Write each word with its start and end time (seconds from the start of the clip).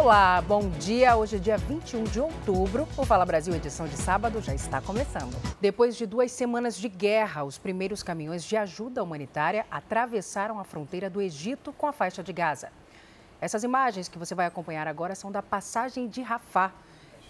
Olá, 0.00 0.40
bom 0.40 0.70
dia. 0.70 1.14
Hoje 1.14 1.36
é 1.36 1.38
dia 1.38 1.58
21 1.58 2.04
de 2.04 2.18
outubro. 2.18 2.88
O 2.96 3.04
Fala 3.04 3.26
Brasil, 3.26 3.54
edição 3.54 3.86
de 3.86 3.98
sábado, 3.98 4.40
já 4.40 4.54
está 4.54 4.80
começando. 4.80 5.36
Depois 5.60 5.94
de 5.94 6.06
duas 6.06 6.32
semanas 6.32 6.78
de 6.78 6.88
guerra, 6.88 7.44
os 7.44 7.58
primeiros 7.58 8.02
caminhões 8.02 8.42
de 8.42 8.56
ajuda 8.56 9.04
humanitária 9.04 9.66
atravessaram 9.70 10.58
a 10.58 10.64
fronteira 10.64 11.10
do 11.10 11.20
Egito 11.20 11.70
com 11.74 11.86
a 11.86 11.92
faixa 11.92 12.22
de 12.22 12.32
Gaza. 12.32 12.72
Essas 13.42 13.62
imagens 13.62 14.08
que 14.08 14.18
você 14.18 14.34
vai 14.34 14.46
acompanhar 14.46 14.88
agora 14.88 15.14
são 15.14 15.30
da 15.30 15.42
passagem 15.42 16.08
de 16.08 16.22
Rafah. 16.22 16.72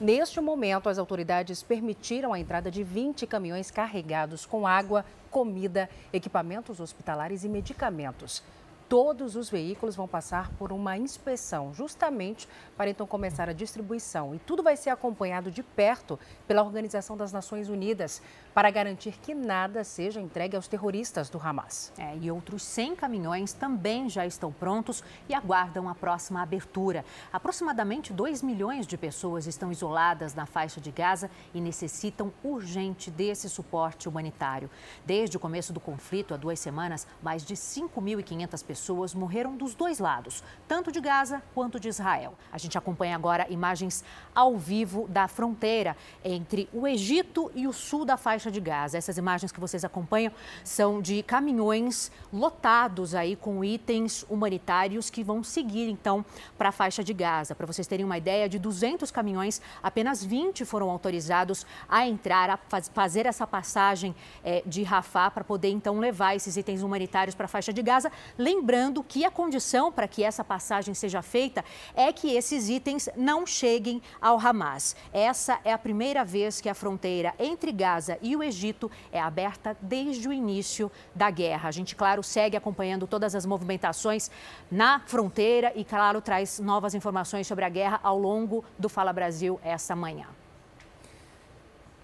Neste 0.01 0.41
momento, 0.41 0.89
as 0.89 0.97
autoridades 0.97 1.65
permitiram 1.65 2.33
a 2.33 2.39
entrada 2.39 2.71
de 2.71 2.85
20 2.85 3.27
caminhões 3.27 3.69
carregados 3.73 4.47
com 4.47 4.65
água, 4.65 5.05
comida, 5.29 5.91
equipamentos 6.13 6.79
hospitalares 6.79 7.43
e 7.43 7.49
medicamentos 7.49 8.45
todos 8.91 9.37
os 9.37 9.49
veículos 9.49 9.95
vão 9.95 10.09
passar 10.09 10.51
por 10.59 10.73
uma 10.73 10.99
inspeção, 10.99 11.73
justamente 11.73 12.49
para 12.77 12.91
então 12.91 13.07
começar 13.07 13.49
a 13.49 13.53
distribuição. 13.53 14.35
E 14.35 14.41
tudo 14.41 14.65
vai 14.65 14.77
ser 14.77 14.91
acompanhado 14.91 15.49
de 15.49 15.63
perto 15.63 16.19
pela 16.45 16.61
Organização 16.61 17.17
das 17.17 17.33
Nações 17.33 17.69
Unidas 17.69 18.21
para 18.53 18.69
garantir 18.69 19.13
que 19.23 19.33
nada 19.33 19.85
seja 19.85 20.21
entregue 20.21 20.57
aos 20.57 20.67
terroristas 20.67 21.31
do 21.31 21.39
Hamas. 21.39 21.93
É, 21.97 22.17
e 22.21 22.33
outros 22.33 22.65
100 22.65 22.97
caminhões 22.97 23.53
também 23.53 24.09
já 24.09 24.27
estão 24.27 24.51
prontos 24.51 25.05
e 25.29 25.35
aguardam 25.35 25.89
a 25.89 25.95
próxima 25.95 26.43
abertura. 26.43 27.05
Aproximadamente 27.33 28.13
2 28.13 28.43
milhões 28.43 28.89
de 28.89 28.99
pessoas 28.99 29.47
estão 29.47 29.71
isoladas 29.71 30.35
na 30.35 30.47
faixa 30.47 30.81
de 30.81 30.91
Gaza 30.91 31.31
e 31.55 31.61
necessitam 31.61 32.33
urgente 32.43 33.09
desse 33.09 33.49
suporte 33.49 34.09
humanitário. 34.09 34.69
Desde 35.07 35.37
o 35.37 35.41
começo 35.41 35.73
do 35.73 35.79
conflito, 35.79 36.35
há 36.35 36.37
duas 36.37 36.59
semanas, 36.59 37.07
mais 37.23 37.45
de 37.45 37.55
5.500 37.55 38.65
pessoas 38.65 38.80
pessoas 38.81 39.13
morreram 39.15 39.57
dos 39.57 39.75
dois 39.75 39.99
lados, 39.99 40.43
tanto 40.67 40.91
de 40.91 41.03
Gaza 41.03 41.43
quanto 41.55 41.79
de 41.79 41.87
Israel. 41.87 42.33
A 42.51 42.57
gente 42.57 42.79
acompanha 42.79 43.15
agora 43.15 43.47
imagens 43.51 44.03
ao 44.35 44.57
vivo 44.57 45.07
da 45.07 45.29
fronteira 45.29 45.95
entre 46.25 46.67
o 46.73 46.89
Egito 46.89 47.53
e 47.55 47.67
o 47.67 47.75
sul 47.75 48.07
da 48.07 48.17
faixa 48.17 48.51
de 48.51 48.59
Gaza. 48.59 48.97
Essas 48.97 49.19
imagens 49.19 49.53
que 49.53 49.61
vocês 49.61 49.85
acompanham 49.85 50.33
são 50.65 51.03
de 51.03 51.23
caminhões 51.23 52.11
lotados 52.33 53.15
aí 53.15 53.37
com 53.37 53.63
itens 53.63 54.25
humanitários 54.31 55.11
que 55.11 55.23
vão 55.23 55.45
seguir 55.45 55.91
então 55.91 56.25
para 56.57 56.71
a 56.71 56.73
faixa 56.73 57.05
de 57.05 57.13
Gaza. 57.13 57.55
Para 57.55 57.67
vocês 57.67 57.87
terem 57.87 58.07
uma 58.07 58.17
ideia, 58.17 58.49
de 58.49 58.59
200 58.59 59.11
caminhões, 59.11 59.61
apenas 59.83 60.25
20 60.25 60.65
foram 60.65 60.89
autorizados 60.89 61.67
a 61.87 62.07
entrar, 62.07 62.49
a 62.49 62.57
fazer 62.95 63.27
essa 63.27 63.47
passagem 63.47 64.15
é, 64.43 64.63
de 64.65 64.83
Rafah 64.83 65.31
para 65.31 65.45
poder 65.45 65.69
então 65.69 65.99
levar 65.99 66.35
esses 66.35 66.57
itens 66.57 66.83
humanitários 66.83 67.35
para 67.35 67.45
a 67.45 67.49
faixa 67.49 67.75
de 67.75 67.83
Gaza. 67.83 68.11
Lembrando 68.39 68.70
Lembrando 68.71 69.03
que 69.03 69.25
a 69.25 69.33
condição 69.33 69.91
para 69.91 70.07
que 70.07 70.23
essa 70.23 70.45
passagem 70.45 70.95
seja 70.95 71.23
feita 71.23 71.65
é 71.93 72.13
que 72.13 72.37
esses 72.37 72.69
itens 72.69 73.09
não 73.17 73.45
cheguem 73.45 74.01
ao 74.23 74.39
Hamas. 74.39 74.95
Essa 75.13 75.59
é 75.65 75.73
a 75.73 75.79
primeira 75.79 76.25
vez 76.25 76.61
que 76.61 76.69
a 76.69 76.75
fronteira 76.75 77.35
entre 77.37 77.73
Gaza 77.73 78.17
e 78.23 78.37
o 78.37 78.45
Egito 78.45 78.89
é 79.11 79.21
aberta 79.21 79.77
desde 79.83 80.29
o 80.29 80.33
início 80.33 80.89
da 81.13 81.31
guerra. 81.31 81.69
A 81.69 81.73
gente, 81.73 81.97
claro, 81.97 82.23
segue 82.23 82.57
acompanhando 82.57 83.09
todas 83.09 83.35
as 83.35 83.45
movimentações 83.45 84.31
na 84.71 85.01
fronteira 85.01 85.73
e, 85.75 85.85
claro, 85.85 86.21
traz 86.21 86.61
novas 86.61 86.95
informações 86.95 87.49
sobre 87.49 87.65
a 87.65 87.69
guerra 87.69 87.99
ao 88.05 88.17
longo 88.17 88.65
do 88.79 88.89
Fala 88.89 89.13
Brasil 89.13 89.59
esta 89.65 89.97
manhã. 89.97 90.29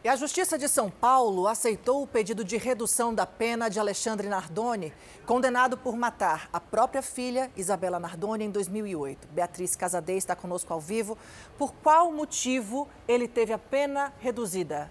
E 0.06 0.08
a 0.08 0.14
Justiça 0.14 0.56
de 0.56 0.68
São 0.68 0.88
Paulo 0.88 1.48
aceitou 1.48 2.00
o 2.00 2.06
pedido 2.06 2.44
de 2.44 2.56
redução 2.56 3.12
da 3.12 3.26
pena 3.26 3.68
de 3.68 3.80
Alexandre 3.80 4.28
Nardoni, 4.28 4.92
condenado 5.26 5.76
por 5.76 5.96
matar 5.96 6.48
a 6.52 6.60
própria 6.60 7.02
filha, 7.02 7.50
Isabela 7.56 7.98
Nardoni, 7.98 8.44
em 8.44 8.50
2008. 8.52 9.26
Beatriz 9.32 9.74
Casadei 9.74 10.16
está 10.16 10.36
conosco 10.36 10.72
ao 10.72 10.80
vivo. 10.80 11.18
Por 11.58 11.72
qual 11.82 12.12
motivo 12.12 12.86
ele 13.08 13.26
teve 13.26 13.52
a 13.52 13.58
pena 13.58 14.14
reduzida? 14.20 14.88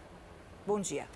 Bom 0.67 0.81
dia. 0.81 1.07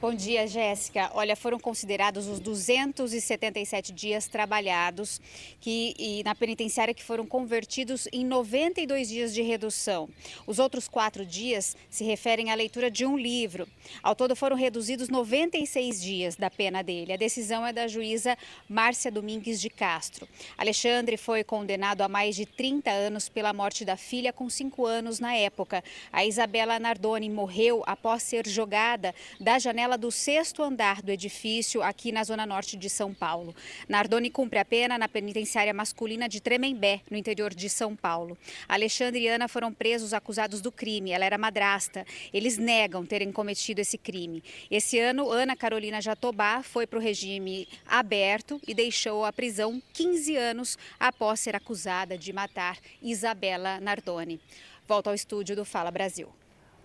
Bom 0.00 0.14
dia, 0.14 0.46
Jéssica. 0.46 1.10
Olha, 1.12 1.36
foram 1.36 1.60
considerados 1.60 2.26
os 2.26 2.40
277 2.40 3.92
dias 3.92 4.26
trabalhados 4.26 5.20
que, 5.60 5.94
e 5.98 6.24
na 6.24 6.34
penitenciária 6.34 6.94
que 6.94 7.04
foram 7.04 7.26
convertidos 7.26 8.08
em 8.10 8.24
92 8.24 9.10
dias 9.10 9.34
de 9.34 9.42
redução. 9.42 10.08
Os 10.46 10.58
outros 10.58 10.88
quatro 10.88 11.26
dias 11.26 11.76
se 11.90 12.02
referem 12.02 12.50
à 12.50 12.54
leitura 12.54 12.90
de 12.90 13.04
um 13.04 13.14
livro. 13.14 13.68
Ao 14.02 14.14
todo 14.14 14.34
foram 14.34 14.56
reduzidos 14.56 15.10
96 15.10 16.00
dias 16.00 16.34
da 16.34 16.48
pena 16.48 16.82
dele. 16.82 17.12
A 17.12 17.18
decisão 17.18 17.66
é 17.66 17.70
da 17.70 17.86
juíza 17.86 18.38
Márcia 18.66 19.12
Domingues 19.12 19.60
de 19.60 19.68
Castro. 19.68 20.26
Alexandre 20.56 21.18
foi 21.18 21.44
condenado 21.44 22.00
a 22.00 22.08
mais 22.08 22.34
de 22.34 22.46
30 22.46 22.90
anos 22.90 23.28
pela 23.28 23.52
morte 23.52 23.84
da 23.84 23.98
filha 23.98 24.32
com 24.32 24.48
5 24.48 24.86
anos 24.86 25.20
na 25.20 25.34
época. 25.34 25.84
A 26.10 26.24
Isabela 26.24 26.78
Nardoni 26.78 27.28
morreu 27.28 27.82
após 27.86 28.22
ser 28.22 28.48
jogada 28.48 29.14
da 29.38 29.58
janela 29.58 29.89
janela 29.90 29.98
do 29.98 30.10
sexto 30.10 30.62
andar 30.62 31.02
do 31.02 31.10
edifício, 31.10 31.82
aqui 31.82 32.12
na 32.12 32.22
zona 32.22 32.46
norte 32.46 32.76
de 32.76 32.88
São 32.88 33.12
Paulo. 33.12 33.54
Nardoni 33.88 34.30
cumpre 34.30 34.58
a 34.58 34.64
pena 34.64 34.96
na 34.96 35.08
penitenciária 35.08 35.74
masculina 35.74 36.28
de 36.28 36.40
Tremembé, 36.40 37.00
no 37.10 37.16
interior 37.16 37.52
de 37.52 37.68
São 37.68 37.96
Paulo. 37.96 38.38
Alexandre 38.68 39.22
e 39.22 39.28
Ana 39.28 39.48
foram 39.48 39.72
presos 39.72 40.14
acusados 40.14 40.60
do 40.60 40.70
crime. 40.70 41.10
Ela 41.10 41.24
era 41.24 41.38
madrasta. 41.38 42.06
Eles 42.32 42.56
negam 42.56 43.04
terem 43.04 43.32
cometido 43.32 43.80
esse 43.80 43.98
crime. 43.98 44.44
Esse 44.70 44.98
ano, 44.98 45.30
Ana 45.30 45.56
Carolina 45.56 46.00
Jatobá 46.00 46.62
foi 46.62 46.86
para 46.86 46.98
o 46.98 47.02
regime 47.02 47.66
aberto 47.86 48.60
e 48.68 48.74
deixou 48.74 49.24
a 49.24 49.32
prisão 49.32 49.82
15 49.92 50.36
anos 50.36 50.78
após 51.00 51.40
ser 51.40 51.56
acusada 51.56 52.16
de 52.16 52.32
matar 52.32 52.78
Isabela 53.02 53.80
Nardoni. 53.80 54.40
Volta 54.86 55.10
ao 55.10 55.14
estúdio 55.14 55.56
do 55.56 55.64
Fala 55.64 55.90
Brasil. 55.90 56.28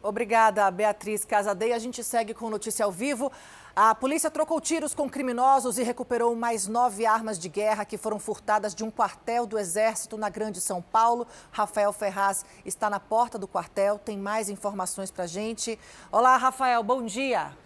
Obrigada, 0.05 0.69
Beatriz 0.69 1.25
Casadei. 1.25 1.73
A 1.73 1.79
gente 1.79 2.03
segue 2.03 2.31
com 2.31 2.47
notícia 2.47 2.85
ao 2.85 2.91
vivo. 2.91 3.31
A 3.75 3.95
polícia 3.95 4.29
trocou 4.29 4.61
tiros 4.61 4.93
com 4.93 5.09
criminosos 5.09 5.79
e 5.79 5.83
recuperou 5.83 6.35
mais 6.35 6.67
nove 6.67 7.07
armas 7.07 7.39
de 7.39 7.49
guerra 7.49 7.83
que 7.85 7.97
foram 7.97 8.19
furtadas 8.19 8.75
de 8.75 8.83
um 8.83 8.91
quartel 8.91 9.47
do 9.47 9.57
Exército 9.57 10.15
na 10.15 10.29
Grande 10.29 10.61
São 10.61 10.79
Paulo. 10.79 11.25
Rafael 11.51 11.91
Ferraz 11.91 12.45
está 12.63 12.88
na 12.88 12.99
porta 12.99 13.39
do 13.39 13.47
quartel, 13.47 13.97
tem 13.97 14.15
mais 14.15 14.47
informações 14.47 15.09
para 15.09 15.25
gente. 15.25 15.79
Olá, 16.11 16.38
Rafael, 16.38 16.83
bom 16.83 17.03
dia. 17.03 17.64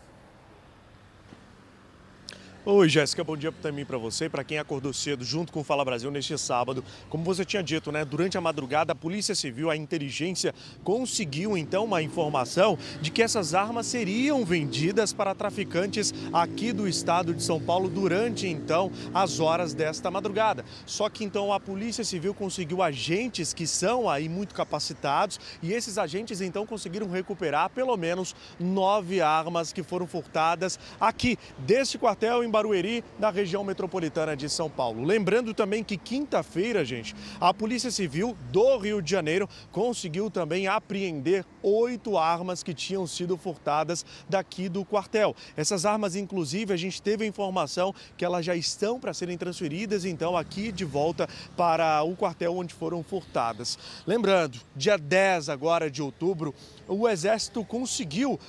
Oi, 2.65 2.89
Jéssica, 2.89 3.23
bom 3.23 3.37
dia 3.37 3.53
também 3.53 3.85
para 3.85 3.97
você 3.97 4.25
e 4.25 4.29
para 4.29 4.43
quem 4.43 4.59
acordou 4.59 4.91
cedo 4.91 5.23
junto 5.23 5.49
com 5.49 5.61
o 5.61 5.63
Fala 5.63 5.85
Brasil 5.85 6.11
neste 6.11 6.37
sábado. 6.37 6.83
Como 7.09 7.23
você 7.23 7.45
tinha 7.45 7.63
dito, 7.63 7.89
né, 7.89 8.03
durante 8.03 8.37
a 8.37 8.41
madrugada, 8.41 8.91
a 8.91 8.95
Polícia 8.95 9.33
Civil, 9.33 9.69
a 9.69 9.77
inteligência, 9.77 10.53
conseguiu 10.83 11.57
então 11.57 11.85
uma 11.85 12.01
informação 12.01 12.77
de 13.01 13.11
que 13.11 13.23
essas 13.23 13.53
armas 13.53 13.85
seriam 13.85 14.43
vendidas 14.43 15.13
para 15.13 15.33
traficantes 15.33 16.13
aqui 16.33 16.73
do 16.73 16.85
estado 16.85 17.33
de 17.33 17.41
São 17.41 17.61
Paulo 17.61 17.87
durante 17.87 18.45
então 18.45 18.91
as 19.13 19.39
horas 19.39 19.73
desta 19.73 20.11
madrugada. 20.11 20.65
Só 20.85 21.09
que 21.09 21.23
então 21.23 21.53
a 21.53 21.61
Polícia 21.61 22.03
Civil 22.03 22.33
conseguiu 22.33 22.83
agentes 22.83 23.53
que 23.53 23.65
são 23.65 24.09
aí 24.09 24.27
muito 24.27 24.53
capacitados 24.53 25.39
e 25.63 25.71
esses 25.71 25.97
agentes 25.97 26.41
então 26.41 26.65
conseguiram 26.65 27.09
recuperar 27.09 27.69
pelo 27.69 27.95
menos 27.95 28.35
nove 28.59 29.21
armas 29.21 29.71
que 29.71 29.81
foram 29.81 30.05
furtadas 30.05 30.77
aqui 30.99 31.39
deste 31.59 31.97
quartel 31.97 32.43
em 32.43 32.48
em 32.49 32.51
Barueri, 32.51 33.03
na 33.19 33.29
região 33.29 33.63
metropolitana 33.63 34.35
de 34.35 34.49
São 34.49 34.69
Paulo. 34.69 35.03
Lembrando 35.03 35.53
também 35.53 35.83
que 35.83 35.95
quinta-feira, 35.95 36.83
gente, 36.83 37.15
a 37.39 37.53
Polícia 37.53 37.91
Civil 37.91 38.35
do 38.51 38.77
Rio 38.77 39.01
de 39.01 39.11
Janeiro 39.11 39.47
conseguiu 39.71 40.31
também 40.31 40.67
apreender 40.67 41.45
oito 41.61 42.17
armas 42.17 42.63
que 42.63 42.73
tinham 42.73 43.05
sido 43.05 43.37
furtadas 43.37 44.03
daqui 44.27 44.67
do 44.67 44.83
quartel. 44.83 45.35
Essas 45.55 45.85
armas, 45.85 46.15
inclusive, 46.15 46.73
a 46.73 46.77
gente 46.77 47.01
teve 47.01 47.23
a 47.23 47.27
informação 47.27 47.93
que 48.17 48.25
elas 48.25 48.43
já 48.43 48.55
estão 48.55 48.99
para 48.99 49.13
serem 49.13 49.37
transferidas, 49.37 50.03
então, 50.03 50.35
aqui 50.35 50.71
de 50.71 50.83
volta 50.83 51.29
para 51.55 52.01
o 52.01 52.15
quartel 52.15 52.57
onde 52.57 52.73
foram 52.73 53.03
furtadas. 53.03 53.77
Lembrando, 54.07 54.59
dia 54.75 54.97
10 54.97 55.49
agora 55.49 55.89
de 55.91 56.01
outubro, 56.01 56.55
o 56.89 57.07
Exército 57.07 57.63
conseguiu 57.63 58.39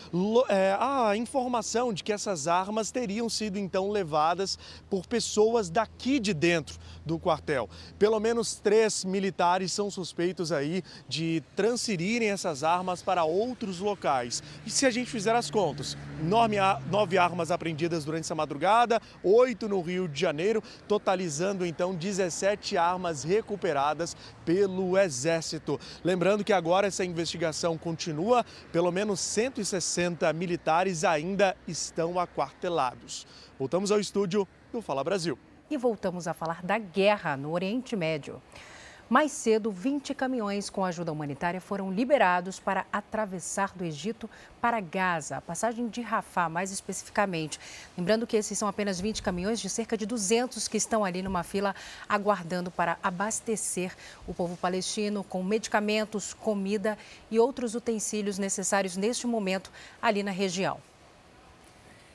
é, 0.49 0.77
a 0.81 1.17
informação 1.17 1.93
de 1.93 2.03
que 2.03 2.13
essas 2.13 2.49
armas 2.49 2.91
teriam 2.91 3.29
sido 3.29 3.59
então 3.59 3.91
levadas 3.91 4.59
por 4.89 5.07
pessoas 5.07 5.69
daqui 5.69 6.19
de 6.19 6.33
dentro 6.33 6.79
do 7.05 7.19
quartel. 7.19 7.69
Pelo 7.99 8.19
menos 8.21 8.57
três 8.57 9.05
militares 9.05 9.73
são 9.73 9.91
suspeitos 9.91 10.53
aí 10.53 10.83
de 11.09 11.43
transferirem 11.57 12.31
essas 12.31 12.63
armas 12.63 13.03
para 13.03 13.25
outros 13.25 13.81
locais. 13.81 14.43
E 14.67 14.71
se 14.71 14.87
a 14.87 14.91
gente 14.91 15.11
fizer 15.11 15.35
as 15.35 15.51
contas, 15.51 15.97
nove 16.23 17.19
armas 17.19 17.51
apreendidas 17.51 18.05
durante 18.05 18.25
essa 18.25 18.35
madrugada, 18.35 19.01
oito 19.23 19.69
no 19.69 19.81
Rio 19.81 20.09
de 20.09 20.21
Janeiro, 20.21 20.63
totalizando 20.87 21.67
então 21.67 21.95
17 21.95 22.77
armas 22.77 23.25
recuperadas 23.25 24.17
pelo 24.45 24.99
Exército. 24.99 25.79
Lembrando 26.05 26.45
que 26.45 26.53
agora 26.53 26.87
essa 26.87 27.05
investigação 27.05 27.79
continua, 27.79 28.45
pelo 28.73 28.91
menos 28.91 29.21
160 29.21 30.33
militares 30.33 31.05
ainda 31.05 31.57
estão 31.67 32.19
aquartelados. 32.19 33.27
Voltamos 33.59 33.91
ao 33.91 34.01
estúdio 34.01 34.47
do 34.73 34.81
Fala 34.81 35.05
Brasil. 35.05 35.39
E 35.71 35.77
voltamos 35.77 36.27
a 36.27 36.35
falar 36.35 36.63
da 36.63 36.79
guerra 36.79 37.37
no 37.37 37.53
Oriente 37.53 37.95
Médio. 37.95 38.43
Mais 39.11 39.33
cedo, 39.33 39.73
20 39.73 40.15
caminhões 40.15 40.71
com 40.71 40.85
ajuda 40.85 41.11
humanitária 41.11 41.61
foram 41.61 41.91
liberados 41.93 42.61
para 42.61 42.87
atravessar 42.93 43.73
do 43.75 43.85
Egito 43.85 44.31
para 44.61 44.79
Gaza, 44.79 45.39
a 45.39 45.41
passagem 45.41 45.89
de 45.89 46.01
Rafah, 46.01 46.49
mais 46.49 46.71
especificamente. 46.71 47.59
Lembrando 47.99 48.25
que 48.25 48.37
esses 48.37 48.57
são 48.57 48.69
apenas 48.69 49.01
20 49.01 49.21
caminhões 49.21 49.59
de 49.61 49.69
cerca 49.69 49.97
de 49.97 50.07
200 50.07 50.69
que 50.69 50.77
estão 50.77 51.05
ali 51.05 51.23
numa 51.23 51.43
fila 51.43 51.75
aguardando 52.09 52.71
para 52.71 52.99
abastecer 53.03 53.97
o 54.29 54.33
povo 54.33 54.57
palestino 54.57 55.25
com 55.25 55.43
medicamentos, 55.43 56.33
comida 56.33 56.97
e 57.33 57.39
outros 57.41 57.75
utensílios 57.75 58.39
necessários 58.39 58.97
neste 58.97 59.27
momento 59.27 59.73
ali 60.01 60.23
na 60.23 60.31
região. 60.31 60.79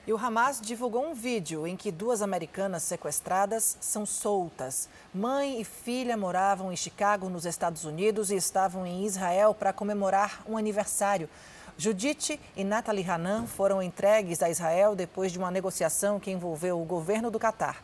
E 0.08 0.14
o 0.14 0.18
Hamas 0.18 0.62
divulgou 0.62 1.04
um 1.04 1.16
vídeo 1.16 1.66
em 1.66 1.76
que 1.76 1.92
duas 1.92 2.22
americanas 2.22 2.84
sequestradas 2.84 3.76
são 3.82 4.06
soltas. 4.06 4.88
Mãe 5.12 5.60
e 5.60 5.66
filha 5.66 6.16
moravam 6.16 6.72
em 6.72 6.76
Chicago, 6.76 7.28
nos 7.28 7.44
Estados 7.44 7.86
Unidos, 7.86 8.30
e 8.30 8.36
estavam 8.36 8.86
em 8.86 9.04
Israel 9.04 9.56
para 9.56 9.74
comemorar 9.74 10.44
um 10.48 10.58
aniversário. 10.58 11.28
Judite 11.76 12.40
e 12.56 12.64
Natalie 12.64 13.10
Hanan 13.10 13.48
foram 13.48 13.82
entregues 13.82 14.44
a 14.44 14.50
Israel 14.50 14.96
depois 14.96 15.32
de 15.32 15.40
uma 15.40 15.50
negociação 15.50 16.20
que 16.20 16.30
envolveu 16.30 16.80
o 16.80 16.86
governo 16.86 17.32
do 17.32 17.40
Catar. 17.40 17.82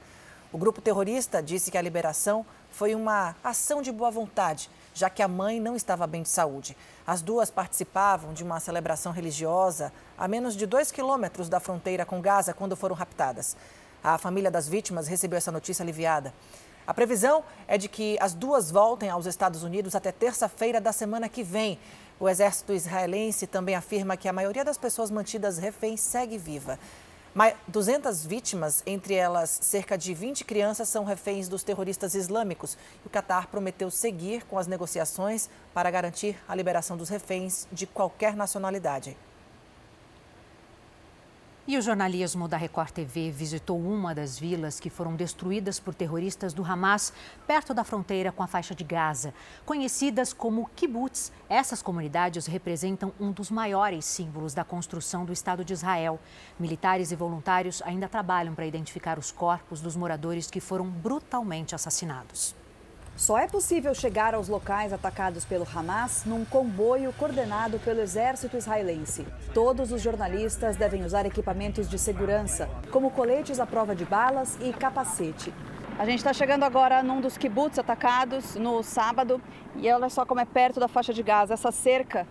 O 0.53 0.59
grupo 0.59 0.79
terrorista 0.79 1.41
disse 1.41 1.71
que 1.71 1.77
a 1.77 1.81
liberação 1.81 2.45
foi 2.69 2.93
uma 2.93 3.35
ação 3.43 3.81
de 3.81 3.91
boa 3.91 4.11
vontade, 4.11 4.69
já 4.93 5.09
que 5.09 5.21
a 5.21 5.27
mãe 5.27 5.59
não 5.59 5.75
estava 5.75 6.05
bem 6.05 6.23
de 6.23 6.29
saúde. 6.29 6.75
As 7.05 7.21
duas 7.21 7.49
participavam 7.49 8.33
de 8.33 8.43
uma 8.43 8.59
celebração 8.59 9.11
religiosa 9.11 9.91
a 10.17 10.27
menos 10.27 10.55
de 10.55 10.65
dois 10.65 10.91
quilômetros 10.91 11.49
da 11.49 11.59
fronteira 11.59 12.05
com 12.05 12.21
Gaza 12.21 12.53
quando 12.53 12.75
foram 12.75 12.95
raptadas. 12.95 13.55
A 14.03 14.17
família 14.17 14.49
das 14.49 14.67
vítimas 14.67 15.07
recebeu 15.07 15.37
essa 15.37 15.51
notícia 15.51 15.83
aliviada. 15.83 16.33
A 16.85 16.93
previsão 16.93 17.43
é 17.67 17.77
de 17.77 17.87
que 17.87 18.17
as 18.19 18.33
duas 18.33 18.71
voltem 18.71 19.09
aos 19.09 19.25
Estados 19.25 19.63
Unidos 19.63 19.95
até 19.95 20.11
terça-feira 20.11 20.81
da 20.81 20.91
semana 20.91 21.29
que 21.29 21.43
vem. 21.43 21.79
O 22.19 22.27
exército 22.27 22.73
israelense 22.73 23.47
também 23.47 23.75
afirma 23.75 24.17
que 24.17 24.27
a 24.27 24.33
maioria 24.33 24.65
das 24.65 24.77
pessoas 24.77 25.09
mantidas 25.09 25.57
reféns 25.57 26.01
segue 26.01 26.37
viva. 26.37 26.77
200 27.67 28.25
vítimas, 28.25 28.83
entre 28.85 29.13
elas 29.13 29.49
cerca 29.61 29.97
de 29.97 30.13
20 30.13 30.43
crianças, 30.43 30.89
são 30.89 31.05
reféns 31.05 31.47
dos 31.47 31.63
terroristas 31.63 32.13
islâmicos. 32.13 32.77
O 33.05 33.09
Catar 33.09 33.47
prometeu 33.47 33.89
seguir 33.89 34.43
com 34.45 34.57
as 34.57 34.67
negociações 34.67 35.49
para 35.73 35.89
garantir 35.89 36.37
a 36.45 36.53
liberação 36.53 36.97
dos 36.97 37.07
reféns 37.07 37.67
de 37.71 37.87
qualquer 37.87 38.35
nacionalidade. 38.35 39.15
E 41.67 41.77
o 41.77 41.81
jornalismo 41.81 42.47
da 42.47 42.57
Record 42.57 42.89
TV 42.89 43.29
visitou 43.29 43.79
uma 43.79 44.15
das 44.15 44.37
vilas 44.37 44.79
que 44.79 44.89
foram 44.89 45.15
destruídas 45.15 45.79
por 45.79 45.93
terroristas 45.93 46.53
do 46.53 46.65
Hamas, 46.65 47.13
perto 47.45 47.71
da 47.71 47.83
fronteira 47.83 48.31
com 48.31 48.41
a 48.41 48.47
faixa 48.47 48.73
de 48.73 48.83
Gaza. 48.83 49.31
Conhecidas 49.63 50.33
como 50.33 50.67
kibbutz, 50.75 51.31
essas 51.47 51.79
comunidades 51.79 52.47
representam 52.47 53.13
um 53.19 53.31
dos 53.31 53.51
maiores 53.51 54.05
símbolos 54.05 54.55
da 54.55 54.63
construção 54.63 55.23
do 55.23 55.31
Estado 55.31 55.63
de 55.63 55.73
Israel. 55.73 56.19
Militares 56.59 57.11
e 57.11 57.15
voluntários 57.15 57.79
ainda 57.83 58.09
trabalham 58.09 58.55
para 58.55 58.65
identificar 58.65 59.19
os 59.19 59.31
corpos 59.31 59.81
dos 59.81 59.95
moradores 59.95 60.49
que 60.49 60.59
foram 60.59 60.89
brutalmente 60.89 61.75
assassinados. 61.75 62.55
Só 63.15 63.37
é 63.37 63.47
possível 63.47 63.93
chegar 63.93 64.33
aos 64.33 64.47
locais 64.47 64.91
atacados 64.91 65.45
pelo 65.45 65.67
Hamas 65.75 66.23
num 66.25 66.43
comboio 66.43 67.13
coordenado 67.13 67.77
pelo 67.79 67.99
exército 67.99 68.57
israelense. 68.57 69.27
Todos 69.53 69.91
os 69.91 70.01
jornalistas 70.01 70.75
devem 70.75 71.03
usar 71.03 71.25
equipamentos 71.25 71.87
de 71.87 71.99
segurança, 71.99 72.67
como 72.89 73.11
coletes 73.11 73.59
à 73.59 73.67
prova 73.67 73.95
de 73.95 74.05
balas 74.05 74.57
e 74.61 74.73
capacete. 74.73 75.53
A 75.99 76.05
gente 76.05 76.19
está 76.19 76.33
chegando 76.33 76.63
agora 76.63 77.03
num 77.03 77.21
dos 77.21 77.37
kibbutz 77.37 77.77
atacados 77.77 78.55
no 78.55 78.81
sábado 78.81 79.39
e 79.75 79.91
olha 79.91 80.09
só 80.09 80.25
como 80.25 80.39
é 80.39 80.45
perto 80.45 80.79
da 80.79 80.87
faixa 80.87 81.13
de 81.13 81.21
Gaza. 81.21 81.53
Essa 81.53 81.71
cerca 81.71 82.25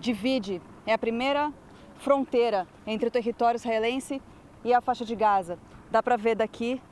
divide, 0.00 0.60
é 0.86 0.92
a 0.92 0.98
primeira 0.98 1.50
fronteira 1.96 2.66
entre 2.86 3.08
o 3.08 3.10
território 3.10 3.56
israelense 3.56 4.20
e 4.62 4.74
a 4.74 4.82
faixa 4.82 5.04
de 5.04 5.16
Gaza. 5.16 5.58
Dá 5.90 6.02
para 6.02 6.16
ver 6.16 6.34
daqui, 6.34 6.82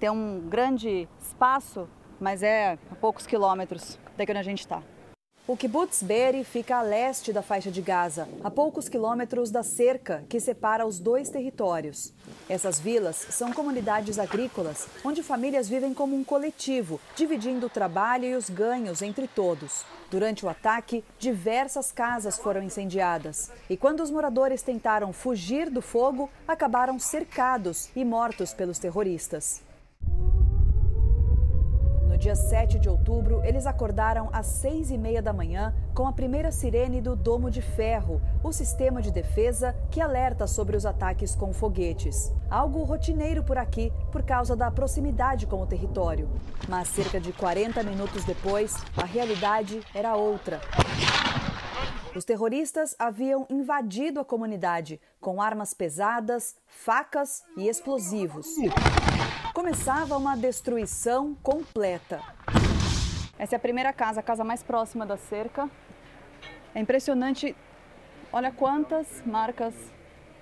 tem 0.00 0.08
um 0.08 0.40
grande 0.48 1.06
espaço 1.20 1.86
mas 2.20 2.42
é 2.42 2.78
a 2.90 2.94
poucos 2.94 3.26
quilômetros 3.26 3.98
daqui 4.16 4.32
onde 4.32 4.40
a 4.40 4.44
gente 4.44 4.60
está. 4.60 4.82
O 5.48 5.56
kibbutz 5.56 6.02
Be'eri 6.02 6.42
fica 6.42 6.78
a 6.78 6.82
leste 6.82 7.32
da 7.32 7.40
faixa 7.40 7.70
de 7.70 7.80
Gaza, 7.80 8.28
a 8.42 8.50
poucos 8.50 8.88
quilômetros 8.88 9.48
da 9.48 9.62
cerca 9.62 10.24
que 10.28 10.40
separa 10.40 10.84
os 10.84 10.98
dois 10.98 11.30
territórios. 11.30 12.12
Essas 12.48 12.80
vilas 12.80 13.14
são 13.30 13.52
comunidades 13.52 14.18
agrícolas, 14.18 14.88
onde 15.04 15.22
famílias 15.22 15.68
vivem 15.68 15.94
como 15.94 16.16
um 16.16 16.24
coletivo, 16.24 17.00
dividindo 17.14 17.66
o 17.66 17.70
trabalho 17.70 18.24
e 18.24 18.34
os 18.34 18.50
ganhos 18.50 19.02
entre 19.02 19.28
todos. 19.28 19.84
Durante 20.10 20.44
o 20.44 20.48
ataque, 20.48 21.04
diversas 21.16 21.92
casas 21.92 22.36
foram 22.36 22.60
incendiadas. 22.60 23.52
E 23.70 23.76
quando 23.76 24.00
os 24.00 24.10
moradores 24.10 24.62
tentaram 24.62 25.12
fugir 25.12 25.70
do 25.70 25.80
fogo, 25.80 26.28
acabaram 26.48 26.98
cercados 26.98 27.88
e 27.94 28.04
mortos 28.04 28.52
pelos 28.52 28.80
terroristas. 28.80 29.62
No 32.16 32.20
dia 32.20 32.34
7 32.34 32.78
de 32.78 32.88
outubro, 32.88 33.44
eles 33.44 33.66
acordaram 33.66 34.30
às 34.32 34.46
seis 34.46 34.90
e 34.90 34.96
meia 34.96 35.20
da 35.20 35.34
manhã 35.34 35.74
com 35.92 36.06
a 36.06 36.12
primeira 36.12 36.50
sirene 36.50 36.98
do 36.98 37.14
Domo 37.14 37.50
de 37.50 37.60
Ferro, 37.60 38.22
o 38.42 38.54
sistema 38.54 39.02
de 39.02 39.12
defesa 39.12 39.76
que 39.90 40.00
alerta 40.00 40.46
sobre 40.46 40.78
os 40.78 40.86
ataques 40.86 41.34
com 41.34 41.52
foguetes. 41.52 42.32
Algo 42.48 42.82
rotineiro 42.84 43.44
por 43.44 43.58
aqui 43.58 43.92
por 44.10 44.22
causa 44.22 44.56
da 44.56 44.70
proximidade 44.70 45.46
com 45.46 45.60
o 45.60 45.66
território. 45.66 46.26
Mas 46.66 46.88
cerca 46.88 47.20
de 47.20 47.34
40 47.34 47.82
minutos 47.82 48.24
depois, 48.24 48.82
a 48.96 49.04
realidade 49.04 49.82
era 49.94 50.16
outra. 50.16 50.58
Os 52.14 52.24
terroristas 52.24 52.96
haviam 52.98 53.46
invadido 53.50 54.20
a 54.20 54.24
comunidade 54.24 54.98
com 55.20 55.42
armas 55.42 55.74
pesadas, 55.74 56.56
facas 56.66 57.44
e 57.58 57.68
explosivos 57.68 58.46
começava 59.56 60.18
uma 60.18 60.36
destruição 60.36 61.34
completa. 61.42 62.20
Essa 63.38 63.54
é 63.54 63.56
a 63.56 63.58
primeira 63.58 63.90
casa, 63.90 64.20
a 64.20 64.22
casa 64.22 64.44
mais 64.44 64.62
próxima 64.62 65.06
da 65.06 65.16
cerca. 65.16 65.70
É 66.74 66.80
impressionante, 66.80 67.56
olha 68.30 68.52
quantas 68.52 69.22
marcas 69.24 69.72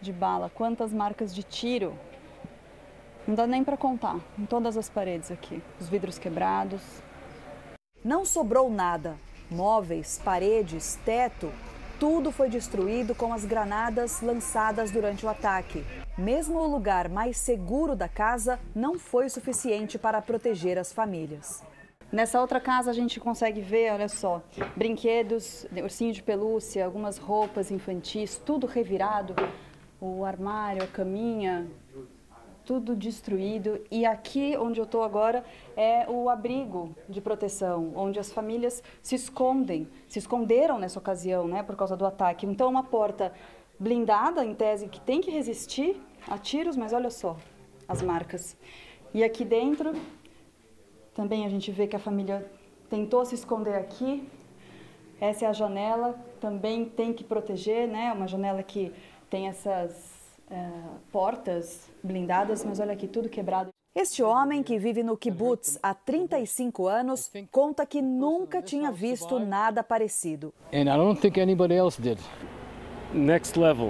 de 0.02 0.12
bala, 0.12 0.50
quantas 0.52 0.92
marcas 0.92 1.32
de 1.32 1.44
tiro. 1.44 1.96
Não 3.24 3.36
dá 3.36 3.46
nem 3.46 3.62
para 3.62 3.76
contar, 3.76 4.18
em 4.36 4.46
todas 4.46 4.76
as 4.76 4.90
paredes 4.90 5.30
aqui, 5.30 5.62
os 5.78 5.88
vidros 5.88 6.18
quebrados. 6.18 6.82
Não 8.04 8.24
sobrou 8.24 8.68
nada. 8.68 9.16
Móveis, 9.48 10.20
paredes, 10.24 10.98
teto, 11.04 11.52
tudo 12.00 12.32
foi 12.32 12.48
destruído 12.48 13.14
com 13.14 13.32
as 13.32 13.44
granadas 13.44 14.20
lançadas 14.20 14.90
durante 14.90 15.24
o 15.24 15.28
ataque. 15.28 15.84
Mesmo 16.16 16.60
o 16.60 16.66
lugar 16.68 17.08
mais 17.08 17.36
seguro 17.36 17.96
da 17.96 18.08
casa 18.08 18.60
não 18.72 18.96
foi 18.96 19.28
suficiente 19.28 19.98
para 19.98 20.22
proteger 20.22 20.78
as 20.78 20.92
famílias. 20.92 21.64
Nessa 22.12 22.40
outra 22.40 22.60
casa 22.60 22.92
a 22.92 22.94
gente 22.94 23.18
consegue 23.18 23.60
ver, 23.60 23.92
olha 23.92 24.08
só, 24.08 24.40
brinquedos, 24.76 25.66
ursinho 25.76 26.12
de 26.12 26.22
pelúcia, 26.22 26.84
algumas 26.84 27.18
roupas 27.18 27.72
infantis, 27.72 28.36
tudo 28.36 28.64
revirado, 28.64 29.34
o 30.00 30.24
armário, 30.24 30.84
a 30.84 30.86
caminha, 30.86 31.66
tudo 32.64 32.94
destruído. 32.94 33.80
E 33.90 34.06
aqui 34.06 34.56
onde 34.56 34.80
eu 34.80 34.84
estou 34.84 35.02
agora 35.02 35.44
é 35.76 36.08
o 36.08 36.30
abrigo 36.30 36.94
de 37.08 37.20
proteção, 37.20 37.92
onde 37.94 38.20
as 38.20 38.32
famílias 38.32 38.82
se 39.02 39.16
escondem, 39.16 39.88
se 40.06 40.20
esconderam 40.20 40.78
nessa 40.78 41.00
ocasião, 41.00 41.48
né, 41.48 41.62
por 41.64 41.74
causa 41.74 41.96
do 41.96 42.06
ataque. 42.06 42.46
Então, 42.46 42.70
uma 42.70 42.84
porta 42.84 43.32
blindada, 43.78 44.44
em 44.44 44.54
tese, 44.54 44.88
que 44.88 45.00
tem 45.00 45.20
que 45.20 45.30
resistir 45.30 46.00
a 46.28 46.38
tiros, 46.38 46.76
mas 46.76 46.92
olha 46.92 47.10
só 47.10 47.36
as 47.88 48.02
marcas. 48.02 48.56
E 49.12 49.22
aqui 49.22 49.44
dentro 49.44 49.92
também 51.14 51.46
a 51.46 51.48
gente 51.48 51.70
vê 51.70 51.86
que 51.86 51.94
a 51.94 51.98
família 51.98 52.50
tentou 52.90 53.24
se 53.24 53.34
esconder 53.34 53.76
aqui. 53.76 54.28
Essa 55.20 55.44
é 55.44 55.48
a 55.48 55.52
janela, 55.52 56.18
também 56.40 56.84
tem 56.84 57.12
que 57.12 57.22
proteger, 57.22 57.86
né? 57.86 58.12
Uma 58.12 58.26
janela 58.26 58.62
que 58.62 58.92
tem 59.30 59.46
essas 59.48 60.38
uh, 60.50 60.98
portas 61.12 61.88
blindadas, 62.02 62.64
mas 62.64 62.80
olha 62.80 62.92
aqui, 62.92 63.06
tudo 63.06 63.28
quebrado. 63.28 63.70
Este 63.96 64.24
homem, 64.24 64.60
que 64.60 64.76
vive 64.76 65.04
no 65.04 65.16
kibbutz 65.16 65.78
há 65.80 65.94
35 65.94 66.88
anos, 66.88 67.30
conta 67.52 67.86
que 67.86 68.02
nunca 68.02 68.60
tinha 68.60 68.90
visto 68.90 69.38
nada 69.38 69.84
parecido. 69.84 70.52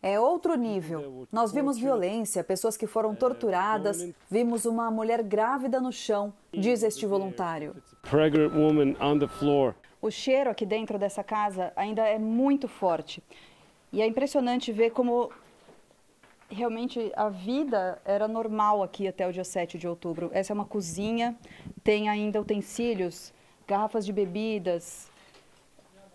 É 0.02 0.20
outro 0.20 0.54
nível. 0.54 1.26
Nós 1.32 1.50
vimos 1.50 1.78
violência, 1.78 2.44
pessoas 2.44 2.76
que 2.76 2.86
foram 2.86 3.14
torturadas, 3.14 4.06
vimos 4.30 4.66
uma 4.66 4.90
mulher 4.90 5.22
grávida 5.22 5.80
no 5.80 5.90
chão, 5.90 6.32
diz 6.52 6.82
este 6.82 7.06
voluntário. 7.06 7.74
O 10.00 10.10
cheiro 10.10 10.50
aqui 10.50 10.66
dentro 10.66 10.98
dessa 10.98 11.24
casa 11.24 11.72
ainda 11.74 12.06
é 12.06 12.18
muito 12.18 12.68
forte. 12.68 13.22
E 13.90 14.02
é 14.02 14.06
impressionante 14.06 14.70
ver 14.70 14.90
como 14.90 15.30
realmente 16.50 17.10
a 17.16 17.30
vida 17.30 17.98
era 18.04 18.28
normal 18.28 18.82
aqui 18.82 19.08
até 19.08 19.26
o 19.26 19.32
dia 19.32 19.44
7 19.44 19.78
de 19.78 19.88
outubro. 19.88 20.30
Essa 20.34 20.52
é 20.52 20.54
uma 20.54 20.66
cozinha, 20.66 21.34
tem 21.82 22.08
ainda 22.10 22.40
utensílios, 22.40 23.32
garrafas 23.66 24.04
de 24.04 24.12
bebidas, 24.12 25.10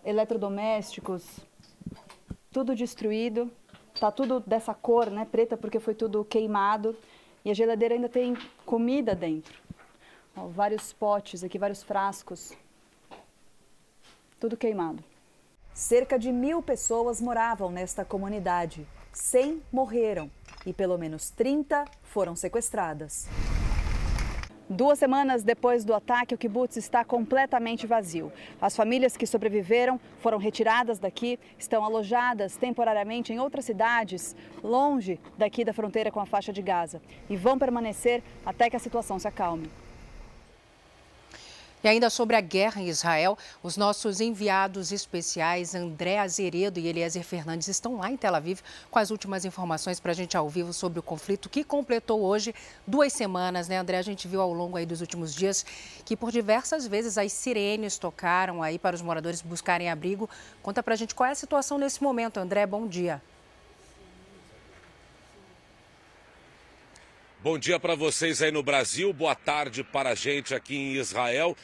eletrodomésticos, 0.05 1.39
tudo 2.51 2.75
destruído. 2.75 3.51
Tá 3.99 4.11
tudo 4.11 4.39
dessa 4.39 4.73
cor, 4.73 5.09
né, 5.09 5.25
preta, 5.25 5.57
porque 5.57 5.79
foi 5.79 5.93
tudo 5.93 6.23
queimado. 6.23 6.95
E 7.43 7.51
a 7.51 7.53
geladeira 7.53 7.95
ainda 7.95 8.09
tem 8.09 8.37
comida 8.65 9.15
dentro. 9.15 9.61
Ó, 10.35 10.47
vários 10.47 10.93
potes 10.93 11.43
aqui, 11.43 11.57
vários 11.57 11.83
frascos. 11.83 12.53
Tudo 14.39 14.55
queimado. 14.55 15.03
Cerca 15.73 16.17
de 16.17 16.31
mil 16.31 16.61
pessoas 16.61 17.21
moravam 17.21 17.71
nesta 17.71 18.03
comunidade. 18.03 18.85
100 19.13 19.61
morreram 19.71 20.29
e 20.65 20.73
pelo 20.73 20.97
menos 20.97 21.29
30 21.29 21.85
foram 22.03 22.35
sequestradas. 22.35 23.27
Duas 24.71 24.99
semanas 24.99 25.41
depois 25.41 25.83
do 25.83 25.95
ataque, 25.95 26.35
o 26.35 26.37
kibbutz 26.37 26.77
está 26.77 27.03
completamente 27.03 27.87
vazio. 27.87 28.31
As 28.61 28.75
famílias 28.75 29.17
que 29.17 29.25
sobreviveram 29.25 29.99
foram 30.19 30.37
retiradas 30.37 30.99
daqui, 30.99 31.39
estão 31.57 31.83
alojadas 31.83 32.55
temporariamente 32.55 33.33
em 33.33 33.39
outras 33.39 33.65
cidades, 33.65 34.35
longe 34.63 35.19
daqui 35.35 35.65
da 35.65 35.73
fronteira 35.73 36.11
com 36.11 36.19
a 36.19 36.25
faixa 36.27 36.53
de 36.53 36.61
Gaza, 36.61 37.01
e 37.27 37.35
vão 37.35 37.57
permanecer 37.57 38.21
até 38.45 38.69
que 38.69 38.75
a 38.75 38.79
situação 38.79 39.17
se 39.17 39.27
acalme. 39.27 39.67
E 41.81 41.87
ainda 41.87 42.09
sobre 42.09 42.35
a 42.35 42.41
guerra 42.41 42.81
em 42.81 42.89
Israel, 42.89 43.37
os 43.63 43.77
nossos 43.77 44.19
enviados 44.19 44.91
especiais 44.91 45.73
André 45.73 46.19
Azeredo 46.19 46.77
e 46.77 46.87
Eliezer 46.87 47.23
Fernandes 47.23 47.69
estão 47.69 47.97
lá 47.97 48.11
em 48.11 48.17
Tel 48.17 48.35
Aviv 48.35 48.59
com 48.91 48.99
as 48.99 49.11
últimas 49.11 49.45
informações 49.45 49.97
para 49.97 50.11
a 50.11 50.15
gente 50.15 50.35
ao 50.35 50.49
vivo 50.49 50.73
sobre 50.73 50.99
o 50.99 51.03
conflito 51.03 51.47
que 51.47 51.63
completou 51.63 52.19
hoje 52.19 52.53
duas 52.85 53.13
semanas, 53.13 53.69
né, 53.69 53.77
André? 53.77 53.97
A 53.97 54.01
gente 54.01 54.27
viu 54.27 54.41
ao 54.41 54.51
longo 54.51 54.75
aí 54.75 54.85
dos 54.85 54.99
últimos 54.99 55.33
dias 55.33 55.65
que 56.03 56.17
por 56.17 56.31
diversas 56.31 56.85
vezes 56.85 57.17
as 57.17 57.31
sirenes 57.31 57.97
tocaram 57.97 58.61
aí 58.61 58.77
para 58.77 58.93
os 58.93 59.01
moradores 59.01 59.41
buscarem 59.41 59.89
abrigo. 59.89 60.29
Conta 60.61 60.83
para 60.83 60.95
a 60.95 60.97
gente 60.97 61.15
qual 61.15 61.29
é 61.29 61.31
a 61.31 61.35
situação 61.35 61.77
nesse 61.77 62.03
momento, 62.03 62.41
André. 62.41 62.65
Bom 62.65 62.87
dia. 62.87 63.21
Bom 67.41 67.57
dia 67.57 67.79
para 67.79 67.95
vocês 67.95 68.41
aí 68.41 68.51
no 68.51 68.61
Brasil, 68.61 69.13
boa 69.13 69.33
tarde 69.33 69.81
para 69.81 70.09
a 70.09 70.15
gente 70.15 70.53
aqui 70.53 70.75
em 70.75 70.95
Israel. 70.95 71.55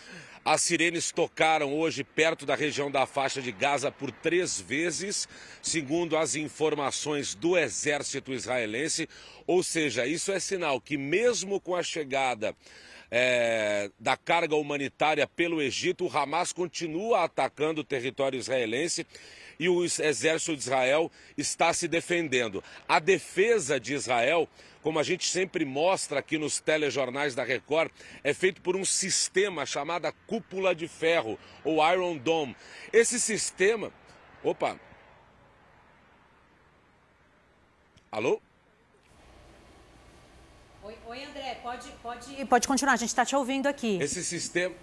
As 0.45 0.61
sirenes 0.61 1.11
tocaram 1.11 1.77
hoje 1.77 2.01
perto 2.01 2.45
da 2.45 2.55
região 2.55 2.89
da 2.89 3.05
faixa 3.05 3.41
de 3.41 3.51
Gaza 3.51 3.91
por 3.91 4.09
três 4.09 4.57
vezes, 4.57 5.27
segundo 5.61 6.15
as 6.15 6.33
informações 6.33 7.35
do 7.35 7.57
exército 7.57 8.31
israelense. 8.31 9.09
Ou 9.45 9.61
seja, 9.61 10.07
isso 10.07 10.31
é 10.31 10.39
sinal 10.39 10.79
que, 10.79 10.97
mesmo 10.97 11.59
com 11.59 11.75
a 11.75 11.83
chegada 11.83 12.55
é, 13.11 13.91
da 13.99 14.15
carga 14.15 14.55
humanitária 14.55 15.27
pelo 15.27 15.61
Egito, 15.61 16.05
o 16.05 16.17
Hamas 16.17 16.53
continua 16.53 17.25
atacando 17.25 17.81
o 17.81 17.83
território 17.83 18.39
israelense 18.39 19.05
e 19.59 19.67
o 19.67 19.83
exército 19.83 20.55
de 20.55 20.61
Israel 20.61 21.11
está 21.37 21.73
se 21.73 21.87
defendendo. 21.87 22.63
A 22.87 22.99
defesa 22.99 23.77
de 23.77 23.93
Israel 23.93 24.47
como 24.85 24.99
a 24.99 25.03
gente 25.03 25.27
sempre 25.27 25.65
mostra 25.65 26.19
aqui 26.19 26.37
nos 26.37 26.59
telejornais 26.59 27.33
da 27.33 27.43
Record, 27.43 27.91
é 28.23 28.35
feito 28.35 28.61
por 28.61 28.75
um 28.75 28.85
sistema 28.85 29.65
chamado 29.65 30.13
cúpula 30.27 30.75
de 30.75 30.87
ferro, 30.87 31.39
ou 31.63 31.77
Iron 31.91 32.17
Dome. 32.17 32.55
Esse 32.93 33.19
sistema. 33.19 33.91
Opa! 34.43 34.79
Alô? 38.11 38.39
Oi, 40.83 40.95
oi 41.07 41.23
André, 41.23 41.55
pode, 41.63 41.89
pode, 42.03 42.45
pode 42.45 42.67
continuar, 42.67 42.93
a 42.93 42.97
gente 42.97 43.09
está 43.09 43.25
te 43.25 43.35
ouvindo 43.35 43.65
aqui. 43.65 43.97
Esse 43.99 44.23
sistema. 44.23 44.75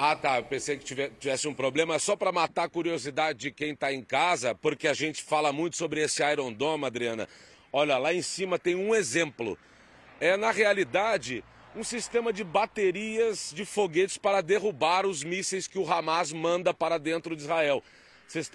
Ah, 0.00 0.14
tá. 0.14 0.36
Eu 0.38 0.44
pensei 0.44 0.78
que 0.78 0.84
tivesse 1.18 1.48
um 1.48 1.52
problema. 1.52 1.98
Só 1.98 2.14
para 2.14 2.30
matar 2.30 2.64
a 2.64 2.68
curiosidade 2.68 3.40
de 3.40 3.50
quem 3.50 3.72
está 3.72 3.92
em 3.92 4.00
casa, 4.00 4.54
porque 4.54 4.86
a 4.86 4.94
gente 4.94 5.24
fala 5.24 5.52
muito 5.52 5.76
sobre 5.76 6.00
esse 6.00 6.22
Iron 6.22 6.52
Dome, 6.52 6.86
Adriana. 6.86 7.28
Olha, 7.72 7.98
lá 7.98 8.14
em 8.14 8.22
cima 8.22 8.60
tem 8.60 8.76
um 8.76 8.94
exemplo. 8.94 9.58
É, 10.20 10.36
na 10.36 10.52
realidade, 10.52 11.42
um 11.74 11.82
sistema 11.82 12.32
de 12.32 12.44
baterias 12.44 13.52
de 13.52 13.64
foguetes 13.64 14.16
para 14.16 14.40
derrubar 14.40 15.04
os 15.04 15.24
mísseis 15.24 15.66
que 15.66 15.80
o 15.80 15.92
Hamas 15.92 16.32
manda 16.32 16.72
para 16.72 16.96
dentro 16.96 17.34
de 17.34 17.42
Israel. 17.42 17.82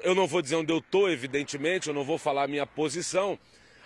Eu 0.01 0.15
não 0.15 0.25
vou 0.25 0.41
dizer 0.41 0.55
onde 0.55 0.71
eu 0.71 0.77
estou, 0.77 1.09
evidentemente, 1.09 1.89
eu 1.89 1.93
não 1.93 2.05
vou 2.05 2.17
falar 2.17 2.43
a 2.43 2.47
minha 2.47 2.65
posição, 2.65 3.37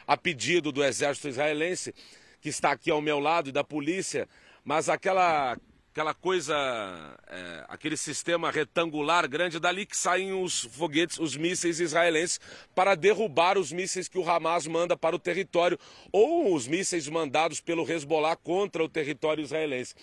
a 0.06 0.16
pedido 0.16 0.72
do 0.72 0.84
exército 0.84 1.28
israelense, 1.28 1.92
que 2.40 2.50
está 2.50 2.72
aqui 2.72 2.92
ao 2.92 3.02
meu 3.02 3.20
lado, 3.20 3.50
e 3.50 3.52
da 3.52 3.64
polícia, 3.64 4.30
mas 4.64 4.90
aquela 4.90 5.58
aquela 5.98 6.14
coisa, 6.14 6.56
é, 7.28 7.66
aquele 7.68 7.98
sistema 7.98 8.52
retangular 8.52 9.28
grande, 9.28 9.60
dali 9.60 9.84
que 9.84 9.98
saem 9.98 10.32
os 10.32 10.62
foguetes, 10.66 11.18
os 11.18 11.36
mísseis 11.36 11.80
israelenses, 11.80 12.40
para 12.76 12.94
derrubar 12.94 13.58
os 13.58 13.72
mísseis 13.72 14.08
que 14.08 14.20
o 14.20 14.30
Hamas 14.30 14.68
manda 14.68 14.96
para 14.96 15.16
o 15.16 15.20
território, 15.20 15.76
ou 16.12 16.54
os 16.54 16.68
mísseis 16.68 17.08
mandados 17.08 17.60
pelo 17.60 17.82
Hezbollah 17.92 18.36
contra 18.36 18.84
o 18.84 18.88
território 18.88 19.44
israelense. 19.44 19.96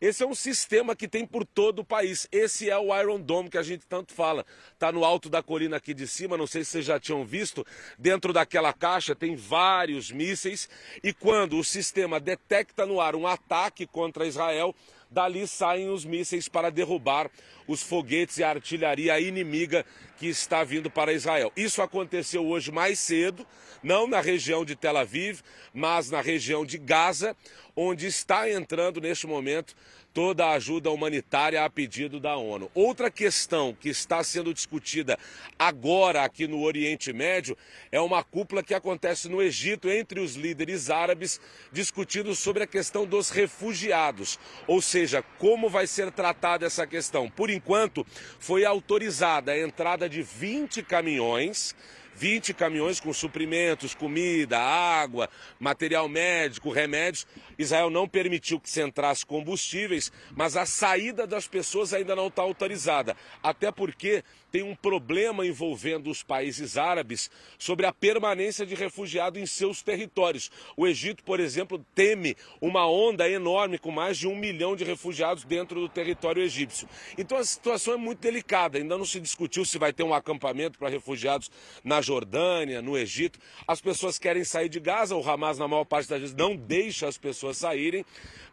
Esse 0.00 0.22
é 0.22 0.26
um 0.26 0.36
sistema 0.36 0.94
que 0.94 1.08
tem 1.08 1.26
por 1.26 1.44
todo 1.44 1.80
o 1.80 1.84
país. 1.84 2.28
Esse 2.30 2.70
é 2.70 2.78
o 2.78 2.96
Iron 2.96 3.20
Dome 3.20 3.50
que 3.50 3.58
a 3.58 3.62
gente 3.62 3.84
tanto 3.88 4.14
fala. 4.14 4.46
Está 4.72 4.92
no 4.92 5.04
alto 5.04 5.28
da 5.28 5.42
colina 5.42 5.78
aqui 5.78 5.92
de 5.92 6.06
cima, 6.06 6.36
não 6.36 6.46
sei 6.46 6.62
se 6.62 6.70
vocês 6.70 6.84
já 6.84 7.00
tinham 7.00 7.24
visto. 7.24 7.66
Dentro 7.98 8.32
daquela 8.32 8.72
caixa 8.72 9.16
tem 9.16 9.34
vários 9.34 10.12
mísseis, 10.12 10.68
e 11.02 11.12
quando 11.12 11.58
o 11.58 11.64
sistema 11.64 12.20
detecta 12.20 12.86
no 12.86 13.00
ar 13.00 13.16
um 13.16 13.26
ataque 13.26 13.84
contra 13.84 14.24
Israel, 14.24 14.72
Dali 15.10 15.44
saem 15.46 15.90
os 15.90 16.04
mísseis 16.04 16.48
para 16.48 16.70
derrubar 16.70 17.28
os 17.66 17.82
foguetes 17.82 18.38
e 18.38 18.44
a 18.44 18.50
artilharia 18.50 19.18
inimiga 19.18 19.84
que 20.16 20.28
está 20.28 20.62
vindo 20.62 20.88
para 20.88 21.12
Israel. 21.12 21.52
Isso 21.56 21.82
aconteceu 21.82 22.46
hoje 22.46 22.70
mais 22.70 23.00
cedo, 23.00 23.44
não 23.82 24.06
na 24.06 24.20
região 24.20 24.64
de 24.64 24.76
Tel 24.76 24.96
Aviv, 24.96 25.40
mas 25.74 26.10
na 26.10 26.20
região 26.20 26.64
de 26.64 26.78
Gaza, 26.78 27.36
onde 27.74 28.06
está 28.06 28.48
entrando 28.48 29.00
neste 29.00 29.26
momento 29.26 29.74
toda 30.12 30.46
a 30.46 30.52
ajuda 30.52 30.90
humanitária 30.90 31.64
a 31.64 31.70
pedido 31.70 32.18
da 32.18 32.36
ONU. 32.36 32.70
Outra 32.74 33.10
questão 33.10 33.76
que 33.78 33.88
está 33.88 34.22
sendo 34.24 34.52
discutida 34.52 35.18
agora 35.58 36.24
aqui 36.24 36.46
no 36.46 36.62
Oriente 36.62 37.12
Médio 37.12 37.56
é 37.92 38.00
uma 38.00 38.22
cúpula 38.22 38.62
que 38.62 38.74
acontece 38.74 39.28
no 39.28 39.40
Egito 39.42 39.88
entre 39.88 40.20
os 40.20 40.34
líderes 40.34 40.90
árabes 40.90 41.40
discutindo 41.72 42.34
sobre 42.34 42.62
a 42.62 42.66
questão 42.66 43.06
dos 43.06 43.30
refugiados, 43.30 44.38
ou 44.66 44.82
seja, 44.82 45.22
como 45.38 45.68
vai 45.68 45.86
ser 45.86 46.10
tratada 46.10 46.66
essa 46.66 46.86
questão. 46.86 47.30
Por 47.30 47.50
enquanto, 47.50 48.06
foi 48.38 48.64
autorizada 48.64 49.52
a 49.52 49.60
entrada 49.60 50.08
de 50.08 50.22
20 50.22 50.82
caminhões 50.82 51.74
20 52.20 52.52
caminhões 52.52 53.00
com 53.00 53.14
suprimentos, 53.14 53.94
comida, 53.94 54.58
água, 54.58 55.30
material 55.58 56.06
médico, 56.06 56.70
remédios. 56.70 57.26
Israel 57.60 57.90
não 57.90 58.08
permitiu 58.08 58.58
que 58.58 58.70
se 58.70 58.82
entrasse 58.82 59.24
combustíveis, 59.26 60.10
mas 60.34 60.56
a 60.56 60.64
saída 60.64 61.26
das 61.26 61.46
pessoas 61.46 61.92
ainda 61.92 62.16
não 62.16 62.28
está 62.28 62.40
autorizada. 62.40 63.14
Até 63.42 63.70
porque 63.70 64.24
tem 64.50 64.62
um 64.62 64.74
problema 64.74 65.46
envolvendo 65.46 66.10
os 66.10 66.22
países 66.22 66.76
árabes 66.76 67.30
sobre 67.58 67.86
a 67.86 67.92
permanência 67.92 68.64
de 68.64 68.74
refugiado 68.74 69.38
em 69.38 69.44
seus 69.44 69.82
territórios. 69.82 70.50
O 70.76 70.86
Egito, 70.86 71.22
por 71.22 71.38
exemplo, 71.38 71.84
teme 71.94 72.34
uma 72.60 72.88
onda 72.90 73.28
enorme 73.28 73.78
com 73.78 73.90
mais 73.90 74.16
de 74.16 74.26
um 74.26 74.34
milhão 74.34 74.74
de 74.74 74.82
refugiados 74.82 75.44
dentro 75.44 75.80
do 75.80 75.88
território 75.88 76.42
egípcio. 76.42 76.88
Então 77.16 77.36
a 77.36 77.44
situação 77.44 77.94
é 77.94 77.96
muito 77.98 78.20
delicada. 78.20 78.78
Ainda 78.78 78.96
não 78.96 79.04
se 79.04 79.20
discutiu 79.20 79.64
se 79.64 79.78
vai 79.78 79.92
ter 79.92 80.02
um 80.02 80.14
acampamento 80.14 80.78
para 80.78 80.88
refugiados 80.88 81.50
na 81.84 82.00
Jordânia, 82.00 82.80
no 82.80 82.96
Egito. 82.96 83.38
As 83.68 83.80
pessoas 83.80 84.18
querem 84.18 84.44
sair 84.44 84.70
de 84.70 84.80
Gaza, 84.80 85.14
o 85.14 85.28
Hamas, 85.28 85.58
na 85.58 85.68
maior 85.68 85.84
parte 85.84 86.08
das 86.08 86.20
vezes, 86.20 86.34
não 86.34 86.56
deixa 86.56 87.06
as 87.06 87.18
pessoas 87.18 87.49
saírem. 87.54 88.04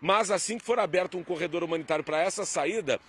Mas 0.01 0.31
assim 0.31 0.57
que 0.57 0.65
for 0.65 0.79
aberto 0.79 1.17
um 1.17 1.23
corredor 1.23 1.63
humanitário 1.63 2.03
para 2.03 2.21
essa 2.21 2.45
saída, 2.45 2.99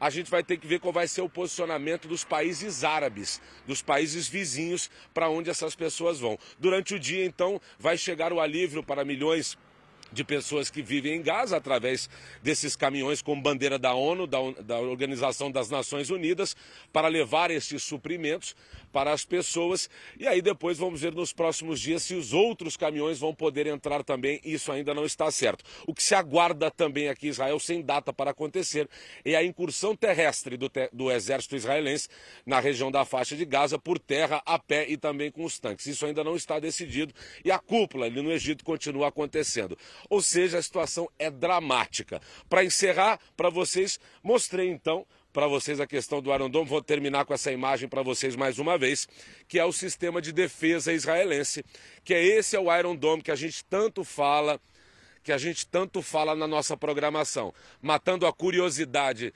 a 0.00 0.10
gente 0.10 0.30
vai 0.30 0.42
ter 0.42 0.56
que 0.58 0.66
ver 0.66 0.80
qual 0.80 0.92
vai 0.92 1.08
ser 1.08 1.22
o 1.22 1.28
posicionamento 1.28 2.06
dos 2.06 2.24
países 2.24 2.84
árabes, 2.84 3.40
dos 3.66 3.80
países 3.80 4.28
vizinhos, 4.28 4.90
para 5.12 5.28
onde 5.28 5.50
essas 5.50 5.74
pessoas 5.74 6.20
vão. 6.20 6.38
Durante 6.58 6.94
o 6.94 6.98
dia, 6.98 7.24
então, 7.24 7.60
vai 7.78 7.96
chegar 7.96 8.32
o 8.32 8.40
alívio 8.40 8.82
para 8.82 9.04
milhões 9.04 9.56
de 10.12 10.22
pessoas 10.22 10.70
que 10.70 10.80
vivem 10.80 11.16
em 11.16 11.22
Gaza 11.22 11.56
através 11.56 12.08
desses 12.42 12.76
caminhões 12.76 13.20
com 13.20 13.40
bandeira 13.40 13.78
da 13.78 13.94
ONU, 13.94 14.26
da, 14.26 14.38
da 14.62 14.78
Organização 14.78 15.50
das 15.50 15.68
Nações 15.68 16.08
Unidas, 16.08 16.56
para 16.92 17.08
levar 17.08 17.50
esses 17.50 17.82
suprimentos 17.82 18.54
para 18.94 19.12
as 19.12 19.24
pessoas. 19.24 19.90
E 20.16 20.28
aí 20.28 20.40
depois 20.40 20.78
vamos 20.78 21.00
ver 21.00 21.12
nos 21.12 21.32
próximos 21.32 21.80
dias 21.80 22.04
se 22.04 22.14
os 22.14 22.32
outros 22.32 22.76
caminhões 22.76 23.18
vão 23.18 23.34
poder 23.34 23.66
entrar 23.66 24.04
também. 24.04 24.40
Isso 24.44 24.70
ainda 24.70 24.94
não 24.94 25.04
está 25.04 25.28
certo. 25.32 25.64
O 25.84 25.92
que 25.92 26.00
se 26.00 26.14
aguarda 26.14 26.70
também 26.70 27.08
aqui 27.08 27.26
em 27.26 27.30
Israel, 27.30 27.58
sem 27.58 27.82
data 27.82 28.12
para 28.12 28.30
acontecer, 28.30 28.88
é 29.24 29.34
a 29.34 29.42
incursão 29.42 29.96
terrestre 29.96 30.56
do, 30.56 30.68
te 30.68 30.88
do 30.92 31.10
exército 31.10 31.56
israelense 31.56 32.08
na 32.46 32.60
região 32.60 32.88
da 32.88 33.04
faixa 33.04 33.34
de 33.34 33.44
Gaza 33.44 33.76
por 33.76 33.98
terra, 33.98 34.40
a 34.46 34.60
pé 34.60 34.88
e 34.88 34.96
também 34.96 35.28
com 35.28 35.44
os 35.44 35.58
tanques. 35.58 35.86
Isso 35.86 36.06
ainda 36.06 36.22
não 36.22 36.36
está 36.36 36.60
decidido 36.60 37.12
e 37.44 37.50
a 37.50 37.58
cúpula 37.58 38.06
ali 38.06 38.22
no 38.22 38.30
Egito 38.30 38.64
continua 38.64 39.08
acontecendo. 39.08 39.76
Ou 40.08 40.22
seja, 40.22 40.58
a 40.58 40.62
situação 40.62 41.08
é 41.18 41.28
dramática. 41.28 42.20
Para 42.48 42.64
encerrar, 42.64 43.18
para 43.36 43.50
vocês, 43.50 43.98
mostrei 44.22 44.68
então 44.70 45.04
para 45.34 45.48
vocês 45.48 45.80
a 45.80 45.86
questão 45.86 46.22
do 46.22 46.32
Iron 46.32 46.48
Dome. 46.48 46.68
Vou 46.68 46.80
terminar 46.80 47.24
com 47.24 47.34
essa 47.34 47.50
imagem 47.50 47.88
para 47.88 48.02
vocês 48.02 48.36
mais 48.36 48.60
uma 48.60 48.78
vez, 48.78 49.08
que 49.48 49.58
é 49.58 49.64
o 49.64 49.72
sistema 49.72 50.22
de 50.22 50.32
defesa 50.32 50.92
israelense, 50.92 51.64
que 52.04 52.14
é 52.14 52.24
esse 52.24 52.54
é 52.54 52.60
o 52.60 52.74
Iron 52.74 52.94
Dome 52.94 53.20
que 53.20 53.32
a 53.32 53.36
gente 53.36 53.64
tanto 53.64 54.04
fala, 54.04 54.60
que 55.24 55.32
a 55.32 55.36
gente 55.36 55.66
tanto 55.66 56.00
fala 56.00 56.36
na 56.36 56.46
nossa 56.46 56.76
programação, 56.76 57.52
matando 57.82 58.28
a 58.28 58.32
curiosidade 58.32 59.34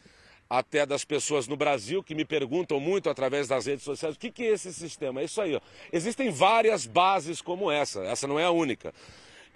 até 0.49 0.87
das 0.87 1.05
pessoas 1.05 1.49
no 1.49 1.57
Brasil 1.57 2.02
que 2.02 2.14
me 2.14 2.25
perguntam 2.25 2.78
muito 2.78 3.11
através 3.11 3.49
das 3.49 3.67
redes 3.67 3.85
sociais 3.85 4.14
o 4.14 4.19
que, 4.19 4.31
que 4.31 4.45
é 4.45 4.52
esse 4.52 4.73
sistema. 4.73 5.21
É 5.21 5.25
isso 5.25 5.40
aí. 5.40 5.57
Ó. 5.57 5.61
Existem 5.93 6.31
várias 6.31 6.87
bases 6.87 7.43
como 7.43 7.73
essa. 7.73 8.05
Essa 8.05 8.28
não 8.28 8.38
é 8.38 8.45
a 8.45 8.52
única 8.52 8.95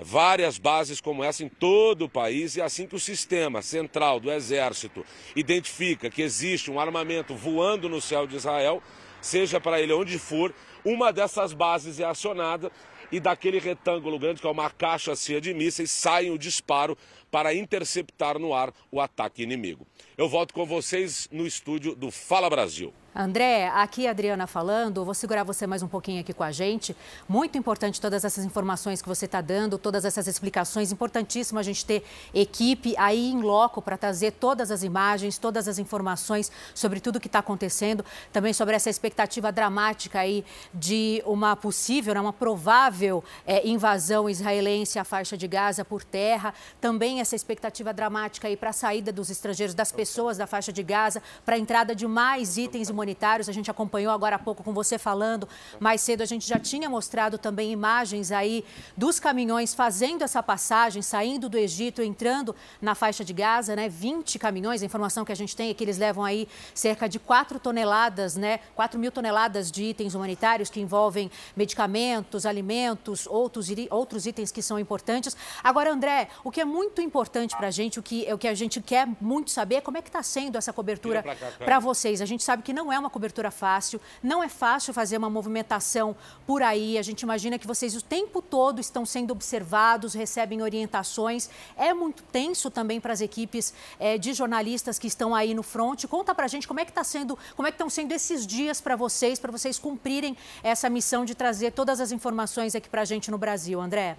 várias 0.03 0.59
bases 0.59 1.01
como 1.01 1.25
essa 1.25 1.45
em 1.45 1.49
todo 1.49 2.07
o 2.07 2.09
país, 2.09 2.57
e 2.57 2.61
é 2.61 2.65
assim 2.65 2.87
que 2.87 2.97
o 2.97 3.01
sistema 3.01 3.63
central 3.63 4.21
do 4.21 4.31
Exército 4.31 5.05
identifica 5.35 6.11
que 6.11 6.23
existe 6.23 6.71
um 6.71 6.81
armamento 6.81 7.35
voando 7.35 7.89
no 7.89 8.01
céu 8.01 8.27
de 8.27 8.37
Israel, 8.37 8.83
seja 9.21 9.61
para 9.61 9.81
ele 9.81 9.93
onde 9.93 10.19
for, 10.19 10.55
uma 10.85 11.13
dessas 11.13 11.53
bases 11.53 12.01
é 12.01 12.05
acionada 12.05 12.71
e 13.11 13.21
daquele 13.21 13.59
retângulo 13.59 14.19
grande, 14.19 14.41
que 14.41 14.47
é 14.47 14.51
uma 14.51 14.71
caixa 14.71 15.15
cheia 15.15 15.41
de 15.41 15.53
mísseis, 15.53 15.91
sai 15.91 16.31
o 16.31 16.39
disparo 16.39 16.97
para 17.31 17.55
interceptar 17.55 18.39
no 18.39 18.55
ar 18.55 18.73
o 18.91 19.01
ataque 19.01 19.43
inimigo. 19.43 19.87
Eu 20.17 20.29
volto 20.29 20.55
com 20.55 20.65
vocês 20.65 21.29
no 21.31 21.47
estúdio 21.47 21.95
do 21.95 22.11
Fala 22.11 22.49
Brasil. 22.49 22.93
André, 23.15 23.69
aqui 23.69 24.07
a 24.07 24.11
Adriana 24.11 24.47
falando, 24.47 25.05
vou 25.05 25.13
segurar 25.13 25.45
você 25.45 25.67
mais 25.67 25.83
um 25.83 25.89
pouquinho 25.89 26.23
aqui 26.23 26.33
com 26.33 26.43
a 26.43 26.51
gente. 26.51 26.97
Muito 27.29 27.59
importante 27.59 28.01
todas 28.01 28.25
essas 28.25 28.43
informações 28.43 29.03
que 29.03 29.09
você 29.09 29.27
está 29.27 29.43
dando, 29.43 29.77
todas 29.77 30.07
essas 30.07 30.27
explicações. 30.27 30.91
Importantíssimo 30.91 31.59
a 31.59 31.63
gente 31.63 31.85
ter 31.85 32.03
equipe 32.33 32.95
aí 32.97 33.31
em 33.31 33.43
loco 33.43 33.83
para 33.83 33.99
trazer 33.99 34.31
todas 34.33 34.71
as 34.71 34.83
imagens, 34.83 35.37
todas 35.37 35.69
as 35.69 35.79
informações 35.79 36.51
sobre 36.75 37.01
tudo 37.01 37.21
que 37.21 37.27
está 37.27 37.41
acontecendo. 37.41 38.03
Também 38.33 38.55
sobre 38.55 38.75
essa 38.75 38.89
expectativa 38.89 39.53
dramática 39.53 40.21
aí 40.21 40.43
de 40.73 41.23
uma 41.27 41.55
possível, 41.55 42.15
né, 42.15 42.21
uma 42.21 42.33
provável 42.33 43.23
é, 43.47 43.69
invasão 43.69 44.27
israelense 44.27 44.99
à 44.99 45.05
faixa 45.05 45.37
de 45.37 45.47
Gaza 45.47 45.85
por 45.85 46.03
terra. 46.03 46.55
Também 46.81 47.21
essa 47.21 47.37
expectativa 47.37 47.93
dramática 47.93 48.49
aí 48.49 48.57
para 48.57 48.71
a 48.71 48.73
saída 48.73 49.13
dos 49.13 49.29
estrangeiros, 49.29 49.75
das 49.75 49.93
pessoas 49.93 50.39
da 50.39 50.47
faixa 50.47 50.73
de 50.73 50.83
Gaza, 50.83 51.23
para 51.45 51.57
a 51.57 51.59
entrada 51.59 51.95
de 51.95 52.07
mais 52.07 52.57
itens 52.57 52.89
humanitários. 53.03 53.49
A 53.49 53.53
gente 53.53 53.71
acompanhou 53.71 54.13
agora 54.13 54.37
há 54.37 54.39
pouco 54.39 54.63
com 54.63 54.73
você 54.73 54.97
falando. 54.97 55.49
Mais 55.81 56.01
cedo 56.01 56.23
a 56.23 56.27
gente 56.27 56.49
já 56.49 56.59
tinha 56.59 56.89
mostrado 56.89 57.37
também 57.37 57.73
imagens 57.73 58.31
aí 58.31 58.65
dos 58.97 59.19
caminhões 59.19 59.75
fazendo 59.75 60.23
essa 60.23 60.43
passagem, 60.43 61.03
saindo 61.03 61.49
do 61.49 61.59
Egito, 61.59 62.01
entrando 62.01 62.55
na 62.81 62.95
faixa 62.95 63.25
de 63.25 63.33
Gaza, 63.33 63.75
né? 63.75 63.89
20 63.89 64.39
caminhões. 64.39 64.83
A 64.83 64.87
informação 64.87 65.25
que 65.25 65.33
a 65.33 65.35
gente 65.35 65.57
tem 65.57 65.71
é 65.71 65.75
que 65.75 65.83
eles 65.83 65.99
levam 65.99 66.25
aí 66.25 66.49
cerca 66.75 67.09
de 67.09 67.19
4 67.19 67.59
toneladas, 67.59 68.37
né? 68.37 68.61
4 68.75 68.99
mil 68.99 69.11
toneladas 69.11 69.71
de 69.71 69.85
itens 69.85 70.15
humanitários 70.15 70.71
que 70.71 70.81
envolvem 70.81 71.31
medicamentos, 71.57 72.47
alimentos, 72.47 73.27
outros, 73.27 73.69
outros 73.91 74.27
itens 74.27 74.53
que 74.53 74.63
são 74.63 74.79
importantes. 74.79 75.37
Agora, 75.63 75.93
André, 75.93 76.29
o 76.45 76.51
que 76.51 76.61
é 76.61 76.65
muito 76.65 77.01
importante 77.01 77.57
para 77.57 77.69
a 77.69 77.71
gente, 77.71 77.99
o 77.99 78.03
que, 78.03 78.33
o 78.33 78.39
que 78.39 78.47
a 78.47 78.55
gente 78.55 78.81
quer 78.81 79.09
muito 79.21 79.51
saber 79.51 79.77
é 79.77 79.81
como 79.81 79.99
é 79.99 80.03
que 80.03 80.09
está 80.09 80.23
sendo 80.23 80.57
essa 80.57 80.73
cobertura 80.73 81.25
para 81.59 81.79
vocês. 81.79 82.21
A 82.21 82.27
gente 82.27 82.43
sabe 82.43 82.63
que 82.63 82.73
não 82.73 82.92
é 82.93 82.99
uma 82.99 83.11
cobertura 83.11 83.51
fácil, 83.51 84.01
não 84.23 84.43
é 84.43 84.49
fácil 84.49 84.93
fazer 84.93 85.17
uma 85.17 85.31
movimentação 85.31 86.17
por 86.47 86.63
aí. 86.63 86.99
A 86.99 87.03
gente 87.03 87.23
imagina 87.23 87.59
que 87.59 87.67
vocês 87.67 87.95
o 87.97 88.03
tempo 88.03 88.43
todo 88.43 88.81
estão 88.81 89.05
sendo 89.07 89.31
observados, 89.31 90.15
recebem 90.15 90.63
orientações. 90.63 91.49
É 91.77 91.93
muito 91.95 92.23
tenso 92.25 92.71
também 92.71 93.01
para 93.01 93.13
as 93.13 93.21
equipes 93.21 93.73
é, 93.99 94.19
de 94.19 94.33
jornalistas 94.33 94.99
que 94.99 95.07
estão 95.07 95.35
aí 95.35 95.55
no 95.55 95.63
front. 95.63 96.07
Conta 96.07 96.35
para 96.35 96.45
a 96.45 96.49
gente 96.49 96.69
como 96.69 96.81
é 96.81 96.85
que 96.85 96.91
está 96.91 97.05
sendo, 97.05 97.39
como 97.57 97.69
é 97.69 97.71
que 97.71 97.77
estão 97.77 97.91
sendo 97.91 98.13
esses 98.13 98.47
dias 98.47 98.81
para 98.81 98.97
vocês, 98.97 99.39
para 99.39 99.53
vocês 99.53 99.79
cumprirem 99.79 100.37
essa 100.63 100.89
missão 100.89 101.25
de 101.25 101.35
trazer 101.35 101.73
todas 101.73 102.01
as 102.01 102.13
informações 102.13 102.75
aqui 102.75 102.89
para 102.89 103.03
a 103.03 103.05
gente 103.05 103.31
no 103.31 103.39
Brasil, 103.39 103.81
André. 103.81 104.17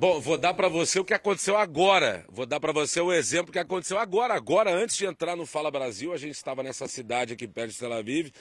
Bom, 0.00 0.18
vou 0.18 0.38
dar 0.38 0.54
para 0.54 0.66
você 0.66 0.98
o 0.98 1.04
que 1.04 1.12
aconteceu 1.12 1.58
agora. 1.58 2.24
Vou 2.30 2.46
dar 2.46 2.58
para 2.58 2.72
você 2.72 3.02
o 3.02 3.12
exemplo 3.12 3.52
que 3.52 3.58
aconteceu 3.58 3.98
agora. 3.98 4.32
Agora, 4.32 4.72
antes 4.72 4.96
de 4.96 5.04
entrar 5.04 5.36
no 5.36 5.44
Fala 5.44 5.70
Brasil, 5.70 6.10
a 6.14 6.16
gente 6.16 6.36
estava 6.36 6.62
nessa 6.62 6.88
cidade 6.88 7.34
aqui 7.34 7.46
perto 7.46 7.72
de 7.72 7.78
Tel 7.78 7.92
Aviv 7.92 8.32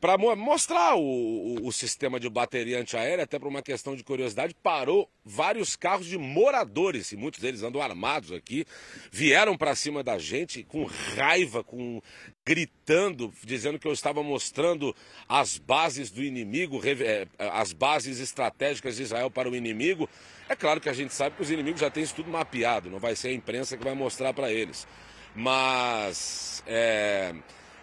para 0.00 0.16
mostrar 0.16 0.94
o, 0.94 1.00
o, 1.00 1.66
o, 1.66 1.72
sistema 1.72 2.18
de 2.18 2.28
bateria 2.30 2.80
antiaérea, 2.80 3.24
até 3.24 3.38
por 3.38 3.48
uma 3.48 3.60
questão 3.60 3.94
de 3.94 4.02
curiosidade, 4.02 4.56
parou 4.62 5.10
vários 5.22 5.76
carros 5.76 6.06
de 6.06 6.16
moradores, 6.16 7.12
e 7.12 7.16
muitos 7.16 7.38
deles 7.38 7.62
andam 7.62 7.82
armados 7.82 8.32
aqui, 8.32 8.64
vieram 9.12 9.58
para 9.58 9.74
cima 9.74 10.02
da 10.02 10.18
gente 10.18 10.62
com 10.62 10.84
raiva, 10.84 11.62
com 11.62 12.00
gritando, 12.46 13.30
dizendo 13.44 13.78
que 13.78 13.86
eu 13.86 13.92
estava 13.92 14.22
mostrando 14.22 14.96
as 15.28 15.58
bases 15.58 16.10
do 16.10 16.22
inimigo, 16.22 16.80
eh, 16.84 17.28
as 17.38 17.74
bases 17.74 18.20
estratégicas 18.20 18.96
de 18.96 19.02
Israel 19.02 19.30
para 19.30 19.50
o 19.50 19.54
inimigo. 19.54 20.08
É 20.48 20.56
claro 20.56 20.80
que 20.80 20.88
a 20.88 20.94
gente 20.94 21.12
sabe 21.12 21.36
que 21.36 21.42
os 21.42 21.50
inimigos 21.50 21.80
já 21.80 21.90
têm 21.90 22.02
isso 22.02 22.14
tudo 22.14 22.30
mapeado, 22.30 22.88
não 22.88 22.98
vai 22.98 23.14
ser 23.14 23.28
a 23.28 23.32
imprensa 23.32 23.76
que 23.76 23.84
vai 23.84 23.94
mostrar 23.94 24.32
para 24.32 24.50
eles. 24.50 24.88
Mas 25.34 26.64
é, 26.66 27.34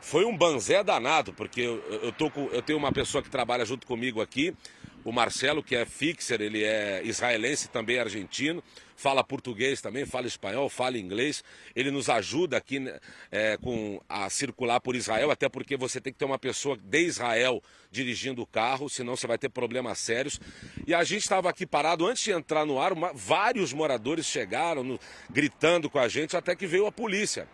foi 0.07 0.23
um 0.23 0.37
banzé 0.37 0.81
danado, 0.85 1.33
porque 1.33 1.59
eu, 1.59 1.83
eu, 2.01 2.13
tô 2.13 2.31
com, 2.31 2.45
eu 2.53 2.61
tenho 2.61 2.79
uma 2.79 2.93
pessoa 2.93 3.21
que 3.21 3.29
trabalha 3.29 3.65
junto 3.65 3.85
comigo 3.85 4.21
aqui, 4.21 4.55
o 5.03 5.11
Marcelo, 5.11 5.61
que 5.61 5.75
é 5.75 5.85
fixer, 5.85 6.41
ele 6.41 6.63
é 6.63 7.01
israelense, 7.03 7.67
também 7.67 7.99
argentino, 7.99 8.63
fala 8.95 9.21
português 9.21 9.81
também, 9.81 10.05
fala 10.05 10.25
espanhol, 10.25 10.69
fala 10.69 10.97
inglês. 10.97 11.43
Ele 11.75 11.91
nos 11.91 12.07
ajuda 12.09 12.55
aqui 12.55 12.79
né, 12.79 12.97
é, 13.29 13.57
com, 13.57 14.01
a 14.07 14.29
circular 14.29 14.79
por 14.79 14.95
Israel, 14.95 15.29
até 15.29 15.49
porque 15.49 15.75
você 15.75 15.99
tem 15.99 16.13
que 16.13 16.19
ter 16.19 16.25
uma 16.25 16.39
pessoa 16.39 16.77
de 16.77 17.01
Israel 17.01 17.61
dirigindo 17.91 18.41
o 18.41 18.45
carro, 18.45 18.89
senão 18.89 19.17
você 19.17 19.27
vai 19.27 19.37
ter 19.37 19.49
problemas 19.49 19.99
sérios. 19.99 20.39
E 20.85 20.93
a 20.93 21.03
gente 21.03 21.23
estava 21.23 21.49
aqui 21.49 21.65
parado 21.65 22.05
antes 22.05 22.23
de 22.23 22.31
entrar 22.31 22.65
no 22.65 22.79
ar, 22.79 22.93
uma, 22.93 23.11
vários 23.13 23.73
moradores 23.73 24.25
chegaram 24.25 24.85
no, 24.85 24.97
gritando 25.29 25.89
com 25.89 25.99
a 25.99 26.07
gente, 26.07 26.37
até 26.37 26.55
que 26.55 26.65
veio 26.65 26.85
a 26.85 26.91
polícia. 26.93 27.45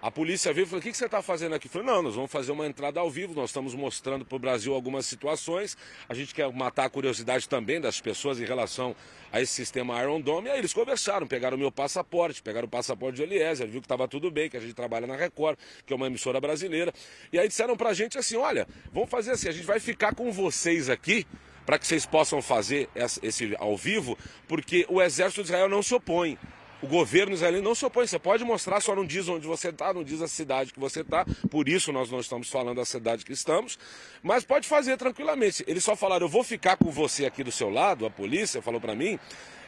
A 0.00 0.12
polícia 0.12 0.52
veio 0.52 0.64
e 0.64 0.66
falou: 0.66 0.80
O 0.80 0.82
que, 0.82 0.94
você 0.94 1.06
está 1.06 1.20
fazendo 1.20 1.54
aqui? 1.56 1.66
Eu 1.66 1.70
falei: 1.72 1.88
Não, 1.88 2.02
nós 2.02 2.14
vamos 2.14 2.30
fazer 2.30 2.52
uma 2.52 2.66
entrada 2.66 3.00
ao 3.00 3.10
vivo. 3.10 3.34
Nós 3.34 3.50
estamos 3.50 3.74
mostrando 3.74 4.24
para 4.24 4.36
o 4.36 4.38
Brasil 4.38 4.72
algumas 4.72 5.06
situações. 5.06 5.76
A 6.08 6.14
gente 6.14 6.32
quer 6.32 6.50
matar 6.52 6.84
a 6.84 6.90
curiosidade 6.90 7.48
também 7.48 7.80
das 7.80 8.00
pessoas 8.00 8.40
em 8.40 8.44
relação 8.44 8.94
a 9.32 9.40
esse 9.40 9.52
sistema 9.52 10.00
Iron 10.00 10.20
Dome. 10.20 10.48
E 10.48 10.52
aí 10.52 10.58
eles 10.58 10.72
conversaram, 10.72 11.26
pegaram 11.26 11.56
o 11.56 11.60
meu 11.60 11.72
passaporte, 11.72 12.40
pegaram 12.40 12.66
o 12.66 12.70
passaporte 12.70 13.16
de 13.16 13.22
Eliezer, 13.22 13.66
viu 13.66 13.80
que 13.80 13.86
estava 13.86 14.06
tudo 14.06 14.30
bem, 14.30 14.48
que 14.48 14.56
a 14.56 14.60
gente 14.60 14.74
trabalha 14.74 15.06
na 15.06 15.16
Record, 15.16 15.58
que 15.84 15.92
é 15.92 15.96
uma 15.96 16.06
emissora 16.06 16.40
brasileira. 16.40 16.92
E 17.32 17.38
aí 17.38 17.48
disseram 17.48 17.76
para 17.76 17.90
a 17.90 17.94
gente 17.94 18.16
assim: 18.16 18.36
Olha, 18.36 18.68
vamos 18.92 19.10
fazer 19.10 19.32
assim, 19.32 19.48
a 19.48 19.52
gente 19.52 19.66
vai 19.66 19.80
ficar 19.80 20.14
com 20.14 20.30
vocês 20.30 20.88
aqui 20.88 21.26
para 21.66 21.76
que 21.76 21.86
vocês 21.86 22.06
possam 22.06 22.40
fazer 22.40 22.88
esse 23.22 23.54
ao 23.58 23.76
vivo, 23.76 24.16
porque 24.46 24.86
o 24.88 25.02
exército 25.02 25.42
de 25.42 25.48
Israel 25.48 25.68
não 25.68 25.82
se 25.82 25.92
opõe 25.92 26.38
o 26.82 26.86
governo 26.86 27.32
israelense 27.32 27.64
não 27.64 27.74
se 27.74 27.84
opõe. 27.84 28.06
Você 28.06 28.18
pode 28.18 28.44
mostrar, 28.44 28.80
só 28.80 28.94
não 28.94 29.04
diz 29.04 29.28
onde 29.28 29.46
você 29.46 29.68
está, 29.68 29.92
não 29.92 30.04
diz 30.04 30.22
a 30.22 30.28
cidade 30.28 30.72
que 30.72 30.80
você 30.80 31.00
está. 31.00 31.24
Por 31.50 31.68
isso 31.68 31.92
nós 31.92 32.10
não 32.10 32.20
estamos 32.20 32.48
falando 32.48 32.76
da 32.76 32.84
cidade 32.84 33.24
que 33.24 33.32
estamos. 33.32 33.78
Mas 34.22 34.44
pode 34.44 34.68
fazer 34.68 34.96
tranquilamente. 34.96 35.64
Eles 35.66 35.84
só 35.84 35.96
falaram: 35.96 36.26
eu 36.26 36.30
vou 36.30 36.44
ficar 36.44 36.76
com 36.76 36.90
você 36.90 37.26
aqui 37.26 37.42
do 37.42 37.52
seu 37.52 37.70
lado, 37.70 38.06
a 38.06 38.10
polícia 38.10 38.62
falou 38.62 38.80
para 38.80 38.94
mim. 38.94 39.18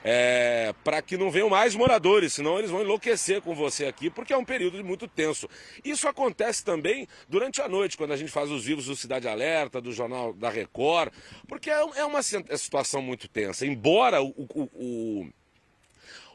É, 0.02 0.74
para 0.82 1.02
que 1.02 1.18
não 1.18 1.30
venham 1.30 1.50
mais 1.50 1.74
moradores, 1.74 2.32
senão 2.32 2.58
eles 2.58 2.70
vão 2.70 2.80
enlouquecer 2.80 3.42
com 3.42 3.54
você 3.54 3.84
aqui, 3.84 4.08
porque 4.08 4.32
é 4.32 4.36
um 4.36 4.44
período 4.44 4.82
muito 4.82 5.06
tenso. 5.06 5.46
Isso 5.84 6.08
acontece 6.08 6.64
também 6.64 7.06
durante 7.28 7.60
a 7.60 7.68
noite, 7.68 7.98
quando 7.98 8.12
a 8.12 8.16
gente 8.16 8.32
faz 8.32 8.50
os 8.50 8.64
vivos 8.64 8.86
do 8.86 8.96
Cidade 8.96 9.28
Alerta, 9.28 9.78
do 9.78 9.92
Jornal 9.92 10.32
da 10.32 10.48
Record, 10.48 11.12
porque 11.46 11.70
é, 11.70 11.78
é 11.96 12.04
uma 12.06 12.22
situação 12.22 13.02
muito 13.02 13.28
tensa. 13.28 13.66
Embora 13.66 14.22
o, 14.22 14.30
o, 14.38 14.70
o 14.72 15.30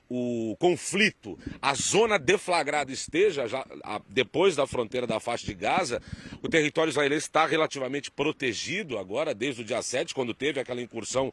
o 0.10 0.56
conflito, 0.60 1.38
a 1.62 1.74
zona 1.74 2.18
deflagrada 2.18 2.92
esteja 2.92 3.48
já, 3.48 3.66
a, 3.84 4.02
depois 4.08 4.56
da 4.56 4.68
fronteira 4.68 5.08
da 5.08 5.20
faixa 5.20 5.46
de 5.46 5.54
Gaza, 5.54 6.02
o 6.42 6.50
território 6.50 6.90
israelense 6.90 7.28
está 7.28 7.46
relativamente 7.46 8.12
protegido 8.12 8.98
agora, 8.98 9.34
desde 9.34 9.62
o 9.62 9.66
dia 9.66 9.82
7, 9.82 10.14
quando 10.14 10.34
teve 10.34 10.60
aquela 10.60 10.82
incursão 10.82 11.32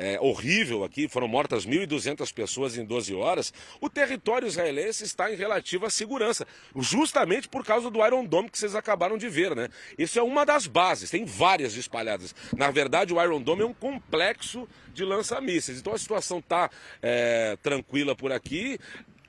é, 0.00 0.18
horrível 0.18 0.82
aqui, 0.82 1.06
foram 1.06 1.28
mortas 1.28 1.66
1.200 1.66 2.32
pessoas 2.32 2.78
em 2.78 2.84
12 2.86 3.14
horas, 3.14 3.52
o 3.82 3.90
território 3.90 4.48
israelense 4.48 5.04
está 5.04 5.30
em 5.30 5.36
relativa 5.36 5.90
segurança, 5.90 6.46
justamente 6.74 7.46
por 7.46 7.62
causa 7.62 7.90
do 7.90 8.04
Iron 8.04 8.24
Dome 8.24 8.48
que 8.48 8.58
vocês 8.58 8.74
acabaram 8.74 9.18
de 9.18 9.28
ver, 9.28 9.54
né? 9.54 9.68
Isso 9.98 10.18
é 10.18 10.22
uma 10.22 10.46
das 10.46 10.66
bases, 10.66 11.10
tem 11.10 11.26
várias 11.26 11.76
espalhadas. 11.76 12.34
Na 12.56 12.70
verdade, 12.70 13.12
o 13.12 13.22
Iron 13.22 13.42
Dome 13.42 13.62
é 13.62 13.66
um 13.66 13.74
complexo 13.74 14.66
de 14.94 15.04
lança-mísseis. 15.04 15.78
Então 15.78 15.92
a 15.92 15.98
situação 15.98 16.38
está 16.38 16.70
é, 17.02 17.58
tranquila 17.62 18.16
por 18.16 18.32
aqui 18.32 18.78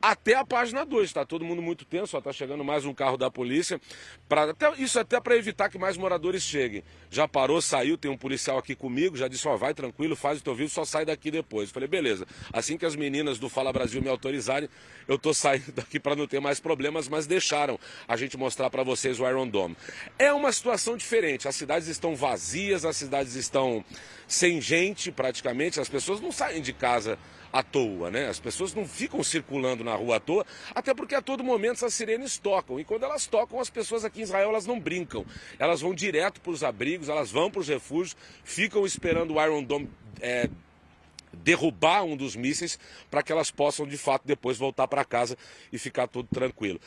até 0.01 0.35
a 0.35 0.45
página 0.45 0.85
2. 0.85 1.09
Está 1.09 1.25
todo 1.25 1.45
mundo 1.45 1.61
muito 1.61 1.85
tenso, 1.85 2.17
está 2.17 2.33
chegando 2.33 2.63
mais 2.63 2.85
um 2.85 2.93
carro 2.93 3.17
da 3.17 3.29
polícia. 3.29 3.79
Pra, 4.27 4.49
até, 4.49 4.71
isso 4.81 4.99
até 4.99 5.19
para 5.19 5.35
evitar 5.35 5.69
que 5.69 5.77
mais 5.77 5.95
moradores 5.95 6.41
cheguem. 6.41 6.83
Já 7.09 7.27
parou, 7.27 7.61
saiu, 7.61 7.97
tem 7.97 8.09
um 8.09 8.17
policial 8.17 8.57
aqui 8.57 8.75
comigo, 8.75 9.15
já 9.15 9.27
disse, 9.27 9.47
ó, 9.47 9.55
vai 9.55 9.73
tranquilo, 9.73 10.15
faz 10.15 10.39
o 10.39 10.43
teu 10.43 10.55
vídeo, 10.55 10.71
só 10.71 10.83
sai 10.83 11.05
daqui 11.05 11.29
depois. 11.29 11.69
falei, 11.69 11.87
beleza. 11.87 12.25
Assim 12.51 12.77
que 12.77 12.85
as 12.85 12.95
meninas 12.95 13.37
do 13.37 13.49
Fala 13.49 13.71
Brasil 13.71 14.01
me 14.01 14.09
autorizarem, 14.09 14.69
eu 15.07 15.19
tô 15.19 15.33
saindo 15.33 15.71
daqui 15.75 15.99
para 15.99 16.15
não 16.15 16.25
ter 16.25 16.39
mais 16.39 16.59
problemas, 16.59 17.07
mas 17.07 17.27
deixaram 17.27 17.79
a 18.07 18.17
gente 18.17 18.37
mostrar 18.37 18.69
para 18.69 18.83
vocês 18.83 19.19
o 19.19 19.27
Iron 19.27 19.47
Dome. 19.47 19.77
É 20.17 20.33
uma 20.33 20.51
situação 20.51 20.97
diferente, 20.97 21.47
as 21.47 21.55
cidades 21.55 21.87
estão 21.87 22.15
vazias, 22.15 22.85
as 22.85 22.97
cidades 22.97 23.35
estão 23.35 23.83
sem 24.27 24.61
gente 24.61 25.11
praticamente, 25.11 25.79
as 25.79 25.89
pessoas 25.89 26.21
não 26.21 26.31
saem 26.31 26.61
de 26.61 26.71
casa 26.71 27.19
à 27.51 27.61
toa, 27.61 28.09
né? 28.09 28.27
As 28.27 28.39
pessoas 28.39 28.73
não 28.73 28.87
ficam 28.87 29.23
circulando 29.23 29.83
na 29.83 29.95
rua 29.95 30.17
à 30.17 30.19
toa, 30.19 30.45
até 30.73 30.93
porque 30.93 31.15
a 31.15 31.21
todo 31.21 31.43
momento 31.43 31.73
essas 31.73 31.93
sirenes 31.93 32.37
tocam. 32.37 32.79
E 32.79 32.85
quando 32.85 33.03
elas 33.03 33.27
tocam, 33.27 33.59
as 33.59 33.69
pessoas 33.69 34.05
aqui 34.05 34.21
em 34.21 34.23
Israel 34.23 34.49
elas 34.49 34.65
não 34.65 34.79
brincam. 34.79 35.25
Elas 35.59 35.81
vão 35.81 35.93
direto 35.93 36.39
para 36.41 36.51
os 36.51 36.63
abrigos, 36.63 37.09
elas 37.09 37.31
vão 37.31 37.51
para 37.51 37.61
os 37.61 37.67
refúgios, 37.67 38.15
ficam 38.43 38.85
esperando 38.85 39.35
o 39.35 39.43
Iron 39.43 39.63
Dome 39.63 39.89
é, 40.21 40.49
derrubar 41.33 42.03
um 42.03 42.15
dos 42.15 42.35
mísseis 42.35 42.79
para 43.09 43.23
que 43.23 43.31
elas 43.31 43.51
possam 43.51 43.87
de 43.87 43.97
fato 43.97 44.23
depois 44.25 44.57
voltar 44.57 44.87
para 44.87 45.03
casa 45.03 45.37
e 45.71 45.77
ficar 45.77 46.07
tudo 46.07 46.27
tranquilo. 46.33 46.79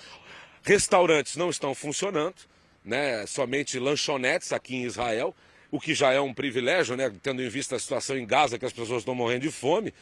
Restaurantes 0.63 1.37
não 1.37 1.51
estão 1.51 1.75
funcionando, 1.75 2.37
né? 2.85 3.27
Somente 3.27 3.79
lanchonetes 3.79 4.53
aqui 4.53 4.77
em 4.77 4.85
Israel, 4.85 5.35
o 5.71 5.81
que 5.81 5.95
já 5.95 6.13
é 6.13 6.21
um 6.21 6.33
privilégio, 6.33 6.97
né? 6.97 7.13
Tendo 7.23 7.43
em 7.43 7.49
vista 7.49 7.77
a 7.77 7.79
situação 7.79 8.17
em 8.17 8.27
Gaza 8.27 8.59
que 8.59 8.65
as 8.65 8.73
pessoas 8.73 9.01
estão 9.01 9.15
morrendo 9.15 9.43
de 9.43 9.51
fome. 9.51 9.93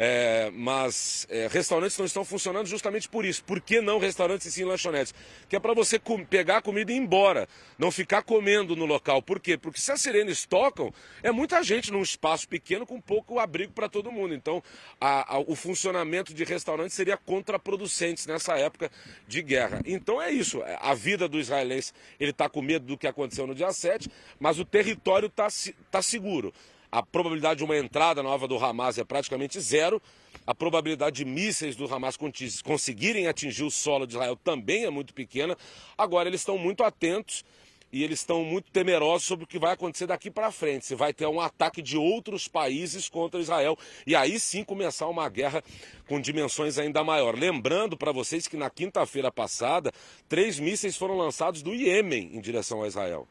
É, 0.00 0.48
mas 0.54 1.26
é, 1.28 1.48
restaurantes 1.48 1.98
não 1.98 2.06
estão 2.06 2.24
funcionando 2.24 2.66
justamente 2.66 3.08
por 3.08 3.24
isso. 3.24 3.42
Por 3.42 3.60
que 3.60 3.80
não 3.80 3.98
restaurantes 3.98 4.46
e 4.46 4.52
sim 4.52 4.64
lanchonetes? 4.64 5.12
Que 5.48 5.56
é 5.56 5.60
para 5.60 5.74
você 5.74 6.00
pegar 6.30 6.58
a 6.58 6.62
comida 6.62 6.92
e 6.92 6.94
ir 6.94 6.98
embora, 6.98 7.48
não 7.76 7.90
ficar 7.90 8.22
comendo 8.22 8.76
no 8.76 8.86
local. 8.86 9.20
Por 9.20 9.40
quê? 9.40 9.58
Porque 9.58 9.80
se 9.80 9.90
as 9.90 10.00
sirenes 10.00 10.46
tocam, 10.46 10.94
é 11.20 11.32
muita 11.32 11.60
gente 11.64 11.90
num 11.90 12.00
espaço 12.00 12.48
pequeno 12.48 12.86
com 12.86 13.00
pouco 13.00 13.40
abrigo 13.40 13.72
para 13.72 13.88
todo 13.88 14.12
mundo. 14.12 14.34
Então, 14.34 14.62
a, 15.00 15.34
a, 15.34 15.38
o 15.40 15.56
funcionamento 15.56 16.32
de 16.32 16.44
restaurantes 16.44 16.94
seria 16.94 17.16
contraproducente 17.16 18.28
nessa 18.28 18.56
época 18.56 18.92
de 19.26 19.42
guerra. 19.42 19.80
Então 19.84 20.22
é 20.22 20.30
isso. 20.30 20.62
A 20.80 20.94
vida 20.94 21.28
do 21.28 21.40
israelense, 21.40 21.92
ele 22.20 22.30
está 22.30 22.48
com 22.48 22.62
medo 22.62 22.86
do 22.86 22.96
que 22.96 23.08
aconteceu 23.08 23.48
no 23.48 23.54
dia 23.54 23.72
7, 23.72 24.08
mas 24.38 24.60
o 24.60 24.64
território 24.64 25.26
está 25.26 25.48
tá 25.90 26.00
seguro. 26.00 26.54
A 26.90 27.02
probabilidade 27.02 27.58
de 27.58 27.64
uma 27.64 27.76
entrada 27.76 28.22
nova 28.22 28.48
do 28.48 28.56
Hamas 28.56 28.96
é 28.96 29.04
praticamente 29.04 29.60
zero. 29.60 30.00
A 30.46 30.54
probabilidade 30.54 31.16
de 31.16 31.24
mísseis 31.24 31.76
do 31.76 31.92
Hamas 31.92 32.16
conseguirem 32.64 33.26
atingir 33.26 33.64
o 33.64 33.70
solo 33.70 34.06
de 34.06 34.14
Israel 34.14 34.36
também 34.36 34.84
é 34.84 34.90
muito 34.90 35.12
pequena. 35.12 35.56
Agora, 35.96 36.28
eles 36.28 36.40
estão 36.40 36.56
muito 36.56 36.82
atentos 36.82 37.44
e 37.92 38.02
eles 38.02 38.20
estão 38.20 38.42
muito 38.44 38.70
temerosos 38.70 39.26
sobre 39.26 39.44
o 39.44 39.48
que 39.48 39.58
vai 39.58 39.72
acontecer 39.72 40.06
daqui 40.06 40.30
para 40.30 40.50
frente. 40.50 40.86
Se 40.86 40.94
vai 40.94 41.12
ter 41.12 41.26
um 41.26 41.40
ataque 41.40 41.82
de 41.82 41.98
outros 41.98 42.48
países 42.48 43.08
contra 43.08 43.40
Israel 43.40 43.76
e 44.06 44.16
aí 44.16 44.40
sim 44.40 44.64
começar 44.64 45.08
uma 45.08 45.28
guerra 45.28 45.62
com 46.06 46.18
dimensões 46.20 46.78
ainda 46.78 47.04
maior. 47.04 47.34
Lembrando 47.36 47.96
para 47.96 48.12
vocês 48.12 48.46
que 48.46 48.56
na 48.56 48.70
quinta-feira 48.70 49.30
passada, 49.30 49.92
três 50.26 50.58
mísseis 50.58 50.96
foram 50.96 51.16
lançados 51.16 51.62
do 51.62 51.74
Iêmen 51.74 52.30
em 52.34 52.40
direção 52.40 52.82
a 52.82 52.88
Israel 52.88 53.26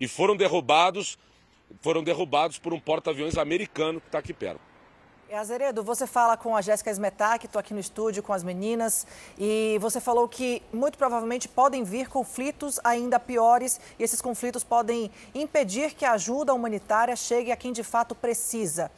e 0.00 0.06
foram 0.06 0.36
derrubados 0.36 1.18
foram 1.80 2.02
derrubados 2.02 2.58
por 2.58 2.72
um 2.72 2.80
porta-aviões 2.80 3.36
americano 3.36 4.00
que 4.00 4.08
está 4.08 4.18
aqui 4.18 4.32
perto. 4.32 4.60
E 5.30 5.34
Azeredo, 5.34 5.82
você 5.82 6.06
fala 6.06 6.38
com 6.38 6.56
a 6.56 6.62
Jéssica 6.62 6.90
Smetak, 6.90 7.44
estou 7.44 7.60
aqui 7.60 7.74
no 7.74 7.80
estúdio 7.80 8.22
com 8.22 8.32
as 8.32 8.42
meninas, 8.42 9.06
e 9.38 9.76
você 9.78 10.00
falou 10.00 10.26
que 10.26 10.62
muito 10.72 10.96
provavelmente 10.96 11.46
podem 11.46 11.84
vir 11.84 12.08
conflitos 12.08 12.80
ainda 12.82 13.20
piores 13.20 13.78
e 13.98 14.02
esses 14.02 14.22
conflitos 14.22 14.64
podem 14.64 15.10
impedir 15.34 15.92
que 15.92 16.06
a 16.06 16.12
ajuda 16.12 16.54
humanitária 16.54 17.14
chegue 17.14 17.52
a 17.52 17.56
quem 17.56 17.74
de 17.74 17.82
fato 17.82 18.14
precisa. 18.14 18.90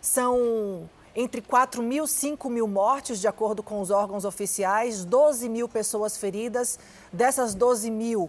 São 0.00 0.90
entre 1.14 1.40
4 1.40 1.82
mil 1.82 2.04
e 2.04 2.08
5 2.08 2.50
mil 2.50 2.66
mortes, 2.66 3.20
de 3.20 3.28
acordo 3.28 3.62
com 3.62 3.80
os 3.80 3.90
órgãos 3.90 4.24
oficiais, 4.24 5.04
12 5.04 5.48
mil 5.48 5.68
pessoas 5.68 6.18
feridas. 6.18 6.80
Dessas 7.12 7.54
12 7.54 7.90
mil, 7.90 8.28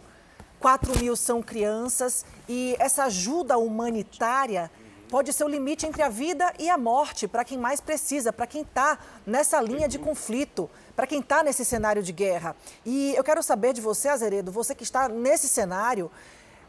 4 0.60 1.00
mil 1.00 1.16
são 1.16 1.42
crianças 1.42 2.26
e 2.48 2.76
essa 2.80 3.04
ajuda 3.06 3.58
humanitária 3.58 4.72
pode 5.10 5.32
ser 5.32 5.44
o 5.44 5.48
limite 5.48 5.86
entre 5.86 6.02
a 6.02 6.10
vida 6.10 6.54
e 6.60 6.70
a 6.70 6.78
morte 6.78 7.28
para 7.28 7.46
quem 7.46 7.58
mais 7.58 7.80
precisa, 7.80 8.34
para 8.34 8.48
quem 8.48 8.62
está 8.62 8.98
nessa 9.26 9.62
linha 9.62 9.88
de 9.88 9.98
conflito, 9.98 10.70
para 10.96 11.08
quem 11.08 11.20
está 11.20 11.44
nesse 11.44 11.64
cenário 11.64 12.04
de 12.04 12.12
guerra. 12.12 12.56
E 12.86 13.14
eu 13.16 13.24
quero 13.24 13.42
saber 13.42 13.74
de 13.74 13.82
você, 13.82 14.10
Azeredo, 14.10 14.52
você 14.52 14.76
que 14.76 14.84
está 14.84 15.08
nesse 15.08 15.48
cenário, 15.48 16.12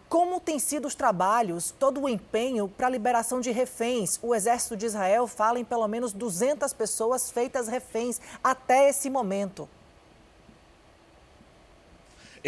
como 0.09 0.41
têm 0.41 0.59
sido 0.59 0.87
os 0.87 0.95
trabalhos, 0.95 1.75
todo 1.79 2.01
o 2.03 2.09
empenho 2.09 2.69
para 2.69 2.87
a 2.87 2.91
liberação 2.91 3.41
de 3.41 3.51
reféns? 3.51 4.19
O 4.23 4.35
exército 4.35 4.77
de 4.77 4.87
Israel 4.87 5.27
fala 5.27 5.59
em 5.59 5.65
pelo 5.65 5.87
menos 5.89 6.13
200 6.13 6.73
pessoas 6.73 7.31
feitas 7.31 7.69
reféns 7.69 8.21
até 8.43 8.89
esse 8.89 9.11
momento. 9.11 9.69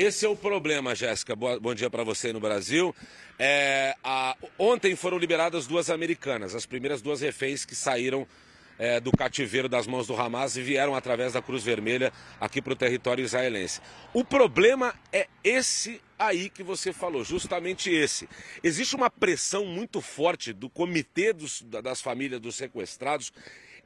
Esse 0.02 0.24
é 0.24 0.28
o 0.30 0.34
problema, 0.34 0.94
Jéssica. 0.94 1.36
Bom 1.36 1.74
dia 1.74 1.90
para 1.90 2.02
você 2.02 2.32
no 2.32 2.40
Brasil. 2.40 2.96
É, 3.38 3.94
a, 4.02 4.34
ontem 4.58 4.96
foram 4.96 5.18
liberadas 5.18 5.66
duas 5.66 5.90
americanas, 5.90 6.54
as 6.54 6.64
primeiras 6.64 7.02
duas 7.02 7.20
reféns 7.20 7.66
que 7.66 7.74
saíram 7.74 8.26
é, 8.78 8.98
do 8.98 9.12
cativeiro 9.12 9.68
das 9.68 9.86
mãos 9.86 10.06
do 10.06 10.16
Hamas 10.16 10.56
e 10.56 10.62
vieram 10.62 10.94
através 10.94 11.34
da 11.34 11.42
Cruz 11.42 11.62
Vermelha 11.62 12.10
aqui 12.40 12.62
para 12.62 12.72
o 12.72 12.76
território 12.76 13.22
israelense. 13.22 13.82
O 14.14 14.24
problema 14.24 14.94
é 15.12 15.28
esse 15.44 16.00
aí 16.18 16.48
que 16.48 16.62
você 16.62 16.94
falou, 16.94 17.22
justamente 17.22 17.90
esse. 17.90 18.26
Existe 18.64 18.96
uma 18.96 19.10
pressão 19.10 19.66
muito 19.66 20.00
forte 20.00 20.54
do 20.54 20.70
comitê 20.70 21.34
dos, 21.34 21.60
das 21.60 22.00
famílias 22.00 22.40
dos 22.40 22.54
sequestrados 22.54 23.30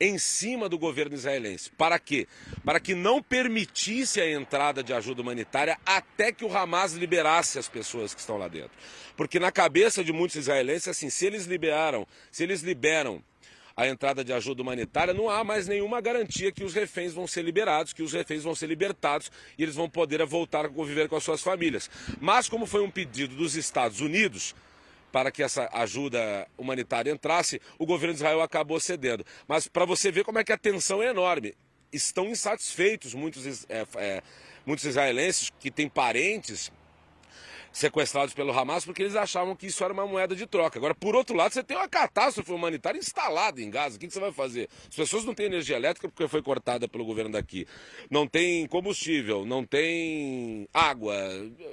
em 0.00 0.18
cima 0.18 0.68
do 0.68 0.78
governo 0.78 1.14
israelense. 1.14 1.70
Para 1.70 1.98
quê? 1.98 2.26
Para 2.64 2.80
que 2.80 2.94
não 2.94 3.22
permitisse 3.22 4.20
a 4.20 4.30
entrada 4.30 4.82
de 4.82 4.92
ajuda 4.92 5.22
humanitária 5.22 5.78
até 5.84 6.32
que 6.32 6.44
o 6.44 6.56
Hamas 6.56 6.92
liberasse 6.92 7.58
as 7.58 7.68
pessoas 7.68 8.14
que 8.14 8.20
estão 8.20 8.36
lá 8.36 8.48
dentro. 8.48 8.72
Porque 9.16 9.38
na 9.38 9.52
cabeça 9.52 10.02
de 10.02 10.12
muitos 10.12 10.36
israelenses, 10.36 10.88
assim, 10.88 11.10
se 11.10 11.26
eles 11.26 11.46
liberaram, 11.46 12.06
se 12.30 12.42
eles 12.42 12.62
liberam 12.62 13.22
a 13.76 13.88
entrada 13.88 14.24
de 14.24 14.32
ajuda 14.32 14.62
humanitária, 14.62 15.12
não 15.12 15.28
há 15.28 15.42
mais 15.42 15.66
nenhuma 15.66 16.00
garantia 16.00 16.52
que 16.52 16.62
os 16.62 16.74
reféns 16.74 17.12
vão 17.12 17.26
ser 17.26 17.42
liberados, 17.42 17.92
que 17.92 18.02
os 18.02 18.12
reféns 18.12 18.44
vão 18.44 18.54
ser 18.54 18.68
libertados 18.68 19.30
e 19.58 19.62
eles 19.62 19.74
vão 19.74 19.88
poder 19.90 20.24
voltar 20.24 20.64
a 20.64 20.68
conviver 20.68 21.08
com 21.08 21.16
as 21.16 21.24
suas 21.24 21.42
famílias. 21.42 21.90
Mas, 22.20 22.48
como 22.48 22.66
foi 22.66 22.82
um 22.82 22.90
pedido 22.90 23.34
dos 23.34 23.56
Estados 23.56 24.00
Unidos, 24.00 24.54
para 25.14 25.30
que 25.30 25.44
essa 25.44 25.70
ajuda 25.72 26.44
humanitária 26.58 27.12
entrasse, 27.12 27.62
o 27.78 27.86
governo 27.86 28.14
de 28.14 28.18
Israel 28.18 28.42
acabou 28.42 28.80
cedendo. 28.80 29.24
Mas 29.46 29.68
para 29.68 29.84
você 29.84 30.10
ver 30.10 30.24
como 30.24 30.40
é 30.40 30.44
que 30.44 30.52
a 30.52 30.58
tensão 30.58 31.00
é 31.00 31.06
enorme. 31.06 31.54
Estão 31.92 32.26
insatisfeitos 32.26 33.14
muitos, 33.14 33.64
é, 33.68 33.86
é, 33.94 34.22
muitos 34.66 34.84
israelenses 34.84 35.52
que 35.60 35.70
têm 35.70 35.88
parentes 35.88 36.72
sequestrados 37.74 38.32
pelo 38.32 38.56
Hamas 38.56 38.84
porque 38.84 39.02
eles 39.02 39.16
achavam 39.16 39.56
que 39.56 39.66
isso 39.66 39.82
era 39.82 39.92
uma 39.92 40.06
moeda 40.06 40.34
de 40.36 40.46
troca. 40.46 40.78
Agora, 40.78 40.94
por 40.94 41.16
outro 41.16 41.36
lado, 41.36 41.52
você 41.52 41.62
tem 41.62 41.76
uma 41.76 41.88
catástrofe 41.88 42.52
humanitária 42.52 42.96
instalada 42.98 43.60
em 43.60 43.68
Gaza. 43.68 43.96
O 43.96 43.98
que, 43.98 44.08
você 44.08 44.20
vai 44.20 44.30
fazer? 44.30 44.68
As 44.88 44.94
pessoas 44.94 45.24
não 45.24 45.34
têm 45.34 45.46
energia 45.46 45.76
elétrica 45.76 46.08
porque 46.08 46.28
foi 46.28 46.40
cortada 46.40 46.86
pelo 46.86 47.04
governo 47.04 47.32
daqui. 47.32 47.66
Não 48.08 48.28
tem 48.28 48.66
combustível, 48.68 49.44
não 49.44 49.64
tem 49.64 50.68
água, 50.72 51.16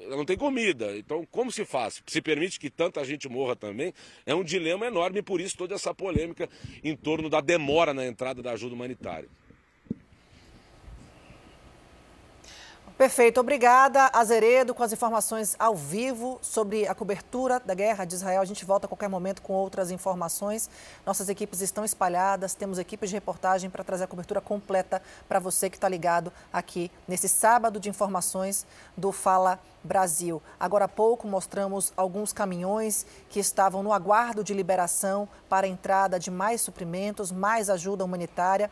não 0.10 0.26
tem 0.26 0.36
comida. 0.36 0.98
Então, 0.98 1.26
como 1.30 1.52
se 1.52 1.64
faz? 1.64 2.02
Se 2.08 2.22
permite 2.22 2.60
que 2.60 2.72
tanta 2.72 3.06
gente 3.06 3.30
morra 3.30 3.56
também, 3.56 3.94
é 4.26 4.34
um 4.34 4.44
dilema 4.44 4.88
enorme 4.88 5.20
e 5.20 5.24
por 5.24 5.40
isso 5.40 5.56
toda 5.56 5.76
essa 5.76 5.94
polêmica 5.94 6.50
em 6.84 6.96
torno 6.96 7.30
da 7.30 7.42
demora 7.42 7.94
na 7.94 8.08
entrada 8.08 8.42
da 8.42 8.54
ajuda 8.54 8.74
humanitária. 8.74 9.30
Perfeito, 13.02 13.40
obrigada, 13.40 14.12
Azeredo, 14.14 14.76
com 14.76 14.84
as 14.84 14.94
informações 14.94 15.56
ao 15.58 15.76
vivo 15.76 16.38
sobre 16.40 16.88
a 16.88 16.94
cobertura 16.94 17.60
da 17.60 17.74
guerra 17.74 18.06
de 18.06 18.14
Israel. 18.14 18.40
A 18.40 18.46
gente 18.46 18.64
volta 18.64 18.86
a 18.86 18.88
qualquer 18.88 19.10
momento 19.10 19.42
com 19.42 19.54
outras 19.54 19.90
informações. 19.90 20.70
Nossas 21.04 21.28
equipes 21.28 21.62
estão 21.62 21.84
espalhadas, 21.84 22.54
temos 22.54 22.78
equipes 22.78 23.10
de 23.10 23.16
reportagem 23.16 23.72
para 23.72 23.84
trazer 23.84 24.04
a 24.04 24.08
cobertura 24.08 24.40
completa 24.40 25.02
para 25.28 25.40
você 25.40 25.68
que 25.68 25.78
está 25.78 25.90
ligado 25.90 26.32
aqui 26.54 26.92
nesse 27.08 27.28
sábado 27.28 27.80
de 27.80 27.90
informações 27.90 28.68
do 28.96 29.12
Fala 29.12 29.60
Brasil. 29.84 30.40
Agora 30.60 30.86
há 30.86 30.88
pouco 30.88 31.28
mostramos 31.28 31.92
alguns 31.98 32.32
caminhões 32.32 33.04
que 33.32 33.40
estavam 33.40 33.82
no 33.82 33.94
aguardo 33.94 34.44
de 34.44 34.54
liberação 34.54 35.28
para 35.50 35.66
a 35.66 35.70
entrada 35.70 36.20
de 36.20 36.30
mais 36.30 36.62
suprimentos, 36.62 37.32
mais 37.32 37.68
ajuda 37.68 38.06
humanitária. 38.06 38.70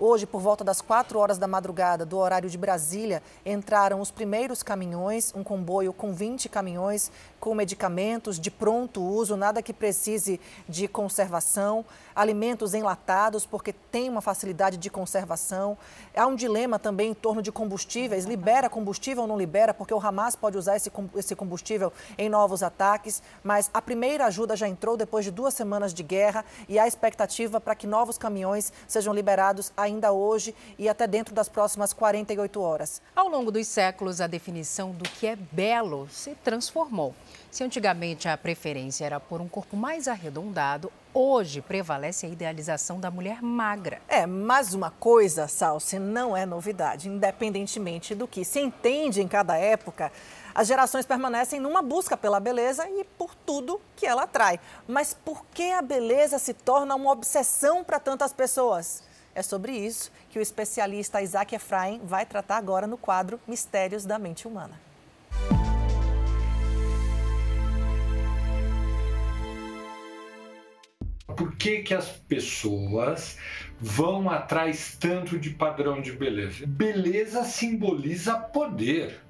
Hoje, 0.00 0.26
por 0.26 0.40
volta 0.40 0.62
das 0.62 0.80
4 0.80 1.18
horas 1.18 1.38
da 1.38 1.48
madrugada, 1.48 2.06
do 2.06 2.18
horário 2.18 2.48
de 2.48 2.56
Brasília, 2.56 3.20
entraram 3.44 4.00
os 4.00 4.12
primeiros 4.12 4.62
caminhões, 4.62 5.34
um 5.34 5.42
comboio 5.42 5.92
com 5.92 6.14
20 6.14 6.48
caminhões 6.48 7.10
com 7.40 7.54
medicamentos 7.54 8.38
de 8.38 8.50
pronto 8.50 9.02
uso, 9.02 9.36
nada 9.36 9.62
que 9.62 9.72
precise 9.72 10.40
de 10.68 10.88
conservação, 10.88 11.84
alimentos 12.14 12.74
enlatados, 12.74 13.46
porque 13.46 13.72
tem 13.72 14.08
uma 14.08 14.20
facilidade 14.20 14.76
de 14.76 14.90
conservação. 14.90 15.78
Há 16.16 16.26
um 16.26 16.34
dilema 16.34 16.78
também 16.78 17.10
em 17.10 17.14
torno 17.14 17.40
de 17.40 17.52
combustíveis: 17.52 18.24
libera 18.24 18.68
combustível 18.68 19.22
ou 19.22 19.28
não 19.28 19.38
libera, 19.38 19.72
porque 19.72 19.94
o 19.94 20.00
Hamas 20.04 20.34
pode 20.34 20.58
usar 20.58 20.76
esse 20.76 21.36
combustível 21.36 21.92
em 22.16 22.28
novos 22.28 22.62
ataques. 22.62 23.22
Mas 23.42 23.70
a 23.72 23.80
primeira 23.80 24.26
ajuda 24.26 24.56
já 24.56 24.68
entrou 24.68 24.96
depois 24.96 25.24
de 25.24 25.30
duas 25.30 25.54
semanas 25.54 25.94
de 25.94 26.02
guerra 26.02 26.44
e 26.68 26.78
há 26.78 26.86
expectativa 26.86 27.60
para 27.60 27.74
que 27.74 27.86
novos 27.86 28.18
caminhões 28.18 28.72
sejam 28.86 29.14
liberados 29.14 29.72
ainda 29.76 30.12
hoje 30.12 30.54
e 30.78 30.88
até 30.88 31.06
dentro 31.06 31.34
das 31.34 31.48
próximas 31.48 31.92
48 31.92 32.60
horas. 32.60 33.00
Ao 33.14 33.28
longo 33.28 33.50
dos 33.50 33.66
séculos, 33.66 34.20
a 34.20 34.26
definição 34.26 34.90
do 34.90 35.08
que 35.08 35.26
é 35.26 35.36
belo 35.36 36.08
se 36.10 36.34
transformou. 36.36 37.14
Se 37.50 37.64
antigamente 37.64 38.28
a 38.28 38.36
preferência 38.36 39.04
era 39.04 39.18
por 39.18 39.40
um 39.40 39.48
corpo 39.48 39.76
mais 39.76 40.06
arredondado, 40.06 40.92
hoje 41.14 41.60
prevalece 41.60 42.26
a 42.26 42.28
idealização 42.28 43.00
da 43.00 43.10
mulher 43.10 43.42
magra. 43.42 44.00
É, 44.06 44.26
mas 44.26 44.74
uma 44.74 44.90
coisa, 44.90 45.48
Salsi, 45.48 45.98
não 45.98 46.36
é 46.36 46.44
novidade. 46.44 47.08
Independentemente 47.08 48.14
do 48.14 48.28
que 48.28 48.44
se 48.44 48.60
entende 48.60 49.22
em 49.22 49.26
cada 49.26 49.56
época, 49.56 50.12
as 50.54 50.68
gerações 50.68 51.06
permanecem 51.06 51.58
numa 51.58 51.82
busca 51.82 52.16
pela 52.16 52.38
beleza 52.38 52.88
e 52.88 53.04
por 53.16 53.34
tudo 53.34 53.80
que 53.96 54.06
ela 54.06 54.24
atrai. 54.24 54.60
Mas 54.86 55.14
por 55.14 55.44
que 55.46 55.72
a 55.72 55.80
beleza 55.80 56.38
se 56.38 56.52
torna 56.52 56.94
uma 56.94 57.12
obsessão 57.12 57.82
para 57.82 57.98
tantas 57.98 58.32
pessoas? 58.32 59.02
É 59.34 59.42
sobre 59.42 59.72
isso 59.72 60.10
que 60.30 60.38
o 60.38 60.42
especialista 60.42 61.22
Isaac 61.22 61.54
Efraim 61.54 62.00
vai 62.04 62.26
tratar 62.26 62.56
agora 62.56 62.86
no 62.86 62.98
quadro 62.98 63.40
Mistérios 63.46 64.04
da 64.04 64.18
Mente 64.18 64.48
Humana. 64.48 64.87
Por 71.36 71.54
que, 71.56 71.82
que 71.82 71.94
as 71.94 72.08
pessoas 72.08 73.36
vão 73.78 74.30
atrás 74.30 74.96
tanto 74.98 75.38
de 75.38 75.50
padrão 75.50 76.00
de 76.00 76.12
beleza? 76.12 76.66
Beleza 76.66 77.44
simboliza 77.44 78.34
poder. 78.38 79.20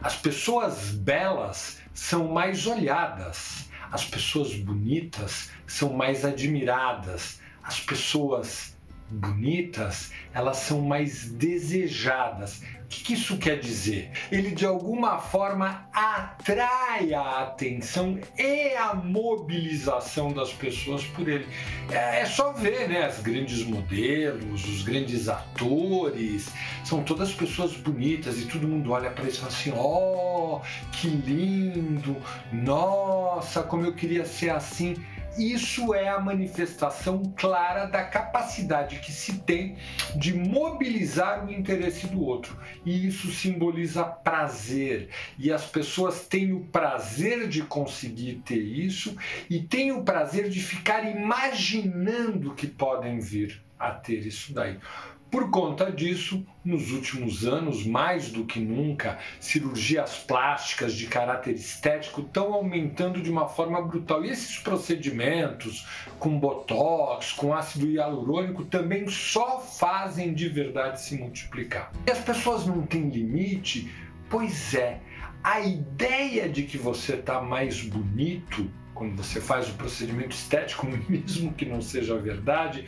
As 0.00 0.16
pessoas 0.16 0.90
belas 0.90 1.80
são 1.92 2.28
mais 2.28 2.66
olhadas, 2.66 3.68
as 3.90 4.04
pessoas 4.04 4.54
bonitas 4.54 5.50
são 5.66 5.92
mais 5.92 6.24
admiradas, 6.24 7.40
as 7.62 7.80
pessoas 7.80 8.76
bonitas 9.12 10.10
elas 10.32 10.58
são 10.58 10.80
mais 10.80 11.30
desejadas 11.30 12.62
que, 12.92 13.02
que 13.02 13.12
isso 13.14 13.38
quer 13.38 13.58
dizer? 13.58 14.10
Ele 14.30 14.50
de 14.50 14.66
alguma 14.66 15.18
forma 15.18 15.88
atrai 15.92 17.14
a 17.14 17.42
atenção 17.42 18.18
e 18.38 18.74
a 18.74 18.94
mobilização 18.94 20.32
das 20.32 20.52
pessoas 20.52 21.02
por 21.04 21.26
ele. 21.26 21.46
É, 21.90 22.20
é 22.20 22.26
só 22.26 22.52
ver, 22.52 22.88
né? 22.88 23.06
As 23.06 23.20
grandes 23.20 23.64
modelos, 23.64 24.64
os 24.68 24.82
grandes 24.82 25.28
atores, 25.28 26.50
são 26.84 27.02
todas 27.02 27.32
pessoas 27.32 27.72
bonitas 27.72 28.38
e 28.38 28.44
todo 28.44 28.68
mundo 28.68 28.92
olha 28.92 29.10
para 29.10 29.26
isso 29.26 29.38
e 29.38 29.40
fala 29.40 29.52
assim: 29.52 29.72
ó, 29.74 30.56
oh, 30.56 30.60
que 30.92 31.08
lindo, 31.08 32.16
nossa, 32.52 33.62
como 33.62 33.86
eu 33.86 33.94
queria 33.94 34.26
ser 34.26 34.50
assim. 34.50 34.96
Isso 35.38 35.94
é 35.94 36.08
a 36.08 36.20
manifestação 36.20 37.22
clara 37.36 37.86
da 37.86 38.04
capacidade 38.04 38.98
que 38.98 39.10
se 39.10 39.38
tem 39.38 39.76
de 40.14 40.34
mobilizar 40.34 41.46
o 41.46 41.52
interesse 41.52 42.06
do 42.06 42.22
outro. 42.22 42.58
E 42.84 43.06
isso 43.06 43.30
simboliza 43.32 44.04
prazer. 44.04 45.08
E 45.38 45.50
as 45.50 45.64
pessoas 45.64 46.26
têm 46.26 46.52
o 46.52 46.60
prazer 46.66 47.48
de 47.48 47.62
conseguir 47.62 48.42
ter 48.44 48.60
isso 48.60 49.16
e 49.48 49.60
têm 49.60 49.92
o 49.92 50.02
prazer 50.02 50.48
de 50.48 50.60
ficar 50.60 51.04
imaginando 51.08 52.54
que 52.54 52.66
podem 52.66 53.18
vir 53.18 53.62
a 53.78 53.90
ter 53.90 54.26
isso 54.26 54.52
daí. 54.52 54.78
Por 55.32 55.48
conta 55.48 55.90
disso, 55.90 56.46
nos 56.62 56.92
últimos 56.92 57.46
anos, 57.46 57.86
mais 57.86 58.30
do 58.30 58.44
que 58.44 58.60
nunca, 58.60 59.18
cirurgias 59.40 60.18
plásticas 60.18 60.92
de 60.92 61.06
caráter 61.06 61.54
estético 61.54 62.20
estão 62.20 62.52
aumentando 62.52 63.18
de 63.18 63.30
uma 63.30 63.48
forma 63.48 63.80
brutal. 63.80 64.22
E 64.22 64.28
esses 64.28 64.58
procedimentos 64.58 65.88
com 66.18 66.38
botox, 66.38 67.32
com 67.32 67.54
ácido 67.54 67.86
hialurônico, 67.86 68.66
também 68.66 69.08
só 69.08 69.58
fazem 69.58 70.34
de 70.34 70.50
verdade 70.50 71.00
se 71.00 71.16
multiplicar. 71.16 71.90
E 72.06 72.10
as 72.10 72.18
pessoas 72.18 72.66
não 72.66 72.82
têm 72.82 73.08
limite? 73.08 73.90
Pois 74.28 74.74
é, 74.74 75.00
a 75.42 75.60
ideia 75.60 76.46
de 76.46 76.64
que 76.64 76.76
você 76.76 77.14
está 77.14 77.40
mais 77.40 77.80
bonito 77.80 78.70
quando 79.02 79.16
você 79.16 79.40
faz 79.40 79.68
o 79.68 79.72
procedimento 79.72 80.30
estético, 80.30 80.86
mesmo 81.10 81.52
que 81.54 81.66
não 81.66 81.82
seja 81.82 82.16
verdade, 82.16 82.86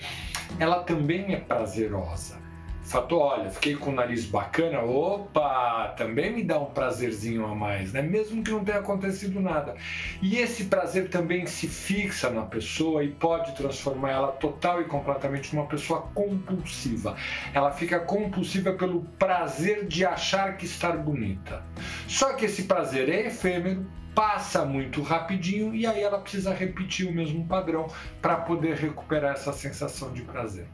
ela 0.61 0.85
também 0.85 1.35
é 1.35 1.40
prazerosa. 1.40 2.44
Fato, 2.85 3.16
olha, 3.18 3.50
fiquei 3.50 3.74
com 3.74 3.90
o 3.90 3.94
nariz 3.94 4.27
bacana, 4.27 4.83
opa, 4.83 5.94
também 5.96 6.31
me 6.31 6.44
dá 6.44 6.59
um 6.61 6.66
prazerzinho 6.66 7.46
a 7.46 7.55
mais, 7.55 7.94
né? 7.94 8.03
Mesmo 8.03 8.44
que 8.44 8.50
não 8.50 8.62
tenha 8.62 8.79
acontecido 8.79 9.40
nada. 9.40 9.74
E 10.20 10.37
esse 10.37 10.64
prazer 10.64 11.09
também 11.09 11.46
se 11.46 11.66
fixa 11.66 12.29
na 12.29 12.42
pessoa 12.42 13.03
e 13.03 13.09
pode 13.09 13.57
transformar 13.57 14.11
ela 14.11 14.29
total 14.33 14.83
e 14.83 14.85
completamente 14.85 15.57
numa 15.57 15.66
pessoa 15.66 16.03
compulsiva. 16.14 17.16
Ela 17.55 17.70
fica 17.72 17.98
compulsiva 17.98 18.74
pelo 18.74 19.00
prazer 19.18 19.87
de 19.87 20.05
achar 20.05 20.59
que 20.59 20.66
estar 20.66 20.98
bonita. 20.98 21.64
Só 22.07 22.35
que 22.35 22.44
esse 22.44 22.64
prazer 22.64 23.09
é 23.09 23.29
efêmero, 23.29 23.87
passa 24.14 24.64
muito 24.64 25.03
rapidinho 25.03 25.74
e 25.74 25.87
aí 25.87 26.03
ela 26.03 26.18
precisa 26.18 26.55
repetir 26.55 27.07
o 27.07 27.12
mesmo 27.12 27.44
padrão 27.46 27.88
para 28.22 28.37
poder 28.37 28.77
recuperar 28.77 29.33
essa 29.33 29.53
sensação 29.53 30.12
de 30.12 30.22
prazer. 30.22 30.66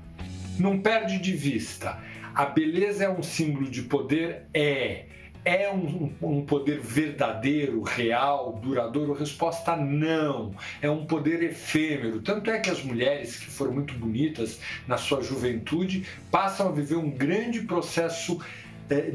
Não 0.59 0.79
perde 0.81 1.18
de 1.18 1.33
vista. 1.33 1.98
A 2.35 2.44
beleza 2.44 3.05
é 3.05 3.09
um 3.09 3.22
símbolo 3.22 3.68
de 3.70 3.83
poder? 3.83 4.42
É. 4.53 5.07
É 5.42 5.72
um, 5.72 6.12
um, 6.20 6.44
poder 6.44 6.81
verdadeiro, 6.81 7.81
real, 7.83 8.61
duradouro? 8.62 9.14
Resposta 9.14 9.74
não. 9.74 10.55
É 10.83 10.90
um 10.90 11.07
poder 11.07 11.42
efêmero. 11.42 12.20
Tanto 12.20 12.50
é 12.50 12.59
que 12.59 12.68
as 12.68 12.85
mulheres 12.85 13.38
que 13.38 13.46
foram 13.46 13.72
muito 13.72 13.94
bonitas 13.94 14.61
na 14.87 14.98
sua 14.98 15.22
juventude 15.22 16.07
passam 16.31 16.68
a 16.68 16.72
viver 16.72 16.96
um 16.96 17.11
grande 17.11 17.62
processo 17.62 18.38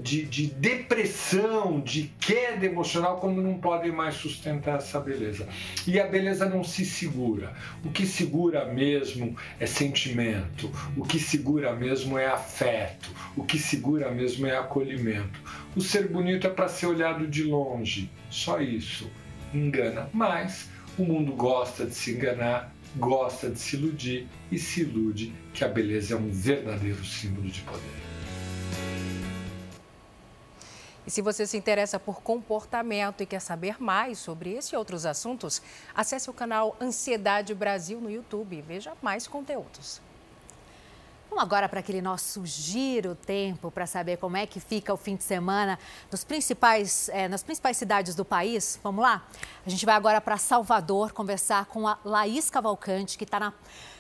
de, 0.01 0.25
de, 0.25 0.47
depressão, 0.47 1.81
de 1.81 2.03
queda 2.19 2.65
emocional, 2.65 3.17
quando 3.17 3.41
não 3.41 3.57
podem 3.57 3.91
mais 3.91 4.15
sustentar 4.15 4.77
essa 4.77 4.99
beleza. 4.99 5.47
E 5.85 5.99
a 5.99 6.07
beleza 6.07 6.47
não 6.47 6.63
se 6.63 6.85
segura. 6.85 7.53
O 7.83 7.89
que 7.89 8.05
segura 8.05 8.65
mesmo 8.65 9.35
é 9.59 9.65
sentimento, 9.65 10.71
o 10.95 11.03
que 11.03 11.19
segura 11.19 11.73
mesmo 11.73 12.17
é 12.17 12.27
afeto, 12.27 13.11
o 13.35 13.43
que 13.43 13.57
segura 13.57 14.09
mesmo 14.09 14.47
é 14.47 14.57
acolhimento. 14.57 15.41
O 15.75 15.81
ser 15.81 16.07
bonito 16.07 16.47
é 16.47 16.49
para 16.49 16.69
ser 16.69 16.85
olhado 16.85 17.27
de 17.27 17.43
longe, 17.43 18.09
só 18.29 18.61
isso. 18.61 19.09
Engana, 19.53 20.09
mas 20.13 20.69
o 20.97 21.03
mundo 21.03 21.33
gosta 21.33 21.85
de 21.85 21.93
se 21.93 22.11
enganar, 22.11 22.73
gosta 22.95 23.49
de 23.49 23.59
se 23.59 23.75
iludir 23.75 24.27
e 24.51 24.57
se 24.57 24.81
ilude 24.81 25.33
que 25.53 25.63
a 25.63 25.67
beleza 25.67 26.13
é 26.13 26.17
um 26.17 26.29
verdadeiro 26.29 27.03
símbolo 27.03 27.49
de 27.49 27.61
poder. 27.61 28.05
E 31.05 31.11
se 31.11 31.21
você 31.21 31.45
se 31.45 31.55
interessa 31.55 31.99
por 31.99 32.21
comportamento 32.21 33.21
e 33.21 33.25
quer 33.25 33.39
saber 33.39 33.81
mais 33.81 34.17
sobre 34.17 34.53
esse 34.53 34.73
e 34.73 34.77
outros 34.77 35.05
assuntos, 35.05 35.61
acesse 35.93 36.29
o 36.29 36.33
canal 36.33 36.75
Ansiedade 36.81 37.53
Brasil 37.53 38.01
no 38.01 38.09
YouTube 38.09 38.57
e 38.57 38.61
veja 38.61 38.93
mais 39.01 39.27
conteúdos. 39.27 40.01
Vamos 41.29 41.43
agora 41.43 41.67
para 41.67 41.81
aquele 41.81 42.01
nosso 42.01 42.45
giro 42.45 43.13
tempo 43.13 43.69
para 43.69 43.85
saber 43.85 44.17
como 44.17 44.37
é 44.37 44.45
que 44.47 44.59
fica 44.59 44.93
o 44.93 44.97
fim 44.97 45.15
de 45.15 45.23
semana 45.23 45.77
nos 46.09 46.23
principais, 46.23 47.09
é, 47.09 47.27
nas 47.27 47.43
principais 47.43 47.77
cidades 47.77 48.15
do 48.15 48.23
país. 48.23 48.79
Vamos 48.81 49.03
lá? 49.03 49.23
A 49.65 49.69
gente 49.69 49.85
vai 49.85 49.95
agora 49.95 50.21
para 50.21 50.37
Salvador 50.37 51.11
conversar 51.11 51.65
com 51.65 51.87
a 51.87 51.99
Laís 52.05 52.49
Cavalcante, 52.49 53.17
que 53.17 53.25
está 53.25 53.39
na 53.39 53.53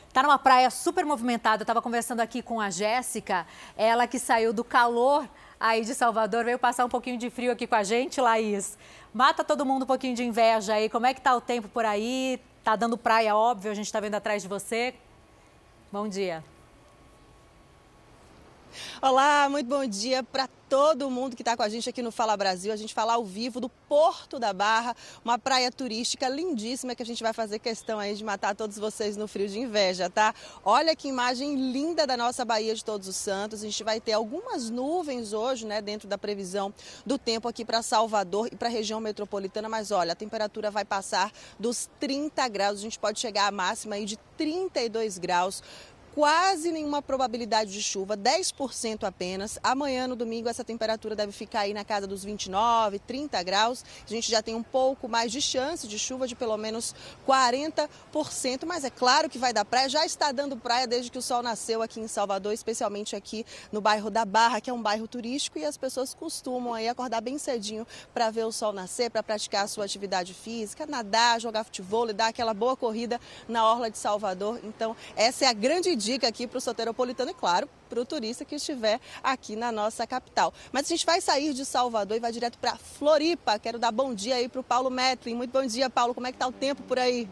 Está 0.07 0.23
numa 0.23 0.39
praia 0.39 0.69
super 0.69 1.03
movimentada. 1.03 1.61
Eu 1.61 1.65
estava 1.65 1.81
conversando 1.81 2.21
aqui 2.21 2.41
com 2.41 2.61
a 2.61 2.69
Jéssica, 2.69 3.45
ela 3.75 4.07
que 4.07 4.17
saiu 4.17 4.53
do 4.53 4.63
calor 4.63 5.27
aí 5.59 5.83
de 5.83 5.93
Salvador, 5.93 6.45
veio 6.45 6.59
passar 6.59 6.85
um 6.85 6.89
pouquinho 6.89 7.17
de 7.17 7.29
frio 7.29 7.51
aqui 7.51 7.67
com 7.67 7.75
a 7.75 7.83
gente, 7.83 8.19
Laís. 8.19 8.77
Mata 9.13 9.43
todo 9.43 9.65
mundo 9.65 9.83
um 9.83 9.87
pouquinho 9.87 10.15
de 10.15 10.23
inveja 10.23 10.73
aí. 10.73 10.89
Como 10.89 11.05
é 11.05 11.13
que 11.13 11.21
tá 11.21 11.35
o 11.35 11.41
tempo 11.41 11.67
por 11.69 11.85
aí? 11.85 12.39
Tá 12.63 12.75
dando 12.75 12.97
praia, 12.97 13.35
óbvio, 13.35 13.71
a 13.71 13.75
gente 13.75 13.91
tá 13.91 13.99
vendo 13.99 14.15
atrás 14.15 14.41
de 14.41 14.47
você. 14.47 14.93
Bom 15.91 16.07
dia. 16.07 16.43
Olá, 19.01 19.47
muito 19.49 19.67
bom 19.67 19.85
dia 19.85 20.23
para 20.23 20.47
todo 20.69 21.09
mundo 21.09 21.35
que 21.35 21.41
está 21.41 21.55
com 21.55 21.63
a 21.63 21.69
gente 21.69 21.89
aqui 21.89 22.01
no 22.01 22.11
Fala 22.11 22.35
Brasil. 22.35 22.73
A 22.73 22.75
gente 22.75 22.93
fala 22.93 23.13
ao 23.13 23.23
vivo 23.23 23.59
do 23.59 23.69
Porto 23.69 24.39
da 24.39 24.51
Barra, 24.51 24.95
uma 25.23 25.37
praia 25.37 25.71
turística 25.71 26.27
lindíssima 26.27 26.95
que 26.95 27.03
a 27.03 27.05
gente 27.05 27.21
vai 27.21 27.33
fazer 27.33 27.59
questão 27.59 27.99
aí 27.99 28.15
de 28.15 28.23
matar 28.23 28.55
todos 28.55 28.77
vocês 28.77 29.15
no 29.15 29.27
frio 29.27 29.47
de 29.47 29.59
inveja, 29.59 30.09
tá? 30.09 30.33
Olha 30.63 30.95
que 30.95 31.07
imagem 31.07 31.71
linda 31.71 32.07
da 32.07 32.17
nossa 32.17 32.43
Baía 32.43 32.73
de 32.73 32.83
Todos 32.83 33.07
os 33.07 33.15
Santos. 33.15 33.61
A 33.61 33.65
gente 33.65 33.83
vai 33.83 34.01
ter 34.01 34.13
algumas 34.13 34.69
nuvens 34.69 35.33
hoje, 35.33 35.65
né, 35.65 35.81
dentro 35.81 36.07
da 36.07 36.17
previsão 36.17 36.73
do 37.05 37.17
tempo 37.17 37.47
aqui 37.47 37.63
para 37.63 37.81
Salvador 37.81 38.49
e 38.51 38.55
para 38.55 38.67
a 38.67 38.71
região 38.71 38.99
metropolitana, 38.99 39.69
mas 39.69 39.91
olha, 39.91 40.13
a 40.13 40.15
temperatura 40.15 40.71
vai 40.71 40.83
passar 40.83 41.31
dos 41.59 41.87
30 41.99 42.47
graus, 42.47 42.79
a 42.79 42.81
gente 42.81 42.97
pode 42.97 43.19
chegar 43.19 43.47
à 43.47 43.51
máxima 43.51 43.95
aí 43.95 44.05
de 44.05 44.17
32 44.37 45.17
graus 45.17 45.61
quase 46.15 46.71
nenhuma 46.71 47.01
probabilidade 47.01 47.73
de 47.73 47.83
chuva, 47.83 48.15
10% 48.15 49.03
apenas. 49.03 49.59
Amanhã, 49.61 50.07
no 50.07 50.15
domingo, 50.15 50.47
essa 50.47 50.63
temperatura 50.63 51.13
deve 51.13 51.33
ficar 51.33 51.59
aí 51.61 51.73
na 51.73 51.83
casa 51.83 52.07
dos 52.07 52.23
29, 52.23 52.99
30 52.99 53.43
graus. 53.43 53.83
A 54.05 54.09
gente 54.09 54.31
já 54.31 54.41
tem 54.41 54.55
um 54.55 54.63
pouco 54.63 55.09
mais 55.09 55.29
de 55.29 55.41
chance 55.41 55.85
de 55.85 55.99
chuva, 55.99 56.25
de 56.25 56.33
pelo 56.33 56.55
menos 56.55 56.95
40%, 57.27 57.89
mas 58.65 58.85
é 58.85 58.89
claro 58.89 59.29
que 59.29 59.37
vai 59.37 59.51
dar 59.51 59.65
praia. 59.65 59.89
Já 59.89 60.05
está 60.05 60.31
dando 60.31 60.55
praia 60.55 60.87
desde 60.87 61.11
que 61.11 61.17
o 61.17 61.21
sol 61.21 61.43
nasceu 61.43 61.81
aqui 61.81 61.99
em 61.99 62.07
Salvador, 62.07 62.53
especialmente 62.53 63.13
aqui 63.13 63.45
no 63.69 63.81
bairro 63.81 64.09
da 64.09 64.23
Barra, 64.23 64.61
que 64.61 64.69
é 64.69 64.73
um 64.73 64.81
bairro 64.81 65.09
turístico, 65.09 65.59
e 65.59 65.65
as 65.65 65.75
pessoas 65.75 66.13
costumam 66.13 66.73
aí 66.73 66.87
acordar 66.87 67.19
bem 67.19 67.37
cedinho 67.37 67.85
para 68.13 68.29
ver 68.29 68.45
o 68.45 68.53
sol 68.53 68.71
nascer, 68.71 69.11
para 69.11 69.21
praticar 69.21 69.65
a 69.65 69.67
sua 69.67 69.83
atividade 69.83 70.33
física, 70.33 70.85
nadar, 70.85 71.41
jogar 71.41 71.65
futebol, 71.65 72.13
dar 72.13 72.27
aquela 72.27 72.53
boa 72.53 72.77
corrida 72.77 73.19
na 73.49 73.69
orla 73.69 73.91
de 73.91 73.97
Salvador. 73.97 74.61
Então, 74.63 74.95
essa 75.17 75.43
é 75.43 75.47
a 75.49 75.53
grande 75.53 75.93
dica 76.05 76.27
aqui 76.27 76.45
para 76.45 76.57
o 76.57 76.61
soteropolitano 76.61 77.31
e, 77.31 77.33
claro, 77.33 77.67
para 77.89 77.99
o 77.99 78.05
turista 78.05 78.45
que 78.45 78.55
estiver 78.55 78.99
aqui 79.23 79.55
na 79.55 79.71
nossa 79.71 80.05
capital. 80.05 80.53
Mas 80.71 80.85
a 80.85 80.89
gente 80.89 81.05
vai 81.05 81.19
sair 81.19 81.53
de 81.53 81.65
Salvador 81.65 82.15
e 82.15 82.19
vai 82.19 82.31
direto 82.31 82.57
para 82.59 82.77
Floripa. 82.77 83.57
Quero 83.57 83.79
dar 83.79 83.91
bom 83.91 84.13
dia 84.13 84.35
aí 84.35 84.47
para 84.47 84.61
o 84.61 84.63
Paulo 84.63 84.89
Metlin. 84.89 85.33
Muito 85.33 85.51
bom 85.51 85.65
dia, 85.65 85.89
Paulo. 85.89 86.13
Como 86.13 86.27
é 86.27 86.31
que 86.31 86.35
está 86.35 86.47
o 86.47 86.51
tempo 86.51 86.83
por 86.83 86.99
aí? 86.99 87.27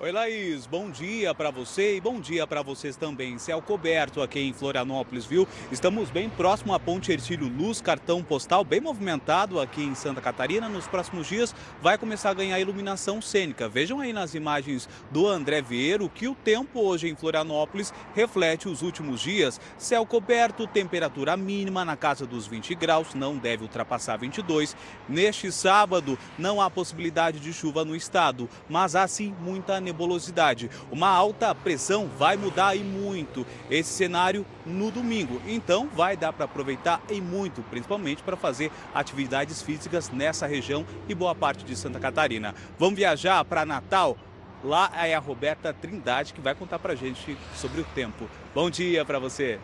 Oi, 0.00 0.10
Laís, 0.10 0.66
bom 0.66 0.90
dia 0.90 1.32
para 1.32 1.52
você 1.52 1.96
e 1.96 2.00
bom 2.00 2.18
dia 2.18 2.44
para 2.48 2.62
vocês 2.62 2.96
também. 2.96 3.38
Céu 3.38 3.62
coberto 3.62 4.20
aqui 4.20 4.40
em 4.40 4.52
Florianópolis, 4.52 5.24
viu? 5.24 5.46
Estamos 5.70 6.10
bem 6.10 6.28
próximo 6.28 6.74
à 6.74 6.80
Ponte 6.80 7.12
Ercílio 7.12 7.46
Luz, 7.46 7.80
cartão 7.80 8.20
postal 8.20 8.64
bem 8.64 8.80
movimentado 8.80 9.60
aqui 9.60 9.84
em 9.84 9.94
Santa 9.94 10.20
Catarina. 10.20 10.68
Nos 10.68 10.88
próximos 10.88 11.28
dias 11.28 11.54
vai 11.80 11.96
começar 11.96 12.30
a 12.30 12.34
ganhar 12.34 12.58
iluminação 12.58 13.22
cênica. 13.22 13.68
Vejam 13.68 14.00
aí 14.00 14.12
nas 14.12 14.34
imagens 14.34 14.88
do 15.12 15.28
André 15.28 15.62
Vieiro 15.62 16.08
que 16.08 16.26
o 16.26 16.34
tempo 16.34 16.80
hoje 16.80 17.08
em 17.08 17.14
Florianópolis 17.14 17.94
reflete 18.16 18.68
os 18.68 18.82
últimos 18.82 19.20
dias. 19.20 19.60
Céu 19.78 20.04
coberto, 20.04 20.66
temperatura 20.66 21.36
mínima 21.36 21.84
na 21.84 21.96
casa 21.96 22.26
dos 22.26 22.48
20 22.48 22.74
graus, 22.74 23.14
não 23.14 23.36
deve 23.38 23.62
ultrapassar 23.62 24.16
22. 24.16 24.76
Neste 25.08 25.52
sábado 25.52 26.18
não 26.36 26.60
há 26.60 26.68
possibilidade 26.68 27.38
de 27.38 27.52
chuva 27.52 27.84
no 27.84 27.94
estado, 27.94 28.50
mas 28.68 28.96
há 28.96 29.06
sim 29.06 29.32
muita 29.40 29.83
nebulosidade. 29.84 30.68
Uma 30.90 31.08
alta 31.08 31.54
pressão 31.54 32.08
vai 32.18 32.36
mudar 32.36 32.74
e 32.74 32.80
muito 32.80 33.46
esse 33.70 33.92
cenário 33.92 34.44
no 34.66 34.90
domingo. 34.90 35.40
Então 35.46 35.88
vai 35.94 36.16
dar 36.16 36.32
para 36.32 36.46
aproveitar 36.46 37.00
e 37.08 37.20
muito, 37.20 37.62
principalmente 37.70 38.22
para 38.22 38.36
fazer 38.36 38.72
atividades 38.92 39.62
físicas 39.62 40.10
nessa 40.10 40.46
região 40.46 40.84
e 41.08 41.14
boa 41.14 41.34
parte 41.34 41.64
de 41.64 41.76
Santa 41.76 42.00
Catarina. 42.00 42.54
Vamos 42.78 42.96
viajar 42.96 43.44
para 43.44 43.64
Natal? 43.64 44.16
Lá 44.64 44.90
é 44.94 45.14
a 45.14 45.18
Roberta 45.18 45.74
Trindade 45.74 46.32
que 46.32 46.40
vai 46.40 46.54
contar 46.54 46.78
para 46.78 46.94
gente 46.94 47.36
sobre 47.54 47.82
o 47.82 47.84
tempo. 47.94 48.28
Bom 48.54 48.70
dia 48.70 49.04
para 49.04 49.18
você. 49.18 49.60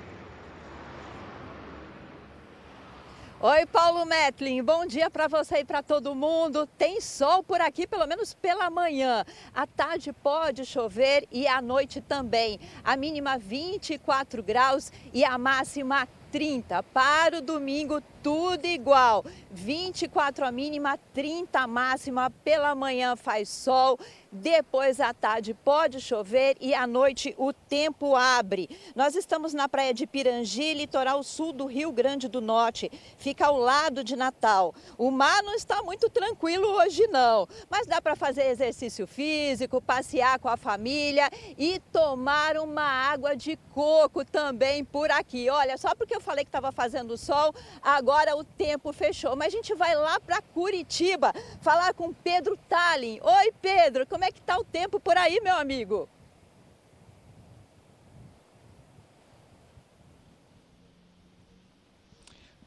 Oi, 3.43 3.65
Paulo 3.65 4.05
Metlin, 4.05 4.63
bom 4.63 4.85
dia 4.85 5.09
para 5.09 5.27
você 5.27 5.61
e 5.61 5.65
para 5.65 5.83
todo 5.83 6.15
mundo. 6.15 6.67
Tem 6.77 7.01
sol 7.01 7.43
por 7.43 7.59
aqui, 7.59 7.87
pelo 7.87 8.07
menos 8.07 8.35
pela 8.35 8.69
manhã. 8.69 9.25
À 9.55 9.67
tarde 9.67 10.13
pode 10.13 10.67
chover 10.67 11.27
e 11.33 11.47
à 11.49 11.63
noite 11.63 12.03
também. 12.03 12.61
A 12.85 12.99
mínima 12.99 13.39
24 13.39 14.43
graus 14.43 14.93
e 15.11 15.25
a 15.25 15.39
máxima 15.39 16.07
30. 16.31 16.83
Para 16.85 17.39
o 17.39 17.43
domingo, 17.43 18.01
tudo 18.23 18.67
igual. 18.67 19.25
24 19.51 20.45
a 20.45 20.53
mínima, 20.53 20.99
30 21.13 21.61
a 21.61 21.67
máxima. 21.67 22.31
Pela 22.45 22.75
manhã 22.75 23.17
faz 23.17 23.49
sol 23.49 23.99
depois 24.33 25.01
à 25.01 25.13
tarde 25.13 25.55
pode 25.55 26.01
chover 26.01 26.57
e 26.61 26.73
à 26.73 26.87
noite 26.87 27.35
o 27.37 27.53
tempo 27.53 28.15
abre. 28.15 28.71
Nós 28.95 29.17
estamos 29.17 29.53
na 29.53 29.69
praia 29.69 29.93
de 29.93 30.07
Pirangi, 30.07 30.75
litoral 30.75 31.23
sul 31.25 31.53
do 31.53 31.67
Rio 31.67 31.91
Grande 31.91 32.29
do 32.29 32.41
Norte. 32.41 32.91
Fica 33.19 33.47
ao 33.47 33.59
lado 33.59 34.05
de 34.05 34.15
Natal. 34.15 34.75
O 34.97 35.11
mar 35.11 35.43
não 35.43 35.55
está 35.55 35.83
muito 35.83 36.09
tranquilo 36.09 36.67
hoje 36.77 37.07
não, 37.09 37.49
mas 37.69 37.87
dá 37.87 38.01
para 38.01 38.15
fazer 38.15 38.47
exercício 38.47 39.07
físico, 39.07 39.81
passear 39.81 40.39
com 40.39 40.49
a 40.49 40.57
família 40.57 41.29
e 41.59 41.81
tomar 41.93 42.57
uma 42.57 42.85
água 42.85 43.35
de 43.37 43.57
coco 43.75 44.25
também 44.25 44.85
por 44.85 45.11
aqui. 45.11 45.51
Olha, 45.51 45.77
só 45.77 45.95
porque 45.95 46.20
eu 46.21 46.25
falei 46.25 46.45
que 46.45 46.49
estava 46.49 46.71
fazendo 46.71 47.17
sol, 47.17 47.55
agora 47.83 48.37
o 48.37 48.45
tempo 48.45 48.93
fechou. 48.93 49.35
Mas 49.35 49.49
a 49.49 49.57
gente 49.57 49.75
vai 49.75 49.97
lá 49.97 50.21
para 50.21 50.43
Curitiba 50.43 51.33
falar 51.61 51.95
com 51.95 52.13
Pedro 52.13 52.57
Tallin. 52.69 53.19
Oi, 53.23 53.53
Pedro, 53.61 54.07
como 54.07 54.25
é 54.25 54.31
que 54.31 54.39
está 54.39 54.57
o 54.59 54.65
tempo 54.65 55.01
por 55.01 55.17
aí, 55.17 55.41
meu 55.41 55.57
amigo? 55.57 56.09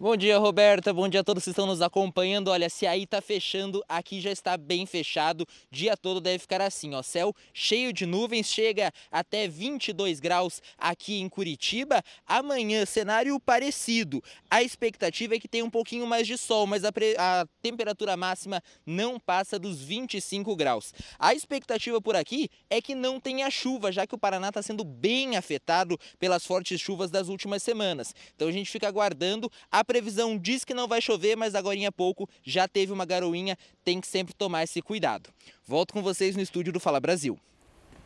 Bom 0.03 0.17
dia, 0.17 0.37
Roberta. 0.37 0.91
Bom 0.91 1.07
dia 1.07 1.21
a 1.21 1.23
todos 1.23 1.45
que 1.45 1.51
estão 1.51 1.65
nos 1.65 1.81
acompanhando. 1.81 2.49
Olha, 2.49 2.69
se 2.69 2.85
aí 2.85 3.07
tá 3.07 3.21
fechando, 3.21 3.81
aqui 3.87 4.19
já 4.19 4.31
está 4.31 4.57
bem 4.57 4.85
fechado. 4.85 5.47
Dia 5.71 5.95
todo 5.95 6.19
deve 6.19 6.39
ficar 6.39 6.59
assim, 6.59 6.93
ó. 6.93 7.01
Céu 7.01 7.33
cheio 7.53 7.93
de 7.93 8.05
nuvens, 8.05 8.47
chega 8.47 8.91
até 9.09 9.47
22 9.47 10.19
graus 10.19 10.61
aqui 10.77 11.21
em 11.21 11.29
Curitiba. 11.29 12.03
Amanhã, 12.27 12.85
cenário 12.85 13.39
parecido. 13.39 14.21
A 14.51 14.61
expectativa 14.61 15.35
é 15.35 15.39
que 15.39 15.47
tenha 15.47 15.63
um 15.63 15.69
pouquinho 15.69 16.05
mais 16.05 16.27
de 16.27 16.37
sol, 16.37 16.67
mas 16.67 16.83
a, 16.83 16.89
a 16.89 17.45
temperatura 17.61 18.17
máxima 18.17 18.61
não 18.85 19.17
passa 19.17 19.57
dos 19.57 19.81
25 19.81 20.53
graus. 20.57 20.93
A 21.17 21.33
expectativa 21.33 22.01
por 22.01 22.17
aqui 22.17 22.49
é 22.69 22.81
que 22.81 22.93
não 22.93 23.21
tenha 23.21 23.49
chuva, 23.49 23.89
já 23.89 24.05
que 24.05 24.15
o 24.15 24.19
Paraná 24.19 24.49
está 24.49 24.61
sendo 24.61 24.83
bem 24.83 25.37
afetado 25.37 25.97
pelas 26.19 26.45
fortes 26.45 26.81
chuvas 26.81 27.09
das 27.09 27.29
últimas 27.29 27.63
semanas. 27.63 28.13
Então 28.35 28.49
a 28.49 28.51
gente 28.51 28.69
fica 28.69 28.85
aguardando 28.85 29.49
a 29.71 29.81
previsão 29.93 30.39
diz 30.39 30.65
que 30.65 30.73
não 30.73 30.87
vai 30.87 30.99
chover, 30.99 31.37
mas 31.37 31.53
agora 31.53 31.77
em 31.77 31.91
pouco 31.91 32.27
já 32.43 32.67
teve 32.67 32.91
uma 32.91 33.05
garoinha, 33.05 33.55
tem 33.85 34.01
que 34.01 34.07
sempre 34.07 34.33
tomar 34.33 34.63
esse 34.63 34.81
cuidado. 34.81 35.29
Volto 35.67 35.93
com 35.93 36.01
vocês 36.01 36.35
no 36.35 36.41
estúdio 36.41 36.73
do 36.73 36.79
Fala 36.79 36.99
Brasil. 36.99 37.37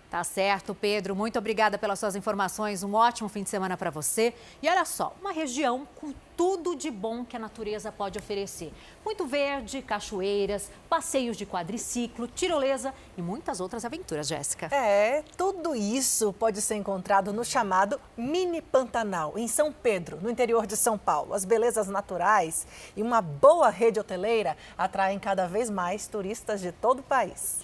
Tá 0.10 0.24
certo, 0.24 0.74
Pedro. 0.74 1.14
Muito 1.14 1.38
obrigada 1.38 1.78
pelas 1.78 2.00
suas 2.00 2.16
informações. 2.16 2.82
Um 2.82 2.94
ótimo 2.94 3.28
fim 3.28 3.44
de 3.44 3.50
semana 3.50 3.76
para 3.76 3.90
você. 3.90 4.34
E 4.62 4.70
olha 4.70 4.86
só, 4.86 5.14
uma 5.20 5.34
região 5.34 5.86
com 5.96 6.14
tudo 6.38 6.76
de 6.78 6.90
bom 6.90 7.26
que 7.26 7.36
a 7.36 7.40
natureza 7.40 7.92
pode 7.92 8.18
oferecer. 8.18 8.72
Muito 9.04 9.26
verde, 9.26 9.82
cachoeiras, 9.82 10.72
passeios 10.88 11.36
de 11.36 11.46
quadriciclo, 11.46 12.26
tirolesa 12.26 12.94
e 13.18 13.22
muitas 13.22 13.60
outras 13.60 13.84
aventuras, 13.84 14.28
Jéssica. 14.28 14.68
É, 14.68 15.24
tudo 15.36 15.76
isso 15.76 16.32
pode 16.32 16.62
ser 16.62 16.76
encontrado 16.76 17.34
no 17.34 17.44
chamado 17.44 18.00
Mini 18.16 18.62
Pantanal, 18.62 19.38
em 19.38 19.48
São 19.48 19.74
Pedro, 19.74 20.20
no 20.22 20.30
interior 20.30 20.66
de 20.66 20.78
São 20.78 20.98
Paulo. 20.98 21.34
As 21.34 21.44
belezas 21.44 21.88
naturais 21.88 22.66
e 22.96 23.02
uma 23.02 23.22
boa 23.22 23.70
rede 23.70 24.00
hoteleira 24.00 24.56
atraem 24.78 25.20
cada 25.20 25.48
vez 25.48 25.70
mais 25.70 26.08
turistas 26.08 26.62
de 26.62 26.72
todo 26.72 27.00
o 27.00 27.04
país. 27.04 27.60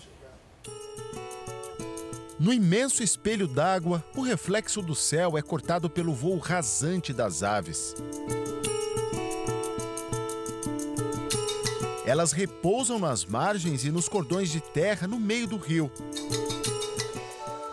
No 2.44 2.52
imenso 2.52 3.02
espelho 3.02 3.48
d'água, 3.48 4.04
o 4.14 4.22
reflexo 4.22 4.82
do 4.82 4.94
céu 4.94 5.38
é 5.38 5.42
cortado 5.42 5.90
pelo 5.90 6.14
voo 6.14 6.38
rasante 6.38 7.14
das 7.14 7.42
aves. 7.42 7.96
Elas 12.06 12.34
repousam 12.34 13.00
nas 13.00 13.24
margens 13.24 13.86
e 13.86 13.92
nos 13.92 14.10
cordões 14.10 14.52
de 14.52 14.60
terra 14.60 15.08
no 15.08 15.22
meio 15.22 15.48
do 15.48 15.56
rio. 15.56 15.90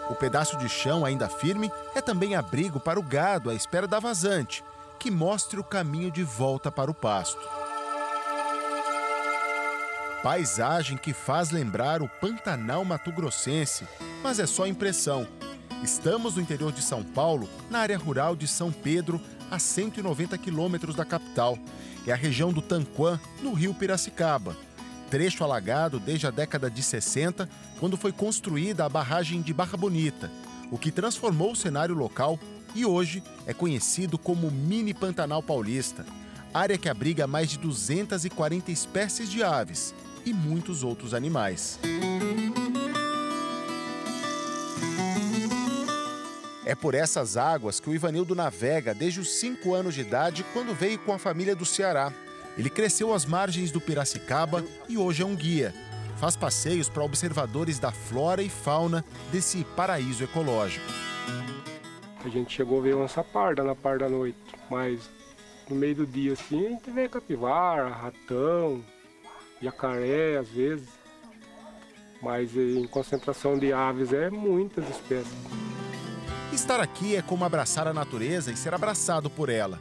O 0.09 0.14
pedaço 0.14 0.56
de 0.56 0.68
chão 0.68 1.04
ainda 1.04 1.28
firme 1.28 1.68
é 1.96 2.00
também 2.00 2.37
abrigo 2.37 2.78
para 2.78 3.00
o 3.00 3.02
gado 3.02 3.50
à 3.50 3.54
espera 3.56 3.88
da 3.88 3.98
vazante, 3.98 4.62
que 5.00 5.11
mostre 5.11 5.59
o 5.59 5.64
caminho 5.64 6.12
de 6.12 6.22
volta 6.22 6.70
para 6.70 6.92
o 6.92 6.94
pasto. 6.94 7.59
Paisagem 10.22 10.98
que 10.98 11.14
faz 11.14 11.50
lembrar 11.50 12.02
o 12.02 12.09
Pantanal 12.09 12.85
Mato 12.85 13.11
Grossense, 13.11 13.87
mas 14.22 14.38
é 14.38 14.46
só 14.46 14.66
impressão. 14.66 15.26
Estamos 15.83 16.37
no 16.37 16.42
interior 16.42 16.70
de 16.72 16.82
São 16.82 17.03
Paulo, 17.03 17.49
na 17.70 17.78
área 17.78 17.97
rural 17.97 18.36
de 18.36 18.47
São 18.47 18.70
Pedro, 18.70 19.18
a 19.51 19.59
190 19.59 20.36
quilômetros 20.36 20.94
da 20.94 21.07
capital. 21.07 21.59
É 22.07 22.12
a 22.12 22.16
região 22.16 22.53
do 22.53 22.61
Tanquã, 22.61 23.18
no 23.40 23.55
rio 23.55 23.72
Piracicaba. 23.72 24.55
Trecho 25.09 25.42
alagado 25.42 25.99
desde 25.99 26.26
a 26.26 26.30
década 26.30 26.70
de 26.70 26.82
60, 26.82 27.49
quando 27.78 27.97
foi 27.97 28.12
construída 28.12 28.84
a 28.84 28.90
barragem 28.90 29.40
de 29.40 29.55
Barra 29.55 29.78
Bonita, 29.78 30.30
o 30.70 30.76
que 30.76 30.92
transformou 30.92 31.53
o 31.53 31.57
cenário 31.57 31.94
local 31.94 32.38
e 32.74 32.84
hoje 32.84 33.22
é 33.47 33.55
conhecido 33.55 34.18
como 34.18 34.51
Mini 34.51 34.92
Pantanal 34.92 35.42
Paulista, 35.42 36.05
área 36.53 36.76
que 36.76 36.90
abriga 36.90 37.26
mais 37.26 37.49
de 37.49 37.59
240 37.59 38.70
espécies 38.70 39.30
de 39.30 39.42
aves 39.42 39.94
e 40.24 40.32
muitos 40.32 40.82
outros 40.82 41.14
animais. 41.14 41.78
É 46.70 46.74
por 46.76 46.94
essas 46.94 47.36
águas 47.36 47.80
que 47.80 47.90
o 47.90 47.94
Ivanildo 47.94 48.32
navega 48.32 48.94
desde 48.94 49.18
os 49.18 49.40
5 49.40 49.74
anos 49.74 49.94
de 49.94 50.02
idade, 50.02 50.44
quando 50.52 50.72
veio 50.72 51.00
com 51.00 51.12
a 51.12 51.18
família 51.18 51.56
do 51.56 51.64
Ceará. 51.64 52.12
Ele 52.56 52.70
cresceu 52.70 53.12
às 53.12 53.26
margens 53.26 53.72
do 53.72 53.80
Piracicaba 53.80 54.64
e 54.88 54.96
hoje 54.96 55.22
é 55.22 55.26
um 55.26 55.34
guia. 55.34 55.74
Faz 56.18 56.36
passeios 56.36 56.88
para 56.88 57.02
observadores 57.02 57.78
da 57.78 57.90
flora 57.90 58.42
e 58.42 58.48
fauna 58.48 59.04
desse 59.32 59.64
paraíso 59.74 60.22
ecológico. 60.22 60.86
A 62.24 62.28
gente 62.28 62.54
chegou 62.54 62.78
a 62.78 62.82
ver 62.82 62.94
uma 62.94 63.08
parda 63.24 63.64
na 63.64 63.74
par 63.74 63.98
da 63.98 64.08
noite, 64.08 64.38
mas 64.70 65.10
no 65.68 65.74
meio 65.74 65.94
do 65.94 66.06
dia 66.06 66.34
assim 66.34 66.66
a 66.66 66.68
gente 66.68 66.90
vê 66.90 67.08
capivara, 67.08 67.88
ratão, 67.88 68.84
jacaré 69.61 70.38
às 70.38 70.48
vezes. 70.48 70.88
Mas 72.22 72.54
em 72.56 72.86
concentração 72.86 73.58
de 73.58 73.72
aves 73.72 74.12
é 74.12 74.30
muitas 74.30 74.88
espécies. 74.88 75.32
Estar 76.52 76.80
aqui 76.80 77.16
é 77.16 77.22
como 77.22 77.44
abraçar 77.44 77.86
a 77.86 77.94
natureza 77.94 78.50
e 78.50 78.56
ser 78.56 78.74
abraçado 78.74 79.30
por 79.30 79.48
ela. 79.48 79.78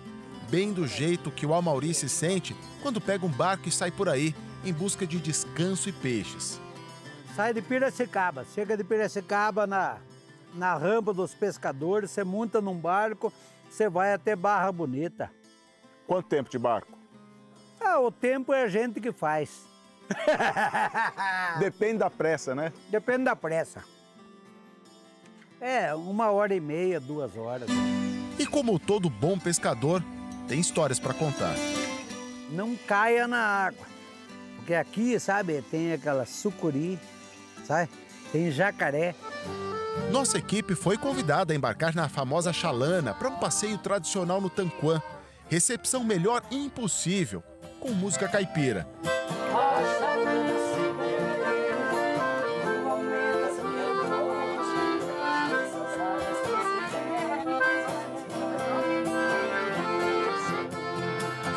Bem 0.49 0.71
do 0.71 0.87
jeito 0.87 1.31
que 1.31 1.45
o 1.45 1.53
Almauri 1.53 1.93
se 1.93 2.07
sente 2.07 2.55
quando 2.81 3.01
pega 3.01 3.25
um 3.25 3.29
barco 3.29 3.67
e 3.67 3.71
sai 3.71 3.91
por 3.91 4.07
aí 4.07 4.33
em 4.63 4.73
busca 4.73 5.05
de 5.05 5.19
descanso 5.19 5.89
e 5.89 5.91
peixes. 5.91 6.59
Sai 7.35 7.53
de 7.53 7.61
Piracicaba, 7.61 8.45
chega 8.53 8.75
de 8.75 8.83
Piracicaba 8.83 9.65
na, 9.65 9.97
na 10.53 10.75
rampa 10.75 11.13
dos 11.13 11.33
pescadores, 11.33 12.11
você 12.11 12.23
monta 12.23 12.59
num 12.61 12.77
barco, 12.77 13.31
você 13.69 13.89
vai 13.89 14.13
até 14.13 14.35
Barra 14.35 14.71
Bonita. 14.71 15.31
Quanto 16.07 16.27
tempo 16.27 16.49
de 16.49 16.57
barco? 16.57 16.97
Ah, 17.79 17.99
o 17.99 18.11
tempo 18.11 18.53
é 18.53 18.63
a 18.63 18.67
gente 18.67 18.99
que 18.99 19.11
faz. 19.11 19.68
Depende 21.59 21.99
da 21.99 22.09
pressa, 22.09 22.55
né? 22.55 22.73
Depende 22.89 23.23
da 23.25 23.35
pressa. 23.35 23.83
É, 25.61 25.93
uma 25.93 26.31
hora 26.31 26.55
e 26.55 26.59
meia, 26.59 26.99
duas 26.99 27.35
horas. 27.35 27.69
E 28.37 28.45
como 28.45 28.79
todo 28.79 29.09
bom 29.09 29.37
pescador, 29.37 30.03
tem 30.47 30.59
histórias 30.59 30.99
para 30.99 31.13
contar. 31.13 31.53
Não 32.49 32.75
caia 32.75 33.27
na 33.27 33.39
água. 33.39 33.85
Porque 34.55 34.73
aqui, 34.73 35.19
sabe, 35.19 35.61
tem 35.63 35.93
aquela 35.93 36.25
sucuri, 36.25 36.97
sabe? 37.65 37.89
Tem 38.31 38.49
jacaré. 38.51 39.15
Nossa 40.11 40.37
equipe 40.37 40.75
foi 40.75 40.97
convidada 40.97 41.53
a 41.53 41.55
embarcar 41.55 41.93
na 41.93 42.07
famosa 42.07 42.53
Chalana 42.53 43.13
para 43.13 43.29
um 43.29 43.37
passeio 43.37 43.77
tradicional 43.77 44.39
no 44.39 44.49
Tanquã. 44.49 45.01
Recepção 45.49 46.03
melhor 46.03 46.41
impossível, 46.51 47.43
com 47.79 47.89
música 47.89 48.27
caipira. 48.27 48.87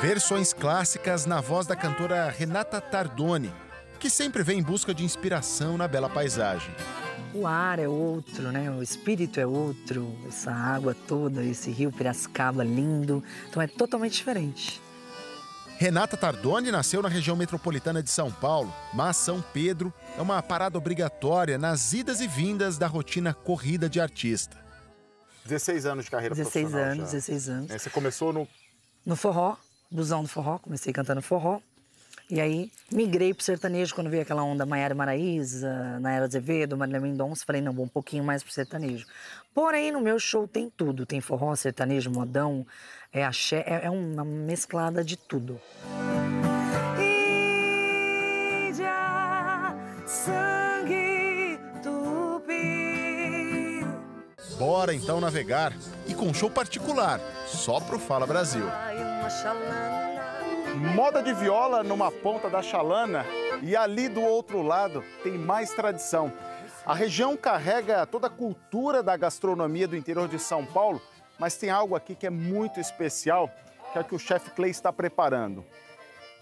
Versões 0.02 0.52
clássicas 0.52 1.26
na 1.26 1.40
voz 1.40 1.64
da 1.64 1.76
cantora 1.76 2.28
Renata 2.28 2.80
Tardoni, 2.80 3.54
que 4.00 4.10
sempre 4.10 4.42
vem 4.42 4.58
em 4.58 4.62
busca 4.62 4.92
de 4.92 5.04
inspiração 5.04 5.78
na 5.78 5.86
bela 5.86 6.10
paisagem. 6.10 6.74
O 7.32 7.46
ar 7.46 7.78
é 7.78 7.86
outro, 7.86 8.50
né? 8.50 8.68
O 8.68 8.82
espírito 8.82 9.38
é 9.38 9.46
outro, 9.46 10.12
essa 10.26 10.50
água 10.50 10.92
toda, 11.06 11.44
esse 11.44 11.70
rio 11.70 11.92
Piracicaba 11.92 12.64
lindo, 12.64 13.22
então 13.48 13.62
é 13.62 13.68
totalmente 13.68 14.14
diferente. 14.14 14.82
Renata 15.78 16.16
Tardoni 16.16 16.72
nasceu 16.72 17.00
na 17.00 17.08
região 17.08 17.36
metropolitana 17.36 18.02
de 18.02 18.10
São 18.10 18.28
Paulo, 18.28 18.74
mas 18.92 19.16
São 19.16 19.40
Pedro 19.40 19.94
é 20.18 20.20
uma 20.20 20.42
parada 20.42 20.76
obrigatória 20.76 21.56
nas 21.56 21.92
idas 21.92 22.20
e 22.20 22.26
vindas 22.26 22.76
da 22.76 22.88
rotina 22.88 23.32
corrida 23.32 23.88
de 23.88 24.00
artista. 24.00 24.56
16 25.44 25.86
anos 25.86 26.06
de 26.06 26.10
carreira 26.10 26.34
16 26.34 26.64
profissional 26.64 26.92
anos, 26.92 27.04
já. 27.04 27.12
16 27.12 27.48
anos. 27.48 27.70
É, 27.70 27.78
você 27.78 27.88
começou 27.88 28.32
no... 28.32 28.48
No 29.06 29.14
forró, 29.14 29.56
busão 29.92 30.22
do 30.22 30.28
forró, 30.28 30.58
comecei 30.58 30.92
cantando 30.92 31.22
forró. 31.22 31.60
E 32.30 32.40
aí 32.40 32.72
migrei 32.90 33.34
pro 33.34 33.44
sertanejo 33.44 33.94
quando 33.94 34.08
veio 34.08 34.22
aquela 34.22 34.42
onda 34.42 34.64
Maiara 34.64 34.94
Maraíza, 34.94 35.98
Nayara 36.00 36.24
Azevedo, 36.24 36.78
Marília 36.78 37.00
Mendonça. 37.00 37.44
Falei, 37.46 37.60
não, 37.60 37.74
vou 37.74 37.84
um 37.84 37.88
pouquinho 37.88 38.24
mais 38.24 38.42
pro 38.42 38.50
sertanejo. 38.50 39.06
Porém, 39.54 39.92
no 39.92 40.00
meu 40.00 40.18
show 40.18 40.48
tem 40.48 40.72
tudo. 40.74 41.04
Tem 41.04 41.20
forró, 41.20 41.54
sertanejo, 41.54 42.10
modão, 42.10 42.66
é 43.12 43.22
axé, 43.22 43.62
é, 43.66 43.84
é 43.84 43.90
uma 43.90 44.24
mesclada 44.24 45.04
de 45.04 45.16
tudo. 45.16 45.60
Índia, 48.66 49.76
sangue 50.06 51.58
tupi. 51.82 53.84
Bora 54.58 54.94
então 54.94 55.20
navegar 55.20 55.76
e 56.08 56.14
com 56.14 56.32
show 56.32 56.48
particular, 56.48 57.20
só 57.46 57.78
pro 57.78 57.98
Fala 57.98 58.26
Brasil. 58.26 58.64
Moda 60.94 61.22
de 61.22 61.32
viola 61.32 61.82
numa 61.82 62.10
ponta 62.10 62.50
da 62.50 62.62
Chalana 62.62 63.24
e 63.62 63.76
ali 63.76 64.08
do 64.08 64.20
outro 64.20 64.62
lado 64.62 65.04
tem 65.22 65.32
mais 65.38 65.70
tradição. 65.70 66.32
A 66.84 66.94
região 66.94 67.36
carrega 67.36 68.04
toda 68.06 68.26
a 68.26 68.30
cultura 68.30 69.02
da 69.02 69.16
gastronomia 69.16 69.86
do 69.86 69.96
interior 69.96 70.28
de 70.28 70.38
São 70.38 70.66
Paulo, 70.66 71.00
mas 71.38 71.56
tem 71.56 71.70
algo 71.70 71.94
aqui 71.94 72.14
que 72.14 72.26
é 72.26 72.30
muito 72.30 72.80
especial, 72.80 73.50
que 73.92 73.98
é 73.98 74.00
o 74.00 74.04
que 74.04 74.14
o 74.14 74.18
chefe 74.18 74.50
Clay 74.50 74.70
está 74.70 74.92
preparando. 74.92 75.64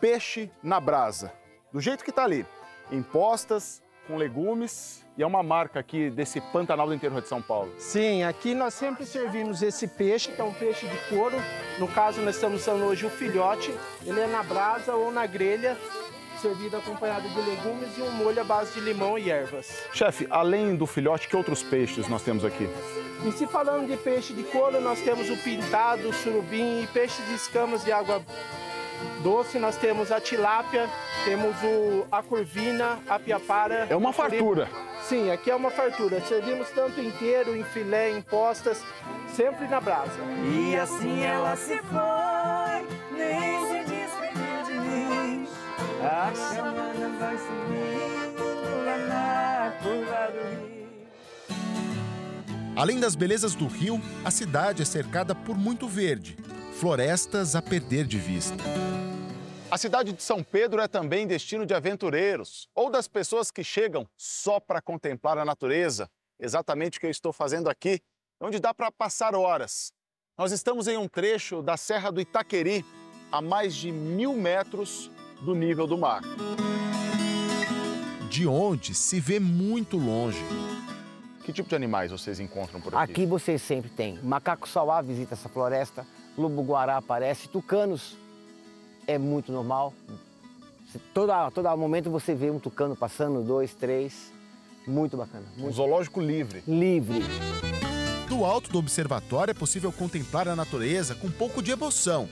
Peixe 0.01 0.51
na 0.63 0.81
brasa, 0.81 1.33
do 1.73 1.81
jeito 1.81 2.03
que 2.03 2.11
está 2.11 2.25
ali, 2.25 2.47
em 2.91 3.03
postas, 3.03 3.83
com 4.07 4.17
legumes, 4.17 5.05
e 5.21 5.23
é 5.23 5.27
uma 5.27 5.43
marca 5.43 5.79
aqui 5.79 6.09
desse 6.09 6.41
Pantanal 6.41 6.87
do 6.87 6.95
interior 6.95 7.21
de 7.21 7.29
São 7.29 7.43
Paulo. 7.43 7.71
Sim, 7.77 8.23
aqui 8.23 8.55
nós 8.55 8.73
sempre 8.73 9.05
servimos 9.05 9.61
esse 9.61 9.87
peixe, 9.87 10.33
que 10.33 10.41
é 10.41 10.45
um 10.45 10.55
peixe 10.55 10.87
de 10.87 10.97
couro. 11.11 11.37
No 11.79 11.87
caso, 11.87 12.23
nós 12.23 12.37
estamos 12.37 12.63
usando 12.63 12.85
hoje 12.85 13.05
o 13.05 13.11
filhote. 13.11 13.71
Ele 14.03 14.19
é 14.19 14.27
na 14.27 14.43
brasa 14.43 14.95
ou 14.95 15.13
na 15.13 15.27
grelha, 15.27 15.77
servido 16.41 16.79
acompanhado 16.79 17.29
de 17.29 17.39
legumes 17.39 17.99
e 17.99 18.01
um 18.01 18.11
molho 18.13 18.41
à 18.41 18.45
base 18.45 18.73
de 18.73 18.81
limão 18.81 19.19
e 19.19 19.31
ervas. 19.31 19.85
Chefe, 19.93 20.27
além 20.31 20.75
do 20.75 20.87
filhote, 20.87 21.29
que 21.29 21.37
outros 21.37 21.63
peixes 21.63 22.09
nós 22.09 22.23
temos 22.23 22.43
aqui? 22.43 22.67
E 23.23 23.33
se 23.33 23.47
falando 23.47 23.87
de 23.87 23.99
peixe 23.99 24.33
de 24.33 24.43
couro, 24.45 24.81
nós 24.81 25.03
temos 25.03 25.29
o 25.29 25.37
pintado, 25.37 26.09
o 26.09 26.15
surubim 26.15 26.83
e 26.83 26.87
peixes 26.87 27.23
de 27.27 27.35
escamas 27.35 27.85
de 27.85 27.93
água 27.93 28.23
doce. 29.23 29.59
Nós 29.59 29.77
temos 29.77 30.11
a 30.13 30.21
tilápia, 30.21 30.89
temos 31.25 31.55
o, 31.63 32.07
a 32.11 32.23
curvina, 32.23 32.99
a 33.09 33.19
piapara. 33.19 33.87
É 33.89 33.97
uma 33.97 34.13
fartura. 34.13 34.69
Sim, 35.09 35.31
aqui 35.31 35.51
é 35.51 35.57
uma 35.57 35.71
fartura. 35.71 36.21
Servimos 36.21 36.69
tanto 36.71 37.01
inteiro, 37.01 37.57
em 37.57 37.65
filé, 37.65 38.11
em 38.11 38.23
postas, 38.23 38.83
sempre 39.35 39.67
na 39.69 39.81
brasa. 39.81 40.13
E 40.55 40.77
assim 40.77 41.23
ela 41.23 41.57
se 41.57 41.79
foi, 41.79 42.87
nem 43.17 43.67
se 43.67 43.79
despediu 43.91 44.63
de 44.67 44.75
mim. 44.75 45.49
A 46.03 46.33
semana 46.35 47.19
vai 47.19 47.37
sumindo 47.39 48.45
lá 48.85 48.97
na 48.99 49.73
curva 49.83 50.33
do 50.33 50.39
rio. 50.57 50.81
Além 52.77 52.99
das 52.99 53.15
belezas 53.15 53.55
do 53.55 53.67
rio, 53.67 54.01
a 54.25 54.31
cidade 54.31 54.81
é 54.81 54.85
cercada 54.85 55.35
por 55.35 55.59
muito 55.59 55.87
verde, 55.87 56.39
florestas 56.81 57.55
a 57.55 57.61
perder 57.61 58.07
de 58.07 58.19
vista. 58.19 58.57
A 59.71 59.77
cidade 59.77 60.15
de 60.15 60.23
São 60.23 60.43
Pedro 60.43 60.81
é 60.81 60.89
também 60.89 61.27
destino 61.27 61.67
de 61.67 61.75
aventureiros 61.75 62.71
ou 62.75 62.91
das 62.91 63.07
pessoas 63.07 63.51
que 63.51 63.63
chegam 63.63 64.09
só 64.17 64.59
para 64.59 64.81
contemplar 64.81 65.37
a 65.37 65.45
natureza. 65.45 66.09
Exatamente 66.41 66.97
o 66.97 67.01
que 67.03 67.07
eu 67.07 67.11
estou 67.11 67.35
fazendo 67.35 67.69
aqui, 67.69 68.01
onde 68.41 68.59
dá 68.59 68.73
para 68.73 68.91
passar 68.91 69.35
horas. 69.35 69.93
Nós 70.39 70.53
estamos 70.53 70.89
em 70.89 70.97
um 70.97 71.07
trecho 71.07 71.61
da 71.61 71.77
Serra 71.77 72.11
do 72.11 72.19
Itaqueri, 72.19 72.83
a 73.31 73.43
mais 73.43 73.75
de 73.75 73.93
mil 73.93 74.33
metros 74.33 75.11
do 75.43 75.55
nível 75.55 75.87
do 75.87 75.99
mar. 75.99 76.23
De 78.31 78.47
onde 78.47 78.95
se 78.95 79.21
vê 79.21 79.39
muito 79.39 79.99
longe. 79.99 80.43
Que 81.45 81.53
tipo 81.53 81.69
de 81.69 81.75
animais 81.75 82.11
vocês 82.11 82.41
encontram 82.41 82.81
por 82.81 82.95
aqui? 82.95 83.13
Aqui 83.13 83.27
vocês 83.27 83.61
sempre 83.61 83.91
têm 83.91 84.19
macaco 84.23 84.67
sauá 84.67 85.03
visita 85.03 85.35
essa 85.35 85.49
floresta, 85.49 86.07
lobo-guará 86.41 86.97
aparece, 86.97 87.49
tucanos 87.49 88.17
é 89.07 89.19
muito 89.19 89.53
normal. 89.53 89.93
Toda, 91.15 91.51
todo 91.51 91.77
momento 91.77 92.11
você 92.11 92.35
vê 92.35 92.51
um 92.51 92.59
tucano 92.59 92.97
passando, 92.97 93.43
dois, 93.43 93.75
três. 93.75 94.33
Muito 94.87 95.17
bacana. 95.17 95.45
Muito... 95.57 95.69
Um 95.69 95.73
zoológico 95.73 96.21
livre. 96.21 96.63
Livre. 96.67 97.23
Do 98.29 98.45
alto 98.45 98.71
do 98.71 98.79
observatório 98.79 99.53
é 99.53 99.55
possível 99.55 99.93
contemplar 99.93 100.49
a 100.49 100.57
natureza 100.57 101.15
com 101.15 101.27
um 101.27 101.33
pouco 101.33 101.63
de 101.63 101.71
emoção. 101.71 102.29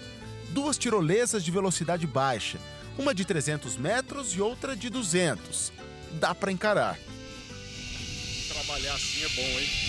Duas 0.50 0.78
tirolesas 0.78 1.44
de 1.44 1.50
velocidade 1.50 2.06
baixa, 2.06 2.58
uma 2.98 3.14
de 3.14 3.24
300 3.24 3.76
metros 3.76 4.34
e 4.34 4.40
outra 4.40 4.74
de 4.74 4.88
200. 4.88 5.72
Dá 6.14 6.34
para 6.34 6.50
encarar. 6.50 6.98
Trabalhar 8.48 8.94
assim 8.94 9.24
é 9.24 9.28
bom, 9.28 9.60
hein? 9.60 9.87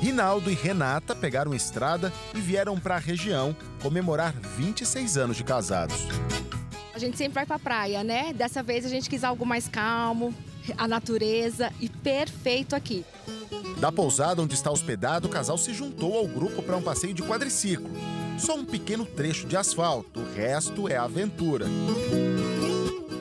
Rinaldo 0.00 0.50
e 0.50 0.54
Renata 0.54 1.14
pegaram 1.14 1.54
estrada 1.54 2.12
e 2.34 2.40
vieram 2.40 2.78
para 2.78 2.96
a 2.96 2.98
região 2.98 3.56
comemorar 3.82 4.32
26 4.32 5.16
anos 5.16 5.36
de 5.36 5.44
casados. 5.44 6.06
A 6.94 6.98
gente 6.98 7.16
sempre 7.16 7.34
vai 7.34 7.46
pra 7.46 7.58
praia, 7.58 8.04
né? 8.04 8.32
Dessa 8.32 8.62
vez 8.62 8.84
a 8.84 8.88
gente 8.88 9.08
quis 9.10 9.24
algo 9.24 9.44
mais 9.44 9.68
calmo, 9.68 10.34
a 10.76 10.86
natureza 10.86 11.72
e 11.80 11.88
perfeito 11.88 12.76
aqui. 12.76 13.04
Da 13.78 13.90
pousada 13.90 14.40
onde 14.40 14.54
está 14.54 14.70
hospedado, 14.70 15.26
o 15.26 15.30
casal 15.30 15.58
se 15.58 15.74
juntou 15.74 16.16
ao 16.16 16.26
grupo 16.26 16.62
para 16.62 16.76
um 16.76 16.82
passeio 16.82 17.12
de 17.12 17.22
quadriciclo. 17.22 17.90
Só 18.38 18.54
um 18.54 18.64
pequeno 18.64 19.04
trecho 19.04 19.46
de 19.46 19.56
asfalto, 19.56 20.20
o 20.20 20.34
resto 20.34 20.88
é 20.88 20.96
aventura. 20.96 21.66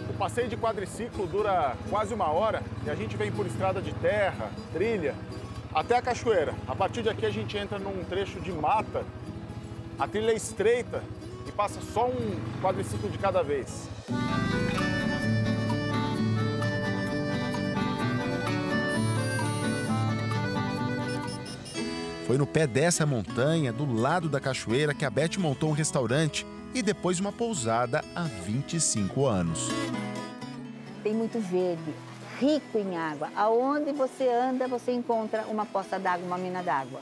O 0.10 0.14
passeio 0.14 0.48
de 0.48 0.56
quadriciclo 0.56 1.28
dura 1.28 1.76
quase 1.90 2.14
uma 2.14 2.32
hora 2.32 2.64
e 2.86 2.90
a 2.90 2.96
gente 2.96 3.18
vem 3.18 3.32
por 3.32 3.46
estrada 3.46 3.82
de 3.82 3.92
terra, 3.96 4.52
trilha, 4.72 5.16
até 5.74 5.98
a 5.98 6.02
cachoeira. 6.02 6.54
A 6.68 6.76
partir 6.76 7.02
daqui 7.02 7.26
a 7.26 7.30
gente 7.30 7.58
entra 7.58 7.80
num 7.80 8.04
trecho 8.04 8.40
de 8.40 8.52
mata. 8.52 9.04
A 9.98 10.08
trilha 10.08 10.32
é 10.32 10.36
estreita 10.36 11.04
e 11.48 11.52
passa 11.52 11.80
só 11.82 12.08
um 12.08 12.40
quadriciclo 12.62 13.10
de 13.10 13.18
cada 13.18 13.44
vez. 13.44 13.90
Foi 22.26 22.38
no 22.38 22.48
pé 22.48 22.66
dessa 22.66 23.06
montanha, 23.06 23.74
do 23.74 23.92
lado 23.94 24.30
da 24.30 24.40
cachoeira, 24.40 24.94
que 24.94 25.04
a 25.04 25.10
Beth 25.10 25.38
montou 25.38 25.70
um 25.70 25.74
restaurante 25.74 26.46
e 26.74 26.82
depois 26.82 27.20
uma 27.20 27.32
pousada 27.32 28.04
há 28.16 28.24
25 28.24 29.26
anos. 29.26 29.70
Tem 31.04 31.14
muito 31.14 31.40
verde, 31.40 31.94
rico 32.40 32.78
em 32.78 32.98
água. 32.98 33.30
Aonde 33.36 33.92
você 33.92 34.28
anda, 34.28 34.68
você 34.68 34.92
encontra 34.92 35.44
uma 35.48 35.66
poça 35.66 36.00
d'água, 36.00 36.26
uma 36.26 36.38
mina 36.38 36.62
d'água. 36.62 37.02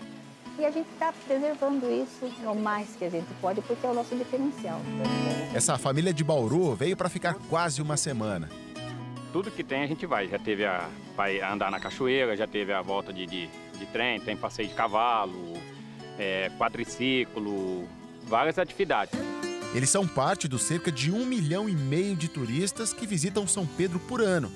E 0.60 0.66
a 0.66 0.72
gente 0.72 0.90
está 0.94 1.14
preservando 1.26 1.90
isso 1.92 2.26
o 2.46 2.56
mais 2.56 2.96
que 2.96 3.06
a 3.06 3.10
gente 3.10 3.28
pode, 3.40 3.62
porque 3.62 3.86
é 3.86 3.90
o 3.90 3.94
nosso 3.94 4.16
diferencial. 4.16 4.80
Essa 5.54 5.78
família 5.78 6.14
de 6.14 6.24
Bauru 6.24 6.76
veio 6.76 6.96
para 6.96 7.10
ficar 7.10 7.36
quase 7.50 7.82
uma 7.82 7.98
semana. 7.98 8.50
Tudo 9.32 9.50
que 9.50 9.64
tem 9.64 9.84
a 9.84 9.88
gente 9.88 10.06
vai. 10.06 10.28
Já 10.28 10.38
teve 10.38 10.66
a 10.66 10.90
vai 11.16 11.42
andar 11.42 11.70
na 11.72 11.80
cachoeira, 11.80 12.36
já 12.36 12.48
teve 12.48 12.74
a 12.74 12.82
volta 12.82 13.14
de, 13.14 13.26
de, 13.26 13.48
de 13.78 13.86
trem, 13.88 14.20
tem 14.20 14.36
passeio 14.36 14.68
de 14.68 14.74
cavalo, 14.74 15.54
é, 16.18 16.50
quadriciclo, 16.58 17.88
várias 18.24 18.58
atividades. 18.58 19.20
Eles 19.74 19.90
são 19.90 20.08
parte 20.08 20.48
dos 20.48 20.64
cerca 20.64 20.92
de 20.92 21.12
um 21.12 21.26
milhão 21.26 21.70
e 21.70 21.74
meio 21.74 22.16
de 22.16 22.28
turistas 22.28 22.92
que 22.92 23.08
visitam 23.08 23.48
São 23.48 23.66
Pedro 23.66 24.00
por 24.00 24.22
ano. 24.22 24.52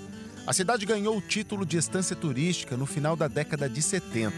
A 0.47 0.53
cidade 0.53 0.85
ganhou 0.85 1.17
o 1.17 1.21
título 1.21 1.65
de 1.65 1.75
estância 1.75 2.15
turística 2.15 2.77
no 2.77 2.85
final 2.85 3.15
da 3.15 3.27
década 3.27 3.67
de 3.67 3.81
70. 3.81 4.35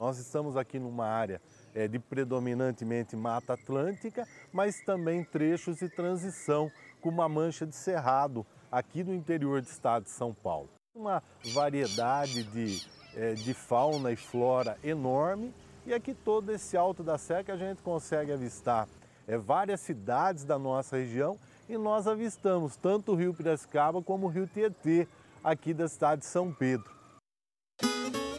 Nós 0.00 0.18
estamos 0.18 0.56
aqui 0.56 0.78
numa 0.78 1.04
área 1.04 1.42
é, 1.74 1.86
de 1.86 1.98
predominantemente 1.98 3.14
mata 3.14 3.52
atlântica, 3.52 4.26
mas 4.50 4.80
também 4.80 5.22
trechos 5.22 5.76
de 5.76 5.90
transição 5.90 6.72
com 7.02 7.10
uma 7.10 7.28
mancha 7.28 7.66
de 7.66 7.76
cerrado 7.76 8.46
aqui 8.72 9.04
no 9.04 9.12
interior 9.12 9.60
do 9.60 9.66
estado 9.66 10.04
de 10.04 10.10
São 10.10 10.32
Paulo. 10.32 10.70
Uma 10.94 11.22
variedade 11.52 12.42
de, 12.44 12.80
é, 13.14 13.34
de 13.34 13.52
fauna 13.52 14.10
e 14.10 14.16
flora 14.16 14.78
enorme 14.82 15.52
e 15.84 15.92
aqui 15.92 16.14
todo 16.14 16.50
esse 16.50 16.78
alto 16.78 17.02
da 17.02 17.18
serra 17.18 17.44
que 17.44 17.52
a 17.52 17.58
gente 17.58 17.82
consegue 17.82 18.32
avistar 18.32 18.88
é, 19.28 19.36
várias 19.36 19.80
cidades 19.80 20.44
da 20.44 20.58
nossa 20.58 20.96
região 20.96 21.38
e 21.68 21.76
nós 21.78 22.06
avistamos 22.06 22.76
tanto 22.76 23.12
o 23.12 23.14
rio 23.14 23.34
Piracicaba 23.34 24.02
como 24.02 24.26
o 24.26 24.30
rio 24.30 24.46
Tietê 24.46 25.08
aqui 25.42 25.72
da 25.74 25.88
cidade 25.88 26.22
de 26.22 26.26
São 26.26 26.52
Pedro. 26.52 26.92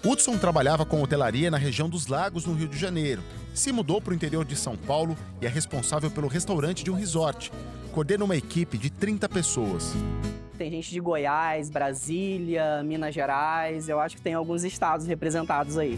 Hudson 0.03 0.37
trabalhava 0.37 0.85
com 0.85 1.01
hotelaria 1.01 1.49
na 1.49 1.57
região 1.57 1.89
dos 1.89 2.05
Lagos, 2.05 2.45
no 2.45 2.53
Rio 2.53 2.67
de 2.67 2.77
Janeiro. 2.77 3.23
Se 3.55 3.71
mudou 3.71 3.99
para 3.99 4.11
o 4.11 4.15
interior 4.15 4.45
de 4.45 4.55
São 4.55 4.77
Paulo 4.77 5.17
e 5.41 5.47
é 5.47 5.49
responsável 5.49 6.11
pelo 6.11 6.27
restaurante 6.27 6.83
de 6.83 6.91
um 6.91 6.93
resort. 6.93 7.51
Coordena 7.91 8.23
uma 8.23 8.35
equipe 8.35 8.77
de 8.77 8.91
30 8.91 9.27
pessoas. 9.27 9.93
Tem 10.59 10.69
gente 10.69 10.91
de 10.91 10.99
Goiás, 10.99 11.71
Brasília, 11.71 12.83
Minas 12.83 13.15
Gerais. 13.15 13.89
Eu 13.89 13.99
acho 13.99 14.15
que 14.15 14.21
tem 14.21 14.35
alguns 14.35 14.63
estados 14.63 15.07
representados 15.07 15.75
aí. 15.75 15.97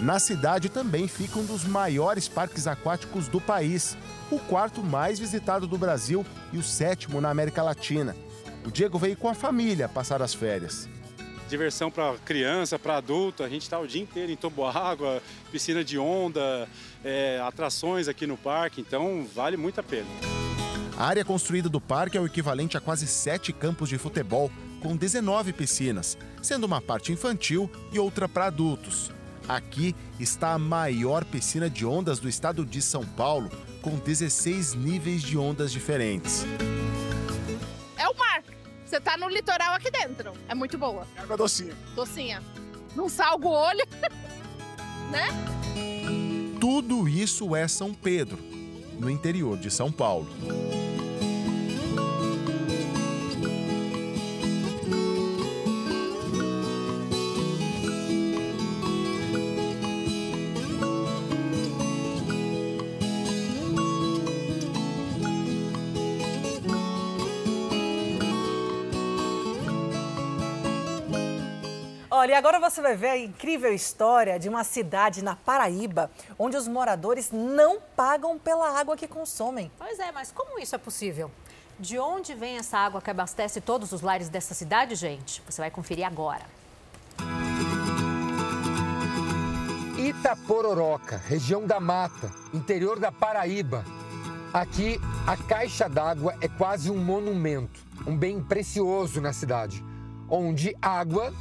Na 0.00 0.18
cidade 0.18 0.70
também 0.70 1.06
fica 1.06 1.38
um 1.38 1.44
dos 1.44 1.64
maiores 1.64 2.26
parques 2.26 2.66
aquáticos 2.66 3.28
do 3.28 3.38
país, 3.38 3.98
o 4.30 4.38
quarto 4.38 4.82
mais 4.82 5.18
visitado 5.18 5.66
do 5.66 5.76
Brasil 5.76 6.24
e 6.52 6.56
o 6.56 6.62
sétimo 6.62 7.20
na 7.20 7.28
América 7.28 7.62
Latina. 7.62 8.16
O 8.64 8.70
Diego 8.70 8.98
veio 8.98 9.16
com 9.16 9.28
a 9.28 9.34
família 9.34 9.90
passar 9.90 10.22
as 10.22 10.32
férias. 10.32 10.88
Diversão 11.50 11.90
para 11.90 12.16
criança, 12.24 12.78
para 12.78 12.96
adulto, 12.96 13.42
a 13.42 13.48
gente 13.48 13.62
está 13.62 13.78
o 13.78 13.86
dia 13.86 14.00
inteiro 14.00 14.32
em 14.32 14.36
toboágua, 14.36 15.22
piscina 15.52 15.84
de 15.84 15.98
onda, 15.98 16.66
é, 17.04 17.38
atrações 17.44 18.08
aqui 18.08 18.26
no 18.26 18.38
parque, 18.38 18.80
então 18.80 19.26
vale 19.34 19.58
muito 19.58 19.80
a 19.80 19.82
pena. 19.82 20.06
A 20.96 21.04
área 21.04 21.24
construída 21.24 21.68
do 21.68 21.80
parque 21.80 22.16
é 22.16 22.20
o 22.20 22.26
equivalente 22.26 22.76
a 22.76 22.80
quase 22.80 23.06
sete 23.06 23.52
campos 23.52 23.88
de 23.88 23.98
futebol, 23.98 24.50
com 24.80 24.96
19 24.96 25.52
piscinas, 25.52 26.16
sendo 26.40 26.64
uma 26.64 26.80
parte 26.80 27.12
infantil 27.12 27.70
e 27.92 27.98
outra 27.98 28.26
para 28.26 28.46
adultos. 28.46 29.10
Aqui 29.50 29.96
está 30.20 30.52
a 30.52 30.58
maior 30.60 31.24
piscina 31.24 31.68
de 31.68 31.84
ondas 31.84 32.20
do 32.20 32.28
estado 32.28 32.64
de 32.64 32.80
São 32.80 33.04
Paulo, 33.04 33.50
com 33.82 33.96
16 33.98 34.74
níveis 34.74 35.22
de 35.22 35.36
ondas 35.36 35.72
diferentes. 35.72 36.44
É 37.96 38.08
o 38.08 38.16
mar. 38.16 38.44
Você 38.86 39.00
tá 39.00 39.16
no 39.16 39.28
litoral 39.28 39.74
aqui 39.74 39.90
dentro. 39.90 40.34
É 40.48 40.54
muito 40.54 40.78
boa. 40.78 41.04
Água 41.16 41.36
docinha. 41.36 41.74
Docinha. 41.96 42.40
Não 42.94 43.08
salga 43.08 43.48
o 43.48 43.50
olho, 43.50 43.84
né? 45.10 45.26
Tudo 46.60 47.08
isso 47.08 47.56
é 47.56 47.66
São 47.66 47.92
Pedro, 47.92 48.38
no 49.00 49.10
interior 49.10 49.58
de 49.58 49.68
São 49.68 49.90
Paulo. 49.90 50.28
Olha, 72.20 72.32
e 72.32 72.34
agora 72.34 72.60
você 72.60 72.82
vai 72.82 72.94
ver 72.94 73.08
a 73.08 73.16
incrível 73.16 73.72
história 73.72 74.38
de 74.38 74.46
uma 74.46 74.62
cidade 74.62 75.24
na 75.24 75.34
Paraíba, 75.34 76.10
onde 76.38 76.54
os 76.54 76.68
moradores 76.68 77.30
não 77.32 77.80
pagam 77.96 78.38
pela 78.38 78.78
água 78.78 78.94
que 78.94 79.08
consomem. 79.08 79.72
Pois 79.78 79.98
é, 79.98 80.12
mas 80.12 80.30
como 80.30 80.58
isso 80.58 80.74
é 80.74 80.78
possível? 80.78 81.30
De 81.78 81.98
onde 81.98 82.34
vem 82.34 82.58
essa 82.58 82.76
água 82.76 83.00
que 83.00 83.10
abastece 83.10 83.58
todos 83.58 83.90
os 83.92 84.02
lares 84.02 84.28
dessa 84.28 84.52
cidade, 84.52 84.96
gente? 84.96 85.42
Você 85.48 85.62
vai 85.62 85.70
conferir 85.70 86.06
agora. 86.06 86.44
Itapororoca, 89.96 91.16
região 91.16 91.66
da 91.66 91.80
Mata, 91.80 92.30
interior 92.52 92.98
da 93.00 93.10
Paraíba. 93.10 93.82
Aqui, 94.52 95.00
a 95.26 95.38
caixa 95.38 95.88
d'água 95.88 96.36
é 96.42 96.48
quase 96.48 96.90
um 96.90 97.02
monumento, 97.02 97.80
um 98.06 98.14
bem 98.14 98.42
precioso 98.42 99.22
na 99.22 99.32
cidade, 99.32 99.82
onde 100.28 100.76
água 100.82 101.32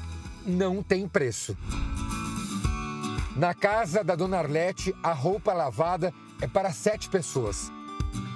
não 0.45 0.81
tem 0.81 1.07
preço. 1.07 1.57
Na 3.35 3.53
casa 3.53 4.03
da 4.03 4.15
Dona 4.15 4.37
Arlete, 4.39 4.93
a 5.01 5.13
roupa 5.13 5.53
lavada 5.53 6.13
é 6.41 6.47
para 6.47 6.73
sete 6.73 7.09
pessoas. 7.09 7.71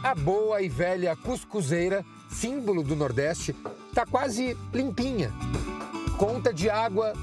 A 0.04 0.14
boa 0.16 0.62
e 0.62 0.70
velha 0.70 1.16
cuscuzeira, 1.16 2.06
símbolo 2.30 2.84
do 2.84 2.96
Nordeste, 2.96 3.56
está 3.90 4.06
quase 4.06 4.58
limpinha. 4.74 5.32
Conta 6.18 6.54
de 6.54 6.70
água 6.70 7.14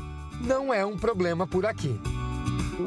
não 0.41 0.73
é 0.73 0.85
um 0.85 0.97
problema 0.97 1.47
por 1.47 1.65
aqui. 1.67 1.99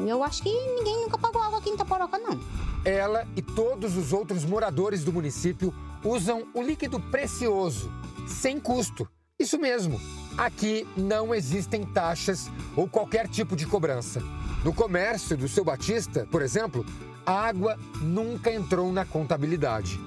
Eu 0.06 0.22
acho 0.22 0.42
que 0.42 0.50
ninguém 0.50 1.02
nunca 1.02 1.16
pagou 1.16 1.40
água 1.40 1.58
aqui 1.58 1.70
em 1.70 1.74
Itaporoca, 1.74 2.18
não. 2.18 2.38
Ela 2.84 3.26
e 3.36 3.42
todos 3.42 3.96
os 3.96 4.12
outros 4.12 4.44
moradores 4.44 5.04
do 5.04 5.12
município 5.12 5.72
usam 6.04 6.46
o 6.52 6.62
líquido 6.62 7.00
precioso, 7.00 7.90
sem 8.26 8.60
custo. 8.60 9.08
Isso 9.44 9.58
mesmo. 9.58 10.00
Aqui 10.38 10.88
não 10.96 11.34
existem 11.34 11.84
taxas 11.84 12.50
ou 12.74 12.88
qualquer 12.88 13.28
tipo 13.28 13.54
de 13.54 13.66
cobrança. 13.66 14.22
No 14.64 14.72
comércio 14.72 15.36
do 15.36 15.46
seu 15.46 15.62
Batista, 15.62 16.26
por 16.30 16.40
exemplo, 16.40 16.82
a 17.26 17.32
água 17.32 17.78
nunca 18.00 18.50
entrou 18.50 18.90
na 18.90 19.04
contabilidade. 19.04 20.00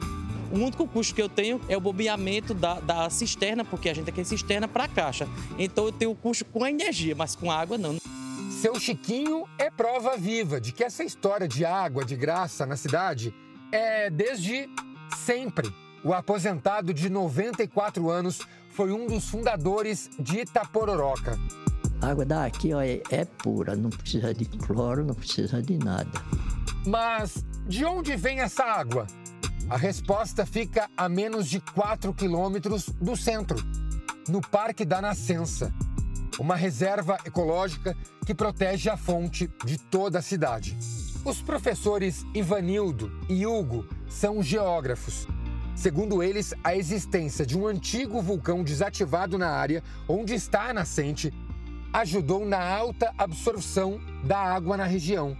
O 0.51 0.55
único 0.55 0.87
custo 0.87 1.13
que 1.13 1.21
eu 1.21 1.29
tenho 1.29 1.61
é 1.69 1.77
o 1.77 1.79
bobeamento 1.79 2.55
da, 2.55 2.79
da 2.79 3.11
cisterna, 3.11 3.63
porque 3.63 3.89
a 3.89 3.93
gente 3.93 4.11
tem 4.11 4.23
cisterna 4.23 4.67
para 4.67 4.85
a 4.85 4.87
caixa. 4.87 5.27
Então 5.59 5.85
eu 5.85 5.91
tenho 5.91 6.09
o 6.09 6.15
custo 6.15 6.43
com 6.45 6.63
a 6.63 6.71
energia, 6.71 7.13
mas 7.13 7.35
com 7.35 7.51
a 7.51 7.59
água 7.59 7.77
não. 7.77 7.97
Seu 8.59 8.79
Chiquinho 8.79 9.47
é 9.59 9.69
prova 9.69 10.17
viva 10.17 10.59
de 10.59 10.71
que 10.71 10.83
essa 10.83 11.03
história 11.03 11.47
de 11.47 11.63
água 11.63 12.03
de 12.03 12.15
graça 12.15 12.65
na 12.65 12.75
cidade 12.75 13.31
é 13.71 14.09
desde 14.09 14.67
sempre. 15.15 15.71
O 16.07 16.13
aposentado 16.13 16.93
de 16.93 17.09
94 17.09 18.09
anos 18.09 18.39
foi 18.69 18.93
um 18.93 19.07
dos 19.07 19.29
fundadores 19.29 20.09
de 20.17 20.39
Itapororoca. 20.39 21.37
A 22.01 22.11
água 22.11 22.23
daqui 22.23 22.73
ó, 22.73 22.81
é, 22.81 23.01
é 23.11 23.25
pura, 23.25 23.75
não 23.75 23.89
precisa 23.89 24.33
de 24.33 24.45
cloro, 24.45 25.03
não 25.03 25.13
precisa 25.13 25.61
de 25.61 25.77
nada. 25.77 26.09
Mas 26.85 27.43
de 27.67 27.83
onde 27.83 28.15
vem 28.15 28.39
essa 28.39 28.63
água? 28.63 29.05
A 29.69 29.75
resposta 29.75 30.45
fica 30.45 30.89
a 30.95 31.09
menos 31.09 31.49
de 31.49 31.59
4 31.59 32.13
quilômetros 32.13 32.87
do 32.87 33.17
centro, 33.17 33.57
no 34.29 34.39
Parque 34.39 34.85
da 34.85 35.01
Nascença, 35.01 35.73
uma 36.39 36.55
reserva 36.55 37.17
ecológica 37.25 37.97
que 38.25 38.33
protege 38.33 38.89
a 38.89 38.95
fonte 38.95 39.51
de 39.65 39.77
toda 39.77 40.19
a 40.19 40.21
cidade. 40.21 40.77
Os 41.25 41.41
professores 41.41 42.25
Ivanildo 42.33 43.11
e 43.27 43.45
Hugo 43.45 43.85
são 44.07 44.41
geógrafos. 44.41 45.27
Segundo 45.77 46.23
eles, 46.23 46.55
a 46.63 46.75
existência 46.75 47.45
de 47.45 47.55
um 47.55 47.67
antigo 47.67 48.19
vulcão 48.19 48.63
desativado 48.63 49.37
na 49.37 49.51
área 49.51 49.83
onde 50.09 50.33
está 50.33 50.71
a 50.71 50.73
nascente 50.73 51.31
ajudou 51.93 52.43
na 52.47 52.59
alta 52.59 53.13
absorção 53.15 54.01
da 54.23 54.39
água 54.39 54.75
na 54.75 54.85
região. 54.85 55.37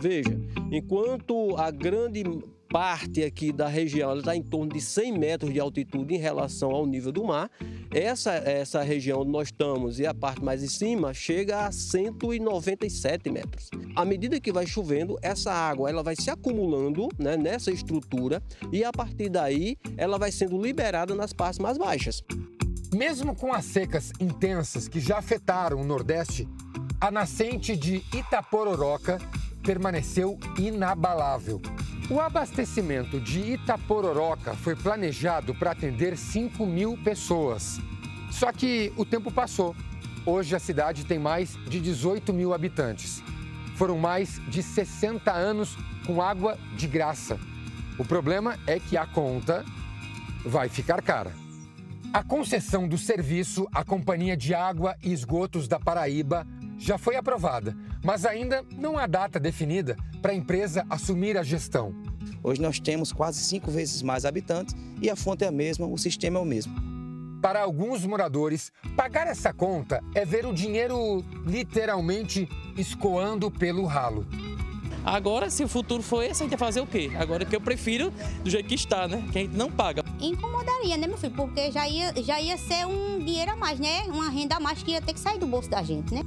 Veja, 0.00 0.40
enquanto 0.70 1.56
a 1.56 1.68
grande 1.72 2.22
parte 2.70 3.24
aqui 3.24 3.52
da 3.52 3.66
região 3.66 4.16
está 4.16 4.34
em 4.34 4.42
torno 4.42 4.72
de 4.72 4.80
100 4.80 5.18
metros 5.18 5.52
de 5.52 5.58
altitude 5.58 6.14
em 6.14 6.18
relação 6.18 6.70
ao 6.70 6.86
nível 6.86 7.10
do 7.10 7.24
mar, 7.24 7.50
essa, 7.90 8.32
essa 8.32 8.80
região 8.80 9.22
onde 9.22 9.30
nós 9.32 9.48
estamos 9.48 9.98
e 9.98 10.06
a 10.06 10.14
parte 10.14 10.42
mais 10.42 10.62
em 10.62 10.68
cima 10.68 11.12
chega 11.12 11.66
a 11.66 11.72
197 11.72 13.28
metros. 13.28 13.70
À 13.96 14.04
medida 14.04 14.40
que 14.40 14.52
vai 14.52 14.66
chovendo, 14.66 15.18
essa 15.20 15.52
água 15.52 15.90
ela 15.90 16.02
vai 16.02 16.14
se 16.14 16.30
acumulando 16.30 17.08
né, 17.18 17.36
nessa 17.36 17.72
estrutura 17.72 18.40
e 18.72 18.84
a 18.84 18.92
partir 18.92 19.28
daí 19.28 19.76
ela 19.96 20.16
vai 20.16 20.30
sendo 20.30 20.62
liberada 20.62 21.12
nas 21.12 21.32
partes 21.32 21.58
mais 21.58 21.76
baixas. 21.76 22.22
Mesmo 22.94 23.34
com 23.34 23.52
as 23.52 23.64
secas 23.64 24.12
intensas 24.20 24.86
que 24.86 25.00
já 25.00 25.18
afetaram 25.18 25.80
o 25.80 25.84
Nordeste, 25.84 26.48
a 27.00 27.10
nascente 27.10 27.76
de 27.76 27.96
Itapororoca 28.14 29.18
permaneceu 29.62 30.38
inabalável. 30.56 31.60
O 32.10 32.18
abastecimento 32.18 33.20
de 33.20 33.52
Itapororoca 33.52 34.56
foi 34.56 34.74
planejado 34.74 35.54
para 35.54 35.70
atender 35.70 36.18
5 36.18 36.66
mil 36.66 36.98
pessoas. 36.98 37.78
Só 38.32 38.50
que 38.50 38.92
o 38.96 39.04
tempo 39.04 39.30
passou. 39.30 39.76
Hoje 40.26 40.56
a 40.56 40.58
cidade 40.58 41.06
tem 41.06 41.20
mais 41.20 41.56
de 41.68 41.78
18 41.80 42.32
mil 42.32 42.52
habitantes. 42.52 43.22
Foram 43.76 43.96
mais 43.96 44.40
de 44.48 44.60
60 44.60 45.30
anos 45.30 45.76
com 46.04 46.20
água 46.20 46.58
de 46.76 46.88
graça. 46.88 47.38
O 47.96 48.04
problema 48.04 48.58
é 48.66 48.80
que 48.80 48.96
a 48.96 49.06
conta 49.06 49.64
vai 50.44 50.68
ficar 50.68 51.00
cara. 51.02 51.32
A 52.12 52.24
concessão 52.24 52.88
do 52.88 52.98
serviço 52.98 53.68
à 53.72 53.84
Companhia 53.84 54.36
de 54.36 54.52
Água 54.52 54.96
e 55.00 55.12
Esgotos 55.12 55.68
da 55.68 55.78
Paraíba 55.78 56.44
já 56.80 56.96
foi 56.96 57.14
aprovada, 57.14 57.76
mas 58.02 58.24
ainda 58.24 58.64
não 58.76 58.98
há 58.98 59.06
data 59.06 59.38
definida 59.38 59.96
para 60.22 60.32
a 60.32 60.34
empresa 60.34 60.84
assumir 60.88 61.36
a 61.36 61.42
gestão. 61.42 61.94
Hoje 62.42 62.60
nós 62.60 62.80
temos 62.80 63.12
quase 63.12 63.40
cinco 63.40 63.70
vezes 63.70 64.00
mais 64.00 64.24
habitantes 64.24 64.74
e 65.00 65.10
a 65.10 65.14
fonte 65.14 65.44
é 65.44 65.48
a 65.48 65.52
mesma, 65.52 65.86
o 65.86 65.98
sistema 65.98 66.38
é 66.38 66.42
o 66.42 66.44
mesmo. 66.44 66.74
Para 67.42 67.60
alguns 67.62 68.04
moradores, 68.04 68.72
pagar 68.96 69.26
essa 69.26 69.52
conta 69.52 70.02
é 70.14 70.24
ver 70.24 70.46
o 70.46 70.52
dinheiro 70.52 71.22
literalmente 71.46 72.48
escoando 72.76 73.50
pelo 73.50 73.84
ralo. 73.84 74.26
Agora, 75.04 75.48
se 75.48 75.64
o 75.64 75.68
futuro 75.68 76.02
for 76.02 76.22
esse, 76.22 76.42
a 76.42 76.46
gente 76.46 76.50
vai 76.50 76.68
fazer 76.68 76.80
o 76.80 76.86
quê? 76.86 77.10
Agora 77.18 77.44
que 77.44 77.56
eu 77.56 77.60
prefiro 77.60 78.12
do 78.42 78.50
jeito 78.50 78.68
que 78.68 78.74
está, 78.74 79.08
né? 79.08 79.26
Que 79.32 79.38
a 79.38 79.42
gente 79.42 79.56
não 79.56 79.70
paga. 79.70 80.04
Incomodaria, 80.20 80.98
né, 80.98 81.06
meu 81.06 81.16
filho? 81.16 81.34
Porque 81.34 81.72
já 81.72 81.88
ia, 81.88 82.12
já 82.22 82.38
ia 82.38 82.58
ser 82.58 82.86
um 82.86 83.18
dinheiro 83.18 83.52
a 83.52 83.56
mais, 83.56 83.78
né? 83.80 84.02
Uma 84.08 84.28
renda 84.28 84.56
a 84.56 84.60
mais 84.60 84.82
que 84.82 84.90
ia 84.90 85.00
ter 85.00 85.14
que 85.14 85.20
sair 85.20 85.38
do 85.38 85.46
bolso 85.46 85.70
da 85.70 85.82
gente, 85.82 86.12
né? 86.12 86.20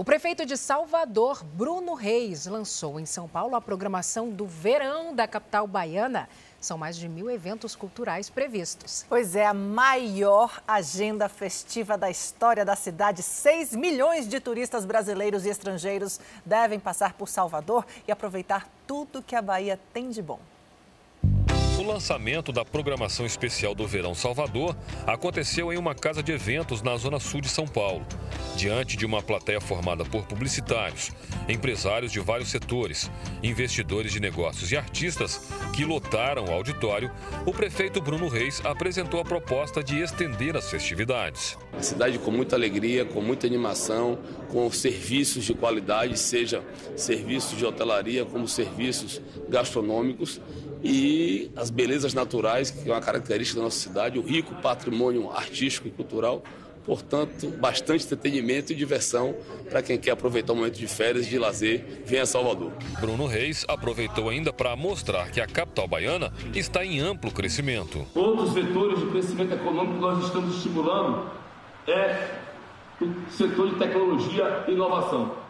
O 0.00 0.04
prefeito 0.10 0.46
de 0.46 0.56
Salvador, 0.56 1.44
Bruno 1.44 1.92
Reis, 1.92 2.46
lançou 2.46 2.98
em 2.98 3.04
São 3.04 3.28
Paulo 3.28 3.54
a 3.54 3.60
programação 3.60 4.30
do 4.30 4.46
verão 4.46 5.14
da 5.14 5.28
capital 5.28 5.66
baiana. 5.66 6.26
São 6.58 6.78
mais 6.78 6.96
de 6.96 7.06
mil 7.06 7.30
eventos 7.30 7.76
culturais 7.76 8.30
previstos. 8.30 9.04
Pois 9.10 9.36
é, 9.36 9.44
a 9.44 9.52
maior 9.52 10.62
agenda 10.66 11.28
festiva 11.28 11.98
da 11.98 12.08
história 12.08 12.64
da 12.64 12.74
cidade. 12.74 13.22
6 13.22 13.76
milhões 13.76 14.26
de 14.26 14.40
turistas 14.40 14.86
brasileiros 14.86 15.44
e 15.44 15.50
estrangeiros 15.50 16.18
devem 16.46 16.80
passar 16.80 17.12
por 17.12 17.28
Salvador 17.28 17.84
e 18.08 18.10
aproveitar 18.10 18.66
tudo 18.86 19.22
que 19.22 19.36
a 19.36 19.42
Bahia 19.42 19.78
tem 19.92 20.08
de 20.08 20.22
bom. 20.22 20.40
O 21.80 21.82
lançamento 21.82 22.52
da 22.52 22.62
programação 22.62 23.24
especial 23.24 23.74
do 23.74 23.86
Verão 23.86 24.14
Salvador 24.14 24.76
aconteceu 25.06 25.72
em 25.72 25.78
uma 25.78 25.94
casa 25.94 26.22
de 26.22 26.30
eventos 26.30 26.82
na 26.82 26.94
zona 26.98 27.18
sul 27.18 27.40
de 27.40 27.48
São 27.48 27.66
Paulo, 27.66 28.04
diante 28.54 28.98
de 28.98 29.06
uma 29.06 29.22
plateia 29.22 29.62
formada 29.62 30.04
por 30.04 30.26
publicitários, 30.26 31.10
empresários 31.48 32.12
de 32.12 32.20
vários 32.20 32.50
setores, 32.50 33.10
investidores 33.42 34.12
de 34.12 34.20
negócios 34.20 34.70
e 34.70 34.76
artistas 34.76 35.50
que 35.74 35.86
lotaram 35.86 36.44
o 36.44 36.52
auditório. 36.52 37.10
O 37.46 37.52
prefeito 37.54 37.98
Bruno 37.98 38.28
Reis 38.28 38.60
apresentou 38.62 39.18
a 39.18 39.24
proposta 39.24 39.82
de 39.82 40.02
estender 40.02 40.58
as 40.58 40.68
festividades. 40.70 41.56
A 41.72 41.82
cidade 41.82 42.18
com 42.18 42.30
muita 42.30 42.56
alegria, 42.56 43.06
com 43.06 43.22
muita 43.22 43.46
animação, 43.46 44.18
com 44.50 44.70
serviços 44.70 45.46
de 45.46 45.54
qualidade, 45.54 46.18
seja 46.18 46.62
serviços 46.94 47.56
de 47.56 47.64
hotelaria 47.64 48.26
como 48.26 48.46
serviços 48.46 49.18
gastronômicos 49.48 50.42
e 50.82 51.50
as 51.56 51.70
belezas 51.70 52.14
naturais, 52.14 52.70
que 52.70 52.88
é 52.88 52.92
uma 52.92 53.00
característica 53.00 53.58
da 53.58 53.64
nossa 53.64 53.78
cidade, 53.78 54.18
o 54.18 54.22
rico 54.22 54.54
patrimônio 54.56 55.30
artístico 55.30 55.88
e 55.88 55.90
cultural. 55.90 56.42
Portanto, 56.84 57.48
bastante 57.50 58.04
entretenimento 58.04 58.72
e 58.72 58.74
diversão 58.74 59.34
para 59.68 59.82
quem 59.82 59.98
quer 59.98 60.12
aproveitar 60.12 60.54
o 60.54 60.56
momento 60.56 60.78
de 60.78 60.86
férias 60.86 61.26
de 61.26 61.38
lazer, 61.38 62.02
venha 62.06 62.22
a 62.22 62.26
Salvador. 62.26 62.72
Bruno 62.98 63.26
Reis 63.26 63.64
aproveitou 63.68 64.30
ainda 64.30 64.52
para 64.52 64.74
mostrar 64.74 65.30
que 65.30 65.40
a 65.40 65.46
capital 65.46 65.86
baiana 65.86 66.32
está 66.54 66.84
em 66.84 66.98
amplo 66.98 67.30
crescimento. 67.30 68.06
Outros 68.14 68.54
vetores 68.54 68.98
de 68.98 69.06
crescimento 69.06 69.52
econômico 69.52 69.94
que 69.94 70.00
nós 70.00 70.24
estamos 70.24 70.56
estimulando 70.56 71.30
é 71.86 72.38
o 73.00 73.30
setor 73.30 73.70
de 73.70 73.76
tecnologia 73.76 74.64
e 74.66 74.72
inovação. 74.72 75.49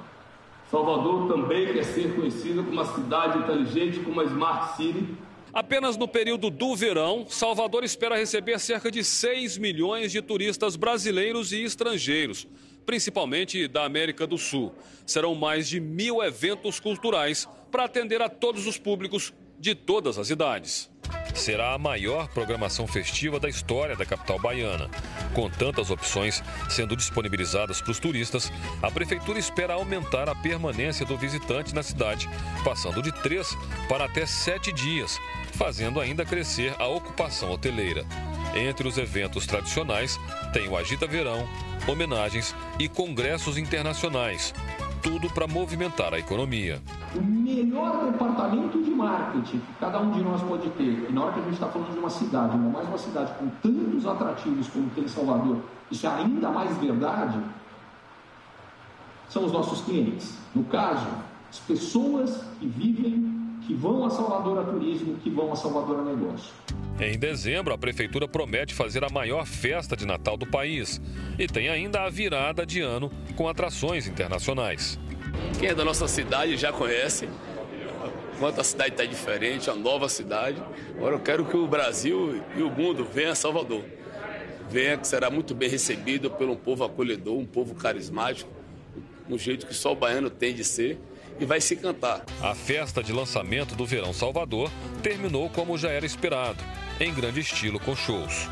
Salvador 0.71 1.27
também 1.27 1.73
quer 1.73 1.85
ser 1.85 2.15
conhecida 2.15 2.63
como 2.63 2.71
uma 2.71 2.95
cidade 2.95 3.39
inteligente, 3.39 3.99
como 3.99 4.13
uma 4.13 4.25
Smart 4.25 4.77
City. 4.77 5.05
Apenas 5.53 5.97
no 5.97 6.07
período 6.07 6.49
do 6.49 6.77
verão, 6.77 7.27
Salvador 7.29 7.83
espera 7.83 8.17
receber 8.17 8.61
cerca 8.61 8.89
de 8.89 9.03
6 9.03 9.59
milhões 9.59 10.13
de 10.13 10.23
turistas 10.23 10.77
brasileiros 10.77 11.53
e 11.53 11.65
estrangeiros, 11.65 12.47
principalmente 12.87 13.67
da 13.67 13.85
América 13.85 14.29
do 14.29 14.39
Sul. 14.39 14.73
Serão 15.05 15.35
mais 15.35 15.69
de 15.69 15.81
mil 15.81 16.23
eventos 16.23 16.79
culturais 16.79 17.49
para 17.73 17.85
atender 17.85 18.23
a 18.23 18.29
todos 18.29 18.69
os 18.69 18.79
públicos 18.79 19.33
de 19.59 19.75
todas 19.75 20.19
as 20.19 20.31
idades. 20.31 20.90
Será 21.35 21.75
a 21.75 21.79
maior 21.79 22.29
programação 22.29 22.87
festiva 22.87 23.41
da 23.41 23.49
história 23.49 23.97
da 23.97 24.05
capital 24.05 24.39
baiana. 24.39 24.91
Com 25.35 25.49
tantas 25.49 25.91
opções 25.91 26.43
sendo 26.69 26.97
disponibilizadas 26.97 27.81
para 27.81 27.91
os 27.93 27.99
turistas, 27.99 28.53
a 28.83 28.91
prefeitura 28.91 29.39
espera 29.39 29.75
aumentar 29.75 30.29
a 30.29 30.35
permanência 30.35 31.07
do 31.07 31.17
visitante 31.17 31.75
na 31.75 31.83
cidade, 31.83 32.29
passando 32.65 33.03
de 33.03 33.13
três 33.23 33.57
para 33.89 34.05
até 34.05 34.27
sete 34.27 34.73
dias, 34.73 35.19
fazendo 35.53 36.01
ainda 36.01 36.25
crescer 36.25 36.75
a 36.79 36.87
ocupação 36.87 37.51
hoteleira. 37.51 38.05
Entre 38.55 38.87
os 38.87 38.99
eventos 38.99 39.47
tradicionais, 39.47 40.19
tem 40.53 40.69
o 40.69 40.77
Agita 40.77 41.07
Verão, 41.07 41.49
homenagens 41.87 42.55
e 42.79 42.89
congressos 42.89 43.57
internacionais. 43.57 44.53
Tudo 45.03 45.31
para 45.31 45.47
movimentar 45.47 46.13
a 46.13 46.19
economia. 46.19 46.83
O 47.15 47.23
melhor 47.23 48.11
departamento 48.11 48.79
de 48.79 48.80
marketing 49.01 49.59
que 49.59 49.73
cada 49.81 50.01
um 50.01 50.13
de 50.13 50.23
nós 50.23 50.43
pode 50.43 50.69
ter, 50.71 51.09
e 51.09 51.13
na 51.13 51.25
hora 51.25 51.33
que 51.33 51.41
a 51.41 51.43
gente 51.43 51.55
está 51.55 51.67
falando 51.67 51.93
de 51.93 51.99
uma 51.99 52.11
cidade, 52.11 52.53
ainda 52.53 52.69
mais 52.69 52.89
uma 52.89 52.99
cidade 52.99 53.33
com 53.39 53.49
tantos 53.63 54.07
atrativos 54.07 54.69
como 54.69 54.89
tem 54.91 55.09
Salvador, 55.09 55.59
isso 55.91 56.07
é 56.07 56.11
ainda 56.11 56.51
mais 56.51 56.77
verdade, 56.79 57.39
são 59.29 59.45
os 59.45 59.53
nossos 59.53 59.83
clientes. 59.83 60.37
No 60.55 60.65
caso, 60.65 61.07
as 61.49 61.59
pessoas 61.61 62.45
que 62.59 62.67
vivem, 62.67 63.59
que 63.67 63.75
vão 63.75 64.05
a 64.05 64.11
Salvador 64.11 64.59
a 64.59 64.65
turismo, 64.65 65.17
que 65.23 65.31
vão 65.31 65.53
a 65.53 65.57
Salvador 65.57 66.01
a 66.01 66.03
negócio. 66.03 66.53
Em 67.01 67.19
dezembro, 67.19 67.73
a 67.73 67.79
prefeitura 67.79 68.29
promete 68.29 68.75
fazer 68.75 69.05
a 69.05 69.09
maior 69.09 69.47
festa 69.47 69.97
de 69.97 70.05
Natal 70.05 70.37
do 70.37 70.47
país. 70.47 71.01
E 71.39 71.47
tem 71.47 71.69
ainda 71.69 72.03
a 72.03 72.11
virada 72.11 72.67
de 72.67 72.81
ano 72.81 73.11
com 73.37 73.49
atrações 73.49 74.07
internacionais. 74.07 74.99
Quem 75.59 75.69
é 75.69 75.75
da 75.75 75.85
nossa 75.85 76.07
cidade 76.07 76.57
já 76.57 76.73
conhece. 76.73 77.29
Enquanto 78.41 78.59
a 78.59 78.65
cidade 78.65 78.93
está 78.93 79.05
diferente, 79.05 79.69
a 79.69 79.75
nova 79.75 80.09
cidade. 80.09 80.63
Agora 80.97 81.15
eu 81.15 81.21
quero 81.21 81.45
que 81.45 81.55
o 81.59 81.67
Brasil 81.67 82.43
e 82.57 82.63
o 82.63 82.71
mundo 82.71 83.05
venham 83.05 83.33
a 83.33 83.35
Salvador. 83.35 83.85
Venha 84.71 84.97
que 84.97 85.07
será 85.07 85.29
muito 85.29 85.55
bem 85.55 85.69
recebido 85.69 86.35
um 86.41 86.57
povo 86.57 86.83
acolhedor, 86.83 87.37
um 87.37 87.45
povo 87.45 87.75
carismático, 87.75 88.51
um 89.29 89.37
jeito 89.37 89.67
que 89.67 89.75
só 89.75 89.93
o 89.93 89.95
baiano 89.95 90.31
tem 90.31 90.55
de 90.55 90.65
ser 90.65 90.99
e 91.39 91.45
vai 91.45 91.61
se 91.61 91.77
cantar. 91.77 92.25
A 92.41 92.55
festa 92.55 93.03
de 93.03 93.13
lançamento 93.13 93.75
do 93.75 93.85
Verão 93.85 94.15
Salvador 94.15 94.71
terminou 95.03 95.51
como 95.51 95.77
já 95.77 95.91
era 95.91 96.07
esperado, 96.07 96.65
em 96.99 97.13
grande 97.13 97.41
estilo 97.41 97.79
com 97.79 97.95
shows. 97.95 98.49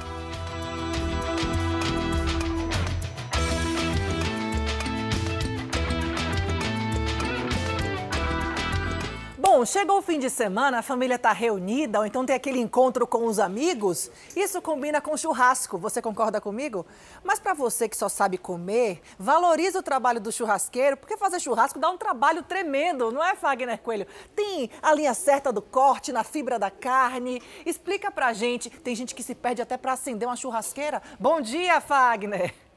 Bom, 9.59 9.67
chegou 9.67 9.99
o 9.99 10.03
fim 10.03 10.21
de 10.21 10.31
semana, 10.31 10.79
a 10.79 10.83
família 10.83 11.17
está 11.17 11.33
reunida, 11.33 11.99
ou 11.99 12.07
então 12.07 12.25
tem 12.25 12.37
aquele 12.37 12.61
encontro 12.61 13.09
com 13.09 13.27
os 13.27 13.41
amigos. 13.41 14.09
Isso 14.37 14.63
combina 14.63 15.01
com 15.01 15.17
churrasco, 15.17 15.77
você 15.77 16.01
concorda 16.01 16.41
comigo? 16.41 16.87
Mas 17.25 17.41
para 17.41 17.55
você 17.55 17.89
que 17.89 17.97
só 17.97 18.09
sabe 18.09 18.39
comer, 18.39 19.03
valorize 19.19 19.77
o 19.77 19.83
trabalho 19.83 20.21
do 20.21 20.31
churrasqueiro, 20.31 20.97
porque 20.97 21.17
fazer 21.17 21.41
churrasco 21.41 21.81
dá 21.81 21.91
um 21.91 21.99
trabalho 21.99 22.45
tremendo, 22.45 23.11
não 23.11 23.21
é, 23.21 23.35
Fagner 23.35 23.79
Coelho? 23.79 24.07
Tem 24.33 24.71
a 24.81 24.95
linha 24.95 25.13
certa 25.13 25.53
do 25.53 25.61
corte 25.61 26.13
na 26.13 26.23
fibra 26.23 26.57
da 26.57 26.71
carne. 26.71 27.43
Explica 27.67 28.13
pra 28.13 28.33
gente, 28.33 28.71
tem 28.71 28.95
gente 28.95 29.13
que 29.13 29.25
se 29.25 29.35
perde 29.35 29.61
até 29.61 29.77
para 29.77 29.95
acender 29.95 30.29
uma 30.29 30.37
churrasqueira. 30.37 31.03
Bom 31.19 31.41
dia, 31.41 31.81
Fagner! 31.81 32.68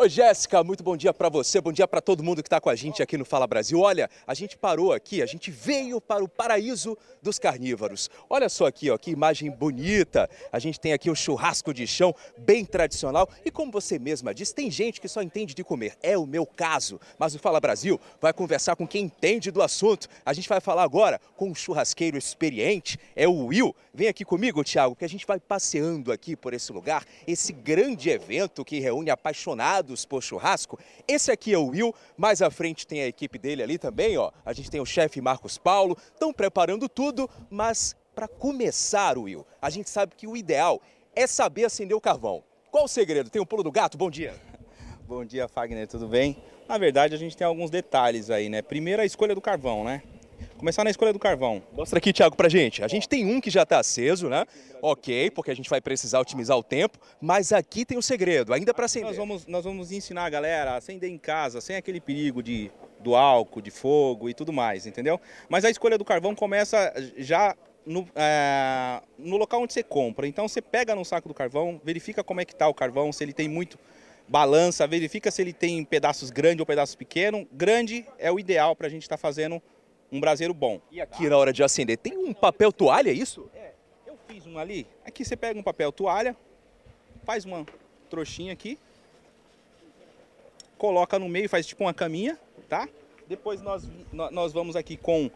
Oi, 0.00 0.08
Jéssica, 0.08 0.62
muito 0.62 0.84
bom 0.84 0.96
dia 0.96 1.12
para 1.12 1.28
você, 1.28 1.60
bom 1.60 1.72
dia 1.72 1.88
para 1.88 2.00
todo 2.00 2.22
mundo 2.22 2.40
que 2.40 2.46
está 2.46 2.60
com 2.60 2.70
a 2.70 2.76
gente 2.76 3.02
aqui 3.02 3.18
no 3.18 3.24
Fala 3.24 3.48
Brasil. 3.48 3.80
Olha, 3.80 4.08
a 4.28 4.32
gente 4.32 4.56
parou 4.56 4.92
aqui, 4.92 5.20
a 5.20 5.26
gente 5.26 5.50
veio 5.50 6.00
para 6.00 6.22
o 6.22 6.28
paraíso 6.28 6.96
dos 7.20 7.36
carnívoros. 7.36 8.08
Olha 8.30 8.48
só 8.48 8.66
aqui, 8.66 8.92
ó, 8.92 8.96
que 8.96 9.10
imagem 9.10 9.50
bonita. 9.50 10.30
A 10.52 10.60
gente 10.60 10.78
tem 10.78 10.92
aqui 10.92 11.10
o 11.10 11.16
churrasco 11.16 11.74
de 11.74 11.84
chão, 11.84 12.14
bem 12.38 12.64
tradicional. 12.64 13.28
E 13.44 13.50
como 13.50 13.72
você 13.72 13.98
mesma 13.98 14.32
disse, 14.32 14.54
tem 14.54 14.70
gente 14.70 15.00
que 15.00 15.08
só 15.08 15.20
entende 15.20 15.52
de 15.52 15.64
comer. 15.64 15.96
É 16.00 16.16
o 16.16 16.24
meu 16.24 16.46
caso. 16.46 17.00
Mas 17.18 17.34
o 17.34 17.40
Fala 17.40 17.58
Brasil 17.58 18.00
vai 18.20 18.32
conversar 18.32 18.76
com 18.76 18.86
quem 18.86 19.06
entende 19.06 19.50
do 19.50 19.60
assunto. 19.60 20.06
A 20.24 20.32
gente 20.32 20.48
vai 20.48 20.60
falar 20.60 20.84
agora 20.84 21.20
com 21.36 21.50
um 21.50 21.54
churrasqueiro 21.56 22.16
experiente, 22.16 23.00
é 23.16 23.26
o 23.26 23.46
Will. 23.46 23.74
Vem 23.92 24.06
aqui 24.06 24.24
comigo, 24.24 24.62
Thiago, 24.62 24.94
que 24.94 25.04
a 25.04 25.08
gente 25.08 25.26
vai 25.26 25.40
passeando 25.40 26.12
aqui 26.12 26.36
por 26.36 26.54
esse 26.54 26.72
lugar, 26.72 27.04
esse 27.26 27.52
grande 27.52 28.10
evento 28.10 28.64
que 28.64 28.78
reúne 28.78 29.10
apaixonados 29.10 29.87
por 30.04 30.22
churrasco. 30.22 30.78
Esse 31.06 31.30
aqui 31.30 31.52
é 31.52 31.58
o 31.58 31.66
Will, 31.66 31.94
mais 32.16 32.42
à 32.42 32.50
frente 32.50 32.86
tem 32.86 33.02
a 33.02 33.06
equipe 33.06 33.38
dele 33.38 33.62
ali 33.62 33.78
também, 33.78 34.16
ó. 34.16 34.30
A 34.44 34.52
gente 34.52 34.70
tem 34.70 34.80
o 34.80 34.86
chefe 34.86 35.20
Marcos 35.20 35.58
Paulo, 35.58 35.96
estão 36.12 36.32
preparando 36.32 36.88
tudo, 36.88 37.28
mas 37.50 37.96
para 38.14 38.26
começar, 38.26 39.16
Will, 39.16 39.46
a 39.62 39.70
gente 39.70 39.88
sabe 39.88 40.14
que 40.16 40.26
o 40.26 40.36
ideal 40.36 40.80
é 41.14 41.26
saber 41.26 41.64
acender 41.64 41.96
o 41.96 42.00
carvão. 42.00 42.42
Qual 42.70 42.84
o 42.84 42.88
segredo? 42.88 43.30
Tem 43.30 43.40
um 43.40 43.46
pulo 43.46 43.62
do 43.62 43.72
gato? 43.72 43.96
Bom 43.96 44.10
dia. 44.10 44.34
Bom 45.06 45.24
dia, 45.24 45.48
Fagner, 45.48 45.86
tudo 45.86 46.06
bem? 46.06 46.36
Na 46.68 46.76
verdade, 46.76 47.14
a 47.14 47.18
gente 47.18 47.36
tem 47.36 47.46
alguns 47.46 47.70
detalhes 47.70 48.28
aí, 48.28 48.48
né? 48.48 48.60
Primeiro, 48.60 49.00
a 49.00 49.06
escolha 49.06 49.34
do 49.34 49.40
carvão, 49.40 49.84
né? 49.84 50.02
Começar 50.58 50.82
na 50.82 50.90
escolha 50.90 51.12
do 51.12 51.20
carvão. 51.20 51.62
Mostra 51.72 51.98
aqui, 51.98 52.12
Thiago, 52.12 52.34
pra 52.34 52.48
gente. 52.48 52.82
A 52.82 52.88
gente 52.88 53.08
tem 53.08 53.24
um 53.24 53.40
que 53.40 53.48
já 53.48 53.62
está 53.62 53.78
aceso, 53.78 54.28
né? 54.28 54.44
Ok, 54.82 55.30
porque 55.30 55.52
a 55.52 55.54
gente 55.54 55.70
vai 55.70 55.80
precisar 55.80 56.18
otimizar 56.18 56.58
o 56.58 56.64
tempo, 56.64 56.98
mas 57.20 57.52
aqui 57.52 57.84
tem 57.84 57.96
um 57.96 58.02
segredo, 58.02 58.52
ainda 58.52 58.74
para 58.74 58.86
acender. 58.86 59.06
Nós 59.06 59.16
vamos, 59.16 59.46
nós 59.46 59.64
vamos 59.64 59.92
ensinar 59.92 60.24
a 60.24 60.28
galera 60.28 60.72
a 60.72 60.76
acender 60.78 61.08
em 61.08 61.16
casa, 61.16 61.60
sem 61.60 61.76
aquele 61.76 62.00
perigo 62.00 62.42
de, 62.42 62.72
do 62.98 63.14
álcool, 63.14 63.62
de 63.62 63.70
fogo 63.70 64.28
e 64.28 64.34
tudo 64.34 64.52
mais, 64.52 64.84
entendeu? 64.84 65.20
Mas 65.48 65.64
a 65.64 65.70
escolha 65.70 65.96
do 65.96 66.04
carvão 66.04 66.34
começa 66.34 66.92
já 67.16 67.56
no, 67.86 68.08
é, 68.16 69.00
no 69.16 69.36
local 69.36 69.62
onde 69.62 69.72
você 69.72 69.84
compra. 69.84 70.26
Então 70.26 70.48
você 70.48 70.60
pega 70.60 70.92
no 70.92 71.04
saco 71.04 71.28
do 71.28 71.34
carvão, 71.34 71.80
verifica 71.84 72.24
como 72.24 72.40
é 72.40 72.44
que 72.44 72.52
está 72.52 72.66
o 72.66 72.74
carvão, 72.74 73.12
se 73.12 73.22
ele 73.22 73.32
tem 73.32 73.48
muito 73.48 73.78
balança, 74.26 74.88
verifica 74.88 75.30
se 75.30 75.40
ele 75.40 75.52
tem 75.52 75.84
pedaços 75.84 76.30
grandes 76.30 76.58
ou 76.58 76.66
pedaços 76.66 76.96
pequenos. 76.96 77.46
Grande 77.52 78.04
é 78.18 78.30
o 78.32 78.40
ideal 78.40 78.74
para 78.74 78.88
a 78.88 78.90
gente 78.90 79.02
estar 79.02 79.16
tá 79.16 79.20
fazendo 79.20 79.62
um 80.10 80.20
braseiro 80.20 80.54
bom. 80.54 80.80
E 80.90 81.00
aqui 81.00 81.28
na 81.28 81.36
hora 81.36 81.52
de 81.52 81.62
acender, 81.62 81.98
tem 81.98 82.16
um 82.16 82.32
papel 82.32 82.72
toalha, 82.72 83.10
é 83.10 83.14
isso? 83.14 83.48
É, 83.54 83.72
eu 84.06 84.16
fiz 84.26 84.46
um 84.46 84.58
ali. 84.58 84.86
Aqui 85.04 85.24
você 85.24 85.36
pega 85.36 85.58
um 85.58 85.62
papel 85.62 85.92
toalha, 85.92 86.36
faz 87.24 87.44
uma 87.44 87.66
trouxinha 88.08 88.52
aqui, 88.52 88.78
coloca 90.76 91.18
no 91.18 91.28
meio, 91.28 91.48
faz 91.48 91.66
tipo 91.66 91.84
uma 91.84 91.92
caminha, 91.92 92.38
tá? 92.68 92.88
Depois 93.26 93.60
nós, 93.60 93.86
nós 94.12 94.52
vamos 94.52 94.76
aqui 94.76 94.96
com 94.96 95.30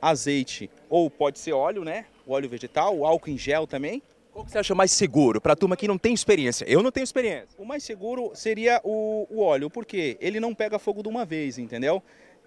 azeite 0.00 0.68
ou 0.88 1.08
pode 1.08 1.38
ser 1.38 1.52
óleo, 1.52 1.84
né? 1.84 2.06
O 2.26 2.32
óleo 2.32 2.48
vegetal, 2.48 2.96
o 2.96 3.06
álcool 3.06 3.30
em 3.30 3.38
gel 3.38 3.66
também. 3.66 4.02
Qual 4.32 4.44
que 4.44 4.52
você 4.52 4.58
acha 4.58 4.74
mais 4.74 4.92
seguro 4.92 5.40
para 5.40 5.52
a 5.52 5.56
turma 5.56 5.76
que 5.76 5.88
não 5.88 5.98
tem 5.98 6.14
experiência? 6.14 6.64
Eu 6.68 6.82
não 6.82 6.92
tenho 6.92 7.04
experiência. 7.04 7.48
O 7.58 7.64
mais 7.64 7.82
seguro 7.82 8.30
seria 8.34 8.80
o, 8.84 9.26
o 9.30 9.40
óleo, 9.40 9.68
porque 9.68 10.16
ele 10.20 10.38
não 10.38 10.54
pega 10.54 10.78
fogo 10.78 11.02
de 11.02 11.08
uma 11.08 11.24
vez, 11.24 11.58
entendeu? 11.58 12.02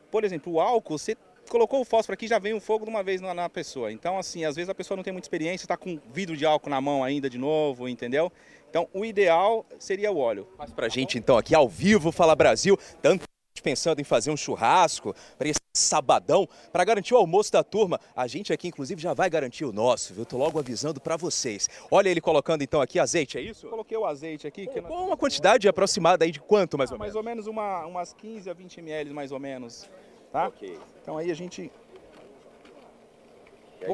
Por 0.10 0.24
exemplo, 0.24 0.54
o 0.54 0.62
álcool, 0.62 0.98
você 0.98 1.18
colocou 1.52 1.82
o 1.82 1.86
fósforo 1.86 2.14
aqui, 2.14 2.28
já 2.28 2.40
vem 2.40 2.54
o 2.54 2.62
fogo 2.62 2.86
de 2.86 2.90
uma 2.90 3.04
vez 3.04 3.20
na, 3.20 3.34
na 3.34 3.50
pessoa. 3.50 3.92
Então, 3.92 4.18
assim, 4.18 4.46
às 4.46 4.56
vezes 4.56 4.70
a 4.70 4.74
pessoa 4.74 4.96
não 4.96 5.04
tem 5.04 5.12
muita 5.12 5.26
experiência, 5.26 5.66
está 5.66 5.76
com 5.76 6.00
vidro 6.14 6.38
de 6.38 6.46
álcool 6.46 6.70
na 6.70 6.80
mão 6.80 7.04
ainda 7.04 7.30
de 7.30 7.38
novo, 7.38 7.90
entendeu? 7.90 8.32
Então, 8.70 8.88
o 8.94 9.04
ideal 9.04 9.66
seria 9.78 10.10
o 10.14 10.18
óleo. 10.18 10.48
Faz 10.58 10.72
pra 10.72 10.88
gente, 10.88 11.18
então, 11.18 11.38
aqui 11.38 11.54
ao 11.54 11.68
vivo, 11.68 12.10
Fala 12.10 12.36
Brasil, 12.38 12.80
tanto 13.02 13.26
pensando 13.62 14.00
em 14.00 14.04
fazer 14.04 14.32
um 14.32 14.38
churrasco 14.38 15.14
para 15.38 15.50
esse 15.50 15.60
sabadão, 15.76 16.48
para 16.72 16.84
garantir 16.84 17.14
o 17.14 17.18
almoço 17.18 17.52
da 17.52 17.64
turma. 17.64 18.00
A 18.16 18.26
gente 18.26 18.52
aqui, 18.52 18.70
inclusive, 18.70 19.00
já 19.00 19.14
vai 19.14 19.30
garantir 19.30 19.66
o 19.66 19.74
nosso, 19.74 20.14
viu? 20.14 20.26
Tô 20.26 20.38
logo 20.38 20.58
avisando 20.58 21.00
para 21.00 21.16
vocês. 21.18 21.70
Olha 21.92 22.10
ele 22.10 22.22
colocando, 22.22 22.64
então, 22.64 22.82
aqui 22.82 22.98
azeite, 22.98 23.38
é 23.38 23.42
isso? 23.42 23.68
Coloquei 23.68 23.98
o 23.98 24.06
azeite 24.06 24.48
aqui. 24.48 24.68
Que 24.68 24.82
Qual 24.82 25.06
uma 25.06 25.18
quantidade 25.18 25.68
aproximada 25.68 26.26
aí 26.26 26.32
de 26.32 26.40
quanto, 26.40 26.78
mais 26.78 26.92
ou 26.92 26.98
menos? 26.98 27.14
Mais 27.14 27.16
ou 27.16 27.24
menos 27.24 27.48
uma, 27.48 27.86
umas 27.86 28.14
15 28.14 28.50
a 28.50 28.54
20 28.54 28.78
ml, 28.80 29.14
mais 29.14 29.32
ou 29.32 29.40
menos, 29.40 29.90
tá? 30.32 30.48
Ok. 30.48 30.78
Então 31.02 31.18
aí 31.18 31.30
a 31.32 31.36
gente 31.36 31.72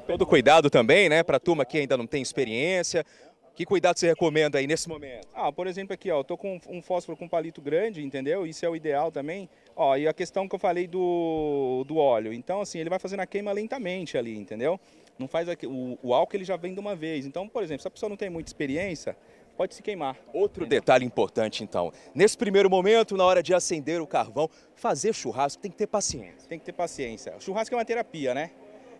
Todo 0.06 0.26
cuidado 0.26 0.70
também, 0.70 1.08
né, 1.08 1.24
para 1.24 1.40
turma 1.40 1.64
que 1.64 1.78
ainda 1.78 1.96
não 1.96 2.06
tem 2.06 2.22
experiência. 2.22 3.06
Que 3.56 3.66
cuidado 3.66 3.98
você 3.98 4.06
recomenda 4.06 4.60
aí 4.60 4.68
nesse 4.68 4.88
momento? 4.88 5.28
Ah, 5.34 5.52
por 5.52 5.66
exemplo 5.66 5.92
aqui, 5.92 6.12
ó, 6.12 6.20
eu 6.20 6.24
tô 6.24 6.38
com 6.38 6.60
um 6.70 6.80
fósforo 6.80 7.18
com 7.18 7.28
palito 7.28 7.60
grande, 7.60 8.04
entendeu? 8.04 8.46
Isso 8.46 8.64
é 8.64 8.70
o 8.70 8.76
ideal 8.76 9.12
também. 9.12 9.50
Ó, 9.76 9.98
e 9.98 10.08
a 10.08 10.14
questão 10.14 10.48
que 10.48 10.54
eu 10.54 10.60
falei 10.60 10.86
do, 10.86 11.84
do 11.88 11.98
óleo. 11.98 12.32
Então, 12.32 12.62
assim, 12.62 12.78
ele 12.78 12.90
vai 12.90 13.00
fazendo 13.00 13.22
a 13.22 13.26
queima 13.26 13.52
lentamente 13.52 14.16
ali, 14.16 14.38
entendeu? 14.38 14.80
Não 15.18 15.28
faz 15.28 15.50
aqui, 15.50 15.66
o, 15.66 15.98
o 16.04 16.14
álcool 16.14 16.36
ele 16.36 16.46
já 16.46 16.56
vem 16.56 16.76
de 16.76 16.80
uma 16.80 16.96
vez. 16.96 17.26
Então, 17.26 17.50
por 17.50 17.64
exemplo, 17.64 17.82
se 17.82 17.88
a 17.88 17.92
pessoa 17.92 18.10
não 18.10 18.16
tem 18.16 18.30
muita 18.30 18.48
experiência, 18.48 19.18
pode 19.58 19.74
se 19.74 19.82
queimar. 19.82 20.16
Outro 20.32 20.66
detalhe 20.66 21.04
importante, 21.04 21.64
então. 21.64 21.92
Nesse 22.14 22.38
primeiro 22.38 22.70
momento, 22.70 23.18
na 23.18 23.26
hora 23.26 23.42
de 23.42 23.54
acender 23.54 24.00
o 24.00 24.08
carvão, 24.08 24.50
fazer 24.76 25.14
churrasco 25.14 25.62
tem 25.62 25.72
que 25.72 25.78
ter 25.78 25.88
paciência. 25.88 26.48
Tem 26.48 26.60
que 26.60 26.66
ter 26.66 26.74
paciência. 26.74 27.36
O 27.36 27.42
churrasco 27.42 27.74
é 27.74 27.78
uma 27.78 27.86
terapia, 27.86 28.34
né? 28.34 28.52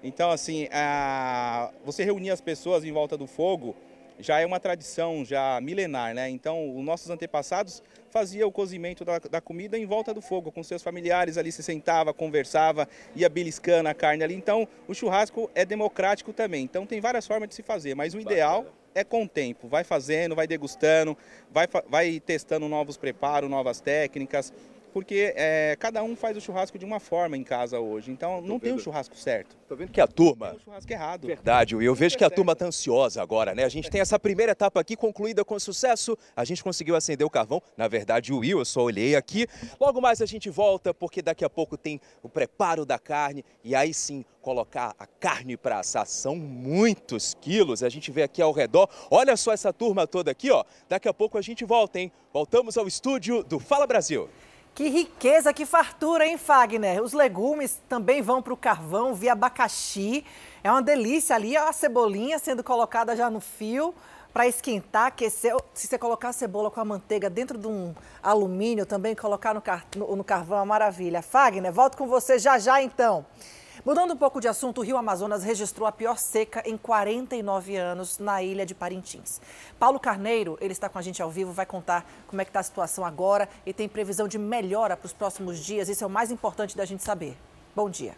Então, 0.04 0.32
assim, 0.32 0.68
a... 0.72 1.72
você 1.86 2.04
reunir 2.04 2.32
as 2.32 2.42
pessoas 2.42 2.84
em 2.84 2.92
volta 2.92 3.16
do 3.16 3.28
fogo 3.28 3.76
já 4.20 4.40
é 4.40 4.46
uma 4.46 4.60
tradição 4.60 5.24
já 5.24 5.60
milenar, 5.62 6.16
né? 6.16 6.28
Então, 6.30 6.76
os 6.76 6.84
nossos 6.84 7.10
antepassados 7.10 7.84
faziam 8.10 8.50
o 8.50 8.52
cozimento 8.52 9.06
da, 9.06 9.20
da, 9.20 9.40
comida 9.40 9.78
em 9.78 9.86
volta 9.86 10.12
do 10.12 10.22
fogo, 10.22 10.52
com 10.52 10.64
seus 10.64 10.82
familiares 10.82 11.38
ali, 11.38 11.52
se 11.52 11.62
sentava, 11.62 12.14
conversava, 12.14 12.88
ia 13.16 13.30
beliscando 13.30 13.90
a 13.90 13.94
carne 13.94 14.24
ali. 14.24 14.34
Então, 14.34 14.68
o 14.88 14.94
churrasco 14.94 15.52
é 15.54 15.64
democrático 15.64 16.34
também. 16.34 16.64
Então, 16.64 16.86
tem 16.86 17.00
várias 17.00 17.28
formas 17.28 17.50
de 17.50 17.56
se 17.56 17.62
fazer, 17.62 17.96
mas 17.96 18.16
o 18.16 18.20
ideal 18.20 18.66
é 18.98 19.04
com 19.04 19.24
o 19.24 19.28
tempo. 19.30 19.68
Vai 19.68 19.84
fazendo, 19.84 20.36
vai 20.36 20.48
degustando, 20.48 21.16
vai, 21.52 21.68
vai 21.88 22.20
testando 22.20 22.68
novos 22.68 22.98
preparos, 22.98 23.50
novas 23.50 23.80
técnicas 23.80 24.52
porque 24.94 25.34
é, 25.36 25.76
cada 25.80 26.04
um 26.04 26.16
faz 26.16 26.36
o 26.38 26.42
churrasco 26.42 26.78
de 26.78 26.86
uma 26.86 27.00
forma 27.00 27.38
em 27.38 27.44
casa 27.44 27.80
hoje. 27.80 28.12
Então 28.12 28.42
não 28.42 28.60
tem 28.60 28.74
um 28.74 28.80
churrasco 28.80 29.16
certo. 29.16 29.56
Tô 29.68 29.76
vendo 29.76 29.92
que 29.92 30.02
a 30.02 30.08
turma. 30.08 30.50
Tem 30.50 30.58
um 30.58 30.62
churrasco 30.62 30.92
errado. 30.92 31.28
Verdade, 31.28 31.76
e 31.76 31.86
eu 31.86 31.94
vejo 31.94 32.18
que 32.18 32.24
a 32.24 32.30
turma 32.30 32.54
está 32.54 32.66
ansiosa 32.66 33.22
agora, 33.22 33.54
né? 33.54 33.64
A 33.64 33.70
gente 33.70 33.90
tem 33.90 34.02
essa 34.02 34.18
primeira 34.20 34.54
etapa 34.54 34.80
aqui 34.80 34.96
concluída 34.96 35.44
com 35.44 35.60
sucesso. 35.60 36.18
A 36.36 36.44
gente 36.44 36.64
conseguiu 36.64 36.96
acender 36.96 37.26
o 37.26 37.30
carvão. 37.30 37.62
Na 37.76 37.88
verdade, 37.88 38.34
o 38.34 38.40
Will, 38.40 38.60
eu 38.60 38.66
só 38.66 38.82
olhei 38.82 39.16
aqui. 39.16 39.48
Logo 39.80 40.02
mais 40.02 40.22
a 40.22 40.26
gente 40.26 40.50
volta, 40.50 40.94
porque 40.94 41.22
daqui 41.22 41.44
a 41.44 41.50
pouco 41.50 41.78
tem 41.78 42.00
o 42.24 42.30
preparo 42.30 42.86
da 42.86 42.98
carne. 42.98 43.44
E 43.64 43.76
aí 43.76 43.94
sim, 43.94 44.24
colocar 44.42 44.96
a 44.98 45.06
carne 45.06 45.58
para 45.58 45.80
assar. 45.80 46.06
São 46.08 46.36
muitos 46.36 47.36
quilos. 47.42 47.84
A 47.84 47.90
gente 47.90 48.12
vê 48.12 48.24
aqui 48.24 48.42
ao 48.42 48.52
redor. 48.52 48.90
Olha 49.12 49.36
só 49.36 49.52
essa 49.52 49.74
turma 49.74 50.08
toda 50.08 50.32
aqui, 50.32 50.50
ó. 50.50 50.64
Daqui 50.88 51.08
a 51.08 51.14
pouco 51.14 51.38
a 51.38 51.42
gente 51.42 51.66
volta, 51.66 52.00
hein? 52.00 52.12
Voltamos 52.34 52.78
ao 52.78 52.88
estúdio 52.88 53.44
do 53.44 53.60
Fala 53.60 53.86
Brasil. 53.86 54.30
Que 54.78 54.90
riqueza, 54.90 55.52
que 55.52 55.66
fartura, 55.66 56.28
hein, 56.28 56.38
Fagner? 56.38 57.02
Os 57.02 57.12
legumes 57.12 57.82
também 57.90 58.22
vão 58.22 58.44
para 58.44 58.54
o 58.54 58.56
carvão 58.56 59.12
via 59.12 59.32
abacaxi. 59.32 60.24
É 60.64 60.70
uma 60.70 60.84
delícia 60.84 61.36
ali, 61.36 61.58
a 61.58 61.74
cebolinha 61.74 62.38
sendo 62.38 62.64
colocada 62.64 63.16
já 63.16 63.28
no 63.28 63.40
fio 63.40 63.92
para 64.32 64.46
esquentar, 64.46 65.08
aquecer. 65.08 65.56
Se 65.74 65.88
você 65.88 65.98
colocar 65.98 66.30
a 66.30 66.32
cebola 66.32 66.70
com 66.70 66.80
a 66.80 66.86
manteiga 66.86 67.28
dentro 67.28 67.58
de 67.58 67.66
um 67.66 67.96
alumínio, 68.22 68.86
também 68.86 69.16
colocar 69.16 69.52
no, 69.52 69.64
car 69.64 69.84
no, 69.96 70.24
carvão, 70.24 70.62
é 70.62 70.66
maravilha. 70.66 71.24
Fagner, 71.24 71.74
volto 71.74 71.98
com 71.98 72.06
você 72.06 72.38
já 72.38 72.60
já 72.60 72.80
então. 72.80 73.26
Mudando 73.88 74.16
um 74.16 74.18
pouco 74.18 74.42
de 74.42 74.50
assunto, 74.50 74.80
o 74.80 74.84
Rio 74.84 74.98
Amazonas 74.98 75.46
registrou 75.46 75.88
a 75.88 75.94
pior 75.94 76.18
seca 76.18 76.62
em 76.66 76.76
49 76.76 77.78
anos 77.78 78.20
na 78.20 78.44
ilha 78.44 78.66
de 78.66 78.76
Parintins. 78.76 79.40
Paulo 79.80 79.98
Carneiro, 79.98 80.58
ele 80.60 80.74
está 80.74 80.90
com 80.90 81.00
a 81.00 81.02
gente 81.02 81.22
ao 81.22 81.32
vivo, 81.32 81.54
vai 81.54 81.66
contar 81.66 82.06
como 82.28 82.42
é 82.42 82.44
que 82.44 82.50
está 82.50 82.60
a 82.60 82.64
situação 82.64 83.06
agora 83.06 83.48
e 83.66 83.72
tem 83.72 83.88
previsão 83.88 84.28
de 84.28 84.38
melhora 84.38 84.98
para 84.98 85.06
os 85.06 85.14
próximos 85.14 85.58
dias. 85.64 85.88
Isso 85.88 86.04
é 86.04 86.08
o 86.08 86.10
mais 86.10 86.32
importante 86.32 86.76
da 86.76 86.84
gente 86.84 87.02
saber. 87.02 87.38
Bom 87.74 87.90
dia. 87.90 88.14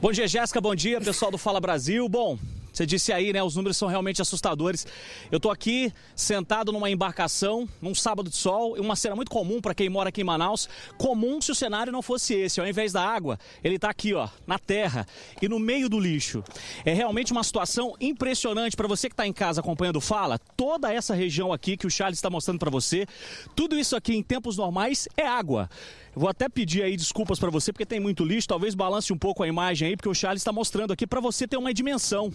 Bom 0.00 0.12
dia, 0.12 0.28
Jéssica. 0.28 0.60
Bom 0.60 0.76
dia, 0.76 1.00
pessoal 1.00 1.32
do 1.32 1.38
Fala 1.38 1.60
Brasil. 1.60 2.08
Bom, 2.08 2.38
você 2.72 2.86
disse 2.86 3.12
aí, 3.12 3.32
né? 3.32 3.42
Os 3.42 3.54
números 3.54 3.76
são 3.76 3.88
realmente 3.88 4.22
assustadores. 4.22 4.86
Eu 5.30 5.36
estou 5.36 5.52
aqui 5.52 5.92
sentado 6.16 6.72
numa 6.72 6.90
embarcação, 6.90 7.68
num 7.80 7.94
sábado 7.94 8.30
de 8.30 8.36
sol, 8.36 8.74
uma 8.78 8.96
cena 8.96 9.14
muito 9.14 9.30
comum 9.30 9.60
para 9.60 9.74
quem 9.74 9.88
mora 9.88 10.08
aqui 10.08 10.22
em 10.22 10.24
Manaus. 10.24 10.68
Comum 10.96 11.40
se 11.40 11.52
o 11.52 11.54
cenário 11.54 11.92
não 11.92 12.00
fosse 12.00 12.34
esse. 12.34 12.60
Ao 12.60 12.66
invés 12.66 12.92
da 12.92 13.04
água, 13.04 13.38
ele 13.62 13.76
está 13.76 13.90
aqui, 13.90 14.14
ó, 14.14 14.28
na 14.46 14.58
terra 14.58 15.06
e 15.40 15.48
no 15.48 15.58
meio 15.58 15.88
do 15.88 16.00
lixo. 16.00 16.42
É 16.84 16.92
realmente 16.94 17.30
uma 17.32 17.44
situação 17.44 17.94
impressionante 18.00 18.76
para 18.76 18.88
você 18.88 19.08
que 19.08 19.14
está 19.14 19.26
em 19.26 19.32
casa 19.32 19.60
acompanhando 19.60 20.00
Fala. 20.00 20.38
Toda 20.38 20.92
essa 20.92 21.14
região 21.14 21.52
aqui 21.52 21.76
que 21.76 21.86
o 21.86 21.90
Charles 21.90 22.18
está 22.18 22.30
mostrando 22.30 22.58
para 22.58 22.70
você, 22.70 23.06
tudo 23.54 23.78
isso 23.78 23.94
aqui 23.94 24.14
em 24.14 24.22
tempos 24.22 24.56
normais 24.56 25.08
é 25.16 25.26
água. 25.26 25.68
Vou 26.14 26.28
até 26.28 26.48
pedir 26.48 26.82
aí 26.82 26.96
desculpas 26.96 27.38
para 27.38 27.50
você 27.50 27.72
porque 27.72 27.86
tem 27.86 28.00
muito 28.00 28.24
lixo. 28.24 28.48
Talvez 28.48 28.74
balance 28.74 29.12
um 29.12 29.18
pouco 29.18 29.42
a 29.42 29.48
imagem 29.48 29.88
aí, 29.88 29.96
porque 29.96 30.08
o 30.08 30.14
Charles 30.14 30.40
está 30.40 30.52
mostrando 30.52 30.92
aqui 30.92 31.06
para 31.06 31.20
você 31.20 31.46
ter 31.46 31.56
uma 31.56 31.72
dimensão. 31.72 32.32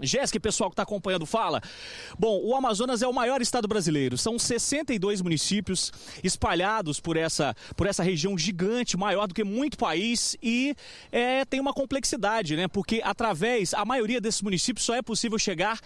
Jéssica, 0.00 0.38
pessoal 0.38 0.68
que 0.68 0.74
está 0.74 0.82
acompanhando, 0.82 1.24
fala. 1.24 1.60
Bom, 2.18 2.40
o 2.44 2.54
Amazonas 2.54 3.02
é 3.02 3.06
o 3.06 3.12
maior 3.12 3.40
estado 3.40 3.66
brasileiro. 3.66 4.18
São 4.18 4.38
62 4.38 5.22
municípios 5.22 5.92
espalhados 6.22 7.00
por 7.00 7.16
essa, 7.16 7.54
por 7.74 7.86
essa 7.86 8.02
região 8.02 8.36
gigante, 8.36 8.96
maior 8.96 9.26
do 9.26 9.34
que 9.34 9.42
muito 9.42 9.78
país, 9.78 10.36
e 10.42 10.74
é, 11.10 11.44
tem 11.44 11.60
uma 11.60 11.72
complexidade, 11.72 12.56
né? 12.56 12.68
Porque 12.68 13.00
através, 13.02 13.72
a 13.72 13.84
maioria 13.84 14.20
desses 14.20 14.42
municípios 14.42 14.84
só 14.84 14.94
é 14.94 15.02
possível 15.02 15.38
chegar 15.38 15.80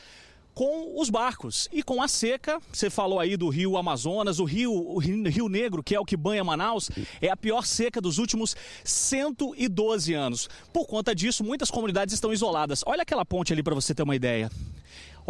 com 0.60 1.00
os 1.00 1.08
barcos. 1.08 1.70
E 1.72 1.82
com 1.82 2.02
a 2.02 2.06
seca, 2.06 2.60
você 2.70 2.90
falou 2.90 3.18
aí 3.18 3.34
do 3.34 3.48
rio 3.48 3.78
Amazonas, 3.78 4.38
o 4.38 4.44
rio, 4.44 4.70
o 4.70 4.98
rio 4.98 5.48
Negro, 5.48 5.82
que 5.82 5.94
é 5.94 5.98
o 5.98 6.04
que 6.04 6.18
banha 6.18 6.44
Manaus, 6.44 6.90
é 7.18 7.30
a 7.30 7.36
pior 7.36 7.64
seca 7.64 7.98
dos 7.98 8.18
últimos 8.18 8.54
112 8.84 10.12
anos. 10.12 10.50
Por 10.70 10.86
conta 10.86 11.14
disso, 11.14 11.42
muitas 11.42 11.70
comunidades 11.70 12.12
estão 12.12 12.30
isoladas. 12.30 12.82
Olha 12.84 13.00
aquela 13.00 13.24
ponte 13.24 13.54
ali 13.54 13.62
para 13.62 13.74
você 13.74 13.94
ter 13.94 14.02
uma 14.02 14.14
ideia. 14.14 14.50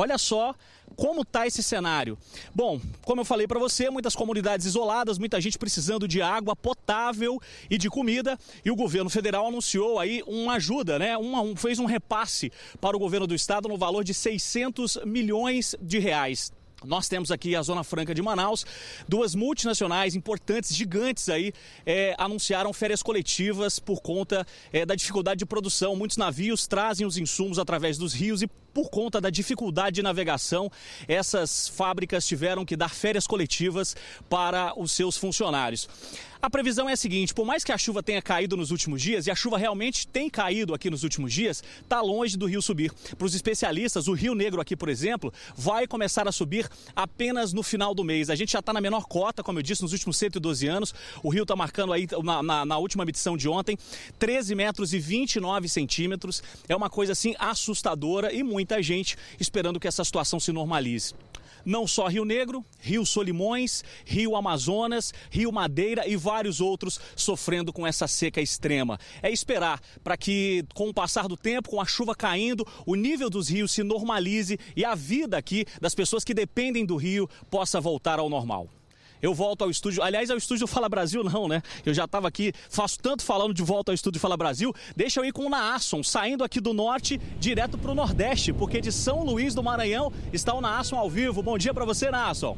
Olha 0.00 0.16
só 0.16 0.54
como 0.96 1.20
está 1.20 1.46
esse 1.46 1.62
cenário. 1.62 2.16
Bom, 2.54 2.80
como 3.02 3.20
eu 3.20 3.24
falei 3.24 3.46
para 3.46 3.58
você, 3.58 3.90
muitas 3.90 4.16
comunidades 4.16 4.64
isoladas, 4.64 5.18
muita 5.18 5.38
gente 5.38 5.58
precisando 5.58 6.08
de 6.08 6.22
água 6.22 6.56
potável 6.56 7.38
e 7.68 7.76
de 7.76 7.90
comida, 7.90 8.38
e 8.64 8.70
o 8.70 8.74
governo 8.74 9.10
federal 9.10 9.46
anunciou 9.46 9.98
aí 9.98 10.22
uma 10.26 10.54
ajuda, 10.54 10.98
né? 10.98 11.18
Um, 11.18 11.54
fez 11.54 11.78
um 11.78 11.84
repasse 11.84 12.50
para 12.80 12.96
o 12.96 12.98
governo 12.98 13.26
do 13.26 13.34
estado 13.34 13.68
no 13.68 13.76
valor 13.76 14.02
de 14.02 14.14
600 14.14 15.00
milhões 15.04 15.76
de 15.82 15.98
reais. 15.98 16.50
Nós 16.82 17.08
temos 17.08 17.30
aqui 17.30 17.54
a 17.54 17.60
Zona 17.60 17.84
Franca 17.84 18.14
de 18.14 18.22
Manaus, 18.22 18.64
duas 19.06 19.34
multinacionais 19.34 20.14
importantes, 20.14 20.74
gigantes 20.74 21.28
aí, 21.28 21.52
é, 21.84 22.14
anunciaram 22.16 22.72
férias 22.72 23.02
coletivas 23.02 23.78
por 23.78 24.00
conta 24.00 24.46
é, 24.72 24.86
da 24.86 24.94
dificuldade 24.94 25.40
de 25.40 25.46
produção. 25.46 25.94
Muitos 25.94 26.16
navios 26.16 26.66
trazem 26.66 27.06
os 27.06 27.18
insumos 27.18 27.58
através 27.58 27.98
dos 27.98 28.14
rios 28.14 28.40
e 28.40 28.48
por 28.72 28.90
conta 28.90 29.20
da 29.20 29.30
dificuldade 29.30 29.96
de 29.96 30.02
navegação, 30.02 30.70
essas 31.06 31.68
fábricas 31.68 32.26
tiveram 32.26 32.64
que 32.64 32.76
dar 32.76 32.90
férias 32.90 33.26
coletivas 33.26 33.96
para 34.28 34.72
os 34.78 34.92
seus 34.92 35.16
funcionários. 35.16 35.88
A 36.42 36.48
previsão 36.48 36.88
é 36.88 36.94
a 36.94 36.96
seguinte: 36.96 37.34
por 37.34 37.44
mais 37.44 37.62
que 37.62 37.72
a 37.72 37.76
chuva 37.76 38.02
tenha 38.02 38.22
caído 38.22 38.56
nos 38.56 38.70
últimos 38.70 39.02
dias, 39.02 39.26
e 39.26 39.30
a 39.30 39.34
chuva 39.34 39.58
realmente 39.58 40.06
tem 40.06 40.30
caído 40.30 40.72
aqui 40.72 40.88
nos 40.88 41.02
últimos 41.02 41.32
dias, 41.32 41.62
está 41.82 42.00
longe 42.00 42.36
do 42.36 42.46
rio 42.46 42.62
subir. 42.62 42.92
Para 43.16 43.26
os 43.26 43.34
especialistas, 43.34 44.08
o 44.08 44.14
Rio 44.14 44.34
Negro 44.34 44.60
aqui, 44.60 44.74
por 44.74 44.88
exemplo, 44.88 45.32
vai 45.54 45.86
começar 45.86 46.26
a 46.26 46.32
subir 46.32 46.66
apenas 46.96 47.52
no 47.52 47.62
final 47.62 47.94
do 47.94 48.02
mês. 48.02 48.30
A 48.30 48.34
gente 48.34 48.52
já 48.52 48.60
está 48.60 48.72
na 48.72 48.80
menor 48.80 49.04
cota, 49.04 49.42
como 49.42 49.58
eu 49.58 49.62
disse, 49.62 49.82
nos 49.82 49.92
últimos 49.92 50.16
112 50.16 50.66
anos. 50.66 50.94
O 51.22 51.28
rio 51.28 51.42
está 51.42 51.54
marcando 51.54 51.92
aí, 51.92 52.08
na, 52.22 52.42
na, 52.42 52.64
na 52.64 52.78
última 52.78 53.04
medição 53.04 53.36
de 53.36 53.46
ontem, 53.48 53.76
13 54.18 54.54
metros 54.54 54.94
e 54.94 54.98
29 54.98 55.68
centímetros. 55.68 56.42
É 56.66 56.74
uma 56.74 56.88
coisa 56.88 57.12
assim 57.12 57.34
assustadora 57.38 58.32
e 58.32 58.42
muita 58.70 58.82
gente 58.82 59.16
esperando 59.40 59.80
que 59.80 59.88
essa 59.88 60.04
situação 60.04 60.38
se 60.38 60.52
normalize 60.52 61.12
não 61.62 61.86
só 61.86 62.06
Rio 62.06 62.24
Negro, 62.24 62.64
Rio 62.78 63.04
Solimões, 63.04 63.84
Rio 64.06 64.34
Amazonas, 64.34 65.12
Rio 65.30 65.52
Madeira 65.52 66.08
e 66.08 66.16
vários 66.16 66.58
outros 66.58 66.98
sofrendo 67.14 67.70
com 67.70 67.86
essa 67.86 68.08
seca 68.08 68.40
extrema. 68.40 68.98
É 69.22 69.30
esperar 69.30 69.78
para 70.02 70.16
que, 70.16 70.64
com 70.72 70.88
o 70.88 70.94
passar 70.94 71.28
do 71.28 71.36
tempo, 71.36 71.68
com 71.68 71.78
a 71.78 71.84
chuva 71.84 72.14
caindo, 72.14 72.66
o 72.86 72.94
nível 72.94 73.28
dos 73.28 73.50
rios 73.50 73.72
se 73.72 73.82
normalize 73.82 74.58
e 74.74 74.86
a 74.86 74.94
vida 74.94 75.36
aqui 75.36 75.66
das 75.78 75.94
pessoas 75.94 76.24
que 76.24 76.32
dependem 76.32 76.86
do 76.86 76.96
rio 76.96 77.28
possa 77.50 77.78
voltar 77.78 78.18
ao 78.18 78.30
normal 78.30 78.66
eu 79.22 79.34
volto 79.34 79.62
ao 79.62 79.70
estúdio. 79.70 80.02
Aliás, 80.02 80.30
ao 80.30 80.36
estúdio 80.36 80.66
Fala 80.66 80.88
Brasil, 80.88 81.22
não, 81.24 81.48
né? 81.48 81.62
Eu 81.84 81.94
já 81.94 82.04
estava 82.04 82.28
aqui, 82.28 82.52
faço 82.68 82.98
tanto 83.00 83.22
falando 83.22 83.54
de 83.54 83.62
volta 83.62 83.90
ao 83.90 83.94
estúdio 83.94 84.20
Fala 84.20 84.36
Brasil. 84.36 84.74
Deixa 84.96 85.20
eu 85.20 85.24
ir 85.24 85.32
com 85.32 85.46
o 85.46 85.50
Naasson, 85.50 86.02
saindo 86.02 86.44
aqui 86.44 86.60
do 86.60 86.72
norte, 86.72 87.20
direto 87.38 87.78
para 87.78 87.90
o 87.90 87.94
nordeste, 87.94 88.52
porque 88.52 88.80
de 88.80 88.92
São 88.92 89.24
Luís 89.24 89.54
do 89.54 89.62
Maranhão 89.62 90.12
está 90.32 90.54
o 90.54 90.60
Naasson 90.60 90.96
ao 90.96 91.10
vivo. 91.10 91.42
Bom 91.42 91.58
dia 91.58 91.74
para 91.74 91.84
você, 91.84 92.10
Naasson. 92.10 92.56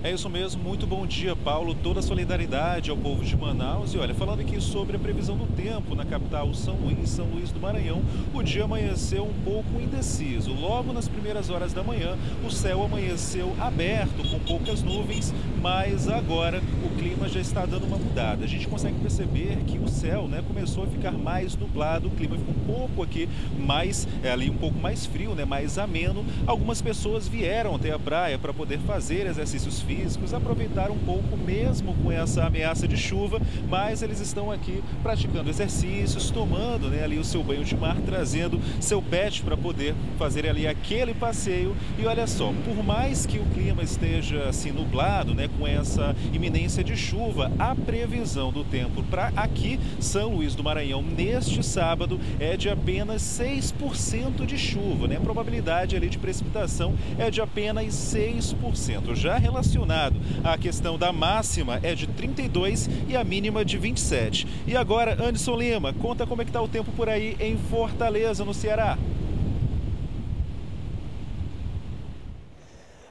É 0.00 0.12
isso 0.12 0.30
mesmo, 0.30 0.62
muito 0.62 0.86
bom 0.86 1.04
dia, 1.04 1.34
Paulo. 1.34 1.74
Toda 1.74 1.98
a 1.98 2.02
solidariedade 2.04 2.88
ao 2.88 2.96
povo 2.96 3.24
de 3.24 3.36
Manaus. 3.36 3.92
E 3.94 3.98
olha, 3.98 4.14
falando 4.14 4.38
aqui 4.38 4.60
sobre 4.60 4.94
a 4.94 4.98
previsão 4.98 5.36
do 5.36 5.44
tempo 5.44 5.96
na 5.96 6.04
capital 6.04 6.54
São 6.54 6.76
Luís, 6.76 7.10
São 7.10 7.26
Luís 7.26 7.50
do 7.50 7.58
Maranhão, 7.58 8.00
o 8.32 8.40
dia 8.40 8.62
amanheceu 8.62 9.24
um 9.24 9.42
pouco 9.42 9.80
indeciso. 9.80 10.54
Logo 10.54 10.92
nas 10.92 11.08
primeiras 11.08 11.50
horas 11.50 11.72
da 11.72 11.82
manhã, 11.82 12.16
o 12.46 12.50
céu 12.50 12.84
amanheceu 12.84 13.52
aberto, 13.58 14.22
com 14.30 14.38
poucas 14.38 14.84
nuvens, 14.84 15.34
mas 15.60 16.08
agora 16.08 16.62
o 16.84 16.96
clima 16.96 17.28
já 17.28 17.40
está 17.40 17.66
dando 17.66 17.84
uma 17.84 17.98
mudada. 17.98 18.44
A 18.44 18.48
gente 18.48 18.68
consegue 18.68 19.00
perceber 19.00 19.56
que 19.66 19.78
o 19.78 19.88
céu 19.88 20.28
né, 20.28 20.44
começou 20.46 20.84
a 20.84 20.86
ficar 20.86 21.10
mais 21.10 21.56
nublado, 21.56 22.06
o 22.06 22.12
clima 22.12 22.36
ficou 22.36 22.54
um 22.54 22.78
pouco 22.78 23.02
aqui 23.02 23.28
mais, 23.58 24.06
é, 24.22 24.30
ali 24.30 24.48
um 24.48 24.56
pouco 24.56 24.78
mais 24.78 25.06
frio, 25.06 25.34
né, 25.34 25.44
mais 25.44 25.76
ameno. 25.76 26.24
Algumas 26.46 26.80
pessoas 26.80 27.26
vieram 27.26 27.74
até 27.74 27.90
a 27.90 27.98
praia 27.98 28.38
para 28.38 28.54
poder 28.54 28.78
fazer 28.78 29.26
exercícios 29.26 29.87
físicos, 29.88 30.34
aproveitar 30.34 30.90
um 30.90 30.98
pouco 30.98 31.34
mesmo 31.34 31.94
com 31.94 32.12
essa 32.12 32.44
ameaça 32.44 32.86
de 32.86 32.94
chuva, 32.94 33.40
mas 33.70 34.02
eles 34.02 34.20
estão 34.20 34.52
aqui 34.52 34.84
praticando 35.02 35.48
exercícios, 35.48 36.30
tomando 36.30 36.90
né, 36.90 37.02
ali 37.02 37.18
o 37.18 37.24
seu 37.24 37.42
banho 37.42 37.64
de 37.64 37.74
mar, 37.74 37.96
trazendo 38.04 38.60
seu 38.78 39.00
pet 39.00 39.40
para 39.42 39.56
poder 39.56 39.94
fazer 40.18 40.46
ali 40.46 40.66
aquele 40.66 41.14
passeio. 41.14 41.74
E 41.98 42.04
olha 42.04 42.26
só, 42.26 42.52
por 42.66 42.84
mais 42.84 43.24
que 43.24 43.38
o 43.38 43.44
clima 43.46 43.82
esteja 43.82 44.44
assim 44.50 44.70
nublado, 44.70 45.34
né, 45.34 45.48
com 45.58 45.66
essa 45.66 46.14
iminência 46.34 46.84
de 46.84 46.94
chuva, 46.94 47.50
a 47.58 47.74
previsão 47.74 48.52
do 48.52 48.64
tempo 48.64 49.02
para 49.04 49.32
aqui, 49.34 49.80
São 49.98 50.34
Luís 50.34 50.54
do 50.54 50.62
Maranhão, 50.62 51.00
neste 51.00 51.62
sábado, 51.62 52.20
é 52.38 52.58
de 52.58 52.68
apenas 52.68 53.22
6% 53.22 54.44
de 54.44 54.58
chuva, 54.58 55.08
né? 55.08 55.16
A 55.16 55.20
probabilidade 55.20 55.96
ali 55.96 56.10
de 56.10 56.18
precipitação 56.18 56.94
é 57.18 57.30
de 57.30 57.40
apenas 57.40 57.86
6%. 57.86 59.14
Já 59.14 59.38
relacionado 59.38 59.77
relacionado. 59.78 60.16
A 60.44 60.58
questão 60.58 60.98
da 60.98 61.12
máxima 61.12 61.80
é 61.82 61.94
de 61.94 62.06
32 62.06 62.88
e 63.08 63.16
a 63.16 63.24
mínima 63.24 63.64
de 63.64 63.78
27. 63.78 64.46
E 64.66 64.76
agora, 64.76 65.14
Anderson 65.14 65.56
Lima, 65.56 65.92
conta 65.92 66.26
como 66.26 66.42
é 66.42 66.44
que 66.44 66.50
está 66.50 66.60
o 66.60 66.68
tempo 66.68 66.90
por 66.92 67.08
aí 67.08 67.36
em 67.40 67.56
Fortaleza, 67.56 68.44
no 68.44 68.54
Ceará. 68.54 68.98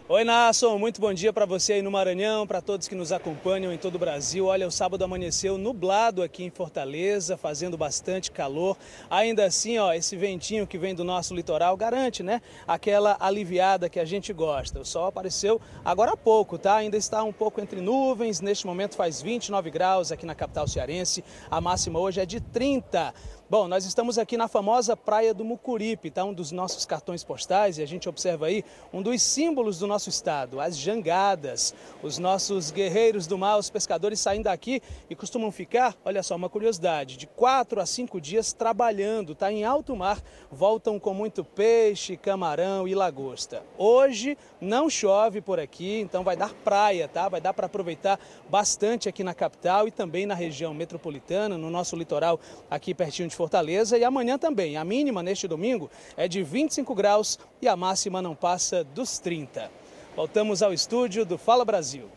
Oi, 0.10 0.24
Nasson, 0.24 0.78
muito 0.78 1.02
bom 1.02 1.14
dia 1.14 1.34
para 1.34 1.46
você 1.46 1.74
aí 1.74 1.82
no 1.82 1.92
Maranhão, 1.92 2.48
para 2.48 2.62
todos 2.62 2.88
que 2.88 2.96
nos 2.96 3.12
acompanham 3.12 3.74
em 3.74 3.78
todo 3.78 3.96
o 3.96 4.00
Brasil. 4.00 4.46
Olha, 4.46 4.66
o 4.66 4.72
sábado 4.72 5.04
amanheceu 5.04 5.58
nublado 5.58 6.24
aqui 6.24 6.46
em 6.46 6.50
Fortaleza, 6.50 7.36
fazendo 7.36 7.78
bastante 7.78 8.32
calor. 8.32 8.78
Ainda 9.10 9.44
assim, 9.44 9.78
ó, 9.78 9.92
esse 9.92 10.16
ventinho 10.16 10.66
que 10.66 10.78
vem 10.78 10.96
do 10.96 11.04
nosso 11.04 11.36
litoral 11.36 11.76
garante, 11.76 12.24
né, 12.24 12.42
aquela 12.66 13.18
aliviada 13.20 13.90
que 13.90 14.00
a 14.00 14.06
gente 14.06 14.32
gosta. 14.32 14.80
O 14.80 14.86
sol 14.86 15.08
apareceu 15.08 15.60
agora 15.84 16.14
há 16.14 16.18
pouco, 16.18 16.58
tá? 16.58 16.78
Ainda 16.78 16.96
está 16.96 17.22
um 17.22 17.34
pouco 17.34 17.60
entre 17.60 17.82
nuvens. 17.82 18.40
Neste 18.40 18.66
momento 18.66 18.96
faz 18.96 19.22
29 19.22 19.70
graus 19.70 20.10
aqui 20.10 20.26
na 20.26 20.34
capital 20.34 20.70
cearense. 20.70 21.22
A 21.52 21.60
máxima 21.60 22.00
hoje 22.00 22.22
é 22.22 22.26
de 22.26 22.40
30. 22.40 23.14
Bom, 23.50 23.66
nós 23.66 23.86
estamos 23.86 24.18
aqui 24.18 24.36
na 24.36 24.50
famosa 24.50 24.98
Praia 24.98 25.34
do 25.34 25.46
Mucuripe, 25.46 26.12
tá? 26.12 26.26
Um 26.26 26.34
dos 26.34 26.52
nossos 26.52 26.86
cartões 26.86 27.24
postais 27.24 27.78
e 27.78 27.82
a 27.82 27.86
gente 27.86 28.10
observa 28.10 28.48
aí 28.48 28.62
um 28.92 29.02
dos 29.02 29.22
símbolos 29.22 29.80
do 29.80 29.88
nosso 29.88 30.10
estado, 30.10 30.60
as 30.60 30.78
jangadas. 30.78 31.74
Os 32.04 32.18
nossos 32.18 32.72
guerreiros 32.72 33.26
do 33.26 33.38
mar, 33.38 33.58
os 33.58 33.70
pescadores 33.70 34.20
saem 34.20 34.42
daqui 34.42 34.82
e 35.10 35.16
costumam 35.16 35.50
ficar, 35.50 35.96
olha 36.04 36.22
só, 36.24 36.36
uma 36.36 36.50
curiosidade, 36.50 37.16
de 37.16 37.26
quatro 37.26 37.80
a 37.80 37.86
cinco 37.86 38.20
dias 38.20 38.52
trabalhando, 38.52 39.34
tá? 39.34 39.50
Em 39.50 39.64
alto 39.64 39.96
mar, 39.96 40.22
voltam 40.52 41.00
com 41.00 41.14
muito 41.14 41.42
peixe, 41.46 42.18
camarão 42.18 42.86
e 42.86 42.94
lagosta. 42.94 43.64
Hoje 43.78 44.38
não 44.60 44.90
chove 44.90 45.40
por 45.40 45.58
aqui, 45.58 46.02
então 46.02 46.22
vai 46.22 46.36
dar 46.36 46.54
praia, 46.54 47.08
tá? 47.08 47.30
Vai 47.30 47.40
dar 47.40 47.54
para 47.54 47.68
aproveitar 47.68 48.20
bastante 48.50 49.08
aqui 49.08 49.24
na 49.24 49.34
capital 49.34 49.88
e 49.88 49.92
também 49.92 50.26
na 50.26 50.36
região 50.36 50.74
metropolitana, 50.74 51.58
no 51.58 51.70
nosso 51.70 51.96
litoral 51.96 52.42
aqui 52.70 52.94
pertinho 52.94 53.30
de 53.30 53.37
Fortaleza. 53.38 53.98
E 53.98 54.04
amanhã 54.04 54.38
também. 54.38 54.76
A 54.76 54.84
mínima 54.84 55.22
neste 55.22 55.48
domingo 55.48 55.90
é 56.18 56.28
de 56.28 56.42
25 56.42 56.94
graus 56.96 57.40
e 57.62 57.68
a 57.68 57.76
máxima 57.76 58.22
não 58.22 58.36
passa 58.36 58.84
dos 58.84 59.20
30. 59.20 59.72
Voltamos 60.16 60.64
ao 60.64 60.74
estúdio 60.74 61.24
do 61.24 61.38
Fala 61.38 61.64
Brasil. 61.64 62.10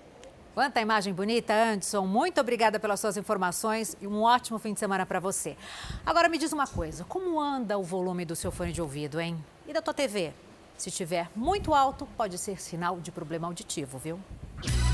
Quanta 0.55 0.81
imagem 0.81 1.13
bonita, 1.13 1.55
Anderson. 1.55 2.07
Muito 2.07 2.41
obrigada 2.41 2.81
pelas 2.81 2.99
suas 2.99 3.17
informações 3.17 3.97
e 4.01 4.07
um 4.07 4.23
ótimo 4.23 4.59
fim 4.59 4.73
de 4.73 4.81
semana 4.81 5.07
para 5.07 5.21
você. 5.21 5.57
Agora 6.05 6.29
me 6.29 6.39
diz 6.39 6.53
uma 6.53 6.67
coisa: 6.67 7.05
como 7.05 7.39
anda 7.39 7.79
o 7.79 7.83
volume 7.83 8.25
do 8.25 8.35
seu 8.35 8.51
fone 8.51 8.73
de 8.73 8.83
ouvido, 8.83 9.21
hein? 9.21 9.37
E 9.69 9.73
da 9.73 9.81
tua 9.81 9.95
TV? 9.95 10.33
Se 10.77 10.89
estiver 10.89 11.31
muito 11.37 11.75
alto, 11.75 12.09
pode 12.17 12.37
ser 12.39 12.61
sinal 12.61 12.99
de 12.99 13.13
problema 13.13 13.47
auditivo, 13.47 13.99
viu? 13.99 14.19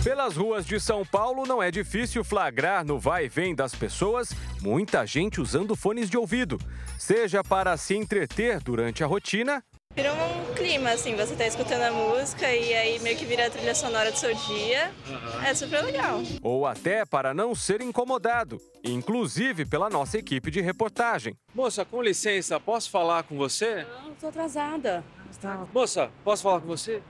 Pelas 0.06 0.36
ruas 0.36 0.64
de 0.64 0.78
São 0.78 1.04
Paulo, 1.04 1.44
não 1.44 1.60
é 1.60 1.68
difícil 1.68 2.22
flagrar 2.22 2.84
no 2.84 2.96
vai 2.96 3.24
e 3.24 3.28
vem 3.28 3.56
das 3.56 3.74
pessoas 3.74 4.30
muita 4.62 5.04
gente 5.04 5.40
usando 5.40 5.74
fones 5.74 6.08
de 6.08 6.16
ouvido, 6.16 6.60
seja 6.96 7.42
para 7.42 7.76
se 7.76 7.96
entreter 7.96 8.62
durante 8.62 9.02
a 9.02 9.06
rotina. 9.08 9.64
Vira 9.96 10.12
um 10.12 10.54
clima, 10.54 10.90
assim, 10.90 11.16
você 11.16 11.34
tá 11.34 11.44
escutando 11.44 11.82
a 11.82 11.90
música 11.90 12.48
e 12.54 12.72
aí 12.72 13.00
meio 13.00 13.16
que 13.16 13.24
vira 13.24 13.48
a 13.48 13.50
trilha 13.50 13.74
sonora 13.74 14.12
do 14.12 14.16
seu 14.16 14.32
dia. 14.32 14.92
É 15.44 15.52
super 15.52 15.82
legal. 15.82 16.20
Ou 16.40 16.64
até 16.66 17.04
para 17.04 17.34
não 17.34 17.52
ser 17.52 17.80
incomodado, 17.80 18.60
inclusive 18.84 19.66
pela 19.66 19.90
nossa 19.90 20.18
equipe 20.18 20.52
de 20.52 20.60
reportagem. 20.60 21.34
Moça, 21.52 21.84
com 21.84 22.00
licença, 22.00 22.60
posso 22.60 22.88
falar 22.92 23.24
com 23.24 23.36
você? 23.36 23.84
Não, 24.04 24.14
tô 24.14 24.28
atrasada. 24.28 25.02
Moça, 25.74 26.12
posso 26.22 26.44
falar 26.44 26.60
com 26.60 26.68
você? 26.68 27.02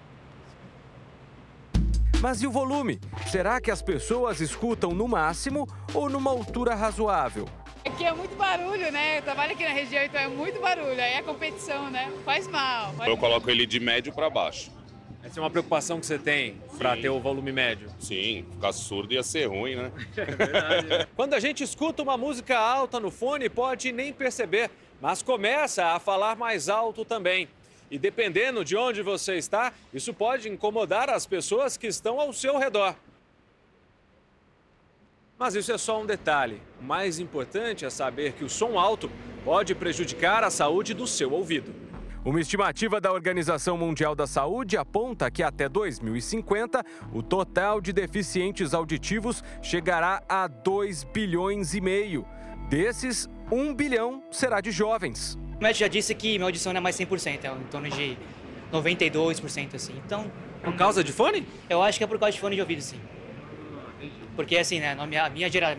Mas 2.26 2.42
e 2.42 2.46
o 2.48 2.50
volume? 2.50 2.98
Será 3.30 3.60
que 3.60 3.70
as 3.70 3.80
pessoas 3.80 4.40
escutam 4.40 4.90
no 4.90 5.06
máximo 5.06 5.64
ou 5.94 6.10
numa 6.10 6.32
altura 6.32 6.74
razoável? 6.74 7.48
Aqui 7.84 8.04
é 8.04 8.12
muito 8.12 8.34
barulho, 8.34 8.90
né? 8.90 9.18
Eu 9.18 9.22
trabalho 9.22 9.52
aqui 9.52 9.62
na 9.62 9.70
região, 9.70 10.02
então 10.02 10.20
é 10.20 10.26
muito 10.26 10.60
barulho. 10.60 11.00
Aí 11.00 11.14
a 11.14 11.22
competição, 11.22 11.88
né? 11.88 12.12
Faz 12.24 12.48
mal. 12.48 12.92
Faz 12.94 13.08
Eu 13.08 13.16
coloco 13.16 13.48
ele 13.48 13.64
de 13.64 13.78
médio 13.78 14.12
para 14.12 14.28
baixo. 14.28 14.72
Essa 15.22 15.38
é 15.38 15.40
uma 15.40 15.50
preocupação 15.50 16.00
que 16.00 16.06
você 16.06 16.18
tem 16.18 16.60
para 16.76 16.96
ter 16.96 17.10
o 17.10 17.20
volume 17.20 17.52
médio. 17.52 17.90
Sim, 18.00 18.44
ficar 18.50 18.72
surdo 18.72 19.14
ia 19.14 19.22
ser 19.22 19.46
ruim, 19.46 19.76
né? 19.76 19.92
Quando 21.14 21.34
a 21.34 21.38
gente 21.38 21.62
escuta 21.62 22.02
uma 22.02 22.16
música 22.16 22.58
alta 22.58 22.98
no 22.98 23.12
fone, 23.12 23.48
pode 23.48 23.92
nem 23.92 24.12
perceber, 24.12 24.68
mas 25.00 25.22
começa 25.22 25.84
a 25.92 26.00
falar 26.00 26.34
mais 26.34 26.68
alto 26.68 27.04
também. 27.04 27.46
E 27.90 27.98
dependendo 27.98 28.64
de 28.64 28.76
onde 28.76 29.02
você 29.02 29.36
está, 29.36 29.72
isso 29.94 30.12
pode 30.12 30.48
incomodar 30.48 31.08
as 31.08 31.26
pessoas 31.26 31.76
que 31.76 31.86
estão 31.86 32.20
ao 32.20 32.32
seu 32.32 32.58
redor. 32.58 32.94
Mas 35.38 35.54
isso 35.54 35.70
é 35.70 35.78
só 35.78 36.00
um 36.00 36.06
detalhe. 36.06 36.62
O 36.80 36.84
mais 36.84 37.18
importante 37.18 37.84
é 37.84 37.90
saber 37.90 38.32
que 38.32 38.44
o 38.44 38.48
som 38.48 38.78
alto 38.78 39.10
pode 39.44 39.74
prejudicar 39.74 40.42
a 40.42 40.50
saúde 40.50 40.94
do 40.94 41.06
seu 41.06 41.32
ouvido. 41.32 41.74
Uma 42.24 42.40
estimativa 42.40 43.00
da 43.00 43.12
Organização 43.12 43.76
Mundial 43.76 44.16
da 44.16 44.26
Saúde 44.26 44.76
aponta 44.76 45.30
que 45.30 45.44
até 45.44 45.68
2050 45.68 46.84
o 47.12 47.22
total 47.22 47.80
de 47.80 47.92
deficientes 47.92 48.74
auditivos 48.74 49.44
chegará 49.62 50.20
a 50.28 50.48
2 50.48 51.04
bilhões 51.04 51.72
e 51.72 51.80
meio. 51.80 52.26
Desses, 52.68 53.28
1 53.52 53.72
bilhão 53.74 54.24
será 54.32 54.60
de 54.60 54.72
jovens. 54.72 55.38
O 55.58 55.62
médico 55.62 55.80
já 55.80 55.88
disse 55.88 56.14
que 56.14 56.38
minha 56.38 56.44
audição 56.44 56.72
não 56.72 56.78
é 56.78 56.82
mais 56.82 56.96
100%, 56.96 57.44
é 57.44 57.48
em 57.48 57.64
torno 57.70 57.88
de 57.88 58.16
92%, 58.72 59.74
assim. 59.74 59.94
Então... 60.04 60.30
Por 60.62 60.74
causa 60.74 61.04
de 61.04 61.12
fone? 61.12 61.46
Eu 61.70 61.80
acho 61.80 61.96
que 61.96 62.02
é 62.02 62.06
por 62.08 62.18
causa 62.18 62.32
de 62.32 62.40
fone 62.40 62.56
de 62.56 62.60
ouvido, 62.60 62.82
sim. 62.82 62.98
Porque, 64.34 64.56
assim, 64.56 64.80
né, 64.80 64.96
a 64.98 65.06
minha, 65.06 65.30
minha, 65.30 65.48
gera, 65.48 65.78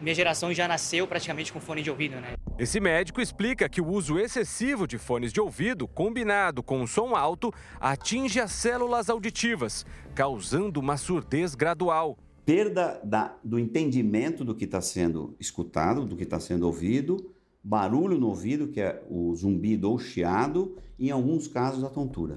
minha 0.00 0.14
geração 0.14 0.54
já 0.54 0.68
nasceu 0.68 1.08
praticamente 1.08 1.52
com 1.52 1.58
fone 1.58 1.82
de 1.82 1.90
ouvido, 1.90 2.20
né? 2.20 2.34
Esse 2.56 2.78
médico 2.78 3.20
explica 3.20 3.68
que 3.68 3.80
o 3.80 3.88
uso 3.88 4.20
excessivo 4.20 4.86
de 4.86 4.96
fones 4.96 5.32
de 5.32 5.40
ouvido, 5.40 5.88
combinado 5.88 6.62
com 6.62 6.80
um 6.80 6.86
som 6.86 7.16
alto, 7.16 7.52
atinge 7.80 8.38
as 8.38 8.52
células 8.52 9.10
auditivas, 9.10 9.84
causando 10.14 10.78
uma 10.78 10.96
surdez 10.96 11.56
gradual. 11.56 12.16
Perda 12.46 13.00
da, 13.02 13.34
do 13.42 13.58
entendimento 13.58 14.44
do 14.44 14.54
que 14.54 14.66
está 14.66 14.80
sendo 14.80 15.34
escutado, 15.40 16.04
do 16.04 16.16
que 16.16 16.22
está 16.22 16.38
sendo 16.38 16.64
ouvido, 16.64 17.31
barulho 17.62 18.18
no 18.18 18.28
ouvido, 18.28 18.68
que 18.68 18.80
é 18.80 19.02
o 19.08 19.34
zumbido 19.34 19.90
ou 19.90 19.98
chiado, 19.98 20.76
e 20.98 21.08
em 21.08 21.10
alguns 21.10 21.46
casos 21.46 21.84
a 21.84 21.88
tontura. 21.88 22.36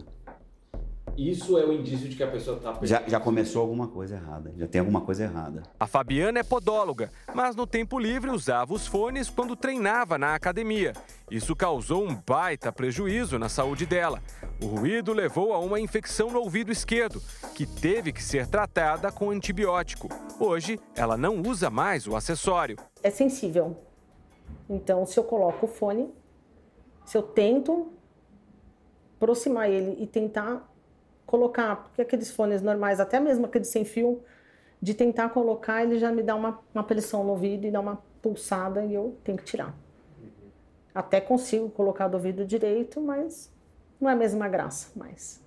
Isso 1.17 1.57
é 1.57 1.65
o 1.65 1.71
indício 1.71 2.09
de 2.09 2.15
que 2.15 2.23
a 2.23 2.27
pessoa 2.27 2.57
está 2.57 2.77
já, 2.81 3.01
já 3.07 3.19
começou 3.21 3.61
alguma 3.61 3.87
coisa 3.87 4.15
errada, 4.15 4.53
já 4.57 4.67
tem 4.67 4.79
alguma 4.79 4.99
coisa 4.99 5.23
errada. 5.23 5.63
A 5.79 5.87
Fabiana 5.87 6.39
é 6.39 6.43
podóloga, 6.43 7.09
mas 7.33 7.55
no 7.55 7.65
tempo 7.65 7.97
livre 7.97 8.29
usava 8.29 8.73
os 8.73 8.85
fones 8.85 9.29
quando 9.29 9.55
treinava 9.55 10.17
na 10.17 10.35
academia. 10.35 10.91
Isso 11.31 11.55
causou 11.55 12.05
um 12.05 12.13
baita 12.13 12.69
prejuízo 12.69 13.39
na 13.39 13.47
saúde 13.47 13.85
dela. 13.85 14.21
O 14.61 14.65
ruído 14.65 15.13
levou 15.13 15.53
a 15.53 15.59
uma 15.59 15.79
infecção 15.79 16.29
no 16.31 16.39
ouvido 16.39 16.69
esquerdo, 16.69 17.21
que 17.53 17.65
teve 17.65 18.11
que 18.11 18.21
ser 18.21 18.45
tratada 18.47 19.09
com 19.09 19.29
antibiótico. 19.29 20.09
Hoje, 20.37 20.77
ela 20.95 21.15
não 21.15 21.41
usa 21.41 21.69
mais 21.69 22.07
o 22.07 22.15
acessório. 22.15 22.77
É 23.01 23.09
sensível. 23.09 23.84
Então, 24.69 25.05
se 25.05 25.17
eu 25.19 25.23
coloco 25.23 25.65
o 25.65 25.69
fone, 25.69 26.13
se 27.05 27.17
eu 27.17 27.21
tento 27.21 27.91
aproximar 29.17 29.69
ele 29.69 29.95
e 30.01 30.07
tentar 30.07 30.71
colocar, 31.25 31.75
porque 31.77 32.01
aqueles 32.01 32.31
fones 32.31 32.61
normais, 32.61 32.99
até 32.99 33.19
mesmo 33.19 33.45
aqueles 33.45 33.67
sem 33.67 33.85
fio, 33.85 34.23
de 34.81 34.93
tentar 34.93 35.29
colocar, 35.29 35.83
ele 35.83 35.97
já 35.97 36.11
me 36.11 36.21
dá 36.21 36.35
uma, 36.35 36.59
uma 36.73 36.83
pressão 36.83 37.23
no 37.23 37.31
ouvido 37.31 37.65
e 37.65 37.71
dá 37.71 37.79
uma 37.79 38.03
pulsada 38.21 38.85
e 38.85 38.93
eu 38.93 39.17
tenho 39.23 39.37
que 39.37 39.43
tirar. 39.43 39.73
Até 40.93 41.19
consigo 41.19 41.69
colocar 41.69 42.07
do 42.07 42.15
ouvido 42.15 42.45
direito, 42.45 43.01
mas 43.01 43.51
não 43.99 44.09
é 44.09 44.13
a 44.13 44.15
mesma 44.15 44.47
graça, 44.47 44.91
mas... 44.95 45.43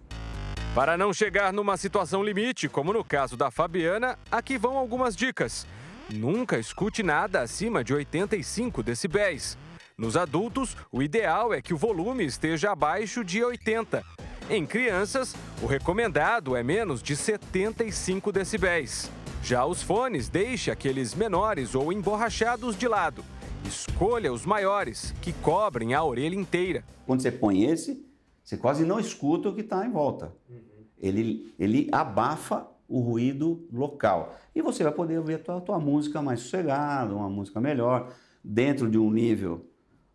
Para 0.74 0.96
não 0.96 1.12
chegar 1.12 1.52
numa 1.52 1.76
situação 1.76 2.22
limite, 2.22 2.68
como 2.68 2.92
no 2.92 3.02
caso 3.02 3.36
da 3.36 3.50
Fabiana, 3.50 4.18
aqui 4.30 4.58
vão 4.58 4.76
algumas 4.76 5.16
dicas. 5.16 5.66
Nunca 6.10 6.58
escute 6.58 7.02
nada 7.02 7.42
acima 7.42 7.84
de 7.84 7.92
85 7.92 8.82
decibéis. 8.82 9.58
Nos 9.96 10.16
adultos, 10.16 10.74
o 10.90 11.02
ideal 11.02 11.52
é 11.52 11.60
que 11.60 11.74
o 11.74 11.76
volume 11.76 12.24
esteja 12.24 12.72
abaixo 12.72 13.22
de 13.22 13.44
80. 13.44 14.02
Em 14.48 14.64
crianças, 14.64 15.36
o 15.62 15.66
recomendado 15.66 16.56
é 16.56 16.62
menos 16.62 17.02
de 17.02 17.14
75 17.14 18.32
decibéis. 18.32 19.10
Já 19.42 19.66
os 19.66 19.82
fones, 19.82 20.30
deixe 20.30 20.70
aqueles 20.70 21.14
menores 21.14 21.74
ou 21.74 21.92
emborrachados 21.92 22.74
de 22.74 22.88
lado. 22.88 23.22
Escolha 23.66 24.32
os 24.32 24.46
maiores, 24.46 25.14
que 25.20 25.34
cobrem 25.34 25.92
a 25.92 26.02
orelha 26.02 26.34
inteira. 26.34 26.82
Quando 27.06 27.20
você 27.20 27.30
põe 27.30 27.64
esse, 27.64 28.02
você 28.42 28.56
quase 28.56 28.82
não 28.82 28.98
escuta 28.98 29.50
o 29.50 29.54
que 29.54 29.60
está 29.60 29.84
em 29.84 29.90
volta. 29.90 30.34
Ele, 30.98 31.52
ele 31.58 31.86
abafa 31.92 32.66
o 32.88 33.00
ruído 33.00 33.68
local. 33.72 34.34
E 34.54 34.62
você 34.62 34.82
vai 34.82 34.92
poder 34.92 35.18
ouvir 35.18 35.34
a 35.34 35.38
tua, 35.38 35.60
tua 35.60 35.78
música 35.78 36.22
mais 36.22 36.40
sossegada, 36.40 37.14
uma 37.14 37.28
música 37.28 37.60
melhor, 37.60 38.12
dentro 38.42 38.90
de 38.90 38.98
um 38.98 39.10
nível 39.10 39.66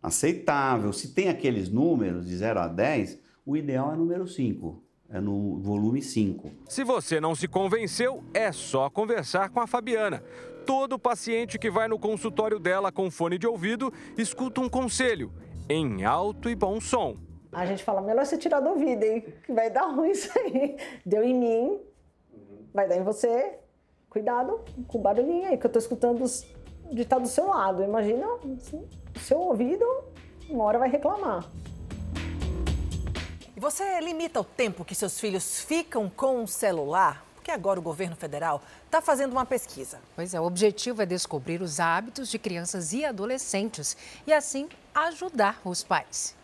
aceitável. 0.02 0.92
Se 0.92 1.14
tem 1.14 1.28
aqueles 1.28 1.68
números 1.68 2.26
de 2.26 2.36
0 2.36 2.60
a 2.60 2.68
10, 2.68 3.18
o 3.46 3.56
ideal 3.56 3.92
é 3.92 3.96
número 3.96 4.26
5, 4.26 4.82
é 5.08 5.20
no 5.20 5.58
volume 5.60 6.02
5. 6.02 6.50
Se 6.68 6.82
você 6.82 7.20
não 7.20 7.34
se 7.34 7.46
convenceu, 7.46 8.24
é 8.34 8.50
só 8.50 8.90
conversar 8.90 9.50
com 9.50 9.60
a 9.60 9.66
Fabiana. 9.66 10.22
Todo 10.66 10.98
paciente 10.98 11.58
que 11.58 11.70
vai 11.70 11.86
no 11.86 11.98
consultório 11.98 12.58
dela 12.58 12.90
com 12.90 13.10
fone 13.10 13.38
de 13.38 13.46
ouvido 13.46 13.92
escuta 14.16 14.60
um 14.60 14.68
conselho, 14.68 15.30
em 15.68 16.04
alto 16.04 16.50
e 16.50 16.54
bom 16.54 16.80
som. 16.80 17.16
A 17.52 17.66
gente 17.66 17.84
fala, 17.84 18.02
melhor 18.02 18.26
você 18.26 18.36
tirar 18.36 18.60
do 18.60 18.70
ouvido, 18.70 19.04
hein? 19.04 19.24
Que 19.44 19.52
vai 19.52 19.70
dar 19.70 19.86
ruim 19.86 20.10
isso 20.10 20.30
aí. 20.38 20.76
Deu 21.06 21.22
em 21.22 21.34
mim, 21.38 21.80
vai 22.74 22.88
dar 22.88 22.96
em 22.96 23.04
você. 23.04 23.58
Cuidado 24.10 24.60
com 24.88 24.98
o 24.98 25.00
barulhinho 25.00 25.48
aí, 25.48 25.56
que 25.56 25.66
eu 25.66 25.72
tô 25.72 25.78
escutando 25.78 26.24
de 26.92 27.02
estar 27.02 27.18
do 27.18 27.28
seu 27.28 27.46
lado. 27.46 27.82
Imagina, 27.82 28.26
seu 29.20 29.38
ouvido, 29.38 29.86
uma 30.50 30.64
hora 30.64 30.78
vai 30.78 30.90
reclamar. 30.90 31.48
E 33.56 33.60
você 33.60 34.00
limita 34.00 34.40
o 34.40 34.44
tempo 34.44 34.84
que 34.84 34.94
seus 34.94 35.18
filhos 35.18 35.60
ficam 35.60 36.10
com 36.10 36.42
o 36.42 36.48
celular? 36.48 37.24
porque 37.44 37.50
agora 37.50 37.78
o 37.78 37.82
governo 37.82 38.16
federal 38.16 38.62
está 38.86 39.02
fazendo 39.02 39.32
uma 39.32 39.44
pesquisa. 39.44 40.00
Pois 40.16 40.32
é, 40.32 40.40
o 40.40 40.44
objetivo 40.44 41.02
é 41.02 41.06
descobrir 41.06 41.60
os 41.60 41.78
hábitos 41.78 42.30
de 42.30 42.38
crianças 42.38 42.94
e 42.94 43.04
adolescentes 43.04 43.94
e, 44.26 44.32
assim, 44.32 44.66
ajudar 44.94 45.60
os 45.62 45.84
pais. 45.84 46.34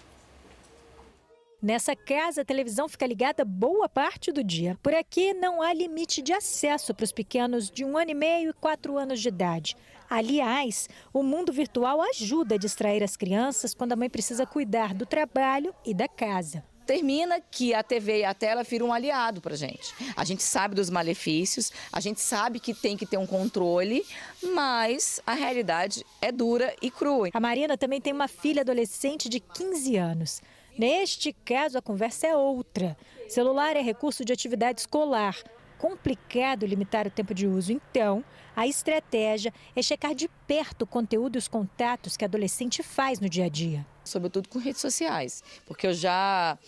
Nessa 1.63 1.95
casa, 1.95 2.41
a 2.41 2.45
televisão 2.45 2.89
fica 2.89 3.07
ligada 3.07 3.45
boa 3.45 3.87
parte 3.87 4.33
do 4.33 4.43
dia. 4.43 4.79
Por 4.83 4.95
aqui, 4.95 5.35
não 5.35 5.61
há 5.61 5.75
limite 5.75 6.23
de 6.23 6.33
acesso 6.33 6.95
para 6.95 7.05
os 7.05 7.13
pequenos 7.13 7.71
de 7.71 7.85
um 7.85 7.99
ano 7.99 8.13
e 8.13 8.15
meio 8.15 8.49
e 8.49 8.55
quatro 8.55 8.97
anos 8.97 9.21
de 9.21 9.29
idade. 9.29 9.77
Aliás, 10.09 10.89
o 11.13 11.23
mundo 11.23 11.53
virtual 11.53 12.01
ajuda 12.01 12.55
a 12.55 12.59
distrair 12.59 13.03
as 13.03 13.15
crianças 13.15 13.75
quando 13.75 13.93
a 13.93 13.97
mãe 13.97 14.09
precisa 14.09 14.47
cuidar 14.47 14.95
do 14.95 15.05
trabalho 15.05 15.75
e 15.85 15.93
da 15.93 16.09
casa 16.09 16.65
termina 16.87 17.41
que 17.41 17.73
a 17.73 17.85
TV 17.85 18.19
e 18.19 18.25
a 18.25 18.35
tela 18.35 18.65
viram 18.65 18.89
um 18.89 18.93
aliado 18.93 19.41
para 19.41 19.55
gente. 19.55 19.95
A 20.17 20.25
gente 20.25 20.43
sabe 20.43 20.75
dos 20.75 20.91
malefícios, 20.91 21.71
a 21.93 22.01
gente 22.01 22.21
sabe 22.21 22.59
que 22.59 22.75
tem 22.75 22.97
que 22.97 23.07
ter 23.07 23.17
um 23.17 23.29
controle, 23.29 24.05
mas 24.43 25.21
a 25.25 25.35
realidade 25.35 26.05
é 26.21 26.33
dura 26.33 26.75
e 26.83 26.91
crua. 26.91 27.29
A 27.33 27.39
Marina 27.39 27.79
também 27.79 28.01
tem 28.01 28.13
uma 28.13 28.27
filha 28.27 28.63
adolescente 28.63 29.29
de 29.29 29.39
15 29.39 29.97
anos. 29.97 30.43
Neste 30.81 31.35
caso, 31.45 31.77
a 31.77 31.83
conversa 31.83 32.27
é 32.27 32.35
outra. 32.35 32.97
Celular 33.29 33.77
é 33.77 33.83
recurso 33.83 34.25
de 34.25 34.33
atividade 34.33 34.81
escolar. 34.81 35.37
Complicado 35.77 36.65
limitar 36.65 37.07
o 37.07 37.11
tempo 37.11 37.35
de 37.35 37.47
uso. 37.47 37.71
Então, 37.71 38.25
a 38.57 38.67
estratégia 38.67 39.53
é 39.77 39.83
checar 39.83 40.15
de 40.15 40.27
perto 40.47 40.83
o 40.83 40.87
conteúdo 40.87 41.37
e 41.37 41.39
os 41.39 41.49
contatos 41.49 42.17
que 42.17 42.25
a 42.25 42.27
adolescente 42.27 42.83
faz 42.83 43.21
no 43.21 43.29
dia 43.29 43.45
a 43.45 43.49
dia. 43.51 43.87
Sobretudo 44.03 44.49
com 44.49 44.59
redes 44.59 44.81
sociais, 44.81 45.45
porque 45.67 45.87
eu 45.87 45.93
já 45.93 46.59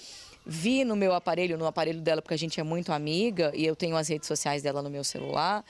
vi 0.45 0.85
no 0.85 0.95
meu 0.95 1.15
aparelho, 1.15 1.57
no 1.57 1.65
aparelho 1.65 2.03
dela, 2.03 2.21
porque 2.21 2.35
a 2.35 2.39
gente 2.39 2.61
é 2.61 2.63
muito 2.63 2.93
amiga 2.93 3.51
e 3.55 3.65
eu 3.65 3.75
tenho 3.75 3.97
as 3.97 4.09
redes 4.09 4.29
sociais 4.29 4.63
dela 4.63 4.83
no 4.83 4.91
meu 4.91 5.05
celular, 5.05 5.65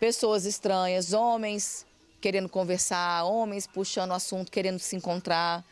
pessoas 0.00 0.46
estranhas, 0.46 1.12
homens 1.12 1.84
querendo 2.18 2.48
conversar, 2.48 3.24
homens 3.24 3.66
puxando 3.66 4.12
o 4.12 4.14
assunto, 4.14 4.50
querendo 4.50 4.78
se 4.78 4.96
encontrar. 4.96 5.62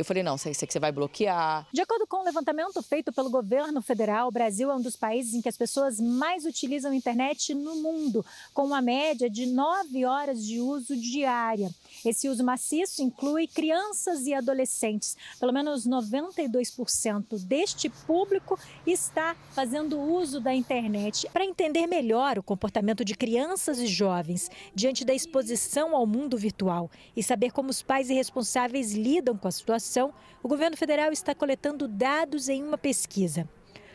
Eu 0.00 0.04
falei, 0.04 0.22
não, 0.22 0.34
isso 0.36 0.48
aqui 0.48 0.72
você 0.72 0.80
vai 0.80 0.90
bloquear. 0.90 1.66
De 1.70 1.82
acordo 1.82 2.06
com 2.06 2.16
o 2.16 2.20
um 2.20 2.24
levantamento 2.24 2.82
feito 2.82 3.12
pelo 3.12 3.28
governo 3.28 3.82
federal, 3.82 4.28
o 4.28 4.30
Brasil 4.30 4.70
é 4.70 4.74
um 4.74 4.80
dos 4.80 4.96
países 4.96 5.34
em 5.34 5.42
que 5.42 5.48
as 5.48 5.58
pessoas 5.58 6.00
mais 6.00 6.46
utilizam 6.46 6.90
a 6.90 6.94
internet 6.94 7.52
no 7.52 7.76
mundo, 7.82 8.24
com 8.54 8.64
uma 8.64 8.80
média 8.80 9.28
de 9.28 9.44
nove 9.44 10.06
horas 10.06 10.46
de 10.46 10.58
uso 10.58 10.96
diária. 10.96 11.68
Esse 12.02 12.30
uso 12.30 12.42
maciço 12.42 13.02
inclui 13.02 13.46
crianças 13.46 14.26
e 14.26 14.32
adolescentes. 14.32 15.18
Pelo 15.38 15.52
menos 15.52 15.86
92% 15.86 17.38
deste 17.44 17.90
público 17.90 18.58
está 18.86 19.36
fazendo 19.50 20.00
uso 20.00 20.40
da 20.40 20.54
internet. 20.54 21.28
Para 21.30 21.44
entender 21.44 21.86
melhor 21.86 22.38
o 22.38 22.42
comportamento 22.42 23.04
de 23.04 23.14
crianças 23.14 23.78
e 23.78 23.86
jovens 23.86 24.50
diante 24.74 25.04
da 25.04 25.12
exposição 25.12 25.94
ao 25.94 26.06
mundo 26.06 26.38
virtual 26.38 26.90
e 27.14 27.22
saber 27.22 27.52
como 27.52 27.68
os 27.68 27.82
pais 27.82 28.08
e 28.08 28.14
responsáveis 28.14 28.94
lidam 28.94 29.36
com 29.36 29.46
a 29.46 29.50
situação, 29.50 29.89
o 30.42 30.48
governo 30.48 30.76
federal 30.76 31.10
está 31.10 31.34
coletando 31.34 31.88
dados 31.88 32.48
em 32.48 32.62
uma 32.62 32.78
pesquisa. 32.78 33.48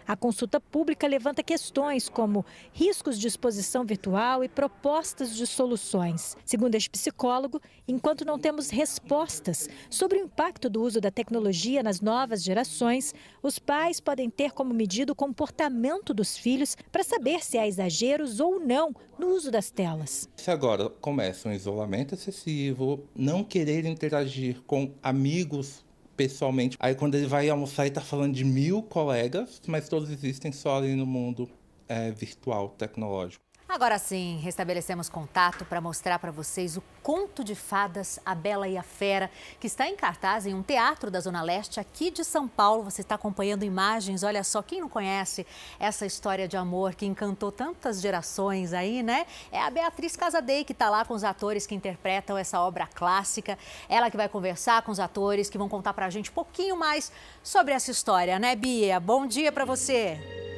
A 0.08 0.16
consulta 0.16 0.60
pública 0.60 1.08
levanta 1.08 1.42
questões 1.42 2.08
como 2.08 2.46
riscos 2.72 3.18
de 3.18 3.28
exposição 3.28 3.84
virtual 3.84 4.44
e 4.44 4.50
propostas 4.50 5.36
de 5.36 5.48
soluções. 5.48 6.38
Segundo 6.46 6.76
este 6.76 6.92
psicólogo, 6.92 7.60
enquanto 7.88 8.24
não 8.24 8.38
temos 8.38 8.70
respostas 8.70 9.68
sobre 9.90 10.20
o 10.20 10.24
impacto 10.24 10.70
do 10.70 10.84
uso 10.84 11.02
da 11.02 11.10
tecnologia 11.10 11.82
nas 11.82 12.02
novas 12.02 12.44
gerações, 12.44 13.16
os 13.42 13.58
pais 13.58 14.00
podem 14.00 14.30
ter 14.30 14.52
como 14.52 14.76
medida 14.76 15.12
o 15.12 15.16
comportamento 15.16 16.14
dos 16.14 16.38
filhos 16.38 16.78
para 16.92 17.04
saber 17.04 17.44
se 17.44 17.58
há 17.58 17.68
exageros 17.68 18.40
ou 18.40 18.60
não 18.60 18.94
no 19.18 19.30
uso 19.30 19.50
das 19.50 19.72
telas. 19.72 20.30
Se 20.36 20.52
agora 20.52 20.88
começa 20.88 21.50
um 21.50 21.52
isolamento 21.52 22.14
excessivo, 22.14 23.04
não 23.16 23.44
querer 23.44 23.86
interagir 23.86 24.62
com 24.68 24.94
amigos 25.02 25.85
pessoalmente. 26.16 26.78
Aí 26.80 26.96
quando 26.96 27.16
ele 27.16 27.28
vai 27.28 27.50
almoçar, 27.50 27.86
ele 27.86 27.96
tá 27.96 28.02
falando 28.02 28.34
de 28.34 28.44
mil 28.44 28.82
colegas, 28.82 29.62
mas 29.68 29.90
todos 29.90 30.10
existem 30.10 30.52
só 30.52 30.78
ali 30.78 30.96
no 30.96 31.06
mundo 31.06 31.50
é, 31.88 32.12
virtual, 32.12 32.70
tecnológico. 32.70 33.45
Agora 33.68 33.98
sim, 33.98 34.38
restabelecemos 34.44 35.10
contato 35.10 35.66
para 35.66 35.82
mostrar 35.82 36.20
para 36.20 36.32
vocês 36.32 36.78
o 36.78 36.84
conto 37.02 37.44
de 37.44 37.56
fadas 37.56 38.20
A 38.24 38.36
Bela 38.36 38.68
e 38.68 38.78
a 38.78 38.84
Fera, 38.84 39.30
que 39.60 39.66
está 39.66 39.88
em 39.88 39.96
cartaz 39.96 40.46
em 40.46 40.54
um 40.54 40.62
teatro 40.62 41.10
da 41.10 41.20
Zona 41.20 41.42
Leste 41.42 41.80
aqui 41.80 42.12
de 42.12 42.24
São 42.24 42.48
Paulo. 42.48 42.84
Você 42.84 43.02
está 43.02 43.16
acompanhando 43.16 43.66
imagens, 43.66 44.22
olha 44.22 44.44
só, 44.44 44.62
quem 44.62 44.82
não 44.82 44.88
conhece 44.88 45.48
essa 45.80 46.06
história 46.06 46.48
de 46.48 46.56
amor 46.56 46.94
que 46.94 47.08
encantou 47.08 47.52
tantas 47.52 48.00
gerações 48.02 48.72
aí, 48.72 49.02
né? 49.02 49.26
É 49.52 49.60
a 49.60 49.70
Beatriz 49.72 50.16
Casadei 50.16 50.64
que 50.64 50.72
está 50.72 50.88
lá 50.88 51.04
com 51.04 51.16
os 51.16 51.24
atores 51.24 51.66
que 51.66 51.74
interpretam 51.74 52.38
essa 52.38 52.62
obra 52.62 52.86
clássica. 52.86 53.58
Ela 53.90 54.12
que 54.12 54.16
vai 54.16 54.30
conversar 54.30 54.84
com 54.84 54.92
os 54.92 55.00
atores 55.00 55.50
que 55.50 55.58
vão 55.58 55.68
contar 55.68 55.94
para 55.94 56.06
a 56.06 56.10
gente 56.12 56.30
um 56.30 56.34
pouquinho 56.34 56.78
mais 56.78 57.12
sobre 57.42 57.74
essa 57.74 57.90
história, 57.90 58.38
né, 58.38 58.56
Bia? 58.56 59.00
Bom 59.00 59.26
dia 59.26 59.52
para 59.52 59.66
você. 59.66 60.55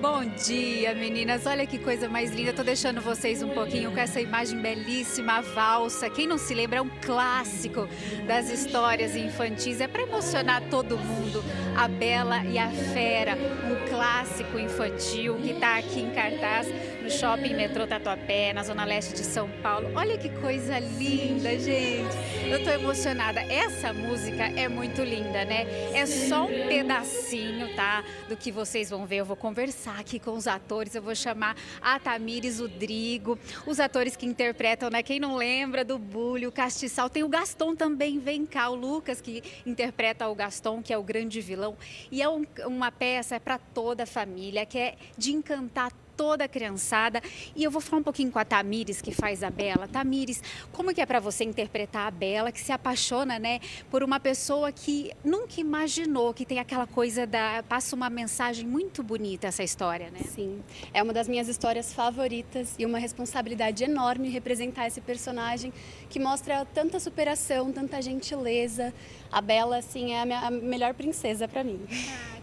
Bom 0.00 0.24
dia, 0.24 0.94
meninas. 0.94 1.44
Olha 1.44 1.66
que 1.66 1.78
coisa 1.78 2.08
mais 2.08 2.30
linda. 2.30 2.54
Tô 2.54 2.62
deixando 2.62 3.02
vocês 3.02 3.42
um 3.42 3.50
pouquinho 3.50 3.92
com 3.92 3.98
essa 3.98 4.18
imagem 4.18 4.58
belíssima, 4.58 5.34
a 5.34 5.40
valsa. 5.42 6.08
Quem 6.08 6.26
não 6.26 6.38
se 6.38 6.54
lembra, 6.54 6.78
é 6.78 6.80
um 6.80 6.88
clássico 6.88 7.86
das 8.26 8.48
histórias 8.48 9.14
infantis. 9.14 9.78
É 9.78 9.86
para 9.86 10.00
emocionar 10.00 10.62
todo 10.70 10.96
mundo. 10.96 11.44
A 11.76 11.86
Bela 11.86 12.42
e 12.44 12.56
a 12.56 12.70
Fera, 12.70 13.36
um 13.36 13.90
clássico 13.90 14.58
infantil 14.58 15.36
que 15.36 15.50
está 15.50 15.76
aqui 15.76 16.00
em 16.00 16.10
cartaz 16.12 16.66
Shopping 17.10 17.54
Metrô 17.54 17.88
Tatuapé, 17.88 18.52
na 18.52 18.62
Zona 18.62 18.84
Leste 18.84 19.14
de 19.14 19.24
São 19.24 19.50
Paulo. 19.62 19.90
Olha 19.96 20.16
que 20.16 20.28
coisa 20.28 20.78
linda, 20.78 21.58
gente. 21.58 22.14
Eu 22.48 22.62
tô 22.62 22.70
emocionada. 22.70 23.40
Essa 23.40 23.92
música 23.92 24.44
é 24.44 24.68
muito 24.68 25.02
linda, 25.02 25.44
né? 25.44 25.66
É 25.92 26.06
só 26.06 26.44
um 26.44 26.68
pedacinho, 26.68 27.74
tá? 27.74 28.04
Do 28.28 28.36
que 28.36 28.52
vocês 28.52 28.90
vão 28.90 29.06
ver. 29.06 29.16
Eu 29.16 29.24
vou 29.24 29.36
conversar 29.36 29.98
aqui 29.98 30.20
com 30.20 30.32
os 30.32 30.46
atores. 30.46 30.94
Eu 30.94 31.02
vou 31.02 31.14
chamar 31.16 31.56
a 31.82 31.98
Tamires, 31.98 32.60
o 32.60 32.68
Drigo, 32.68 33.36
os 33.66 33.80
atores 33.80 34.14
que 34.14 34.24
interpretam, 34.24 34.88
né? 34.88 35.02
Quem 35.02 35.18
não 35.18 35.34
lembra 35.34 35.84
do 35.84 35.98
Bulho, 35.98 36.48
o 36.48 36.52
Castiçal. 36.52 37.10
Tem 37.10 37.24
o 37.24 37.28
Gaston 37.28 37.74
também, 37.74 38.20
vem 38.20 38.46
cá, 38.46 38.70
o 38.70 38.76
Lucas, 38.76 39.20
que 39.20 39.42
interpreta 39.66 40.28
o 40.28 40.34
Gaston, 40.34 40.80
que 40.80 40.92
é 40.92 40.98
o 40.98 41.02
grande 41.02 41.40
vilão. 41.40 41.76
E 42.10 42.22
é 42.22 42.28
um, 42.28 42.46
uma 42.66 42.92
peça 42.92 43.40
para 43.40 43.58
toda 43.58 44.04
a 44.04 44.06
família, 44.06 44.64
que 44.64 44.78
é 44.78 44.94
de 45.18 45.32
encantar 45.32 45.90
toda 46.20 46.44
a 46.44 46.48
criançada. 46.48 47.22
E 47.56 47.64
eu 47.64 47.70
vou 47.70 47.80
falar 47.80 48.00
um 48.00 48.02
pouquinho 48.02 48.30
com 48.30 48.38
a 48.38 48.44
Tamires, 48.44 49.00
que 49.00 49.10
faz 49.10 49.42
a 49.42 49.48
Bela. 49.48 49.88
Tamires, 49.88 50.42
como 50.70 50.92
que 50.92 51.00
é 51.00 51.06
para 51.06 51.18
você 51.18 51.44
interpretar 51.44 52.08
a 52.08 52.10
Bela, 52.10 52.52
que 52.52 52.60
se 52.60 52.70
apaixona, 52.70 53.38
né, 53.38 53.58
por 53.90 54.02
uma 54.02 54.20
pessoa 54.20 54.70
que 54.70 55.12
nunca 55.24 55.58
imaginou, 55.58 56.34
que 56.34 56.44
tem 56.44 56.58
aquela 56.58 56.86
coisa 56.86 57.26
da... 57.26 57.64
passa 57.66 57.96
uma 57.96 58.10
mensagem 58.10 58.66
muito 58.66 59.02
bonita 59.02 59.46
essa 59.46 59.62
história, 59.62 60.10
né? 60.10 60.20
Sim, 60.34 60.62
é 60.92 61.02
uma 61.02 61.14
das 61.14 61.26
minhas 61.26 61.48
histórias 61.48 61.90
favoritas 61.90 62.74
e 62.78 62.84
uma 62.84 62.98
responsabilidade 62.98 63.82
enorme 63.82 64.28
representar 64.28 64.88
esse 64.88 65.00
personagem 65.00 65.72
que 66.10 66.20
mostra 66.20 66.66
tanta 66.66 67.00
superação, 67.00 67.72
tanta 67.72 68.02
gentileza. 68.02 68.92
A 69.32 69.40
Bela, 69.40 69.78
assim, 69.78 70.12
é 70.12 70.20
a, 70.20 70.26
minha, 70.26 70.40
a 70.40 70.50
melhor 70.50 70.92
princesa 70.92 71.48
para 71.48 71.64
mim. 71.64 71.80
Ah, 71.88 72.39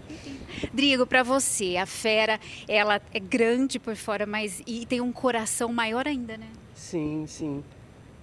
Drigo, 0.74 1.06
para 1.06 1.24
você, 1.24 1.78
a 1.78 1.86
fera, 1.86 2.40
ela 2.68 3.02
é 3.14 3.20
grande 3.20 3.80
por 3.80 3.96
fora, 3.96 4.26
mas 4.26 4.62
e 4.66 4.86
tem 4.86 5.02
um 5.02 5.12
coração 5.12 5.72
maior 5.72 6.08
ainda, 6.08 6.38
né? 6.38 6.48
Sim, 6.74 7.26
sim. 7.28 7.64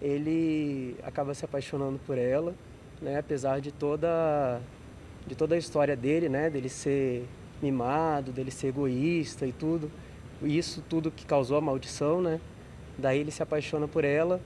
Ele 0.01 0.97
acaba 1.03 1.35
se 1.35 1.45
apaixonando 1.45 1.99
por 2.07 2.19
ela, 2.19 2.55
né? 3.01 3.19
Apesar 3.19 3.61
de 3.61 3.73
toda 3.73 4.61
de 5.27 5.35
toda 5.35 5.55
a 5.55 5.59
história 5.59 5.97
dele, 5.97 6.29
né? 6.29 6.51
Dele 6.51 6.69
ser 6.69 7.27
mimado, 7.63 8.33
dele 8.33 8.51
ser 8.51 8.69
egoísta 8.69 9.47
e 9.47 9.53
tudo. 9.53 9.91
Isso 10.43 10.83
tudo 10.89 11.11
que 11.11 11.25
causou 11.25 11.57
a 11.57 11.61
maldição, 11.61 12.21
né? 12.21 12.41
Daí 12.99 13.21
ele 13.21 13.31
se 13.31 13.43
apaixona 13.43 13.89
por 13.89 14.05
ela 14.05 14.41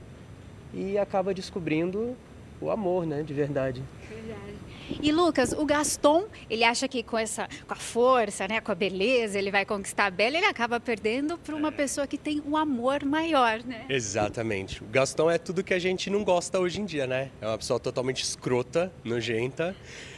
e 0.73 0.97
acaba 0.97 1.33
descobrindo 1.33 2.15
o 2.61 2.69
amor, 2.69 3.05
né? 3.05 3.23
De 3.23 3.33
verdade. 3.33 3.83
Verdade. 4.07 4.58
E 5.01 5.11
Lucas, 5.11 5.53
o 5.53 5.65
Gaston, 5.65 6.25
ele 6.49 6.63
acha 6.63 6.87
que 6.87 7.03
com 7.03 7.17
essa, 7.17 7.47
com 7.67 7.73
a 7.73 7.77
força, 7.77 8.47
né, 8.47 8.59
com 8.59 8.71
a 8.71 8.75
beleza, 8.75 9.37
ele 9.37 9.51
vai 9.51 9.65
conquistar 9.65 10.07
a 10.07 10.11
Bela, 10.11 10.37
ele 10.37 10.45
acaba 10.45 10.79
perdendo 10.79 11.37
para 11.37 11.55
uma 11.55 11.71
pessoa 11.71 12.07
que 12.07 12.17
tem 12.17 12.41
um 12.45 12.57
amor 12.57 13.05
maior, 13.05 13.63
né? 13.63 13.85
Exatamente. 13.89 14.83
O 14.83 14.87
Gaston 14.87 15.29
é 15.29 15.37
tudo 15.37 15.63
que 15.63 15.73
a 15.73 15.79
gente 15.79 16.09
não 16.09 16.23
gosta 16.23 16.59
hoje 16.59 16.81
em 16.81 16.85
dia, 16.85 17.05
né? 17.05 17.29
É 17.41 17.47
uma 17.47 17.57
pessoa 17.57 17.79
totalmente 17.79 18.23
escrota, 18.23 18.91
nojenta, 19.03 19.75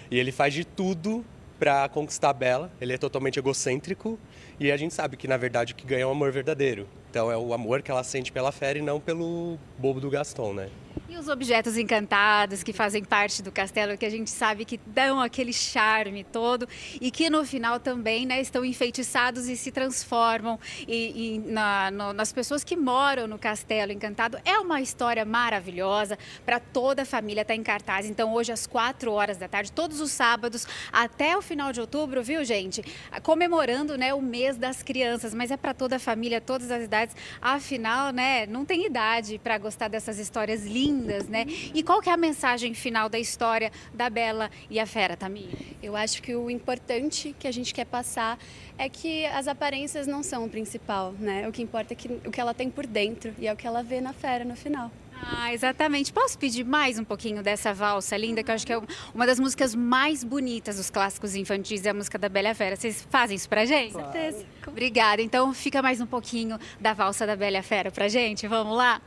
e 0.10 0.18
ele 0.18 0.32
faz 0.32 0.54
de 0.54 0.64
tudo 0.64 1.26
para 1.60 1.88
conquistar 1.90 2.30
a 2.30 2.34
Bela. 2.34 2.72
Ele 2.82 2.94
é 2.94 2.98
totalmente 2.98 3.38
egocêntrico 3.38 4.18
e 4.60 4.72
a 4.72 4.78
gente 4.78 4.94
sabe 4.94 5.16
que 5.16 5.28
na 5.28 5.38
verdade 5.38 5.74
o 5.74 5.76
que 5.76 5.86
ganha 5.86 6.02
é 6.02 6.06
o 6.06 6.10
amor 6.10 6.32
verdadeiro. 6.32 6.88
Então 7.10 7.32
é 7.32 7.38
o 7.38 7.54
amor 7.54 7.82
que 7.82 7.92
ela 7.92 8.04
sente 8.04 8.32
pela 8.32 8.52
fera 8.52 8.80
e 8.80 8.82
não 8.82 9.00
pelo 9.00 9.60
bobo 9.78 10.00
do 10.00 10.10
Gaston, 10.10 10.54
né? 10.54 10.70
E 11.12 11.18
os 11.18 11.28
objetos 11.28 11.76
encantados 11.76 12.64
que 12.64 12.72
fazem 12.72 13.04
parte 13.04 13.44
do 13.44 13.52
castelo, 13.52 13.98
que 13.98 14.06
a 14.06 14.10
gente 14.10 14.30
sabe 14.30 14.64
que 14.64 14.80
dão 14.86 15.20
aquele 15.20 15.52
charme 15.52 16.24
todo 16.24 16.66
e 17.02 17.12
que 17.12 17.30
no 17.30 17.44
final 17.44 17.82
também 17.82 18.26
né, 18.26 18.40
estão 18.40 18.64
enfeitiçados 18.64 19.50
e 19.50 19.58
se 19.58 19.74
transformam 19.74 20.58
e, 20.88 21.36
e 21.36 21.40
na, 21.40 21.92
no, 21.92 22.14
nas 22.14 22.32
pessoas 22.32 22.64
que 22.64 22.78
moram 22.78 23.28
no 23.28 23.38
castelo 23.38 23.92
encantado. 23.92 24.40
É 24.46 24.58
uma 24.58 24.80
história 24.80 25.26
maravilhosa 25.26 26.18
para 26.46 26.62
toda 26.62 27.02
a 27.02 27.06
família, 27.06 27.42
está 27.42 27.54
em 27.54 27.64
cartaz. 27.64 28.06
Então, 28.06 28.34
hoje, 28.34 28.54
às 28.54 28.66
quatro 28.66 29.12
horas 29.12 29.36
da 29.36 29.50
tarde, 29.50 29.70
todos 29.70 30.00
os 30.00 30.12
sábados, 30.12 30.66
até 30.94 31.36
o 31.36 31.42
final 31.42 31.74
de 31.74 31.82
outubro, 31.82 32.24
viu, 32.24 32.46
gente? 32.46 32.86
Comemorando 33.22 33.98
né, 33.98 34.14
o 34.14 34.22
mês 34.22 34.56
das 34.56 34.82
crianças, 34.82 35.34
mas 35.34 35.52
é 35.52 35.58
para 35.58 35.74
toda 35.74 35.98
a 35.98 36.00
família, 36.00 36.40
todas 36.40 36.72
as 36.72 36.86
idades. 36.86 37.14
Afinal, 37.42 38.14
né, 38.14 38.46
não 38.46 38.64
tem 38.64 38.86
idade 38.86 39.38
para 39.44 39.58
gostar 39.58 39.90
dessas 39.90 40.18
histórias 40.18 40.66
lindas 40.66 41.01
lindas, 41.02 41.28
né? 41.28 41.46
E 41.74 41.84
qual 41.84 42.02
que 42.02 42.10
é 42.10 42.14
a 42.14 42.18
mensagem 42.18 42.74
final 42.74 43.10
da 43.10 43.20
história 43.20 43.72
da 43.94 44.10
Bela 44.10 44.50
e 44.70 44.80
a 44.80 44.86
Fera, 44.86 45.18
Tamir? 45.18 45.50
Eu 45.82 45.96
acho 45.96 46.22
que 46.22 46.36
o 46.36 46.50
importante 46.50 47.36
que 47.38 47.48
a 47.48 47.52
gente 47.52 47.74
quer 47.74 47.86
passar 47.86 48.38
é 48.78 48.88
que 48.88 49.26
as 49.26 49.48
aparências 49.48 50.08
não 50.08 50.24
são 50.24 50.46
o 50.46 50.50
principal, 50.50 51.14
né? 51.20 51.48
O 51.48 51.52
que 51.52 51.62
importa 51.62 51.94
é 51.94 51.96
que, 51.96 52.08
o 52.08 52.32
que 52.32 52.40
ela 52.40 52.54
tem 52.54 52.70
por 52.70 52.86
dentro 52.86 53.34
e 53.40 53.48
é 53.48 53.54
o 53.54 53.56
que 53.56 53.66
ela 53.68 53.84
vê 53.84 54.00
na 54.00 54.14
Fera 54.14 54.46
no 54.46 54.56
final. 54.56 54.92
Ah, 55.24 55.54
exatamente. 55.54 56.12
Posso 56.12 56.38
pedir 56.38 56.64
mais 56.64 56.98
um 56.98 57.04
pouquinho 57.04 57.44
dessa 57.44 57.72
valsa 57.74 58.18
linda, 58.18 58.42
que 58.42 58.50
eu 58.50 58.56
acho 58.56 58.66
que 58.66 58.74
é 58.74 58.82
uma 59.14 59.28
das 59.28 59.40
músicas 59.40 59.76
mais 59.76 60.24
bonitas 60.24 60.78
dos 60.78 60.90
clássicos 60.90 61.36
infantis, 61.36 61.86
é 61.86 61.90
a 61.90 61.94
música 61.94 62.18
da 62.18 62.28
Bela 62.28 62.56
Fera. 62.56 62.76
Vocês 62.76 63.08
fazem 63.08 63.36
isso 63.36 63.48
pra 63.48 63.64
gente? 63.64 63.94
Com 63.94 64.02
certeza. 64.12 64.46
Obrigada. 64.66 65.22
Então 65.22 65.54
fica 65.54 65.80
mais 65.80 66.02
um 66.02 66.08
pouquinho 66.08 66.58
da 66.80 66.94
valsa 66.94 67.28
da 67.28 67.36
Bela 67.36 67.62
Fera 67.62 67.92
pra 67.92 68.08
gente. 68.08 68.48
Vamos 68.48 68.76
lá? 68.76 69.00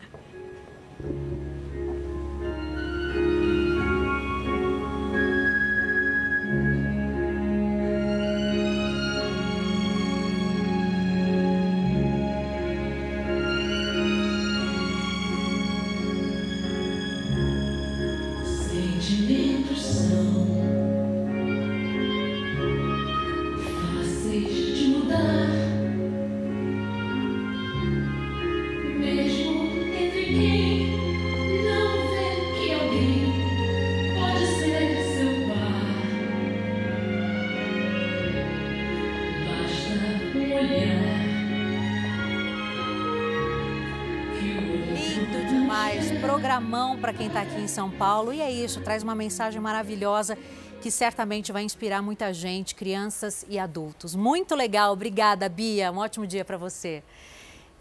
São 47.74 47.90
Paulo. 47.90 48.32
E 48.32 48.40
é 48.40 48.48
isso, 48.48 48.80
traz 48.82 49.02
uma 49.02 49.16
mensagem 49.16 49.60
maravilhosa 49.60 50.38
que 50.80 50.92
certamente 50.92 51.50
vai 51.50 51.64
inspirar 51.64 52.00
muita 52.00 52.32
gente, 52.32 52.72
crianças 52.72 53.44
e 53.48 53.58
adultos. 53.58 54.14
Muito 54.14 54.54
legal, 54.54 54.92
obrigada, 54.92 55.48
Bia. 55.48 55.90
Um 55.90 55.98
ótimo 55.98 56.24
dia 56.24 56.44
para 56.44 56.56
você. 56.56 57.02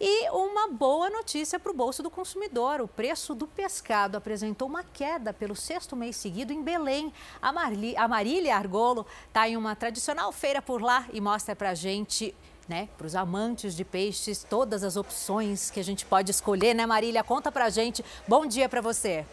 E 0.02 0.30
uma 0.32 0.68
boa 0.68 1.12
notícia 1.12 1.60
para 1.60 1.72
o 1.72 1.76
bolso 1.76 2.02
do 2.02 2.10
consumidor. 2.10 2.82
O 2.82 2.88
preço 2.88 3.36
do 3.36 3.46
pescado 3.46 4.18
apresentou 4.18 4.68
uma 4.68 4.84
queda 4.84 5.32
pelo 5.32 5.56
sexto 5.56 5.96
mês 5.96 6.16
seguido 6.16 6.52
em 6.52 6.64
Belém. 6.64 7.14
A, 7.40 7.54
Marli, 7.54 7.96
a 7.96 8.08
Marília 8.08 8.56
Argolo 8.56 9.06
está 9.28 9.48
em 9.48 9.56
uma 9.56 9.76
tradicional 9.76 10.32
feira 10.32 10.60
por 10.60 10.82
lá 10.82 11.06
e 11.14 11.22
mostra 11.22 11.56
para 11.56 11.70
a 11.70 11.76
gente 11.76 12.34
né, 12.68 12.90
para 12.98 13.06
os 13.06 13.14
amantes 13.14 13.76
de 13.76 13.84
peixes, 13.84 14.44
todas 14.44 14.84
as 14.84 14.96
opções 14.96 15.70
que 15.70 15.80
a 15.80 15.84
gente 15.84 16.06
pode 16.06 16.32
escolher, 16.32 16.74
né, 16.74 16.86
Marília? 16.86 17.24
Conta 17.24 17.52
pra 17.52 17.70
gente. 17.70 18.04
Bom 18.28 18.48
dia 18.48 18.68
para 18.68 18.82
você. 18.82 19.26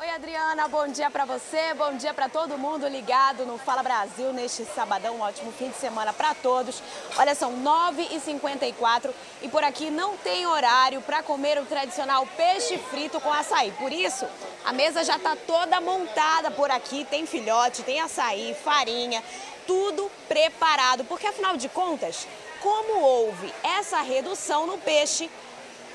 Oi, 0.00 0.06
Adriana, 0.18 0.66
bom 0.66 0.88
dia 0.88 1.08
para 1.12 1.24
você, 1.24 1.72
bom 1.74 1.96
dia 1.96 2.12
para 2.12 2.28
todo 2.28 2.58
mundo 2.58 2.88
ligado 2.88 3.46
no 3.46 3.56
Fala 3.56 3.84
Brasil 3.84 4.32
neste 4.32 4.64
sabadão. 4.64 5.14
Um 5.14 5.20
ótimo 5.20 5.52
fim 5.52 5.68
de 5.68 5.76
semana 5.76 6.12
para 6.12 6.34
todos. 6.34 6.82
Olha, 7.16 7.36
são 7.36 7.62
9h54 7.62 9.12
e 9.42 9.48
por 9.48 9.62
aqui 9.62 9.92
não 9.92 10.16
tem 10.16 10.44
horário 10.44 11.00
para 11.02 11.22
comer 11.22 11.56
o 11.58 11.66
tradicional 11.66 12.26
peixe 12.36 12.78
frito 12.90 13.20
com 13.20 13.32
açaí. 13.32 13.70
Por 13.78 13.92
isso, 13.92 14.26
a 14.64 14.72
mesa 14.72 15.04
já 15.04 15.14
está 15.14 15.36
toda 15.36 15.80
montada 15.80 16.50
por 16.50 16.68
aqui. 16.68 17.04
Tem 17.04 17.24
filhote, 17.24 17.84
tem 17.84 18.00
açaí, 18.00 18.56
farinha, 18.64 19.22
tudo 19.68 20.10
preparado. 20.26 21.04
Porque 21.04 21.28
afinal 21.28 21.56
de 21.56 21.68
contas, 21.68 22.26
como 22.60 23.02
houve 23.02 23.54
essa 23.62 24.00
redução 24.00 24.66
no 24.66 24.78
peixe, 24.78 25.30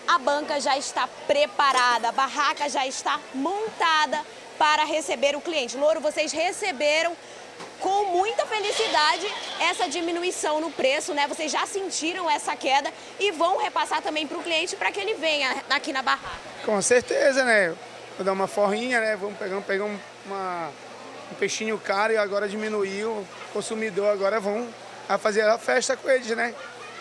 a 0.07 0.17
banca 0.17 0.59
já 0.59 0.77
está 0.77 1.07
preparada, 1.27 2.09
a 2.09 2.11
barraca 2.11 2.69
já 2.69 2.85
está 2.85 3.19
montada 3.33 4.21
para 4.57 4.83
receber 4.83 5.35
o 5.35 5.41
cliente. 5.41 5.77
Louro, 5.77 5.99
vocês 5.99 6.31
receberam 6.31 7.15
com 7.79 8.05
muita 8.05 8.45
felicidade 8.45 9.27
essa 9.59 9.89
diminuição 9.89 10.61
no 10.61 10.71
preço, 10.71 11.13
né? 11.13 11.27
Vocês 11.27 11.51
já 11.51 11.65
sentiram 11.65 12.29
essa 12.29 12.55
queda 12.55 12.91
e 13.19 13.31
vão 13.31 13.57
repassar 13.57 14.01
também 14.01 14.25
para 14.25 14.37
o 14.37 14.43
cliente 14.43 14.75
para 14.75 14.91
que 14.91 14.99
ele 14.99 15.15
venha 15.15 15.63
aqui 15.69 15.91
na 15.91 16.01
barraca. 16.01 16.39
Com 16.65 16.81
certeza, 16.81 17.43
né? 17.43 17.75
Vou 18.17 18.25
dar 18.25 18.31
uma 18.31 18.47
forrinha, 18.47 19.01
né? 19.01 19.15
Vamos 19.15 19.37
pegar, 19.37 19.59
pegar 19.61 19.85
um, 19.85 19.99
uma, 20.25 20.69
um 21.31 21.35
peixinho 21.35 21.77
caro 21.77 22.13
e 22.13 22.17
agora 22.17 22.47
diminuiu. 22.47 23.09
O 23.09 23.27
consumidor 23.51 24.11
agora 24.11 24.39
vão 24.39 24.67
a 25.09 25.17
fazer 25.17 25.41
a 25.41 25.57
festa 25.57 25.97
com 25.97 26.09
eles, 26.09 26.27
né? 26.27 26.55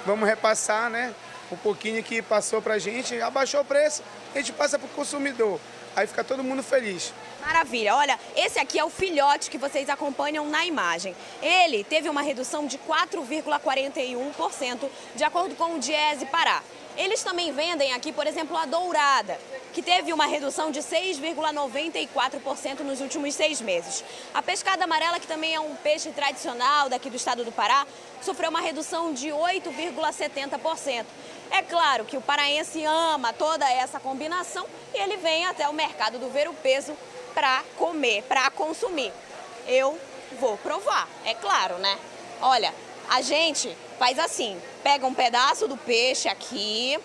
Vamos 0.05 0.29
repassar, 0.29 0.91
né? 0.91 1.15
Um 1.55 1.59
pouquinho 1.59 2.03
que 2.03 2.23
passou 2.23 2.63
para 2.63 2.75
a 2.75 2.79
gente, 2.79 3.21
abaixou 3.21 3.61
o 3.61 3.65
preço, 3.65 4.03
a 4.35 4.39
gente 4.39 4.53
passa 4.53 4.79
para 4.79 4.87
o 4.87 4.91
consumidor. 4.91 5.59
Aí 5.95 6.07
fica 6.07 6.25
todo 6.25 6.43
mundo 6.43 6.63
feliz. 6.63 7.13
Maravilha. 7.45 7.95
Olha, 7.95 8.19
esse 8.35 8.59
aqui 8.59 8.79
é 8.79 8.85
o 8.85 8.89
filhote 8.89 9.51
que 9.51 9.59
vocês 9.59 9.91
acompanham 9.91 10.49
na 10.49 10.65
imagem. 10.65 11.15
Ele 11.43 11.85
teve 11.85 12.09
uma 12.09 12.23
redução 12.23 12.67
de 12.67 12.79
4,41%, 12.79 14.89
de 15.15 15.23
acordo 15.23 15.55
com 15.55 15.77
o 15.77 15.79
Diese 15.79 16.25
Pará. 16.31 16.63
Eles 16.97 17.23
também 17.23 17.53
vendem 17.53 17.93
aqui, 17.95 18.13
por 18.13 18.27
exemplo, 18.27 18.57
a 18.57 18.67
dourada, 18.67 19.39
que 19.73 19.83
teve 19.83 20.13
uma 20.13 20.27
redução 20.27 20.71
de 20.71 20.81
6,94% 20.81 22.81
nos 22.81 23.01
últimos 23.01 23.35
seis 23.35 23.61
meses. 23.61 24.05
A 24.35 24.43
pescada 24.43 24.85
amarela, 24.85 25.19
que 25.19 25.27
também 25.27 25.55
é 25.55 25.61
um 25.61 25.75
peixe 25.77 26.11
tradicional 26.11 26.91
daqui 26.91 27.09
do 27.09 27.17
estado 27.17 27.45
do 27.45 27.53
Pará, 27.53 27.87
sofreu 28.21 28.51
uma 28.51 28.61
redução 28.61 29.15
de 29.15 29.29
8,70%. 29.29 31.07
É 31.51 31.63
claro 31.63 32.05
que 32.05 32.17
o 32.17 32.21
paraense 32.21 32.85
ama 32.85 33.33
toda 33.33 33.69
essa 33.71 33.99
combinação 33.99 34.67
e 34.95 34.99
ele 34.99 35.17
vem 35.17 35.47
até 35.47 35.69
o 35.69 35.73
mercado 35.73 36.19
do 36.19 36.31
Ver 36.31 36.49
o 36.49 36.55
Peso 36.55 36.95
para 37.35 37.63
comer, 37.77 38.23
para 38.25 38.51
consumir. 38.51 39.13
Eu 39.67 39.99
vou 40.39 40.57
provar, 40.59 41.09
é 41.25 41.35
claro, 41.35 41.79
né? 41.79 41.99
Olha, 42.41 42.73
a 43.09 43.21
gente 43.21 43.77
faz 44.03 44.19
assim, 44.19 44.61
pega 44.83 45.07
um 45.07 45.15
pedaço 45.15 45.69
do 45.69 45.77
peixe 45.77 46.29
aqui, 46.29 46.99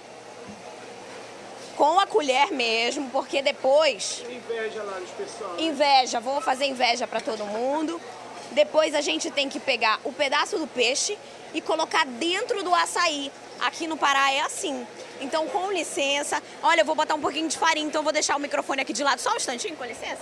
com 1.76 1.99
a 1.99 2.07
colher 2.07 2.52
mesmo, 2.52 3.07
porque 3.11 3.40
depois... 3.40 4.24
Inveja 4.28 4.82
lá 4.82 4.99
nos 4.99 5.11
pessoal. 5.11 5.60
Inveja, 5.60 6.19
vou 6.19 6.41
fazer 6.41 6.65
inveja 6.65 7.06
para 7.06 7.22
todo 7.22 7.45
mundo. 7.45 8.02
Depois 8.49 8.95
a 8.95 9.02
gente 9.02 9.30
tem 9.30 9.48
que 9.48 9.60
pegar 9.60 9.99
o 10.03 10.11
pedaço 10.11 10.57
do 10.57 10.65
peixe 10.65 11.15
e 11.53 11.61
colocar 11.61 12.03
dentro 12.03 12.64
do 12.64 12.74
açaí. 12.74 13.32
Aqui 13.60 13.86
no 13.86 13.95
Pará 13.95 14.34
é 14.34 14.41
assim. 14.41 14.88
Então, 15.22 15.48
com 15.49 15.72
licença. 15.72 16.41
Olha, 16.64 16.82
eu 16.82 16.86
vou 16.86 16.95
botar 16.95 17.14
um 17.14 17.22
pouquinho 17.22 17.48
de 17.48 17.60
farinha, 17.60 17.86
então 17.86 17.99
eu 17.99 18.03
vou 18.03 18.14
deixar 18.14 18.36
o 18.36 18.40
microfone 18.40 18.82
aqui 18.82 18.91
de 18.91 19.03
lado 19.03 19.19
só 19.19 19.34
um 19.34 19.36
instantinho, 19.36 19.78
com 19.78 19.86
licença. 19.86 20.18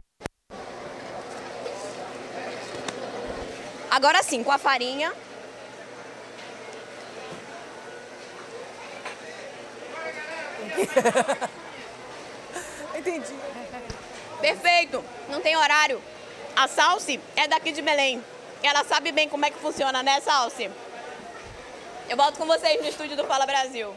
Agora 3.90 4.22
sim, 4.22 4.44
com 4.44 4.52
a 4.52 4.58
farinha. 4.58 5.14
Entendi. 12.98 13.34
Perfeito, 14.42 15.04
não 15.30 15.42
tem 15.42 15.56
horário. 15.56 16.02
A 16.56 16.68
Salsi 16.68 17.20
é 17.36 17.48
daqui 17.48 17.72
de 17.72 17.82
Belém. 17.82 18.24
Ela 18.64 18.84
sabe 18.84 19.12
bem 19.12 19.30
como 19.30 19.46
é 19.46 19.52
que 19.52 19.60
funciona, 19.60 20.02
né, 20.02 20.20
Salsi? 20.22 20.72
Eu 22.10 22.18
volto 22.18 22.38
com 22.38 22.46
vocês 22.46 22.82
no 22.82 22.88
estúdio 22.88 23.18
do 23.18 23.26
Fala 23.26 23.46
Brasil. 23.46 23.94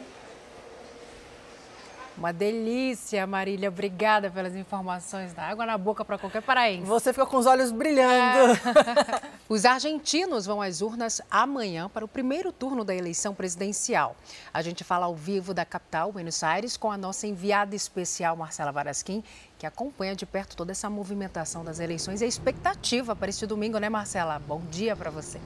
Uma 2.19 2.33
delícia, 2.33 3.25
Marília. 3.25 3.69
Obrigada 3.69 4.29
pelas 4.29 4.53
informações. 4.53 5.33
Dá 5.33 5.43
água 5.43 5.65
na 5.65 5.77
boca 5.77 6.03
para 6.03 6.17
qualquer 6.17 6.41
paraense. 6.41 6.83
Você 6.83 7.13
ficou 7.13 7.25
com 7.25 7.37
os 7.37 7.45
olhos 7.45 7.71
brilhando. 7.71 8.51
É. 8.51 9.39
Os 9.47 9.63
argentinos 9.63 10.45
vão 10.45 10.61
às 10.61 10.81
urnas 10.81 11.21
amanhã 11.31 11.87
para 11.87 12.03
o 12.03 12.09
primeiro 12.09 12.51
turno 12.51 12.83
da 12.83 12.93
eleição 12.93 13.33
presidencial. 13.33 14.17
A 14.53 14.61
gente 14.61 14.83
fala 14.83 15.05
ao 15.05 15.15
vivo 15.15 15.53
da 15.53 15.63
capital, 15.63 16.11
Buenos 16.11 16.43
Aires, 16.43 16.75
com 16.75 16.91
a 16.91 16.97
nossa 16.97 17.25
enviada 17.25 17.73
especial, 17.73 18.35
Marcela 18.35 18.73
Varasquim, 18.73 19.23
que 19.57 19.65
acompanha 19.65 20.13
de 20.13 20.25
perto 20.25 20.57
toda 20.57 20.73
essa 20.73 20.89
movimentação 20.89 21.63
das 21.63 21.79
eleições 21.79 22.19
e 22.19 22.25
a 22.25 22.27
expectativa 22.27 23.15
para 23.15 23.29
este 23.29 23.47
domingo, 23.47 23.77
né, 23.77 23.87
Marcela? 23.87 24.37
Bom 24.39 24.61
dia 24.69 24.93
para 24.93 25.09
você. 25.09 25.39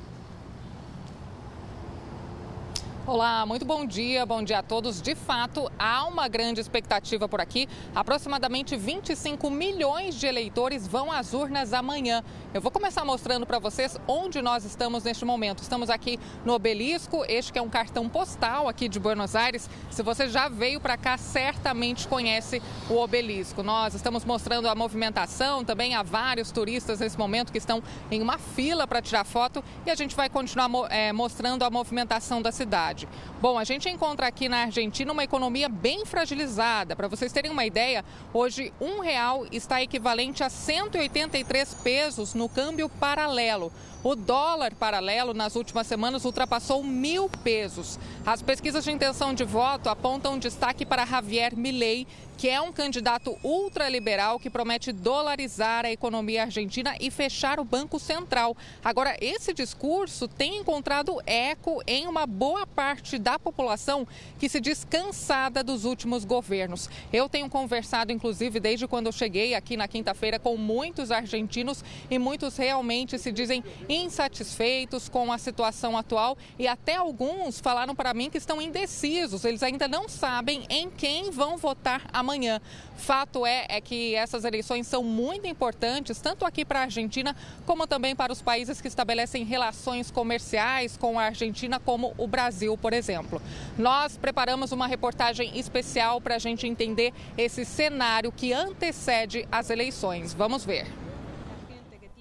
Olá, 3.05 3.45
muito 3.45 3.65
bom 3.65 3.85
dia, 3.85 4.25
bom 4.25 4.41
dia 4.41 4.59
a 4.59 4.63
todos. 4.63 5.01
De 5.01 5.13
fato, 5.13 5.69
há 5.77 6.05
uma 6.05 6.29
grande 6.29 6.61
expectativa 6.61 7.27
por 7.27 7.41
aqui. 7.41 7.67
Aproximadamente 7.93 8.77
25 8.77 9.49
milhões 9.49 10.15
de 10.15 10.25
eleitores 10.25 10.87
vão 10.87 11.11
às 11.11 11.33
urnas 11.33 11.73
amanhã. 11.73 12.23
Eu 12.53 12.61
vou 12.61 12.71
começar 12.71 13.03
mostrando 13.03 13.45
para 13.45 13.59
vocês 13.59 13.97
onde 14.07 14.41
nós 14.41 14.63
estamos 14.63 15.03
neste 15.03 15.25
momento. 15.25 15.61
Estamos 15.61 15.89
aqui 15.89 16.17
no 16.45 16.53
Obelisco, 16.53 17.25
este 17.27 17.51
que 17.51 17.59
é 17.59 17.61
um 17.61 17.67
cartão 17.67 18.07
postal 18.07 18.69
aqui 18.69 18.87
de 18.87 19.01
Buenos 19.01 19.35
Aires. 19.35 19.69
Se 19.91 20.01
você 20.01 20.29
já 20.29 20.47
veio 20.47 20.79
para 20.79 20.95
cá, 20.95 21.17
certamente 21.17 22.07
conhece 22.07 22.61
o 22.89 22.95
Obelisco. 22.95 23.63
Nós 23.63 23.95
estamos 23.95 24.23
mostrando 24.23 24.69
a 24.69 24.75
movimentação, 24.75 25.65
também 25.65 25.93
há 25.93 26.03
vários 26.03 26.53
turistas 26.53 27.01
nesse 27.01 27.17
momento 27.17 27.51
que 27.51 27.57
estão 27.57 27.83
em 28.09 28.21
uma 28.21 28.37
fila 28.37 28.87
para 28.87 29.01
tirar 29.01 29.25
foto 29.25 29.61
e 29.85 29.91
a 29.91 29.95
gente 29.95 30.15
vai 30.15 30.29
continuar 30.29 30.69
é, 30.89 31.11
mostrando 31.11 31.63
a 31.63 31.69
movimentação 31.69 32.41
da 32.41 32.51
cidade. 32.51 32.92
Bom, 33.41 33.57
a 33.57 33.63
gente 33.63 33.89
encontra 33.89 34.27
aqui 34.27 34.47
na 34.47 34.63
Argentina 34.63 35.11
uma 35.11 35.23
economia 35.23 35.67
bem 35.67 36.05
fragilizada. 36.05 36.95
Para 36.95 37.07
vocês 37.07 37.31
terem 37.31 37.51
uma 37.51 37.65
ideia, 37.65 38.05
hoje 38.33 38.71
um 38.79 38.99
real 38.99 39.45
está 39.51 39.81
equivalente 39.81 40.43
a 40.43 40.49
183 40.49 41.73
pesos 41.75 42.33
no 42.33 42.47
câmbio 42.47 42.87
paralelo. 42.87 43.71
O 44.03 44.15
dólar 44.15 44.75
paralelo 44.75 45.33
nas 45.33 45.55
últimas 45.55 45.87
semanas 45.87 46.25
ultrapassou 46.25 46.83
mil 46.83 47.29
pesos. 47.41 47.97
As 48.25 48.41
pesquisas 48.41 48.83
de 48.83 48.91
intenção 48.91 49.33
de 49.33 49.45
voto 49.45 49.87
apontam 49.87 50.37
destaque 50.37 50.85
para 50.85 51.05
Javier 51.05 51.55
Milei, 51.55 52.05
que 52.37 52.49
é 52.49 52.59
um 52.59 52.73
candidato 52.73 53.37
ultraliberal 53.43 54.39
que 54.39 54.49
promete 54.49 54.91
dolarizar 54.91 55.85
a 55.85 55.91
economia 55.91 56.43
argentina 56.43 56.95
e 56.99 57.09
fechar 57.09 57.59
o 57.59 57.63
Banco 57.63 57.99
Central. 57.99 58.57
Agora, 58.83 59.15
esse 59.21 59.53
discurso 59.53 60.27
tem 60.27 60.57
encontrado 60.57 61.21
eco 61.25 61.81
em 61.87 62.07
uma 62.07 62.25
boa 62.25 62.67
parte 62.67 63.17
da 63.17 63.39
população 63.39 64.05
que 64.39 64.49
se 64.49 64.59
diz 64.59 64.83
cansada 64.83 65.63
dos 65.63 65.85
últimos 65.85 66.25
governos. 66.25 66.89
Eu 67.13 67.29
tenho 67.29 67.49
conversado, 67.49 68.11
inclusive, 68.11 68.59
desde 68.59 68.87
quando 68.87 69.05
eu 69.05 69.13
cheguei 69.13 69.53
aqui 69.55 69.77
na 69.77 69.87
quinta-feira, 69.87 70.37
com 70.37 70.57
muitos 70.57 71.11
argentinos 71.11 71.83
e 72.09 72.19
muitos 72.19 72.57
realmente 72.57 73.17
se 73.17 73.31
dizem 73.31 73.63
insatisfeitos 73.93 75.07
com 75.07 75.31
a 75.31 75.37
situação 75.37 75.97
atual 75.97 76.37
e 76.57 76.67
até 76.67 76.95
alguns 76.95 77.59
falaram 77.59 77.95
para 77.95 78.13
mim 78.13 78.29
que 78.29 78.37
estão 78.37 78.61
indecisos. 78.61 79.45
Eles 79.45 79.61
ainda 79.63 79.87
não 79.87 80.09
sabem 80.09 80.65
em 80.69 80.89
quem 80.89 81.29
vão 81.31 81.57
votar 81.57 82.01
amanhã. 82.11 82.59
Fato 82.95 83.45
é, 83.45 83.65
é 83.69 83.81
que 83.81 84.15
essas 84.15 84.45
eleições 84.45 84.87
são 84.87 85.03
muito 85.03 85.47
importantes, 85.47 86.21
tanto 86.21 86.45
aqui 86.45 86.63
para 86.63 86.79
a 86.79 86.83
Argentina, 86.83 87.35
como 87.65 87.85
também 87.85 88.15
para 88.15 88.31
os 88.31 88.41
países 88.41 88.79
que 88.79 88.87
estabelecem 88.87 89.43
relações 89.43 90.09
comerciais 90.09 90.97
com 90.97 91.19
a 91.19 91.23
Argentina, 91.23 91.79
como 91.79 92.13
o 92.17 92.27
Brasil, 92.27 92.77
por 92.77 92.93
exemplo. 92.93 93.41
Nós 93.77 94.17
preparamos 94.17 94.71
uma 94.71 94.87
reportagem 94.87 95.57
especial 95.59 96.21
para 96.21 96.35
a 96.35 96.39
gente 96.39 96.67
entender 96.67 97.13
esse 97.37 97.65
cenário 97.65 98.31
que 98.31 98.53
antecede 98.53 99.47
as 99.51 99.69
eleições. 99.69 100.33
Vamos 100.33 100.63
ver. 100.63 101.02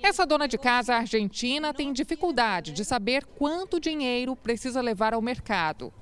Essa 0.03 0.27
dona 0.27 0.49
de 0.49 0.59
casa 0.59 0.97
argentina 0.97 1.73
tem 1.73 1.93
dificuldade 1.93 2.73
de 2.73 2.85
saber 2.85 3.25
quanto 3.25 3.79
dinheiro 3.79 4.35
precisa 4.35 4.81
levar 4.81 5.15
ao 5.15 5.23
mercado. 5.23 5.93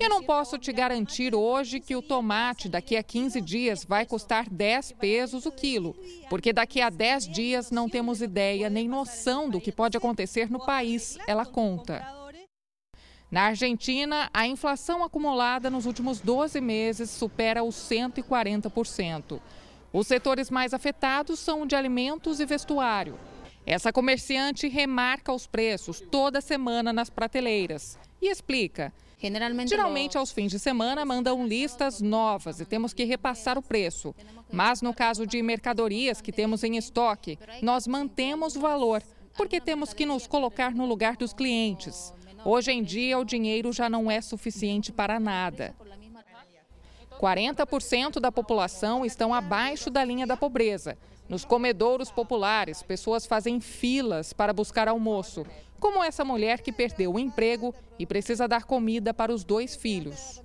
Eu 0.00 0.08
não 0.08 0.22
posso 0.22 0.58
te 0.58 0.72
garantir 0.72 1.34
hoje 1.34 1.80
que 1.80 1.94
o 1.94 2.02
tomate 2.02 2.68
daqui 2.68 2.96
a 2.96 3.02
15 3.02 3.40
dias 3.42 3.84
vai 3.84 4.06
custar 4.06 4.48
10 4.48 4.92
pesos 4.92 5.44
o 5.44 5.52
quilo, 5.52 5.94
porque 6.30 6.52
daqui 6.52 6.80
a 6.80 6.88
10 6.88 7.28
dias 7.28 7.70
não 7.70 7.88
temos 7.88 8.22
ideia 8.22 8.70
nem 8.70 8.88
noção 8.88 9.48
do 9.50 9.60
que 9.60 9.70
pode 9.70 9.96
acontecer 9.96 10.50
no 10.50 10.64
país, 10.64 11.18
ela 11.26 11.44
conta. 11.46 12.06
Na 13.30 13.44
Argentina, 13.46 14.30
a 14.32 14.46
inflação 14.46 15.02
acumulada 15.02 15.68
nos 15.68 15.86
últimos 15.86 16.20
12 16.20 16.60
meses 16.60 17.10
supera 17.10 17.64
os 17.64 17.74
140%. 17.74 19.40
Os 19.94 20.08
setores 20.08 20.50
mais 20.50 20.74
afetados 20.74 21.38
são 21.38 21.62
o 21.62 21.66
de 21.66 21.76
alimentos 21.76 22.40
e 22.40 22.44
vestuário. 22.44 23.14
Essa 23.64 23.92
comerciante 23.92 24.66
remarca 24.66 25.32
os 25.32 25.46
preços 25.46 26.00
toda 26.00 26.40
semana 26.40 26.92
nas 26.92 27.08
prateleiras 27.08 27.96
e 28.20 28.28
explica. 28.28 28.92
Geralmente, 29.70 30.18
aos 30.18 30.32
fins 30.32 30.50
de 30.50 30.58
semana, 30.58 31.04
mandam 31.04 31.46
listas 31.46 32.00
novas 32.00 32.58
e 32.58 32.64
temos 32.64 32.92
que 32.92 33.04
repassar 33.04 33.56
o 33.56 33.62
preço. 33.62 34.12
Mas 34.50 34.82
no 34.82 34.92
caso 34.92 35.24
de 35.24 35.40
mercadorias 35.40 36.20
que 36.20 36.32
temos 36.32 36.64
em 36.64 36.76
estoque, 36.76 37.38
nós 37.62 37.86
mantemos 37.86 38.56
o 38.56 38.60
valor, 38.60 39.00
porque 39.36 39.60
temos 39.60 39.94
que 39.94 40.04
nos 40.04 40.26
colocar 40.26 40.74
no 40.74 40.86
lugar 40.86 41.16
dos 41.16 41.32
clientes. 41.32 42.12
Hoje 42.44 42.72
em 42.72 42.82
dia, 42.82 43.16
o 43.16 43.24
dinheiro 43.24 43.72
já 43.72 43.88
não 43.88 44.10
é 44.10 44.20
suficiente 44.20 44.90
para 44.90 45.20
nada. 45.20 45.72
40% 47.24 48.20
da 48.20 48.30
população 48.30 49.02
estão 49.02 49.32
abaixo 49.32 49.88
da 49.88 50.04
linha 50.04 50.26
da 50.26 50.36
pobreza. 50.36 50.98
Nos 51.26 51.42
comedouros 51.42 52.10
populares, 52.10 52.82
pessoas 52.82 53.24
fazem 53.24 53.62
filas 53.62 54.34
para 54.34 54.52
buscar 54.52 54.88
almoço, 54.88 55.46
como 55.80 56.04
essa 56.04 56.22
mulher 56.22 56.60
que 56.60 56.70
perdeu 56.70 57.14
o 57.14 57.18
emprego 57.18 57.74
e 57.98 58.04
precisa 58.04 58.46
dar 58.46 58.64
comida 58.64 59.14
para 59.14 59.32
os 59.32 59.42
dois 59.42 59.74
filhos. 59.74 60.42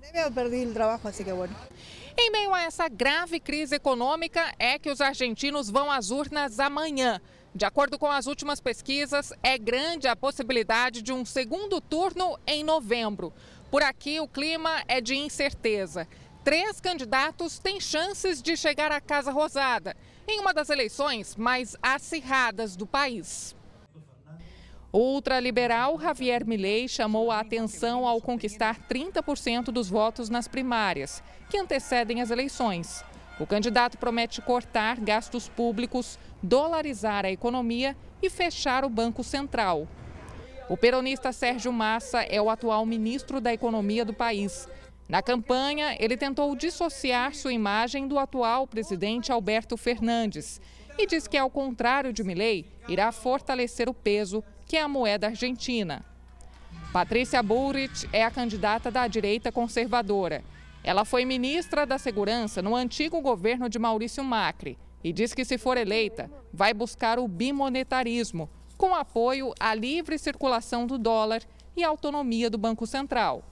Em 2.18 2.32
meio 2.32 2.54
a 2.54 2.62
essa 2.62 2.88
grave 2.88 3.42
crise 3.42 3.76
econômica, 3.76 4.54
é 4.58 4.80
que 4.80 4.90
os 4.90 5.02
argentinos 5.02 5.70
vão 5.70 5.92
às 5.92 6.12
urnas 6.12 6.62
amanhã. 6.62 7.20
De 7.54 7.66
acordo 7.66 8.00
com 8.00 8.08
as 8.08 8.26
últimas 8.26 8.62
pesquisas, 8.62 9.34
é 9.44 9.58
grande 9.58 10.08
a 10.08 10.16
possibilidade 10.16 11.02
de 11.02 11.12
um 11.12 11.26
segundo 11.26 11.82
turno 11.82 12.40
em 12.48 12.64
novembro. 12.64 13.34
Por 13.70 13.84
aqui, 13.84 14.20
o 14.20 14.28
clima 14.28 14.82
é 14.88 15.02
de 15.02 15.16
incerteza 15.16 16.08
três 16.44 16.80
candidatos 16.80 17.60
têm 17.60 17.80
chances 17.80 18.42
de 18.42 18.56
chegar 18.56 18.92
à 18.92 19.02
Casa 19.02 19.32
Rosada, 19.32 19.96
em 20.28 20.40
uma 20.40 20.54
das 20.54 20.70
eleições 20.70 21.36
mais 21.36 21.76
acirradas 21.82 22.76
do 22.76 22.86
país. 22.86 23.56
Ultraliberal 24.92 26.00
Javier 26.00 26.46
Milei 26.46 26.88
chamou 26.88 27.30
a 27.30 27.40
atenção 27.40 28.08
ao 28.08 28.20
conquistar 28.20 28.88
30% 28.90 29.66
dos 29.66 29.90
votos 29.90 30.30
nas 30.30 30.48
primárias, 30.48 31.22
que 31.50 31.60
antecedem 31.60 32.22
as 32.22 32.32
eleições. 32.32 33.04
O 33.40 33.46
candidato 33.46 33.98
promete 33.98 34.42
cortar 34.42 35.00
gastos 35.00 35.48
públicos, 35.48 36.18
dolarizar 36.42 37.24
a 37.24 37.32
economia 37.32 37.96
e 38.22 38.30
fechar 38.30 38.84
o 38.84 38.90
Banco 38.90 39.24
Central. 39.24 39.88
O 40.68 40.76
peronista 40.76 41.32
Sérgio 41.32 41.72
Massa 41.72 42.22
é 42.22 42.42
o 42.42 42.50
atual 42.50 42.86
ministro 42.86 43.40
da 43.40 43.54
Economia 43.54 44.04
do 44.04 44.14
país 44.14 44.68
na 45.10 45.24
campanha, 45.24 45.98
ele 46.00 46.16
tentou 46.16 46.56
dissociar 46.56 47.34
sua 47.34 47.52
imagem 47.52 48.08
do 48.08 48.20
atual 48.20 48.68
presidente 48.68 49.32
Alberto 49.32 49.76
Fernandes 49.76 50.62
e 51.00 51.08
diz 51.08 51.28
que, 51.28 51.36
ao 51.36 51.50
contrário 51.50 52.14
de 52.14 52.24
Milei, 52.24 52.72
irá 52.88 53.12
fortalecer 53.12 53.90
o 53.90 53.94
peso, 53.94 54.44
que 54.68 54.78
é 54.78 54.82
a 54.84 54.88
moeda 54.88 55.26
argentina. 55.26 56.06
Patrícia 56.94 57.42
Bullrich 57.42 58.08
é 58.14 58.24
a 58.24 58.30
candidata 58.30 58.92
da 58.92 59.08
direita 59.08 59.52
conservadora. 59.52 60.44
Ela 60.84 61.04
foi 61.04 61.26
ministra 61.26 61.88
da 61.88 61.98
Segurança 61.98 62.62
no 62.62 62.76
antigo 62.76 63.20
governo 63.20 63.68
de 63.68 63.80
Maurício 63.80 64.24
Macri 64.24 64.78
e 65.04 65.12
diz 65.12 65.34
que, 65.34 65.44
se 65.44 65.58
for 65.58 65.76
eleita, 65.76 66.30
vai 66.54 66.72
buscar 66.72 67.18
o 67.18 67.28
bimonetarismo, 67.28 68.48
com 68.78 68.94
apoio 68.94 69.56
à 69.60 69.74
livre 69.74 70.20
circulação 70.20 70.86
do 70.86 71.00
dólar 71.00 71.42
e 71.76 71.84
autonomia 71.84 72.48
do 72.48 72.60
Banco 72.60 72.86
Central. 72.86 73.44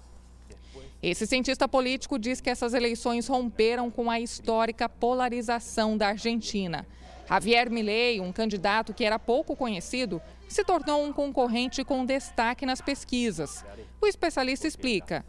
Esse 1.10 1.26
cientista 1.26 1.70
político 1.70 2.20
diz 2.20 2.42
que 2.42 2.50
essas 2.50 2.74
eleições 2.74 3.30
romperam 3.30 3.90
com 3.90 4.12
a 4.12 4.20
histórica 4.20 4.90
polarização 4.90 5.96
da 5.98 6.10
Argentina. 6.10 6.86
Javier 7.30 7.72
Milei, 7.72 8.20
um 8.20 8.34
candidato 8.34 8.94
que 8.94 9.06
era 9.06 9.18
pouco 9.18 9.56
conhecido, 9.56 10.22
se 10.50 10.66
tornou 10.66 11.06
um 11.06 11.14
concorrente 11.14 11.82
com 11.86 12.06
destaque 12.06 12.66
nas 12.66 12.82
pesquisas. 12.82 13.64
O 14.02 14.06
especialista 14.06 14.68
explica. 14.68 15.26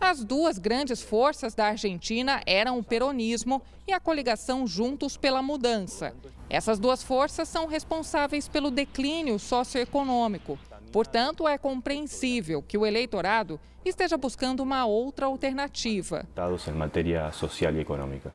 As 0.00 0.24
duas 0.24 0.56
grandes 0.56 1.02
forças 1.02 1.56
da 1.56 1.66
Argentina 1.66 2.40
eram 2.46 2.78
o 2.78 2.84
peronismo 2.84 3.60
e 3.88 3.92
a 3.92 3.98
coligação 3.98 4.68
Juntos 4.68 5.16
pela 5.16 5.42
Mudança. 5.42 6.14
Essas 6.48 6.78
duas 6.78 7.02
forças 7.02 7.48
são 7.48 7.66
responsáveis 7.66 8.46
pelo 8.46 8.70
declínio 8.70 9.36
socioeconômico, 9.36 10.56
Portanto, 10.92 11.46
é 11.46 11.58
compreensível 11.58 12.62
que 12.62 12.78
o 12.78 12.86
eleitorado 12.86 13.60
esteja 13.84 14.16
buscando 14.16 14.62
uma 14.62 14.86
outra 14.86 15.26
alternativa. 15.26 16.26
Em 16.68 16.72
matéria 16.72 17.30
social 17.32 17.74
e 17.74 17.80
econômica. 17.80 18.34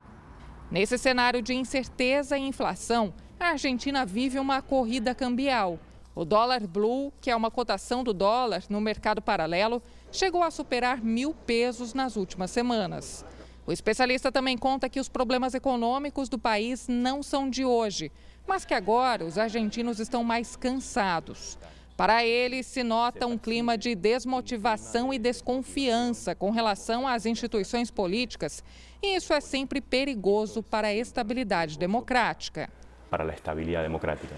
Nesse 0.70 0.98
cenário 0.98 1.42
de 1.42 1.54
incerteza 1.54 2.38
e 2.38 2.42
inflação, 2.42 3.14
a 3.40 3.48
Argentina 3.48 4.06
vive 4.06 4.40
uma 4.40 4.62
corrida 4.62 5.14
cambial. 5.14 5.80
O 6.14 6.24
dólar 6.24 6.68
blue, 6.68 7.12
que 7.20 7.32
é 7.32 7.36
uma 7.36 7.50
cotação 7.50 8.04
do 8.04 8.14
dólar 8.14 8.64
no 8.70 8.80
mercado 8.80 9.22
paralelo, 9.22 9.82
chegou 10.12 10.44
a 10.44 10.52
superar 10.52 11.02
mil 11.02 11.34
pesos 11.34 11.94
nas 11.94 12.16
últimas 12.16 12.52
semanas. 12.52 13.26
O 13.66 13.72
especialista 13.72 14.32
também 14.32 14.58
conta 14.58 14.90
que 14.90 15.00
os 15.00 15.08
problemas 15.08 15.54
econômicos 15.54 16.28
do 16.28 16.38
país 16.38 16.88
não 16.88 17.22
são 17.22 17.50
de 17.50 17.64
hoje, 17.64 18.12
mas 18.48 18.66
que 18.66 18.74
agora 18.74 19.24
os 19.24 19.38
argentinos 19.38 20.00
estão 20.00 20.24
mais 20.24 20.56
cansados. 20.56 21.58
Para 21.96 22.26
ele, 22.26 22.64
se 22.64 22.84
nota 22.84 23.28
um 23.28 23.38
clima 23.38 23.78
de 23.78 23.94
desmotivação 23.94 25.14
e 25.14 25.20
desconfiança 25.20 26.34
com 26.34 26.50
relação 26.50 27.08
às 27.08 27.26
instituições 27.26 27.92
políticas, 27.92 28.64
e 29.04 29.16
isso 29.16 29.34
é 29.34 29.42
sempre 29.42 29.82
perigoso 29.82 30.64
para 30.64 30.88
a 30.88 30.94
estabilidade 30.94 31.78
democrática. 31.78 32.70
Para 33.10 33.24
a 33.24 33.34
estabilidade 33.34 33.84
democrática. 33.84 34.36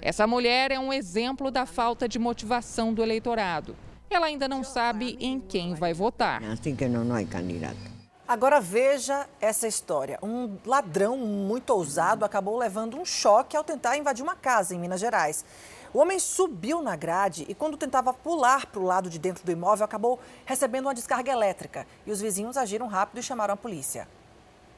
Essa 0.00 0.26
mulher 0.26 0.70
é 0.70 0.78
um 0.78 0.92
exemplo 0.92 1.50
da 1.50 1.66
falta 1.66 2.08
de 2.08 2.18
motivação 2.18 2.94
do 2.94 3.02
eleitorado. 3.02 3.76
Ela 4.10 4.26
ainda 4.26 4.48
não 4.48 4.64
sabe 4.64 5.16
em 5.20 5.38
quem 5.40 5.74
vai 5.74 5.92
votar. 5.92 6.42
Assim 6.44 6.74
que 6.74 6.86
não, 6.86 7.04
não 7.04 7.16
há 7.16 7.24
candidato. 7.24 7.98
Agora 8.26 8.60
veja 8.60 9.26
essa 9.40 9.66
história. 9.66 10.18
Um 10.22 10.58
ladrão 10.66 11.16
muito 11.16 11.70
ousado 11.70 12.24
acabou 12.24 12.58
levando 12.58 12.98
um 12.98 13.04
choque 13.04 13.56
ao 13.56 13.64
tentar 13.64 13.96
invadir 13.96 14.22
uma 14.22 14.36
casa 14.36 14.74
em 14.74 14.78
Minas 14.78 15.00
Gerais. 15.00 15.44
O 15.92 15.98
homem 16.00 16.18
subiu 16.18 16.82
na 16.82 16.96
grade 16.96 17.46
e, 17.48 17.54
quando 17.54 17.76
tentava 17.76 18.12
pular 18.12 18.66
para 18.66 18.80
o 18.80 18.84
lado 18.84 19.08
de 19.08 19.18
dentro 19.18 19.44
do 19.44 19.52
imóvel, 19.52 19.84
acabou 19.84 20.20
recebendo 20.44 20.86
uma 20.86 20.94
descarga 20.94 21.32
elétrica. 21.32 21.86
E 22.06 22.10
os 22.10 22.20
vizinhos 22.20 22.56
agiram 22.56 22.86
rápido 22.86 23.18
e 23.18 23.22
chamaram 23.22 23.54
a 23.54 23.56
polícia. 23.56 24.08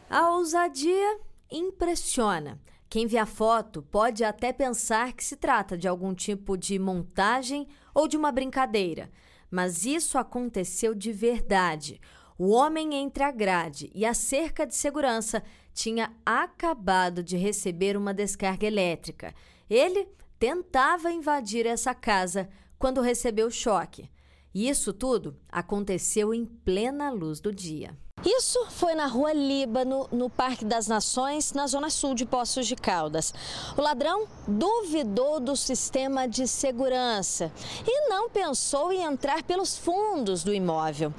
A 0.08 0.30
ousadia 0.30 1.18
impressiona. 1.50 2.58
Quem 2.88 3.06
vê 3.06 3.18
a 3.18 3.26
foto 3.26 3.82
pode 3.82 4.24
até 4.24 4.52
pensar 4.52 5.12
que 5.12 5.22
se 5.22 5.36
trata 5.36 5.78
de 5.78 5.86
algum 5.86 6.12
tipo 6.14 6.56
de 6.56 6.78
montagem 6.78 7.68
ou 7.94 8.08
de 8.08 8.16
uma 8.16 8.32
brincadeira. 8.32 9.10
Mas 9.50 9.84
isso 9.84 10.18
aconteceu 10.18 10.94
de 10.94 11.12
verdade. 11.12 12.00
O 12.38 12.50
homem 12.50 12.94
entre 12.94 13.22
a 13.22 13.30
grade 13.30 13.90
e 13.94 14.06
a 14.06 14.14
cerca 14.14 14.66
de 14.66 14.74
segurança 14.74 15.42
tinha 15.74 16.12
acabado 16.24 17.22
de 17.22 17.36
receber 17.36 17.96
uma 17.96 18.14
descarga 18.14 18.66
elétrica. 18.66 19.34
Ele 19.68 20.08
tentava 20.40 21.12
invadir 21.12 21.66
essa 21.66 21.94
casa 21.94 22.48
quando 22.78 23.02
recebeu 23.02 23.50
choque. 23.50 24.10
E 24.54 24.68
isso 24.68 24.92
tudo 24.92 25.36
aconteceu 25.48 26.32
em 26.32 26.46
plena 26.46 27.10
luz 27.10 27.40
do 27.40 27.54
dia. 27.54 27.96
Isso 28.24 28.66
foi 28.70 28.94
na 28.94 29.06
rua 29.06 29.32
Líbano, 29.32 30.06
no 30.12 30.28
Parque 30.28 30.62
das 30.62 30.86
Nações, 30.86 31.54
na 31.54 31.66
zona 31.66 31.88
sul 31.88 32.14
de 32.14 32.26
Poços 32.26 32.66
de 32.66 32.76
Caldas. 32.76 33.32
O 33.78 33.80
ladrão 33.80 34.26
duvidou 34.46 35.40
do 35.40 35.56
sistema 35.56 36.28
de 36.28 36.46
segurança 36.46 37.50
e 37.86 38.08
não 38.10 38.28
pensou 38.28 38.92
em 38.92 39.02
entrar 39.02 39.42
pelos 39.42 39.78
fundos 39.78 40.44
do 40.44 40.52
imóvel. 40.52 41.14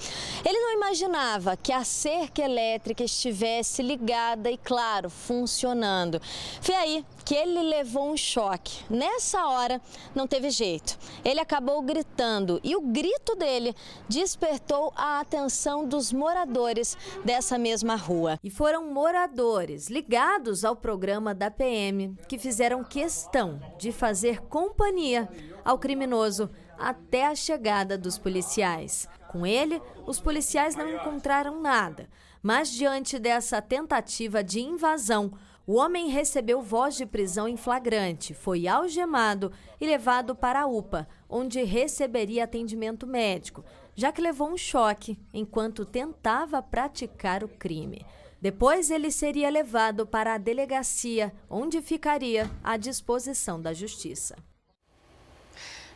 Ele 0.45 0.59
não 0.59 0.73
imaginava 0.73 1.57
que 1.57 1.73
a 1.73 1.83
cerca 1.83 2.43
elétrica 2.43 3.03
estivesse 3.03 3.81
ligada 3.81 4.51
e, 4.51 4.57
claro, 4.57 5.09
funcionando. 5.09 6.21
Foi 6.61 6.75
aí 6.75 7.05
que 7.23 7.35
ele 7.35 7.61
levou 7.61 8.11
um 8.11 8.17
choque. 8.17 8.83
Nessa 8.89 9.45
hora, 9.45 9.81
não 10.13 10.27
teve 10.27 10.49
jeito. 10.49 10.97
Ele 11.23 11.39
acabou 11.39 11.81
gritando 11.81 12.59
e 12.63 12.75
o 12.75 12.81
grito 12.81 13.35
dele 13.35 13.75
despertou 14.07 14.91
a 14.95 15.19
atenção 15.19 15.87
dos 15.87 16.11
moradores 16.11 16.97
dessa 17.23 17.57
mesma 17.57 17.95
rua. 17.95 18.39
E 18.43 18.49
foram 18.49 18.91
moradores 18.91 19.89
ligados 19.89 20.65
ao 20.65 20.75
programa 20.75 21.33
da 21.33 21.49
PM 21.51 22.15
que 22.27 22.37
fizeram 22.37 22.83
questão 22.83 23.59
de 23.77 23.91
fazer 23.91 24.41
companhia 24.41 25.29
ao 25.63 25.77
criminoso 25.77 26.49
até 26.77 27.27
a 27.27 27.35
chegada 27.35 27.97
dos 27.97 28.17
policiais. 28.17 29.07
Com 29.31 29.45
ele, 29.45 29.81
os 30.05 30.19
policiais 30.19 30.75
não 30.75 30.89
encontraram 30.89 31.61
nada, 31.61 32.09
mas 32.41 32.71
diante 32.71 33.19
dessa 33.19 33.61
tentativa 33.61 34.43
de 34.43 34.59
invasão, 34.59 35.31
o 35.71 35.75
homem 35.75 36.09
recebeu 36.09 36.61
voz 36.61 36.97
de 36.97 37.05
prisão 37.05 37.47
em 37.47 37.55
flagrante, 37.55 38.33
foi 38.33 38.67
algemado 38.67 39.53
e 39.79 39.87
levado 39.87 40.35
para 40.35 40.63
a 40.63 40.67
UPA, 40.67 41.07
onde 41.29 41.63
receberia 41.63 42.43
atendimento 42.43 43.07
médico, 43.07 43.63
já 43.95 44.11
que 44.11 44.19
levou 44.19 44.49
um 44.49 44.57
choque 44.57 45.17
enquanto 45.33 45.85
tentava 45.85 46.61
praticar 46.61 47.41
o 47.41 47.47
crime. 47.47 48.05
Depois 48.41 48.91
ele 48.91 49.09
seria 49.09 49.49
levado 49.49 50.05
para 50.05 50.33
a 50.33 50.37
delegacia, 50.37 51.33
onde 51.49 51.81
ficaria 51.81 52.51
à 52.61 52.75
disposição 52.75 53.61
da 53.61 53.71
justiça. 53.71 54.35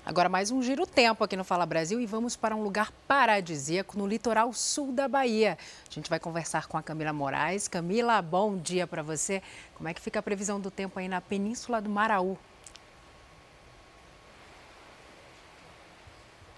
Agora 0.05 0.29
mais 0.29 0.51
um 0.51 0.61
giro 0.61 0.85
tempo 0.85 1.23
aqui 1.23 1.35
no 1.35 1.43
Fala 1.43 1.65
Brasil 1.65 1.99
e 1.99 2.05
vamos 2.05 2.35
para 2.35 2.55
um 2.55 2.61
lugar 2.61 2.91
paradisíaco 3.07 3.97
no 3.97 4.05
litoral 4.05 4.53
sul 4.53 4.91
da 4.91 5.07
Bahia. 5.07 5.57
A 5.89 5.91
gente 5.91 6.11
vai 6.11 6.19
conversar 6.19 6.67
com 6.67 6.77
a 6.77 6.83
Camila 6.83 7.11
Moraes. 7.11 7.67
Camila, 7.67 8.21
bom 8.21 8.55
dia 8.55 8.85
para 8.85 9.01
você. 9.01 9.41
Como 9.73 9.89
é 9.89 9.95
que 9.95 9.99
fica 9.99 10.19
a 10.19 10.21
previsão 10.21 10.59
do 10.59 10.69
tempo 10.69 10.99
aí 10.99 11.07
na 11.07 11.21
Península 11.21 11.81
do 11.81 11.89
Maraú? 11.89 12.37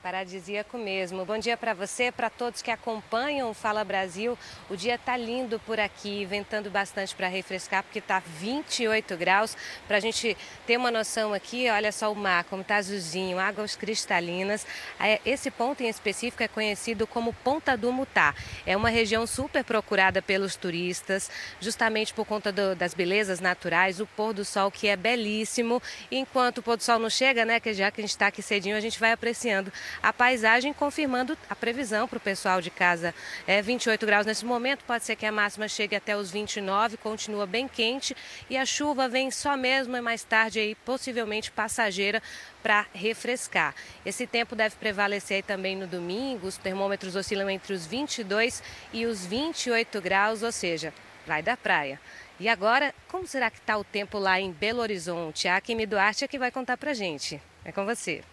Paradisíaco 0.08 0.78
mesmo. 0.78 1.26
Bom 1.26 1.38
dia 1.38 1.58
para 1.58 1.74
você, 1.74 2.14
para 2.14 2.30
todos 2.30 2.62
que 2.62 2.72
acompanham 2.72 3.50
o 3.50 3.54
Fala 3.54 3.84
Brasil. 3.84 4.40
O 4.70 4.76
dia 4.78 4.98
tá 4.98 5.18
lindo 5.18 5.60
por 5.60 5.82
aqui, 5.82 6.24
ventando 6.24 6.70
bastante 6.70 7.14
para 7.14 7.28
refrescar, 7.28 7.84
porque 7.84 8.00
tá 8.00 8.24
28 8.26 9.18
graus. 9.18 9.58
Para 9.86 9.98
a 9.98 10.00
gente 10.00 10.38
ter 10.66 10.78
uma 10.78 10.90
noção 10.90 11.34
aqui, 11.34 11.70
olha 11.70 11.92
só 11.92 12.10
o 12.10 12.16
mar, 12.16 12.46
como 12.46 12.64
tá 12.64 12.78
azulzinho, 12.78 13.38
águas 13.38 13.76
cristalinas. 13.76 14.66
É, 14.98 15.20
esse 15.26 15.52
ponto 15.52 15.84
em 15.84 15.90
específico 15.90 16.42
é 16.42 16.48
conhecido 16.48 17.06
como 17.06 17.34
Ponta 17.34 17.76
do 17.76 17.92
Mutá. 17.92 18.34
É 18.66 18.78
uma 18.78 18.88
região 18.88 19.28
super 19.28 19.66
procurada 19.66 20.22
pelos 20.22 20.56
turistas, 20.56 21.30
justamente 21.60 22.14
por 22.14 22.26
conta 22.26 22.50
do, 22.50 22.74
das 22.76 22.94
belezas 22.94 23.42
naturais, 23.42 24.00
o 24.00 24.08
pôr 24.08 24.34
do 24.34 24.46
sol 24.46 24.72
que 24.72 24.88
é 24.88 24.96
belíssimo. 24.96 25.84
Enquanto 26.10 26.60
o 26.60 26.64
pôr 26.64 26.78
do 26.78 26.84
sol 26.84 26.98
não 26.98 27.10
chega, 27.10 27.44
né, 27.44 27.60
que 27.60 27.74
já 27.74 27.92
que 27.92 28.00
a 28.00 28.04
gente 28.04 28.12
está 28.12 28.28
aqui 28.28 28.42
cedinho, 28.42 28.78
a 28.78 28.80
gente 28.80 28.98
vai 28.98 29.12
apreciando 29.12 29.70
a 30.02 30.14
paisagem, 30.14 30.74
confirmando 30.74 31.38
a 31.50 31.56
previsão 31.56 32.08
para 32.08 32.18
o 32.18 32.22
pessoal 32.22 32.62
de 32.62 32.70
casa. 32.70 33.14
É 33.46 33.62
28 33.62 34.06
graus 34.06 34.26
nesse 34.26 34.46
momento, 34.46 34.84
pode 34.86 35.04
ser 35.04 35.16
que 35.16 35.26
a 35.26 35.32
máxima 35.32 35.68
chegue 35.68 35.96
até 35.96 36.16
os 36.16 36.32
29, 36.32 36.98
continua 36.98 37.46
bem 37.46 37.68
quente 37.68 38.16
e 38.50 38.58
a 38.58 38.66
chuva 38.66 39.08
vem 39.08 39.32
só 39.32 39.56
mesmo 39.58 40.02
mais 40.02 40.24
tarde 40.24 40.60
aí, 40.60 40.76
possivelmente 40.76 41.52
passageira 41.52 42.22
para 42.62 42.86
refrescar. 42.94 43.74
Esse 44.06 44.28
tempo 44.28 44.56
deve 44.56 44.76
prevalecer 44.76 45.44
também 45.44 45.76
no 45.76 45.88
domingo, 45.88 46.48
os 46.48 46.58
termômetros 46.58 47.16
oscilam 47.16 47.50
entre 47.50 47.74
os 47.74 47.86
22 47.86 48.62
e 48.94 49.06
os 49.06 49.26
28 49.26 50.02
graus, 50.02 50.44
ou 50.44 50.52
seja, 50.52 50.94
vai 51.26 51.42
da 51.42 51.58
praia. 51.58 52.00
E 52.40 52.48
agora, 52.48 52.94
como 53.08 53.26
será 53.26 53.50
que 53.50 53.58
está 53.58 53.78
o 53.78 53.84
tempo 53.84 54.20
lá 54.20 54.40
em 54.40 54.52
Belo 54.52 54.80
Horizonte? 54.80 55.48
A 55.48 55.60
Kimi 55.60 55.88
Duarte 55.88 56.24
é 56.24 56.28
que 56.28 56.38
vai 56.38 56.52
contar 56.52 56.78
para 56.78 56.94
gente. 56.94 57.42
É 57.66 57.72
com 57.72 57.84
você. 57.84 58.24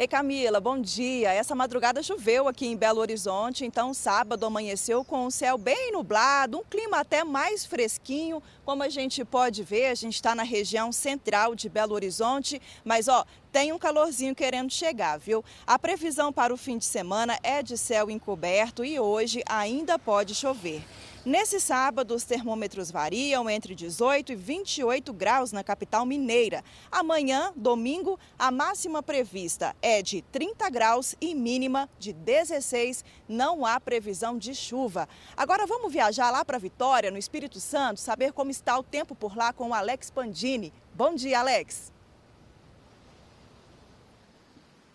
Ei 0.00 0.08
Camila, 0.08 0.58
bom 0.60 0.80
dia. 0.80 1.30
Essa 1.30 1.54
madrugada 1.54 2.02
choveu 2.02 2.48
aqui 2.48 2.66
em 2.66 2.74
Belo 2.74 3.02
Horizonte, 3.02 3.66
então 3.66 3.92
sábado 3.92 4.46
amanheceu 4.46 5.04
com 5.04 5.26
o 5.26 5.30
céu 5.30 5.58
bem 5.58 5.92
nublado, 5.92 6.56
um 6.56 6.64
clima 6.64 7.00
até 7.00 7.22
mais 7.22 7.66
fresquinho. 7.66 8.42
Como 8.64 8.82
a 8.82 8.88
gente 8.88 9.22
pode 9.26 9.62
ver, 9.62 9.88
a 9.88 9.94
gente 9.94 10.14
está 10.14 10.34
na 10.34 10.42
região 10.42 10.90
central 10.90 11.54
de 11.54 11.68
Belo 11.68 11.92
Horizonte, 11.92 12.62
mas 12.82 13.08
ó, 13.08 13.26
tem 13.52 13.74
um 13.74 13.78
calorzinho 13.78 14.34
querendo 14.34 14.72
chegar, 14.72 15.18
viu? 15.18 15.44
A 15.66 15.78
previsão 15.78 16.32
para 16.32 16.54
o 16.54 16.56
fim 16.56 16.78
de 16.78 16.86
semana 16.86 17.38
é 17.42 17.62
de 17.62 17.76
céu 17.76 18.10
encoberto 18.10 18.82
e 18.82 18.98
hoje 18.98 19.42
ainda 19.46 19.98
pode 19.98 20.34
chover. 20.34 20.82
Nesse 21.22 21.60
sábado, 21.60 22.14
os 22.14 22.24
termômetros 22.24 22.90
variam 22.90 23.50
entre 23.50 23.74
18 23.74 24.32
e 24.32 24.34
28 24.34 25.12
graus 25.12 25.52
na 25.52 25.62
capital 25.62 26.06
mineira. 26.06 26.64
Amanhã, 26.90 27.52
domingo, 27.54 28.18
a 28.38 28.50
máxima 28.50 29.02
prevista 29.02 29.76
é 29.82 30.00
de 30.00 30.22
30 30.22 30.70
graus 30.70 31.14
e 31.20 31.34
mínima 31.34 31.90
de 31.98 32.14
16. 32.14 33.04
Não 33.28 33.66
há 33.66 33.78
previsão 33.78 34.38
de 34.38 34.54
chuva. 34.54 35.06
Agora 35.36 35.66
vamos 35.66 35.92
viajar 35.92 36.30
lá 36.30 36.42
para 36.42 36.56
Vitória, 36.56 37.10
no 37.10 37.18
Espírito 37.18 37.60
Santo, 37.60 38.00
saber 38.00 38.32
como 38.32 38.50
está 38.50 38.78
o 38.78 38.82
tempo 38.82 39.14
por 39.14 39.36
lá 39.36 39.52
com 39.52 39.68
o 39.68 39.74
Alex 39.74 40.10
Pandini. 40.10 40.72
Bom 40.94 41.14
dia, 41.14 41.40
Alex. 41.40 41.92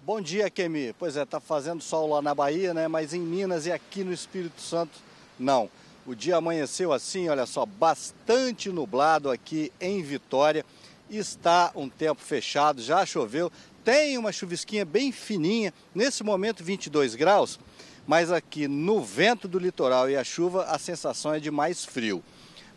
Bom 0.02 0.20
dia, 0.20 0.50
Kemi. 0.50 0.92
Pois 0.98 1.18
é, 1.18 1.24
tá 1.24 1.40
fazendo 1.40 1.84
sol 1.84 2.10
lá 2.10 2.20
na 2.20 2.34
Bahia, 2.34 2.74
né? 2.74 2.88
Mas 2.88 3.14
em 3.14 3.22
Minas 3.22 3.68
e 3.68 3.72
aqui 3.72 4.04
no 4.04 4.12
Espírito 4.12 4.60
Santo, 4.60 4.98
não. 5.38 5.70
O 6.06 6.14
dia 6.14 6.36
amanheceu 6.36 6.94
assim, 6.94 7.28
olha 7.30 7.48
só, 7.48 7.66
bastante 7.66 8.70
nublado 8.70 9.32
aqui 9.32 9.72
em 9.82 10.04
Vitória. 10.04 10.64
está 11.10 11.72
um 11.74 11.90
tempo 11.90 12.22
fechado, 12.22 12.80
já 12.80 13.04
choveu, 13.08 13.52
tem 13.84 14.16
uma 14.16 14.32
chuvisquinha 14.32 14.86
bem 14.86 15.12
fininha, 15.12 15.74
nesse 15.96 16.24
momento 16.24 16.64
22 16.64 17.16
graus, 17.16 17.60
mas 18.06 18.32
aqui 18.32 18.68
no 18.68 19.02
vento 19.02 19.48
do 19.48 19.58
litoral 19.58 20.08
e 20.08 20.16
a 20.16 20.24
chuva 20.24 20.66
a 20.66 20.78
sensação 20.78 21.34
é 21.34 21.40
de 21.40 21.50
mais 21.50 21.84
frio. 21.84 22.24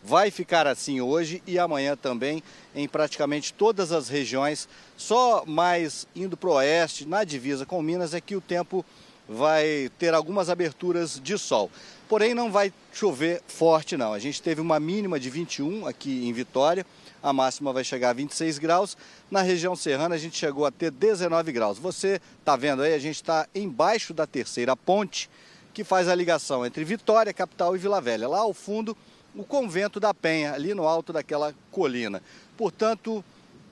Vai 0.03 0.31
ficar 0.31 0.65
assim 0.65 0.99
hoje 0.99 1.43
e 1.45 1.59
amanhã 1.59 1.95
também 1.95 2.41
em 2.73 2.87
praticamente 2.87 3.53
todas 3.53 3.91
as 3.91 4.09
regiões, 4.09 4.67
só 4.97 5.43
mais 5.45 6.07
indo 6.15 6.35
para 6.35 6.49
o 6.49 6.53
oeste, 6.53 7.05
na 7.05 7.23
divisa 7.23 7.63
com 7.63 7.79
Minas, 7.79 8.15
é 8.15 8.21
que 8.21 8.35
o 8.35 8.41
tempo 8.41 8.83
vai 9.27 9.91
ter 9.99 10.15
algumas 10.15 10.49
aberturas 10.49 11.21
de 11.23 11.37
sol. 11.37 11.69
Porém, 12.09 12.33
não 12.33 12.51
vai 12.51 12.73
chover 12.91 13.39
forte, 13.47 13.95
não. 13.95 14.13
A 14.13 14.17
gente 14.17 14.41
teve 14.41 14.59
uma 14.59 14.79
mínima 14.79 15.19
de 15.19 15.29
21 15.29 15.85
aqui 15.85 16.27
em 16.27 16.33
Vitória, 16.33 16.83
a 17.21 17.31
máxima 17.31 17.71
vai 17.71 17.83
chegar 17.83 18.09
a 18.09 18.13
26 18.13 18.57
graus. 18.57 18.97
Na 19.29 19.43
região 19.43 19.75
serrana, 19.75 20.15
a 20.15 20.17
gente 20.17 20.35
chegou 20.35 20.65
a 20.65 20.71
ter 20.71 20.89
19 20.89 21.51
graus. 21.51 21.77
Você 21.77 22.19
está 22.39 22.55
vendo 22.55 22.81
aí, 22.81 22.95
a 22.95 22.99
gente 22.99 23.17
está 23.17 23.47
embaixo 23.53 24.11
da 24.11 24.25
terceira 24.25 24.75
ponte, 24.75 25.29
que 25.71 25.83
faz 25.83 26.07
a 26.07 26.15
ligação 26.15 26.65
entre 26.65 26.83
Vitória, 26.83 27.31
capital, 27.31 27.75
e 27.75 27.79
Vila 27.79 28.01
Velha. 28.01 28.27
Lá 28.27 28.39
ao 28.39 28.55
fundo, 28.55 28.97
o 29.35 29.43
convento 29.43 29.99
da 29.99 30.11
Penha, 30.11 30.53
ali 30.53 30.73
no 30.73 30.87
alto 30.87 31.13
daquela 31.13 31.53
colina. 31.69 32.23
Portanto, 32.57 33.23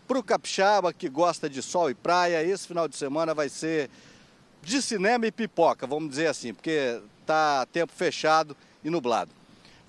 para 0.08 0.20
o 0.20 0.24
capixaba 0.24 0.94
que 0.94 1.10
gosta 1.10 1.50
de 1.50 1.64
sol 1.64 1.90
e 1.90 1.96
praia, 1.96 2.44
esse 2.44 2.68
final 2.68 2.88
de 2.88 2.98
semana 2.98 3.34
vai 3.34 3.50
ser 3.50 3.90
de 4.62 4.80
cinema 4.80 5.26
e 5.26 5.32
pipoca, 5.32 5.88
vamos 5.88 6.12
dizer 6.12 6.28
assim, 6.28 6.54
porque 6.54 7.02
está 7.28 7.66
tempo 7.66 7.92
fechado 7.92 8.56
e 8.82 8.90
nublado. 8.90 9.32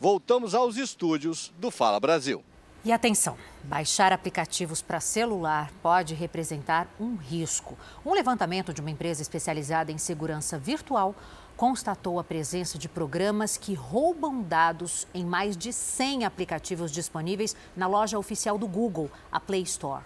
Voltamos 0.01 0.55
aos 0.55 0.77
estúdios 0.77 1.52
do 1.59 1.70
Fala 1.70 2.01
Brasil. 2.01 2.43
E 2.85 2.93
atenção, 2.93 3.36
baixar 3.65 4.12
aplicativos 4.12 4.82
para 4.82 5.01
celular 5.01 5.70
pode 5.82 6.15
representar 6.15 6.89
um 6.98 7.15
risco. 7.16 7.78
Um 8.05 8.12
levantamento 8.12 8.73
de 8.73 8.81
uma 8.81 8.90
empresa 8.90 9.23
especializada 9.23 9.93
em 9.93 9.98
segurança 9.98 10.59
virtual 10.59 11.15
constatou 11.56 12.19
a 12.19 12.24
presença 12.24 12.78
de 12.78 12.89
programas 12.89 13.56
que 13.56 13.74
roubam 13.74 14.43
dados 14.43 15.06
em 15.12 15.24
mais 15.24 15.56
de 15.56 15.73
100 15.73 16.24
aplicativos 16.24 16.90
disponíveis 16.90 17.56
na 17.77 17.86
loja 17.86 18.19
oficial 18.19 18.56
do 18.56 18.66
Google, 18.66 19.10
a 19.31 19.40
Play 19.40 19.62
Store. 19.62 20.05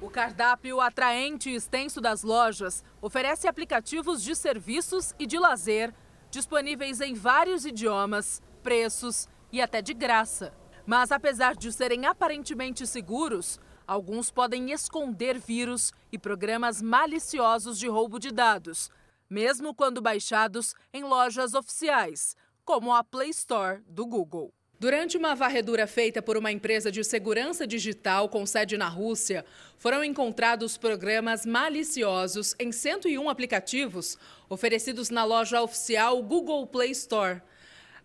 O 0.00 0.10
cardápio 0.10 0.78
atraente 0.78 1.48
e 1.48 1.54
extenso 1.54 2.00
das 2.02 2.22
lojas 2.22 2.84
oferece 3.00 3.48
aplicativos 3.48 4.22
de 4.22 4.36
serviços 4.36 5.14
e 5.18 5.26
de 5.26 5.38
lazer 5.38 5.94
disponíveis 6.36 7.00
em 7.00 7.14
vários 7.14 7.64
idiomas, 7.64 8.42
preços 8.62 9.26
e 9.50 9.62
até 9.62 9.80
de 9.80 9.94
graça. 9.94 10.52
Mas 10.84 11.10
apesar 11.10 11.56
de 11.56 11.72
serem 11.72 12.04
aparentemente 12.04 12.86
seguros, 12.86 13.58
alguns 13.86 14.30
podem 14.30 14.70
esconder 14.70 15.38
vírus 15.38 15.94
e 16.12 16.18
programas 16.18 16.82
maliciosos 16.82 17.78
de 17.78 17.88
roubo 17.88 18.18
de 18.18 18.30
dados, 18.30 18.90
mesmo 19.30 19.74
quando 19.74 20.02
baixados 20.02 20.74
em 20.92 21.04
lojas 21.04 21.54
oficiais, 21.54 22.36
como 22.66 22.94
a 22.94 23.02
Play 23.02 23.30
Store 23.30 23.82
do 23.88 24.04
Google. 24.04 24.52
Durante 24.78 25.16
uma 25.16 25.34
varredura 25.34 25.86
feita 25.86 26.20
por 26.20 26.36
uma 26.36 26.52
empresa 26.52 26.92
de 26.92 27.02
segurança 27.02 27.66
digital 27.66 28.28
com 28.28 28.44
sede 28.44 28.76
na 28.76 28.88
Rússia, 28.88 29.42
foram 29.78 30.04
encontrados 30.04 30.76
programas 30.76 31.46
maliciosos 31.46 32.54
em 32.58 32.70
101 32.70 33.30
aplicativos 33.30 34.18
oferecidos 34.50 35.08
na 35.08 35.24
loja 35.24 35.62
oficial 35.62 36.22
Google 36.22 36.66
Play 36.66 36.90
Store. 36.90 37.40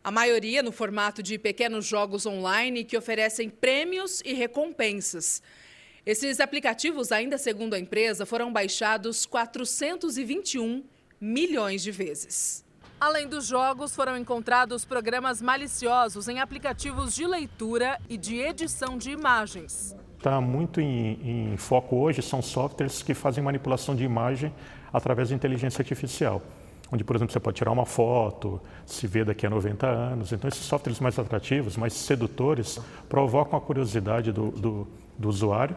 A 0.01 0.09
maioria 0.09 0.63
no 0.63 0.71
formato 0.71 1.21
de 1.21 1.37
pequenos 1.37 1.85
jogos 1.85 2.25
online 2.25 2.85
que 2.85 2.97
oferecem 2.97 3.49
prêmios 3.49 4.21
e 4.23 4.33
recompensas. 4.33 5.43
Esses 6.05 6.39
aplicativos, 6.39 7.11
ainda 7.11 7.37
segundo 7.37 7.73
a 7.73 7.79
empresa, 7.79 8.25
foram 8.25 8.51
baixados 8.51 9.25
421 9.25 10.85
milhões 11.19 11.83
de 11.83 11.91
vezes. 11.91 12.63
Além 13.01 13.27
dos 13.27 13.47
jogos, 13.47 13.95
foram 13.95 14.15
encontrados 14.15 14.85
programas 14.85 15.41
maliciosos 15.41 16.27
em 16.27 16.39
aplicativos 16.39 17.15
de 17.15 17.25
leitura 17.25 17.99
e 18.07 18.15
de 18.15 18.35
edição 18.35 18.95
de 18.95 19.09
imagens. 19.09 19.95
Está 20.19 20.39
muito 20.39 20.79
em, 20.79 21.53
em, 21.53 21.57
foco 21.57 21.95
hoje 21.95 22.21
são 22.21 22.43
softwares 22.43 23.01
que 23.01 23.15
fazem 23.15 23.43
manipulação 23.43 23.95
de 23.95 24.03
imagem 24.03 24.53
através 24.93 25.29
de 25.29 25.33
inteligência 25.33 25.81
artificial. 25.81 26.43
Onde, 26.91 27.03
por 27.03 27.15
exemplo, 27.15 27.33
você 27.33 27.39
pode 27.39 27.57
tirar 27.57 27.71
uma 27.71 27.87
foto, 27.87 28.61
se 28.85 29.07
vê 29.07 29.25
daqui 29.25 29.47
a 29.47 29.49
90 29.49 29.87
anos. 29.87 30.31
Então, 30.31 30.47
esses 30.47 30.63
softwares 30.63 30.99
mais 30.99 31.17
atrativos, 31.17 31.75
mais 31.77 31.93
sedutores, 31.93 32.79
provocam 33.09 33.57
a 33.57 33.61
curiosidade 33.61 34.31
do, 34.31 34.51
do, 34.51 34.87
do 35.17 35.27
usuário 35.27 35.75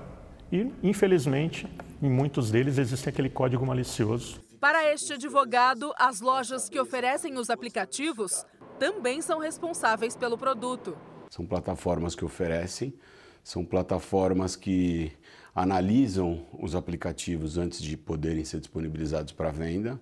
e, 0.53 0.71
infelizmente, 0.83 1.67
em 2.03 2.11
muitos 2.11 2.51
deles 2.51 2.77
existe 2.77 3.09
aquele 3.09 3.31
código 3.31 3.65
malicioso 3.65 4.44
para 4.65 4.91
este 4.91 5.13
advogado, 5.13 5.93
as 5.99 6.23
lojas 6.23 6.71
que 6.71 6.81
oferecem 6.81 7.37
os 7.37 7.51
aplicativos 7.51 8.47
também 8.79 9.21
são 9.21 9.39
responsáveis 9.39 10.17
pelo 10.17 10.39
produto. 10.39 10.97
São 11.29 11.45
plataformas 11.45 12.15
que 12.15 12.25
oferecem, 12.25 12.95
são 13.43 13.63
plataformas 13.63 14.57
que 14.57 15.13
analisam 15.55 16.47
os 16.59 16.75
aplicativos 16.75 17.59
antes 17.59 17.83
de 17.83 17.95
poderem 17.95 18.43
ser 18.43 18.59
disponibilizados 18.59 19.35
para 19.35 19.51
venda 19.51 20.01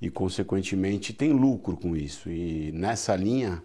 e, 0.00 0.10
consequentemente, 0.10 1.12
tem 1.12 1.32
lucro 1.32 1.76
com 1.76 1.94
isso. 1.94 2.28
E 2.28 2.72
nessa 2.72 3.14
linha, 3.14 3.62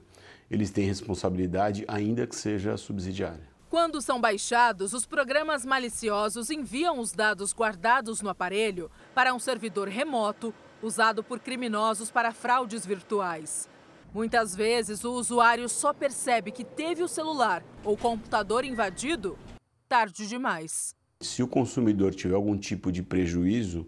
eles 0.51 0.69
têm 0.69 0.85
responsabilidade, 0.85 1.83
ainda 1.87 2.27
que 2.27 2.35
seja 2.35 2.77
subsidiária. 2.77 3.46
Quando 3.69 4.01
são 4.01 4.21
baixados, 4.21 4.93
os 4.93 5.05
programas 5.05 5.65
maliciosos 5.65 6.49
enviam 6.49 6.99
os 6.99 7.11
dados 7.11 7.53
guardados 7.53 8.21
no 8.21 8.29
aparelho 8.29 8.89
para 9.13 9.33
um 9.33 9.39
servidor 9.39 9.89
remoto 9.89 10.53
usado 10.81 11.21
por 11.21 11.39
criminosos 11.39 12.09
para 12.09 12.31
fraudes 12.31 12.85
virtuais. 12.85 13.69
Muitas 14.13 14.55
vezes, 14.55 15.03
o 15.03 15.11
usuário 15.11 15.67
só 15.67 15.91
percebe 15.91 16.49
que 16.49 16.63
teve 16.63 17.03
o 17.03 17.09
celular 17.09 17.61
ou 17.83 17.97
computador 17.97 18.63
invadido 18.63 19.37
tarde 19.89 20.27
demais. 20.27 20.95
Se 21.19 21.43
o 21.43 21.47
consumidor 21.47 22.15
tiver 22.15 22.35
algum 22.35 22.57
tipo 22.57 22.89
de 22.89 23.03
prejuízo 23.03 23.85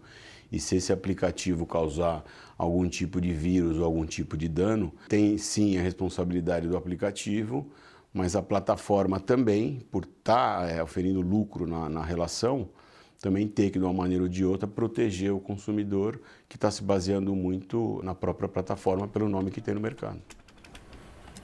e 0.51 0.59
se 0.59 0.75
esse 0.75 0.91
aplicativo 0.91 1.65
causar 1.65 2.25
algum 2.57 2.89
tipo 2.89 3.21
de 3.21 3.31
vírus 3.31 3.77
ou 3.77 3.85
algum 3.85 4.05
tipo 4.05 4.35
de 4.35 4.49
dano, 4.49 4.93
tem 5.07 5.37
sim 5.37 5.77
a 5.77 5.81
responsabilidade 5.81 6.67
do 6.67 6.75
aplicativo 6.75 7.71
mas 8.13 8.35
a 8.35 8.41
plataforma 8.41 9.19
também, 9.19 9.79
por 9.91 10.03
estar 10.03 10.61
tá, 10.61 10.67
é, 10.67 10.81
oferindo 10.81 11.21
lucro 11.21 11.67
na, 11.67 11.87
na 11.89 12.03
relação, 12.03 12.69
também 13.21 13.47
tem 13.47 13.69
que, 13.69 13.77
de 13.77 13.85
uma 13.85 13.93
maneira 13.93 14.23
ou 14.23 14.29
de 14.29 14.45
outra, 14.45 14.67
proteger 14.67 15.33
o 15.33 15.39
consumidor 15.39 16.19
que 16.47 16.55
está 16.55 16.71
se 16.71 16.81
baseando 16.81 17.35
muito 17.35 17.99
na 18.03 18.15
própria 18.15 18.47
plataforma 18.47 19.07
pelo 19.07 19.27
nome 19.27 19.51
que 19.51 19.61
tem 19.61 19.73
no 19.73 19.81
mercado. 19.81 20.21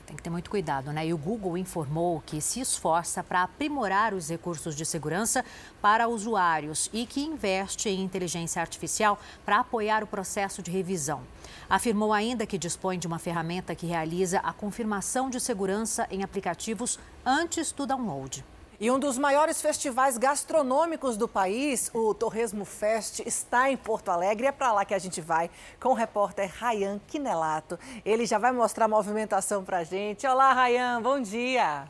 Tem 0.05 0.15
que 0.15 0.23
ter 0.23 0.29
muito 0.29 0.49
cuidado, 0.49 0.93
né? 0.93 1.07
E 1.07 1.13
o 1.13 1.17
Google 1.17 1.57
informou 1.57 2.21
que 2.25 2.39
se 2.39 2.61
esforça 2.61 3.23
para 3.23 3.43
aprimorar 3.43 4.13
os 4.13 4.29
recursos 4.29 4.75
de 4.75 4.85
segurança 4.85 5.43
para 5.81 6.07
usuários 6.07 6.89
e 6.93 7.05
que 7.05 7.21
investe 7.21 7.89
em 7.89 8.01
inteligência 8.01 8.61
artificial 8.61 9.19
para 9.43 9.59
apoiar 9.59 10.03
o 10.03 10.07
processo 10.07 10.61
de 10.61 10.71
revisão. 10.71 11.21
Afirmou 11.69 12.13
ainda 12.13 12.45
que 12.45 12.57
dispõe 12.57 12.99
de 12.99 13.07
uma 13.07 13.19
ferramenta 13.19 13.75
que 13.75 13.85
realiza 13.85 14.39
a 14.39 14.53
confirmação 14.53 15.29
de 15.29 15.39
segurança 15.39 16.07
em 16.11 16.23
aplicativos 16.23 16.99
antes 17.25 17.71
do 17.71 17.85
download. 17.85 18.45
E 18.77 18.91
um 18.91 18.99
dos 18.99 19.17
maiores 19.17 19.61
festivais 19.61 20.17
gastronômicos 20.17 21.15
do 21.15 21.29
país, 21.29 21.89
o 21.93 22.13
Torresmo 22.13 22.65
Fest, 22.65 23.21
está 23.25 23.71
em 23.71 23.77
Porto 23.77 24.09
Alegre. 24.09 24.47
É 24.47 24.51
para 24.51 24.73
lá 24.73 24.83
que 24.83 24.93
a 24.93 24.99
gente 24.99 25.21
vai 25.21 25.49
com 25.79 25.89
o 25.89 25.93
repórter 25.93 26.51
Rayan 26.59 26.99
Quinelato. 27.07 27.79
Ele 28.03 28.25
já 28.25 28.37
vai 28.37 28.51
mostrar 28.51 28.85
a 28.85 28.89
movimentação 28.89 29.63
para 29.63 29.77
a 29.77 29.83
gente. 29.83 30.27
Olá, 30.27 30.51
Rayan, 30.51 31.01
bom 31.01 31.21
dia. 31.21 31.87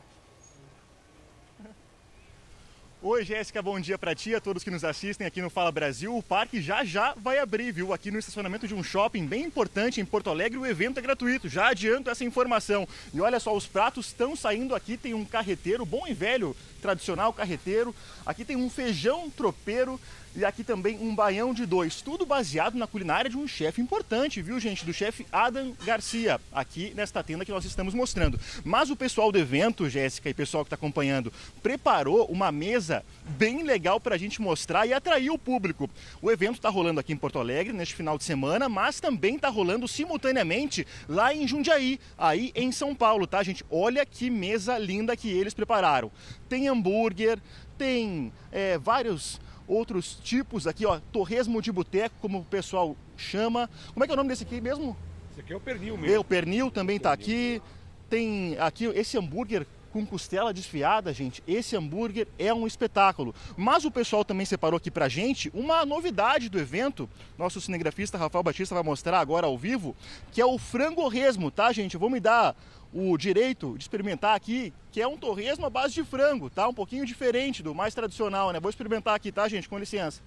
Oi, 3.08 3.24
Jéssica, 3.24 3.62
bom 3.62 3.78
dia 3.78 3.96
para 3.96 4.16
ti, 4.16 4.34
a 4.34 4.40
todos 4.40 4.64
que 4.64 4.70
nos 4.70 4.82
assistem 4.82 5.28
aqui 5.28 5.40
no 5.40 5.48
Fala 5.48 5.70
Brasil. 5.70 6.16
O 6.16 6.20
parque 6.20 6.60
já 6.60 6.84
já 6.84 7.14
vai 7.16 7.38
abrir, 7.38 7.70
viu? 7.70 7.92
Aqui 7.92 8.10
no 8.10 8.18
estacionamento 8.18 8.66
de 8.66 8.74
um 8.74 8.82
shopping 8.82 9.24
bem 9.26 9.44
importante 9.44 10.00
em 10.00 10.04
Porto 10.04 10.28
Alegre, 10.28 10.58
o 10.58 10.66
evento 10.66 10.98
é 10.98 11.00
gratuito. 11.00 11.48
Já 11.48 11.68
adianto 11.68 12.10
essa 12.10 12.24
informação. 12.24 12.84
E 13.14 13.20
olha 13.20 13.38
só, 13.38 13.54
os 13.54 13.64
pratos 13.64 14.06
estão 14.06 14.34
saindo 14.34 14.74
aqui. 14.74 14.96
Tem 14.96 15.14
um 15.14 15.24
carreteiro, 15.24 15.86
bom 15.86 16.04
e 16.08 16.12
velho, 16.12 16.56
tradicional 16.82 17.32
carreteiro. 17.32 17.94
Aqui 18.26 18.44
tem 18.44 18.56
um 18.56 18.68
feijão 18.68 19.30
tropeiro 19.30 20.00
e 20.36 20.44
aqui 20.44 20.62
também 20.62 20.98
um 21.00 21.14
baião 21.14 21.54
de 21.54 21.64
dois, 21.64 22.02
tudo 22.02 22.26
baseado 22.26 22.76
na 22.76 22.86
culinária 22.86 23.30
de 23.30 23.38
um 23.38 23.48
chefe 23.48 23.80
importante, 23.80 24.42
viu 24.42 24.60
gente? 24.60 24.84
Do 24.84 24.92
chefe 24.92 25.26
Adam 25.32 25.74
Garcia, 25.82 26.38
aqui 26.52 26.92
nesta 26.94 27.22
tenda 27.22 27.42
que 27.42 27.50
nós 27.50 27.64
estamos 27.64 27.94
mostrando. 27.94 28.38
Mas 28.62 28.90
o 28.90 28.96
pessoal 28.96 29.32
do 29.32 29.38
evento, 29.38 29.88
Jéssica 29.88 30.28
e 30.28 30.34
pessoal 30.34 30.62
que 30.62 30.66
está 30.66 30.76
acompanhando, 30.76 31.32
preparou 31.62 32.26
uma 32.26 32.52
mesa 32.52 33.02
bem 33.38 33.62
legal 33.62 33.98
para 33.98 34.14
a 34.14 34.18
gente 34.18 34.42
mostrar 34.42 34.86
e 34.86 34.92
atrair 34.92 35.30
o 35.30 35.38
público. 35.38 35.88
O 36.20 36.30
evento 36.30 36.56
está 36.56 36.68
rolando 36.68 37.00
aqui 37.00 37.14
em 37.14 37.16
Porto 37.16 37.38
Alegre 37.38 37.72
neste 37.72 37.94
final 37.94 38.18
de 38.18 38.24
semana, 38.24 38.68
mas 38.68 39.00
também 39.00 39.36
está 39.36 39.48
rolando 39.48 39.88
simultaneamente 39.88 40.86
lá 41.08 41.34
em 41.34 41.48
Jundiaí, 41.48 41.98
aí 42.18 42.52
em 42.54 42.70
São 42.70 42.94
Paulo, 42.94 43.26
tá 43.26 43.42
gente? 43.42 43.64
Olha 43.70 44.04
que 44.04 44.28
mesa 44.28 44.76
linda 44.76 45.16
que 45.16 45.30
eles 45.30 45.54
prepararam. 45.54 46.12
Tem 46.46 46.68
hambúrguer, 46.68 47.38
tem 47.78 48.32
é, 48.52 48.76
vários 48.76 49.40
outros 49.68 50.18
tipos 50.22 50.66
aqui, 50.66 50.86
ó, 50.86 51.00
torresmo 51.12 51.60
de 51.62 51.70
boteco, 51.72 52.14
como 52.20 52.38
o 52.38 52.44
pessoal 52.44 52.96
chama. 53.16 53.68
Como 53.92 54.04
é 54.04 54.06
que 54.06 54.12
é 54.12 54.14
o 54.14 54.16
nome 54.16 54.28
desse 54.28 54.44
aqui 54.44 54.60
mesmo? 54.60 54.96
Esse 55.32 55.40
aqui 55.40 55.52
é 55.52 55.56
o 55.56 55.60
pernil 55.60 55.94
É, 55.94 55.98
mesmo. 55.98 56.20
o 56.20 56.24
pernil 56.24 56.70
também 56.70 56.96
está 56.96 57.12
aqui. 57.12 57.60
Tem 58.08 58.56
aqui 58.58 58.84
esse 58.86 59.18
hambúrguer 59.18 59.66
com 59.96 60.04
costela 60.04 60.52
desfiada, 60.52 61.10
gente. 61.10 61.42
Esse 61.48 61.74
hambúrguer 61.74 62.28
é 62.38 62.52
um 62.52 62.66
espetáculo. 62.66 63.34
Mas 63.56 63.86
o 63.86 63.90
pessoal 63.90 64.26
também 64.26 64.44
separou 64.44 64.76
aqui 64.76 64.90
pra 64.90 65.08
gente 65.08 65.50
uma 65.54 65.86
novidade 65.86 66.50
do 66.50 66.58
evento. 66.58 67.08
Nosso 67.38 67.62
cinegrafista 67.62 68.18
Rafael 68.18 68.42
Batista 68.42 68.74
vai 68.74 68.84
mostrar 68.84 69.18
agora 69.18 69.46
ao 69.46 69.56
vivo, 69.56 69.96
que 70.32 70.40
é 70.40 70.44
o 70.44 70.58
frango-resmo, 70.58 71.50
tá, 71.50 71.72
gente? 71.72 71.94
Eu 71.94 72.00
vou 72.00 72.10
me 72.10 72.20
dar 72.20 72.54
o 72.92 73.16
direito 73.16 73.74
de 73.78 73.84
experimentar 73.84 74.36
aqui, 74.36 74.70
que 74.92 75.00
é 75.00 75.08
um 75.08 75.16
torresmo 75.16 75.64
à 75.64 75.70
base 75.70 75.94
de 75.94 76.04
frango, 76.04 76.50
tá? 76.50 76.68
Um 76.68 76.74
pouquinho 76.74 77.06
diferente 77.06 77.62
do 77.62 77.74
mais 77.74 77.94
tradicional, 77.94 78.52
né? 78.52 78.60
Vou 78.60 78.68
experimentar 78.68 79.14
aqui, 79.14 79.32
tá, 79.32 79.48
gente? 79.48 79.66
Com 79.66 79.78
licença. 79.78 80.20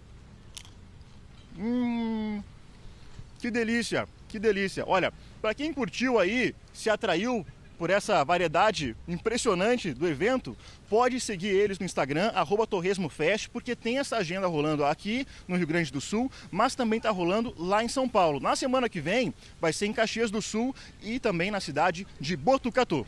Hum, 1.60 2.42
que 3.38 3.52
delícia, 3.52 4.08
que 4.28 4.40
delícia. 4.40 4.84
Olha, 4.88 5.14
para 5.40 5.54
quem 5.54 5.72
curtiu 5.72 6.18
aí, 6.18 6.56
se 6.74 6.90
atraiu 6.90 7.46
por 7.80 7.90
essa 7.90 8.22
variedade 8.26 8.94
impressionante 9.08 9.94
do 9.94 10.06
evento, 10.06 10.56
pode 10.90 11.18
seguir 11.22 11.48
eles 11.48 11.80
no 11.80 11.86
Instagram, 11.86 12.30
arroba 12.36 12.68
TorresmoFest, 12.68 13.48
porque 13.48 13.74
tem 13.74 14.00
essa 14.00 14.18
agenda 14.18 14.48
rolando 14.48 14.84
aqui 14.84 15.26
no 15.48 15.56
Rio 15.56 15.66
Grande 15.66 15.90
do 15.90 16.02
Sul, 16.02 16.30
mas 16.52 16.76
também 16.76 16.98
está 16.98 17.10
rolando 17.10 17.56
lá 17.58 17.82
em 17.82 17.88
São 17.88 18.08
Paulo. 18.08 18.42
Na 18.42 18.54
semana 18.54 18.90
que 18.90 19.00
vem 19.00 19.34
vai 19.62 19.72
ser 19.72 19.86
em 19.86 19.94
Caxias 19.94 20.30
do 20.30 20.42
Sul 20.42 20.76
e 21.02 21.22
também 21.22 21.50
na 21.50 21.62
cidade 21.62 22.06
de 22.20 22.36
Botucatu. 22.36 23.08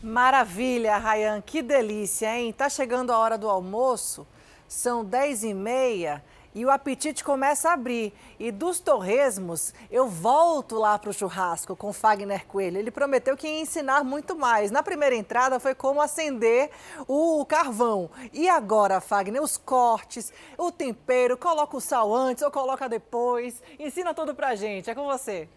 Maravilha, 0.00 0.98
Rayan, 0.98 1.40
que 1.40 1.60
delícia, 1.60 2.38
hein? 2.38 2.52
Tá 2.52 2.68
chegando 2.68 3.10
a 3.10 3.18
hora 3.18 3.36
do 3.36 3.48
almoço, 3.48 4.24
são 4.68 5.04
10 5.04 5.42
e 5.42 5.52
meia 5.52 6.22
e 6.58 6.64
o 6.64 6.70
apetite 6.70 7.22
começa 7.22 7.70
a 7.70 7.74
abrir. 7.74 8.12
E 8.36 8.50
dos 8.50 8.80
torresmos, 8.80 9.72
eu 9.92 10.08
volto 10.08 10.74
lá 10.74 10.98
para 10.98 11.10
o 11.10 11.12
churrasco 11.12 11.76
com 11.76 11.92
Fagner 11.92 12.44
Coelho. 12.48 12.78
Ele 12.78 12.90
prometeu 12.90 13.36
que 13.36 13.46
ia 13.46 13.60
ensinar 13.60 14.02
muito 14.02 14.34
mais. 14.34 14.72
Na 14.72 14.82
primeira 14.82 15.14
entrada 15.14 15.60
foi 15.60 15.72
como 15.72 16.00
acender 16.00 16.68
o 17.06 17.44
carvão. 17.46 18.10
E 18.32 18.48
agora, 18.48 19.00
Fagner, 19.00 19.40
os 19.40 19.56
cortes, 19.56 20.32
o 20.58 20.72
tempero, 20.72 21.36
coloca 21.36 21.76
o 21.76 21.80
sal 21.80 22.12
antes 22.12 22.42
ou 22.42 22.50
coloca 22.50 22.88
depois. 22.88 23.62
Ensina 23.78 24.12
tudo 24.12 24.34
pra 24.34 24.56
gente, 24.56 24.90
é 24.90 24.96
com 24.96 25.04
você. 25.04 25.48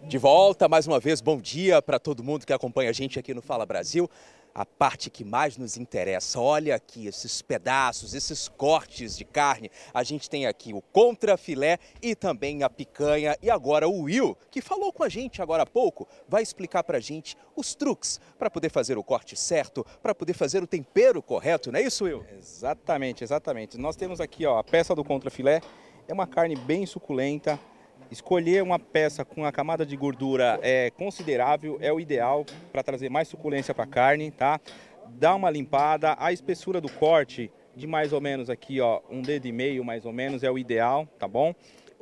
De 0.00 0.16
volta, 0.16 0.66
mais 0.66 0.86
uma 0.86 0.98
vez, 0.98 1.20
bom 1.20 1.38
dia 1.38 1.82
para 1.82 1.98
todo 1.98 2.24
mundo 2.24 2.46
que 2.46 2.52
acompanha 2.54 2.88
a 2.88 2.92
gente 2.92 3.18
aqui 3.18 3.34
no 3.34 3.42
Fala 3.42 3.66
Brasil. 3.66 4.10
A 4.54 4.66
parte 4.66 5.08
que 5.08 5.24
mais 5.24 5.56
nos 5.56 5.76
interessa, 5.76 6.38
olha 6.38 6.74
aqui 6.74 7.06
esses 7.06 7.40
pedaços, 7.40 8.14
esses 8.14 8.48
cortes 8.48 9.16
de 9.16 9.24
carne. 9.24 9.70
A 9.94 10.02
gente 10.02 10.28
tem 10.28 10.46
aqui 10.46 10.74
o 10.74 10.82
contrafilé 10.82 11.78
e 12.02 12.14
também 12.14 12.62
a 12.62 12.68
picanha. 12.68 13.36
E 13.40 13.50
agora 13.50 13.88
o 13.88 14.02
Will, 14.02 14.36
que 14.50 14.60
falou 14.60 14.92
com 14.92 15.02
a 15.02 15.08
gente 15.08 15.40
agora 15.40 15.62
há 15.62 15.66
pouco, 15.66 16.06
vai 16.28 16.42
explicar 16.42 16.84
para 16.84 16.98
a 16.98 17.00
gente 17.00 17.36
os 17.56 17.74
truques 17.74 18.20
para 18.38 18.50
poder 18.50 18.70
fazer 18.70 18.98
o 18.98 19.02
corte 19.04 19.36
certo, 19.36 19.86
para 20.02 20.14
poder 20.14 20.34
fazer 20.34 20.62
o 20.62 20.66
tempero 20.66 21.22
correto, 21.22 21.72
não 21.72 21.78
é 21.78 21.82
isso, 21.82 22.04
Will? 22.04 22.24
Exatamente, 22.36 23.24
exatamente. 23.24 23.78
Nós 23.78 23.96
temos 23.96 24.20
aqui 24.20 24.44
ó, 24.44 24.58
a 24.58 24.64
peça 24.64 24.94
do 24.94 25.04
contrafilé, 25.04 25.60
é 26.06 26.12
uma 26.12 26.26
carne 26.26 26.56
bem 26.56 26.84
suculenta. 26.84 27.58
Escolher 28.12 28.62
uma 28.62 28.78
peça 28.78 29.24
com 29.24 29.42
a 29.46 29.50
camada 29.50 29.86
de 29.86 29.96
gordura 29.96 30.60
é 30.62 30.90
considerável, 30.90 31.78
é 31.80 31.90
o 31.90 31.98
ideal 31.98 32.44
para 32.70 32.82
trazer 32.82 33.08
mais 33.08 33.26
suculência 33.26 33.72
para 33.72 33.84
a 33.84 33.86
carne, 33.86 34.30
tá? 34.30 34.60
Dá 35.18 35.34
uma 35.34 35.48
limpada, 35.48 36.14
a 36.18 36.30
espessura 36.30 36.78
do 36.78 36.92
corte 36.92 37.50
de 37.74 37.86
mais 37.86 38.12
ou 38.12 38.20
menos 38.20 38.50
aqui, 38.50 38.82
ó, 38.82 39.00
um 39.10 39.22
dedo 39.22 39.46
e 39.46 39.52
meio 39.52 39.82
mais 39.82 40.04
ou 40.04 40.12
menos 40.12 40.42
é 40.42 40.50
o 40.50 40.58
ideal, 40.58 41.08
tá 41.18 41.26
bom? 41.26 41.54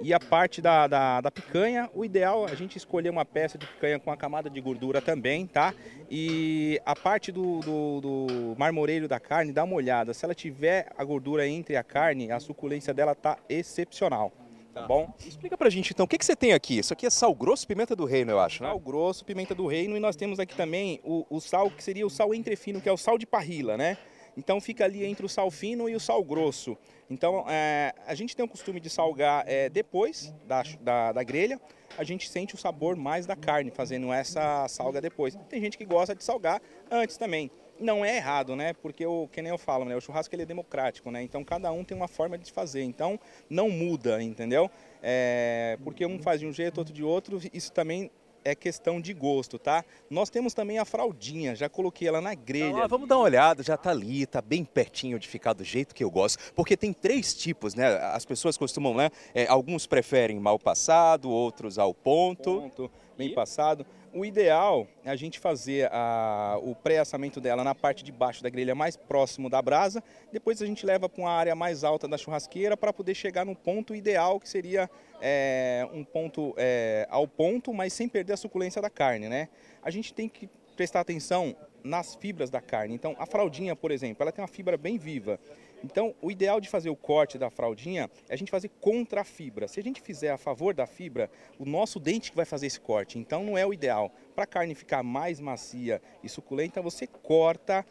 E 0.02 0.12
a 0.12 0.18
parte 0.18 0.60
da, 0.60 0.88
da, 0.88 1.20
da 1.20 1.30
picanha, 1.30 1.88
o 1.94 2.04
ideal 2.04 2.48
é 2.48 2.50
a 2.50 2.56
gente 2.56 2.76
escolher 2.76 3.10
uma 3.10 3.24
peça 3.24 3.56
de 3.56 3.64
picanha 3.64 4.00
com 4.00 4.10
a 4.10 4.16
camada 4.16 4.50
de 4.50 4.60
gordura 4.60 5.00
também, 5.00 5.46
tá? 5.46 5.72
E 6.10 6.80
a 6.84 6.96
parte 6.96 7.30
do, 7.30 7.60
do, 7.60 8.00
do 8.00 8.56
marmoreiro 8.58 9.06
da 9.06 9.20
carne, 9.20 9.52
dá 9.52 9.62
uma 9.62 9.76
olhada. 9.76 10.12
Se 10.12 10.24
ela 10.24 10.34
tiver 10.34 10.90
a 10.98 11.04
gordura 11.04 11.46
entre 11.46 11.76
a 11.76 11.84
carne, 11.84 12.32
a 12.32 12.40
suculência 12.40 12.92
dela 12.92 13.14
tá 13.14 13.38
excepcional. 13.48 14.32
Tá 14.72 14.86
bom? 14.86 15.12
Explica 15.26 15.56
pra 15.56 15.68
gente 15.68 15.92
então, 15.92 16.04
o 16.04 16.08
que, 16.08 16.16
que 16.16 16.24
você 16.24 16.36
tem 16.36 16.52
aqui? 16.52 16.78
Isso 16.78 16.92
aqui 16.92 17.04
é 17.04 17.10
sal 17.10 17.34
grosso, 17.34 17.66
pimenta 17.66 17.96
do 17.96 18.04
reino, 18.04 18.30
eu 18.30 18.38
acho, 18.38 18.62
né? 18.62 18.68
Sal 18.68 18.78
grosso, 18.78 19.24
pimenta 19.24 19.54
do 19.54 19.66
reino 19.66 19.96
e 19.96 20.00
nós 20.00 20.14
temos 20.14 20.38
aqui 20.38 20.54
também 20.54 21.00
o, 21.02 21.26
o 21.28 21.40
sal 21.40 21.70
que 21.70 21.82
seria 21.82 22.06
o 22.06 22.10
sal 22.10 22.32
entrefino, 22.32 22.80
que 22.80 22.88
é 22.88 22.92
o 22.92 22.96
sal 22.96 23.18
de 23.18 23.26
parrila, 23.26 23.76
né? 23.76 23.98
Então 24.36 24.60
fica 24.60 24.84
ali 24.84 25.04
entre 25.04 25.26
o 25.26 25.28
sal 25.28 25.50
fino 25.50 25.88
e 25.88 25.94
o 25.96 26.00
sal 26.00 26.22
grosso. 26.22 26.78
Então 27.10 27.44
é, 27.48 27.92
a 28.06 28.14
gente 28.14 28.36
tem 28.36 28.44
o 28.44 28.48
costume 28.48 28.78
de 28.78 28.88
salgar 28.88 29.44
é, 29.46 29.68
depois 29.68 30.32
da, 30.46 30.62
da, 30.80 31.12
da 31.12 31.22
grelha, 31.24 31.60
a 31.98 32.04
gente 32.04 32.28
sente 32.28 32.54
o 32.54 32.58
sabor 32.58 32.94
mais 32.94 33.26
da 33.26 33.34
carne 33.34 33.70
fazendo 33.70 34.12
essa 34.12 34.68
salga 34.68 35.00
depois. 35.00 35.36
Tem 35.48 35.60
gente 35.60 35.76
que 35.76 35.84
gosta 35.84 36.14
de 36.14 36.22
salgar 36.22 36.62
antes 36.90 37.16
também. 37.16 37.50
Não 37.80 38.04
é 38.04 38.16
errado, 38.16 38.54
né? 38.54 38.74
Porque 38.74 39.06
o 39.06 39.26
que 39.28 39.40
nem 39.40 39.50
eu 39.50 39.58
falo, 39.58 39.84
né? 39.84 39.96
O 39.96 40.00
churrasco 40.00 40.34
ele 40.34 40.42
é 40.42 40.46
democrático, 40.46 41.10
né? 41.10 41.22
Então 41.22 41.42
cada 41.42 41.72
um 41.72 41.82
tem 41.82 41.96
uma 41.96 42.08
forma 42.08 42.36
de 42.36 42.52
fazer. 42.52 42.82
Então 42.82 43.18
não 43.48 43.70
muda, 43.70 44.22
entendeu? 44.22 44.70
É, 45.02 45.78
porque 45.82 46.04
um 46.04 46.20
faz 46.20 46.40
de 46.40 46.46
um 46.46 46.52
jeito, 46.52 46.78
outro 46.78 46.92
de 46.92 47.02
outro. 47.02 47.40
Isso 47.52 47.72
também 47.72 48.10
é 48.44 48.54
questão 48.54 49.00
de 49.00 49.12
gosto, 49.12 49.58
tá? 49.58 49.84
Nós 50.08 50.30
temos 50.30 50.54
também 50.54 50.78
a 50.78 50.84
fraldinha, 50.84 51.54
já 51.54 51.68
coloquei 51.68 52.08
ela 52.08 52.20
na 52.20 52.34
grelha. 52.34 52.68
Então, 52.68 52.80
ó, 52.80 52.88
vamos 52.88 53.08
dar 53.08 53.16
uma 53.16 53.24
olhada, 53.24 53.62
já 53.62 53.76
tá 53.76 53.90
ali, 53.90 54.26
tá 54.26 54.40
bem 54.40 54.64
pertinho 54.64 55.18
de 55.18 55.28
ficar 55.28 55.52
do 55.52 55.64
jeito 55.64 55.94
que 55.94 56.02
eu 56.02 56.10
gosto, 56.10 56.38
porque 56.54 56.76
tem 56.76 56.92
três 56.92 57.34
tipos, 57.34 57.74
né? 57.74 57.96
As 58.12 58.24
pessoas 58.24 58.56
costumam, 58.56 58.94
né? 58.94 59.10
é, 59.34 59.46
alguns 59.46 59.86
preferem 59.86 60.38
mal 60.38 60.58
passado, 60.58 61.30
outros 61.30 61.78
ao 61.78 61.94
ponto. 61.94 62.60
Ponto, 62.60 62.90
bem 63.16 63.34
passado. 63.34 63.86
O 64.12 64.24
ideal 64.24 64.88
é 65.04 65.10
a 65.10 65.14
gente 65.14 65.38
fazer 65.38 65.88
a- 65.92 66.58
o 66.62 66.74
pré-assamento 66.74 67.40
dela 67.40 67.62
na 67.62 67.76
parte 67.76 68.02
de 68.02 68.10
baixo 68.10 68.42
da 68.42 68.50
grelha 68.50 68.74
mais 68.74 68.96
próximo 68.96 69.48
da 69.48 69.62
brasa. 69.62 70.02
Depois 70.32 70.60
a 70.60 70.66
gente 70.66 70.84
leva 70.84 71.08
para 71.08 71.22
uma 71.22 71.30
área 71.30 71.54
mais 71.54 71.84
alta 71.84 72.08
da 72.08 72.18
churrasqueira 72.18 72.76
para 72.76 72.92
poder 72.92 73.14
chegar 73.14 73.46
no 73.46 73.54
ponto 73.54 73.94
ideal, 73.94 74.40
que 74.40 74.48
seria 74.48 74.90
é, 75.20 75.86
um 75.92 76.02
ponto 76.02 76.52
é, 76.56 77.06
ao 77.08 77.28
ponto, 77.28 77.72
mas 77.72 77.92
sem 77.92 78.08
perder 78.08 78.32
a 78.32 78.36
suculência 78.36 78.82
da 78.82 78.90
carne, 78.90 79.28
né? 79.28 79.48
A 79.80 79.90
gente 79.90 80.12
tem 80.12 80.28
que 80.28 80.48
prestar 80.74 81.00
atenção 81.00 81.54
nas 81.84 82.14
fibras 82.14 82.50
da 82.50 82.60
carne. 82.60 82.94
Então, 82.94 83.14
a 83.18 83.26
fraldinha, 83.26 83.74
por 83.74 83.90
exemplo, 83.90 84.22
ela 84.22 84.32
tem 84.32 84.42
uma 84.42 84.48
fibra 84.48 84.76
bem 84.76 84.98
viva. 84.98 85.38
Então, 85.82 86.14
o 86.20 86.30
ideal 86.30 86.60
de 86.60 86.68
fazer 86.68 86.90
o 86.90 86.96
corte 86.96 87.38
da 87.38 87.50
fraldinha 87.50 88.10
é 88.28 88.34
a 88.34 88.36
gente 88.36 88.50
fazer 88.50 88.70
contra 88.80 89.22
a 89.22 89.24
fibra. 89.24 89.66
Se 89.66 89.80
a 89.80 89.82
gente 89.82 90.00
fizer 90.00 90.30
a 90.30 90.36
favor 90.36 90.74
da 90.74 90.86
fibra, 90.86 91.30
o 91.58 91.64
nosso 91.64 91.98
dente 91.98 92.30
que 92.30 92.36
vai 92.36 92.44
fazer 92.44 92.66
esse 92.66 92.80
corte. 92.80 93.18
Então, 93.18 93.42
não 93.42 93.56
é 93.56 93.66
o 93.66 93.72
ideal. 93.72 94.12
Para 94.34 94.44
a 94.44 94.46
carne 94.46 94.74
ficar 94.74 95.02
mais 95.02 95.40
macia 95.40 96.00
e 96.22 96.28
suculenta, 96.28 96.82
você 96.82 97.06
corta 97.06 97.84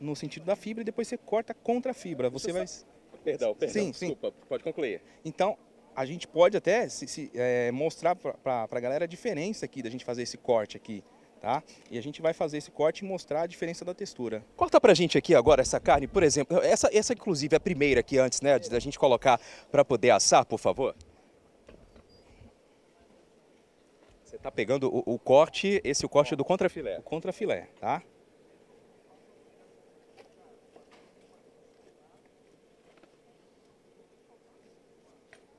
no 0.00 0.14
sentido 0.14 0.44
da 0.44 0.56
fibra 0.56 0.82
e 0.82 0.84
depois 0.84 1.08
você 1.08 1.16
corta 1.16 1.54
contra 1.54 1.92
a 1.92 1.94
fibra. 1.94 2.28
Você 2.28 2.52
vai. 2.52 2.66
Perdão, 3.24 3.54
perdão, 3.54 3.72
Sim, 3.72 3.92
sim. 3.92 4.08
desculpa, 4.08 4.32
pode 4.48 4.62
concluir. 4.62 5.02
Então, 5.24 5.58
a 5.96 6.04
gente 6.04 6.28
pode 6.28 6.56
até 6.56 6.88
se, 6.88 7.08
se, 7.08 7.30
é, 7.34 7.72
mostrar 7.72 8.14
para 8.14 8.68
a 8.70 8.80
galera 8.80 9.04
a 9.04 9.08
diferença 9.08 9.64
aqui 9.64 9.82
da 9.82 9.88
gente 9.88 10.04
fazer 10.04 10.22
esse 10.22 10.36
corte 10.36 10.76
aqui, 10.76 11.02
tá? 11.40 11.62
E 11.90 11.98
a 11.98 12.02
gente 12.02 12.20
vai 12.20 12.32
fazer 12.32 12.58
esse 12.58 12.70
corte 12.70 13.04
e 13.04 13.04
mostrar 13.04 13.42
a 13.42 13.46
diferença 13.46 13.84
da 13.84 13.94
textura. 13.94 14.44
Corta 14.56 14.80
pra 14.80 14.94
gente 14.94 15.16
aqui 15.16 15.34
agora 15.34 15.62
essa 15.62 15.78
carne, 15.78 16.06
por 16.06 16.22
exemplo. 16.22 16.58
Essa, 16.62 16.88
essa 16.92 17.12
inclusive, 17.12 17.54
é 17.54 17.58
a 17.58 17.60
primeira 17.60 18.00
aqui 18.00 18.18
antes, 18.18 18.40
né? 18.40 18.58
Da 18.58 18.78
gente 18.78 18.98
colocar 18.98 19.40
para 19.70 19.84
poder 19.84 20.10
assar, 20.10 20.44
por 20.44 20.58
favor. 20.58 20.94
Você 24.24 24.38
tá 24.38 24.50
pegando 24.50 24.94
o, 24.94 25.14
o 25.14 25.18
corte, 25.18 25.80
esse 25.84 26.04
é 26.04 26.06
o 26.06 26.08
corte 26.08 26.34
do 26.36 26.44
contrafilé. 26.44 26.98
O 26.98 27.02
contrafilé, 27.02 27.68
tá? 27.80 28.02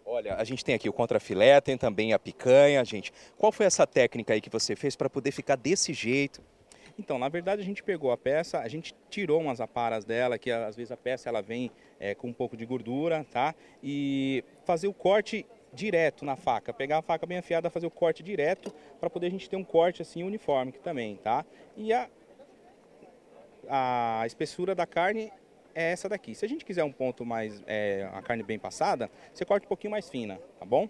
Olha, 0.10 0.36
a 0.36 0.44
gente 0.46 0.64
tem 0.64 0.74
aqui 0.74 0.88
o 0.88 0.94
contrafilé, 0.94 1.60
tem 1.60 1.78
também 1.78 2.14
a 2.14 2.20
picanha, 2.20 2.84
gente. 2.86 3.12
Qual 3.38 3.52
foi 3.52 3.66
essa 3.66 3.86
técnica 3.86 4.34
aí 4.34 4.40
que 4.40 4.50
você 4.50 4.74
fez 4.74 4.96
para 4.96 5.10
poder 5.10 5.32
ficar 5.32 5.58
desse 5.58 5.92
jeito? 5.92 6.42
Então, 6.98 7.20
na 7.20 7.28
verdade, 7.28 7.62
a 7.62 7.66
gente 7.66 7.84
pegou 7.84 8.10
a 8.14 8.18
peça, 8.18 8.60
a 8.60 8.70
gente 8.70 8.96
tirou 9.10 9.42
umas 9.42 9.60
aparas 9.60 10.06
dela, 10.06 10.38
que 10.38 10.50
às 10.50 10.78
vezes 10.78 10.94
a 10.94 10.98
peça 10.98 11.28
ela 11.28 11.42
vem 11.42 11.70
é, 12.00 12.16
com 12.16 12.30
um 12.30 12.34
pouco 12.34 12.56
de 12.56 12.66
gordura, 12.66 13.26
tá? 13.30 13.54
E 13.84 14.46
fazer 14.64 14.88
o 14.88 14.94
corte 14.94 15.46
direto 15.74 16.24
na 16.24 16.38
faca, 16.38 16.74
pegar 16.74 17.00
a 17.00 17.02
faca 17.02 17.26
bem 17.26 17.40
afiada, 17.40 17.70
fazer 17.70 17.88
o 17.88 17.92
corte 17.92 18.24
direto, 18.24 18.74
para 19.02 19.10
poder 19.10 19.28
a 19.28 19.32
gente 19.32 19.50
ter 19.50 19.58
um 19.58 19.64
corte 19.64 20.02
assim 20.02 20.24
uniforme 20.24 20.72
também, 20.72 21.18
tá? 21.18 21.46
E 21.76 21.92
a, 21.92 22.08
a 23.68 24.24
espessura 24.26 24.74
da 24.74 24.88
carne 24.88 25.34
é 25.78 25.92
essa 25.92 26.10
daqui. 26.10 26.34
Se 26.34 26.44
a 26.44 26.50
gente 26.50 26.66
quiser 26.66 26.84
um 26.84 26.92
ponto 26.92 27.24
mais, 27.24 27.62
é, 27.68 28.10
a 28.12 28.22
carne 28.24 28.42
bem 28.42 28.58
passada, 28.58 29.12
você 29.32 29.46
corta 29.46 29.66
um 29.66 29.70
pouquinho 29.70 29.92
mais 29.92 30.10
fina, 30.10 30.40
tá 30.60 30.66
bom? 30.66 30.90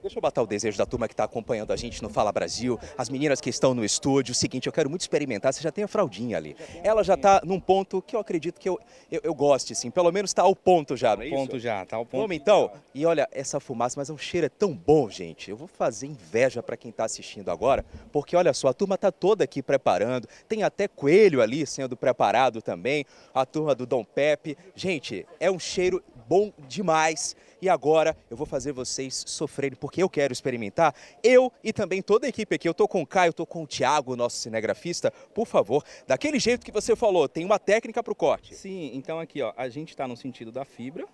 Deixa 0.00 0.16
eu 0.16 0.22
botar 0.22 0.42
o 0.42 0.46
desejo 0.46 0.78
da 0.78 0.86
turma 0.86 1.08
que 1.08 1.12
está 1.14 1.24
acompanhando 1.24 1.72
a 1.72 1.76
gente 1.76 2.02
no 2.02 2.08
Fala 2.08 2.30
Brasil, 2.30 2.78
as 2.96 3.08
meninas 3.08 3.40
que 3.40 3.50
estão 3.50 3.74
no 3.74 3.84
estúdio. 3.84 4.30
O 4.30 4.34
seguinte, 4.34 4.66
eu 4.66 4.72
quero 4.72 4.88
muito 4.88 5.00
experimentar. 5.00 5.52
Você 5.52 5.60
já 5.60 5.72
tem 5.72 5.82
a 5.82 5.88
fraldinha 5.88 6.36
ali. 6.36 6.56
Ela 6.84 7.02
já 7.02 7.14
está 7.14 7.40
num 7.44 7.58
ponto 7.58 8.00
que 8.00 8.14
eu 8.14 8.20
acredito 8.20 8.60
que 8.60 8.68
eu, 8.68 8.78
eu, 9.10 9.20
eu 9.24 9.34
goste, 9.34 9.72
assim. 9.72 9.90
Pelo 9.90 10.12
menos 10.12 10.30
está 10.30 10.42
ao 10.42 10.54
ponto 10.54 10.96
já, 10.96 11.16
não 11.16 11.24
é 11.24 11.28
Ponto 11.30 11.56
isso? 11.56 11.64
já, 11.64 11.84
tá 11.84 11.96
ao 11.96 12.06
ponto. 12.06 12.20
Vamos 12.20 12.36
então? 12.36 12.70
E 12.94 13.04
olha, 13.04 13.28
essa 13.32 13.58
fumaça, 13.58 13.98
mas 13.98 14.08
o 14.08 14.16
cheiro 14.16 14.46
é 14.46 14.48
tão 14.48 14.72
bom, 14.72 15.10
gente. 15.10 15.50
Eu 15.50 15.56
vou 15.56 15.66
fazer 15.66 16.06
inveja 16.06 16.62
para 16.62 16.76
quem 16.76 16.90
está 16.90 17.04
assistindo 17.04 17.50
agora, 17.50 17.84
porque 18.12 18.36
olha 18.36 18.52
só, 18.54 18.68
a 18.68 18.74
turma 18.74 18.94
está 18.94 19.10
toda 19.10 19.42
aqui 19.42 19.60
preparando. 19.62 20.28
Tem 20.48 20.62
até 20.62 20.86
coelho 20.86 21.42
ali 21.42 21.66
sendo 21.66 21.96
preparado 21.96 22.62
também. 22.62 23.04
A 23.34 23.44
turma 23.44 23.74
do 23.74 23.84
Dom 23.84 24.04
Pepe. 24.04 24.56
Gente, 24.76 25.26
é 25.40 25.50
um 25.50 25.58
cheiro 25.58 26.02
bom 26.28 26.52
demais. 26.68 27.34
E 27.60 27.68
agora 27.68 28.16
eu 28.30 28.36
vou 28.36 28.46
fazer 28.46 28.72
vocês 28.72 29.24
sofrerem, 29.26 29.76
porque 29.76 30.02
eu 30.02 30.08
quero 30.08 30.32
experimentar. 30.32 30.94
Eu 31.22 31.52
e 31.64 31.72
também 31.72 32.02
toda 32.02 32.26
a 32.26 32.28
equipe 32.28 32.54
aqui. 32.54 32.68
Eu 32.68 32.74
tô 32.74 32.86
com 32.86 33.02
o 33.02 33.06
Caio, 33.06 33.32
tô 33.32 33.46
com 33.46 33.62
o 33.62 33.66
Thiago, 33.66 34.14
nosso 34.14 34.36
cinegrafista. 34.36 35.10
Por 35.34 35.46
favor, 35.46 35.82
daquele 36.06 36.38
jeito 36.38 36.64
que 36.64 36.70
você 36.70 36.94
falou, 36.94 37.28
tem 37.28 37.44
uma 37.44 37.58
técnica 37.58 38.02
para 38.02 38.12
o 38.12 38.16
corte. 38.16 38.54
Sim, 38.54 38.90
então 38.94 39.18
aqui 39.18 39.42
ó, 39.42 39.52
a 39.56 39.68
gente 39.68 39.88
está 39.88 40.06
no 40.06 40.16
sentido 40.16 40.52
da 40.52 40.64
fibra. 40.64 41.08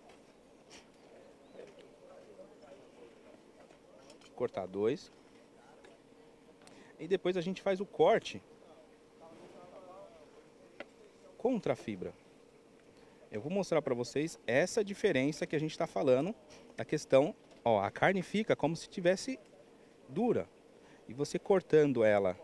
Cortar 4.35 4.66
dois. 4.66 5.12
E 6.99 7.07
depois 7.07 7.36
a 7.36 7.41
gente 7.41 7.62
faz 7.62 7.81
o 7.81 7.86
corte 7.86 8.43
contra 11.39 11.74
a 11.74 11.77
fibra. 11.77 12.12
Eu 13.35 13.40
vou 13.40 13.51
mostrar 13.51 13.82
para 13.82 13.97
vocês 13.97 14.39
essa 14.47 14.85
diferença 14.85 15.44
que 15.44 15.56
a 15.56 15.59
gente 15.59 15.73
está 15.73 15.89
falando 15.89 16.32
da 16.77 16.85
questão, 16.85 17.35
ó, 17.65 17.81
a 17.81 17.90
carne 17.90 18.23
fica 18.23 18.55
como 18.55 18.77
se 18.77 18.89
tivesse 18.89 19.40
dura. 20.09 20.48
E 21.09 21.12
você 21.12 21.36
cortando 21.36 22.05
ela 22.05 22.39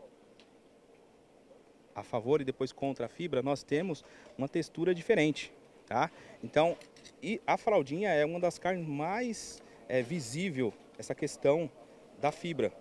a 1.94 2.02
favor 2.02 2.40
e 2.40 2.44
depois 2.44 2.72
contra 2.72 3.06
a 3.06 3.08
fibra, 3.08 3.40
nós 3.40 3.62
temos 3.62 4.04
uma 4.36 4.48
textura 4.48 4.92
diferente, 4.92 5.52
tá? 5.86 6.10
Então, 6.42 6.76
e 7.22 7.40
a 7.46 7.56
fraldinha 7.56 8.10
é 8.10 8.26
uma 8.26 8.40
das 8.40 8.58
carnes 8.58 8.84
mais 8.84 9.62
é, 9.88 10.02
visível 10.02 10.74
essa 10.98 11.14
questão 11.14 11.70
da 12.20 12.32
fibra, 12.32 12.72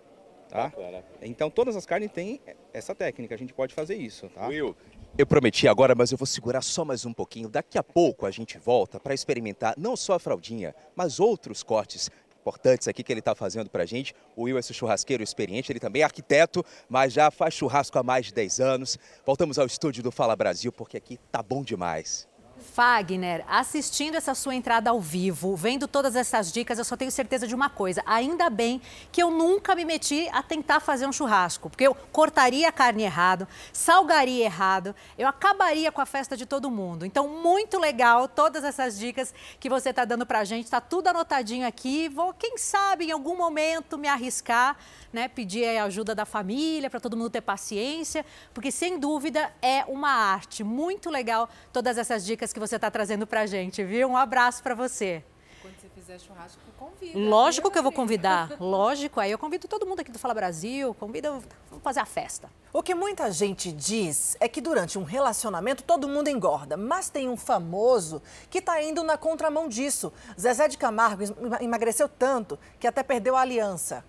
tá? 0.48 0.64
Bacana. 0.64 1.04
Então, 1.22 1.48
todas 1.48 1.76
as 1.76 1.86
carnes 1.86 2.10
têm 2.10 2.40
essa 2.72 2.92
técnica, 2.92 3.36
a 3.36 3.38
gente 3.38 3.54
pode 3.54 3.72
fazer 3.72 3.94
isso, 3.94 4.28
tá? 4.30 4.48
Will, 4.48 4.76
eu 5.20 5.26
prometi 5.26 5.68
agora, 5.68 5.94
mas 5.94 6.10
eu 6.10 6.16
vou 6.16 6.26
segurar 6.26 6.62
só 6.62 6.82
mais 6.82 7.04
um 7.04 7.12
pouquinho. 7.12 7.48
Daqui 7.48 7.76
a 7.76 7.82
pouco 7.82 8.24
a 8.24 8.30
gente 8.30 8.56
volta 8.56 8.98
para 8.98 9.12
experimentar 9.12 9.74
não 9.76 9.94
só 9.94 10.14
a 10.14 10.18
fraldinha, 10.18 10.74
mas 10.96 11.20
outros 11.20 11.62
cortes 11.62 12.10
importantes 12.40 12.88
aqui 12.88 13.02
que 13.02 13.12
ele 13.12 13.20
está 13.20 13.34
fazendo 13.34 13.68
para 13.68 13.82
a 13.82 13.86
gente. 13.86 14.14
O 14.34 14.44
Will 14.44 14.56
é 14.56 14.60
esse 14.60 14.72
churrasqueiro 14.72 15.22
experiente, 15.22 15.70
ele 15.70 15.78
também 15.78 16.00
é 16.00 16.06
arquiteto, 16.06 16.64
mas 16.88 17.12
já 17.12 17.30
faz 17.30 17.52
churrasco 17.52 17.98
há 17.98 18.02
mais 18.02 18.26
de 18.26 18.34
10 18.34 18.60
anos. 18.60 18.98
Voltamos 19.26 19.58
ao 19.58 19.66
estúdio 19.66 20.02
do 20.02 20.10
Fala 20.10 20.34
Brasil, 20.34 20.72
porque 20.72 20.96
aqui 20.96 21.18
tá 21.30 21.42
bom 21.42 21.62
demais. 21.62 22.29
Fagner, 22.60 23.44
assistindo 23.48 24.16
essa 24.16 24.34
sua 24.34 24.54
entrada 24.54 24.90
ao 24.90 25.00
vivo, 25.00 25.56
vendo 25.56 25.88
todas 25.88 26.14
essas 26.14 26.52
dicas, 26.52 26.78
eu 26.78 26.84
só 26.84 26.96
tenho 26.96 27.10
certeza 27.10 27.46
de 27.46 27.54
uma 27.54 27.68
coisa. 27.68 28.02
Ainda 28.06 28.48
bem 28.48 28.80
que 29.10 29.22
eu 29.22 29.30
nunca 29.30 29.74
me 29.74 29.84
meti 29.84 30.28
a 30.32 30.42
tentar 30.42 30.80
fazer 30.80 31.06
um 31.06 31.12
churrasco, 31.12 31.70
porque 31.70 31.86
eu 31.86 31.94
cortaria 32.12 32.68
a 32.68 32.72
carne 32.72 33.02
errado, 33.02 33.48
salgaria 33.72 34.44
errado, 34.44 34.94
eu 35.18 35.26
acabaria 35.26 35.90
com 35.90 36.00
a 36.00 36.06
festa 36.06 36.36
de 36.36 36.46
todo 36.46 36.70
mundo. 36.70 37.04
Então, 37.04 37.28
muito 37.28 37.78
legal 37.78 38.28
todas 38.28 38.64
essas 38.64 38.98
dicas 38.98 39.34
que 39.58 39.68
você 39.68 39.90
está 39.90 40.04
dando 40.04 40.26
para 40.26 40.40
a 40.40 40.44
gente. 40.44 40.64
Está 40.64 40.80
tudo 40.80 41.08
anotadinho 41.08 41.66
aqui. 41.66 42.08
Vou, 42.08 42.32
quem 42.34 42.58
sabe, 42.58 43.06
em 43.06 43.10
algum 43.12 43.36
momento 43.36 43.98
me 43.98 44.08
arriscar, 44.08 44.76
né? 45.12 45.28
Pedir 45.28 45.78
a 45.78 45.84
ajuda 45.84 46.14
da 46.14 46.24
família 46.24 46.90
para 46.90 47.00
todo 47.00 47.16
mundo 47.16 47.30
ter 47.30 47.40
paciência, 47.40 48.24
porque 48.54 48.70
sem 48.70 48.98
dúvida 48.98 49.52
é 49.60 49.84
uma 49.86 50.10
arte. 50.10 50.62
Muito 50.62 51.10
legal 51.10 51.48
todas 51.72 51.98
essas 51.98 52.24
dicas 52.24 52.49
que 52.52 52.60
você 52.60 52.76
está 52.76 52.90
trazendo 52.90 53.26
para 53.26 53.42
a 53.42 53.46
gente, 53.46 53.82
viu? 53.84 54.08
Um 54.08 54.16
abraço 54.16 54.62
para 54.62 54.74
você. 54.74 55.24
Quando 55.62 55.74
você 55.78 55.88
fizer 55.90 56.18
churrasco, 56.18 56.60
convida. 56.78 57.18
Lógico 57.18 57.70
que 57.70 57.78
eu 57.78 57.82
vou 57.82 57.92
convidar, 57.92 58.56
lógico. 58.60 59.20
Aí 59.20 59.30
eu 59.30 59.38
convido 59.38 59.68
todo 59.68 59.86
mundo 59.86 60.00
aqui 60.00 60.10
do 60.10 60.18
Fala 60.18 60.32
Brasil, 60.32 60.94
convido, 60.94 61.42
vamos 61.68 61.82
fazer 61.82 62.00
a 62.00 62.06
festa. 62.06 62.50
O 62.72 62.82
que 62.82 62.94
muita 62.94 63.30
gente 63.30 63.70
diz 63.70 64.36
é 64.40 64.48
que 64.48 64.60
durante 64.60 64.98
um 64.98 65.02
relacionamento 65.02 65.82
todo 65.82 66.08
mundo 66.08 66.28
engorda, 66.28 66.76
mas 66.76 67.10
tem 67.10 67.28
um 67.28 67.36
famoso 67.36 68.22
que 68.48 68.58
está 68.58 68.82
indo 68.82 69.02
na 69.02 69.18
contramão 69.18 69.68
disso. 69.68 70.12
Zezé 70.38 70.68
de 70.68 70.78
Camargo 70.78 71.22
emagreceu 71.60 72.08
tanto 72.08 72.58
que 72.78 72.86
até 72.86 73.02
perdeu 73.02 73.36
a 73.36 73.40
aliança. 73.40 74.04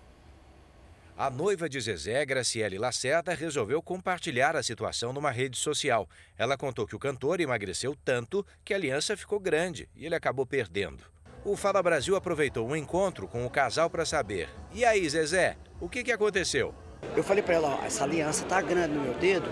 A 1.16 1.28
noiva 1.28 1.68
de 1.68 1.78
Zezé, 1.78 2.24
Graciele 2.24 2.78
Lacerda, 2.78 3.34
resolveu 3.34 3.82
compartilhar 3.82 4.56
a 4.56 4.62
situação 4.62 5.12
numa 5.12 5.30
rede 5.30 5.58
social. 5.58 6.08
Ela 6.38 6.56
contou 6.56 6.86
que 6.86 6.96
o 6.96 6.98
cantor 6.98 7.38
emagreceu 7.38 7.94
tanto 8.02 8.44
que 8.64 8.72
a 8.72 8.76
aliança 8.76 9.14
ficou 9.14 9.38
grande 9.38 9.88
e 9.94 10.06
ele 10.06 10.14
acabou 10.14 10.46
perdendo. 10.46 11.04
O 11.44 11.54
Fala 11.54 11.82
Brasil 11.82 12.16
aproveitou 12.16 12.66
um 12.66 12.74
encontro 12.74 13.28
com 13.28 13.44
o 13.44 13.50
casal 13.50 13.90
para 13.90 14.06
saber. 14.06 14.48
E 14.72 14.86
aí, 14.86 15.06
Zezé, 15.06 15.56
o 15.80 15.88
que, 15.88 16.02
que 16.02 16.12
aconteceu? 16.12 16.74
Eu 17.14 17.22
falei 17.22 17.42
para 17.42 17.56
ela, 17.56 17.78
ó, 17.80 17.84
essa 17.84 18.04
aliança 18.04 18.46
tá 18.46 18.62
grande 18.62 18.94
no 18.94 19.02
meu 19.02 19.14
dedo, 19.14 19.48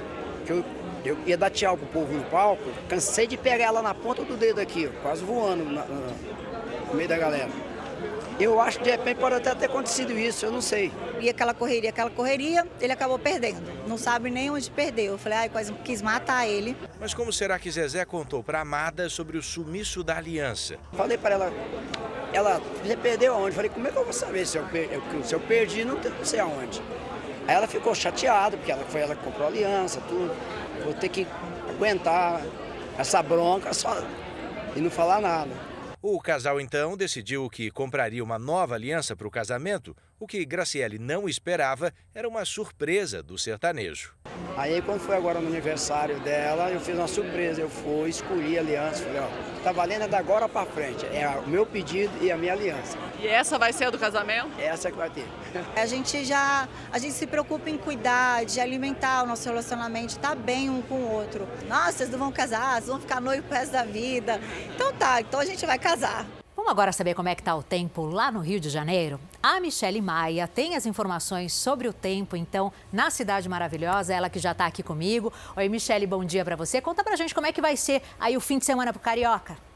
que 0.47 0.53
eu, 0.53 0.65
eu 1.05 1.19
ia 1.27 1.37
dar 1.37 1.51
tchau 1.51 1.77
pro 1.77 1.87
povo 1.89 2.13
no 2.13 2.25
palco, 2.25 2.63
cansei 2.89 3.27
de 3.27 3.37
pegar 3.37 3.65
ela 3.65 3.83
na 3.83 3.93
ponta 3.93 4.25
do 4.25 4.37
dedo 4.37 4.61
aqui, 4.61 4.89
quase 5.03 5.23
voando 5.23 5.65
na, 5.65 5.85
na, 5.85 6.15
no 6.89 6.95
meio 6.95 7.09
da 7.09 7.19
galera. 7.19 7.70
Eu 8.41 8.59
acho 8.59 8.79
que 8.79 8.85
de 8.85 8.91
repente 8.91 9.19
pode 9.19 9.35
até 9.35 9.55
ter 9.55 9.67
acontecido 9.67 10.13
isso, 10.19 10.47
eu 10.47 10.51
não 10.51 10.63
sei. 10.63 10.91
E 11.21 11.29
aquela 11.29 11.53
correria, 11.53 11.91
aquela 11.91 12.09
correria, 12.09 12.67
ele 12.81 12.93
acabou 12.93 13.19
perdendo. 13.19 13.61
Não 13.87 13.99
sabe 13.99 14.31
nem 14.31 14.51
onde 14.51 14.71
perdeu. 14.71 15.13
Eu 15.13 15.19
falei, 15.19 15.39
ai, 15.39 15.49
quase 15.51 15.71
quis 15.85 16.01
matar 16.01 16.49
ele. 16.49 16.75
Mas 16.99 17.13
como 17.13 17.31
será 17.33 17.59
que 17.59 17.71
Zezé 17.71 18.03
contou 18.07 18.43
para 18.43 18.61
Amada 18.61 19.11
sobre 19.11 19.37
o 19.37 19.43
sumiço 19.43 20.03
da 20.03 20.17
aliança? 20.17 20.79
Falei 20.95 21.19
para 21.19 21.35
ela, 21.35 21.53
ela, 22.33 22.63
você 22.83 22.97
perdeu 22.97 23.35
aonde? 23.35 23.55
Falei, 23.55 23.71
como 23.71 23.87
é 23.87 23.91
que 23.91 23.99
eu 23.99 24.05
vou 24.05 24.13
saber 24.13 24.47
se 24.47 24.57
eu, 24.57 24.65
per- 24.65 24.89
eu- 24.91 25.23
se 25.23 25.35
eu 25.35 25.41
perdi, 25.41 25.85
não 25.85 25.99
sei 26.25 26.41
aonde. 26.41 26.81
Aí 27.47 27.55
ela 27.55 27.67
ficou 27.67 27.95
chateada, 27.95 28.57
porque 28.57 28.73
ela, 28.73 28.85
foi 28.89 29.03
ela 29.03 29.15
que 29.15 29.23
comprou 29.23 29.47
a 29.47 29.51
aliança, 29.51 30.01
tudo. 30.09 30.35
Vou 30.83 30.95
ter 30.95 31.11
que 31.11 31.27
aguentar 31.69 32.41
essa 32.97 33.23
bronca 33.23 33.75
só 33.75 34.03
e 34.75 34.81
não 34.81 34.91
falar 34.91 35.21
nada. 35.21 35.51
O 36.03 36.19
casal 36.19 36.59
então 36.59 36.97
decidiu 36.97 37.51
que 37.51 37.71
compraria 37.71 38.25
uma 38.25 38.39
nova 38.39 38.75
aliança 38.75 39.15
para 39.15 39.29
o 39.29 39.31
casamento. 39.31 39.95
O 40.21 40.27
que 40.27 40.45
Graciele 40.45 40.99
não 40.99 41.27
esperava 41.27 41.95
era 42.15 42.29
uma 42.29 42.45
surpresa 42.45 43.23
do 43.23 43.39
sertanejo. 43.39 44.13
Aí 44.55 44.83
quando 44.83 45.01
foi 45.01 45.17
agora 45.17 45.41
no 45.41 45.49
aniversário 45.49 46.21
dela, 46.21 46.71
eu 46.71 46.79
fiz 46.79 46.95
uma 46.95 47.09
surpresa. 47.09 47.63
Eu 47.63 47.71
fui, 47.71 48.11
escolhi 48.11 48.59
a 48.59 48.61
aliança, 48.61 49.03
falei, 49.03 49.23
ó, 49.23 49.63
tá 49.65 49.73
valendo 49.73 50.03
é 50.03 50.09
da 50.09 50.19
agora 50.19 50.47
pra 50.47 50.67
frente. 50.67 51.07
É 51.07 51.27
o 51.27 51.49
meu 51.49 51.65
pedido 51.65 52.13
e 52.21 52.31
a 52.31 52.37
minha 52.37 52.53
aliança. 52.53 52.99
E 53.19 53.27
essa 53.27 53.59
vai 53.59 53.73
ser 53.73 53.85
a 53.85 53.91
do 53.91 53.99
casamento? 53.99 54.51
Essa 54.61 54.91
que 54.91 54.97
vai 54.99 55.09
ter. 55.09 55.25
A 55.75 55.87
gente 55.87 56.23
já, 56.23 56.69
a 56.93 56.99
gente 56.99 57.15
se 57.15 57.27
preocupa 57.27 57.71
em 57.71 57.79
cuidar, 57.79 58.45
de 58.45 58.61
alimentar 58.61 59.23
o 59.23 59.27
nosso 59.27 59.49
relacionamento, 59.49 60.19
tá 60.19 60.35
bem 60.35 60.69
um 60.69 60.83
com 60.83 60.97
o 60.97 61.11
outro. 61.11 61.49
Nossa, 61.67 61.93
vocês 61.93 62.11
não 62.11 62.19
vão 62.19 62.31
casar, 62.31 62.75
vocês 62.75 62.89
vão 62.89 63.01
ficar 63.01 63.23
noivo 63.23 63.45
pro 63.45 63.57
resto 63.57 63.73
da 63.73 63.85
vida. 63.85 64.39
Então 64.75 64.93
tá, 64.93 65.23
então 65.23 65.41
a 65.41 65.45
gente 65.47 65.65
vai 65.65 65.79
casar. 65.79 66.27
Vamos 66.61 66.73
agora 66.73 66.93
saber 66.93 67.15
como 67.15 67.27
é 67.27 67.35
que 67.35 67.41
está 67.41 67.57
o 67.57 67.63
tempo 67.63 68.05
lá 68.05 68.31
no 68.31 68.39
Rio 68.39 68.61
de 68.61 68.69
Janeiro? 68.69 69.19
A 69.43 69.59
Michele 69.61 70.03
Maia 70.03 70.47
tem 70.47 70.77
as 70.77 70.85
informações 70.85 71.55
sobre 71.55 71.89
o 71.89 71.93
tempo, 71.93 72.37
então, 72.37 72.71
na 72.93 73.09
Cidade 73.11 73.49
Maravilhosa, 73.49 74.13
ela 74.13 74.29
que 74.29 74.39
já 74.39 74.53
está 74.53 74.67
aqui 74.67 74.83
comigo. 74.83 75.33
Oi, 75.57 75.71
Michele, 75.71 76.07
bom 76.07 76.23
dia 76.23 76.45
para 76.45 76.57
você. 76.57 76.79
Conta 76.79 77.03
pra 77.03 77.17
gente 77.17 77.35
como 77.35 77.47
é 77.47 77.53
que 77.53 77.63
vai 77.63 77.79
ser 77.79 78.03
aí 78.21 78.37
o 78.37 78.43
fim 78.43 78.59
de 78.59 78.67
semana 78.67 78.93
pro 78.93 79.01
Carioca. 79.01 79.70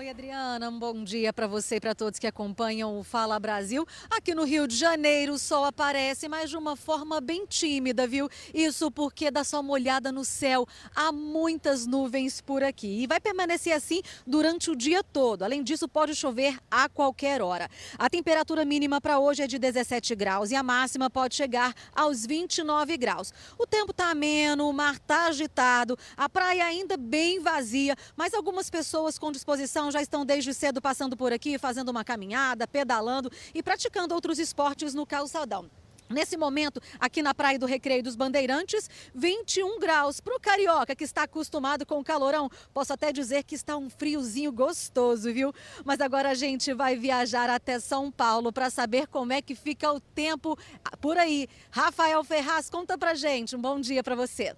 Oi, 0.00 0.08
Adriana, 0.08 0.70
um 0.70 0.78
bom 0.78 1.04
dia 1.04 1.30
para 1.30 1.46
você 1.46 1.76
e 1.76 1.80
para 1.80 1.94
todos 1.94 2.18
que 2.18 2.26
acompanham 2.26 2.98
o 2.98 3.04
Fala 3.04 3.38
Brasil. 3.38 3.86
Aqui 4.08 4.34
no 4.34 4.44
Rio 4.44 4.66
de 4.66 4.74
Janeiro, 4.74 5.34
o 5.34 5.38
sol 5.38 5.62
aparece, 5.62 6.26
mas 6.26 6.48
de 6.48 6.56
uma 6.56 6.74
forma 6.74 7.20
bem 7.20 7.44
tímida, 7.44 8.06
viu? 8.06 8.26
Isso 8.54 8.90
porque 8.90 9.30
dá 9.30 9.44
só 9.44 9.60
uma 9.60 9.74
olhada 9.74 10.10
no 10.10 10.24
céu. 10.24 10.66
Há 10.96 11.12
muitas 11.12 11.86
nuvens 11.86 12.40
por 12.40 12.62
aqui 12.62 13.02
e 13.02 13.06
vai 13.06 13.20
permanecer 13.20 13.74
assim 13.74 14.00
durante 14.26 14.70
o 14.70 14.74
dia 14.74 15.04
todo. 15.04 15.42
Além 15.42 15.62
disso, 15.62 15.86
pode 15.86 16.14
chover 16.14 16.58
a 16.70 16.88
qualquer 16.88 17.42
hora. 17.42 17.68
A 17.98 18.08
temperatura 18.08 18.64
mínima 18.64 19.02
para 19.02 19.18
hoje 19.18 19.42
é 19.42 19.46
de 19.46 19.58
17 19.58 20.14
graus 20.14 20.50
e 20.50 20.56
a 20.56 20.62
máxima 20.62 21.10
pode 21.10 21.34
chegar 21.34 21.74
aos 21.94 22.24
29 22.24 22.96
graus. 22.96 23.34
O 23.58 23.66
tempo 23.66 23.90
está 23.90 24.10
ameno, 24.10 24.66
o 24.66 24.72
mar 24.72 24.94
está 24.94 25.26
agitado, 25.26 25.94
a 26.16 26.26
praia 26.26 26.64
ainda 26.64 26.96
bem 26.96 27.38
vazia, 27.38 27.94
mas 28.16 28.32
algumas 28.32 28.70
pessoas 28.70 29.18
com 29.18 29.30
disposição 29.30 29.89
já 29.90 30.02
estão 30.02 30.24
desde 30.24 30.52
cedo 30.54 30.80
passando 30.80 31.16
por 31.16 31.32
aqui, 31.32 31.58
fazendo 31.58 31.88
uma 31.88 32.04
caminhada, 32.04 32.66
pedalando 32.66 33.30
e 33.54 33.62
praticando 33.62 34.14
outros 34.14 34.38
esportes 34.38 34.94
no 34.94 35.06
calçadão. 35.06 35.70
Nesse 36.10 36.36
momento, 36.36 36.82
aqui 36.98 37.22
na 37.22 37.32
Praia 37.32 37.56
do 37.56 37.66
Recreio 37.66 38.02
dos 38.02 38.16
Bandeirantes, 38.16 38.90
21 39.14 39.78
graus. 39.78 40.20
Para 40.20 40.34
o 40.34 40.40
carioca 40.40 40.96
que 40.96 41.04
está 41.04 41.22
acostumado 41.22 41.86
com 41.86 42.00
o 42.00 42.04
calorão, 42.04 42.50
posso 42.74 42.92
até 42.92 43.12
dizer 43.12 43.44
que 43.44 43.54
está 43.54 43.76
um 43.76 43.88
friozinho 43.88 44.50
gostoso, 44.50 45.32
viu? 45.32 45.54
Mas 45.84 46.00
agora 46.00 46.30
a 46.30 46.34
gente 46.34 46.74
vai 46.74 46.96
viajar 46.96 47.48
até 47.48 47.78
São 47.78 48.10
Paulo 48.10 48.52
para 48.52 48.70
saber 48.70 49.06
como 49.06 49.32
é 49.32 49.40
que 49.40 49.54
fica 49.54 49.92
o 49.92 50.00
tempo 50.00 50.58
por 51.00 51.16
aí. 51.16 51.46
Rafael 51.70 52.24
Ferraz, 52.24 52.68
conta 52.68 52.98
pra 52.98 53.14
gente. 53.14 53.54
Um 53.54 53.60
bom 53.60 53.80
dia 53.80 54.02
para 54.02 54.16
você. 54.16 54.56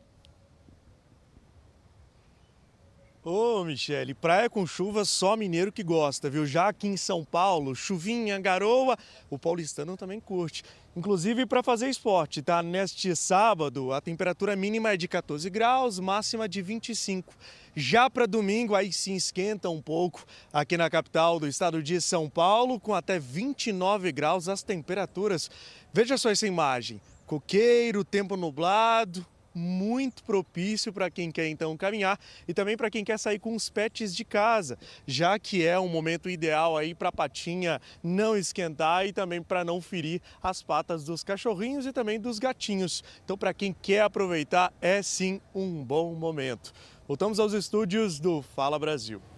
Ô, 3.25 3.61
oh, 3.61 3.65
Michele, 3.65 4.15
praia 4.15 4.51
com 4.51 4.67
chuva 4.67 5.05
só 5.05 5.37
mineiro 5.37 5.71
que 5.71 5.85
gosta, 5.85 6.29
viu? 6.29 6.45
Já 6.45 6.67
aqui 6.67 6.89
em 6.89 6.97
São 6.97 7.25
Paulo, 7.25 7.73
chuvinha, 7.73 8.37
garoa, 8.41 8.99
o 9.31 9.39
paulistano 9.39 9.97
também 9.97 10.19
curte. 10.19 10.65
Inclusive 10.97 11.47
para 11.47 11.63
fazer 11.63 11.89
esporte, 11.89 12.43
tá? 12.43 12.61
Neste 12.65 13.15
sábado, 13.15 13.93
a 13.93 14.01
temperatura 14.01 14.57
mínima 14.57 14.93
é 14.93 14.97
de 14.97 15.07
14 15.07 15.49
graus, 15.51 16.01
máxima 16.01 16.49
de 16.49 16.61
25. 16.61 17.33
Já 17.77 18.11
para 18.11 18.27
domingo, 18.27 18.75
aí 18.75 18.93
sim 18.93 19.15
esquenta 19.15 19.71
um 19.71 19.81
pouco 19.81 20.25
aqui 20.53 20.77
na 20.77 20.91
capital 20.91 21.39
do 21.39 21.47
estado 21.47 21.81
de 21.81 22.01
São 22.01 22.29
Paulo, 22.29 22.81
com 22.81 22.93
até 22.93 23.21
29 23.21 24.11
graus 24.11 24.49
as 24.49 24.65
temperaturas. 24.65 25.49
Veja 25.93 26.19
só 26.19 26.29
essa 26.29 26.49
imagem: 26.49 27.01
coqueiro, 27.25 28.03
tempo 28.03 28.37
nublado, 28.37 29.25
muito 29.55 30.23
propício 30.23 30.93
para 30.93 31.11
quem 31.11 31.31
quer 31.31 31.49
então 31.49 31.77
caminhar 31.77 32.19
e 32.47 32.55
também 32.55 32.77
para 32.77 32.91
quem 32.91 33.05
quer 33.05 33.19
sair 33.19 33.39
com 33.39 33.55
os 33.55 33.69
pets 33.69 34.15
de 34.15 34.25
casa, 34.25 34.79
já 35.07 35.39
que 35.39 35.67
é 35.67 35.79
um 35.79 35.89
momento 35.89 36.29
ideal 36.29 36.77
aí 36.77 36.95
para 36.95 37.09
a 37.09 37.13
patinha 37.13 37.81
não 38.03 38.37
esquentar 38.37 39.07
e 39.07 39.13
também 39.13 39.43
para 39.43 39.65
não 39.65 39.81
ferir 39.81 40.21
as 40.43 40.63
patas 40.63 41.05
dos 41.05 41.23
cachorrinhos 41.25 41.87
e 41.87 41.93
também 41.93 42.21
dos 42.21 42.39
gatinhos. 42.39 43.03
Então, 43.25 43.37
para 43.37 43.55
quem 43.55 43.73
quer 43.73 44.03
aproveitar, 44.03 44.73
é 44.81 45.03
sim 45.03 45.41
um 45.55 45.83
bom 45.85 46.15
momento. 46.15 46.73
Voltamos 47.07 47.39
aos 47.39 47.53
estúdios 47.53 48.19
do 48.21 48.43
Fala 48.43 48.79
Brasil. 48.79 49.32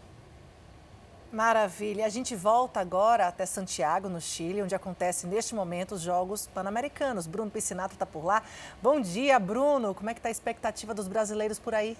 Maravilha. 1.35 2.06
A 2.06 2.09
gente 2.09 2.36
volta 2.36 2.78
agora 2.78 3.27
até 3.27 3.44
Santiago, 3.44 4.09
no 4.09 4.20
Chile, 4.20 4.62
onde 4.62 4.73
acontecem 4.73 5.28
neste 5.28 5.52
momento 5.52 5.97
os 5.97 6.01
Jogos 6.01 6.47
Pan-Americanos. 6.47 7.27
Bruno 7.27 7.51
Piscinato 7.51 7.94
está 7.94 8.06
por 8.06 8.24
lá. 8.24 8.40
Bom 8.81 9.01
dia, 9.01 9.36
Bruno. 9.40 9.94
Como 9.94 10.09
é 10.09 10.15
que 10.15 10.20
está 10.20 10.28
a 10.28 10.31
expectativa 10.31 10.94
dos 10.94 11.09
brasileiros 11.09 11.59
por 11.59 11.74
aí? 11.74 11.97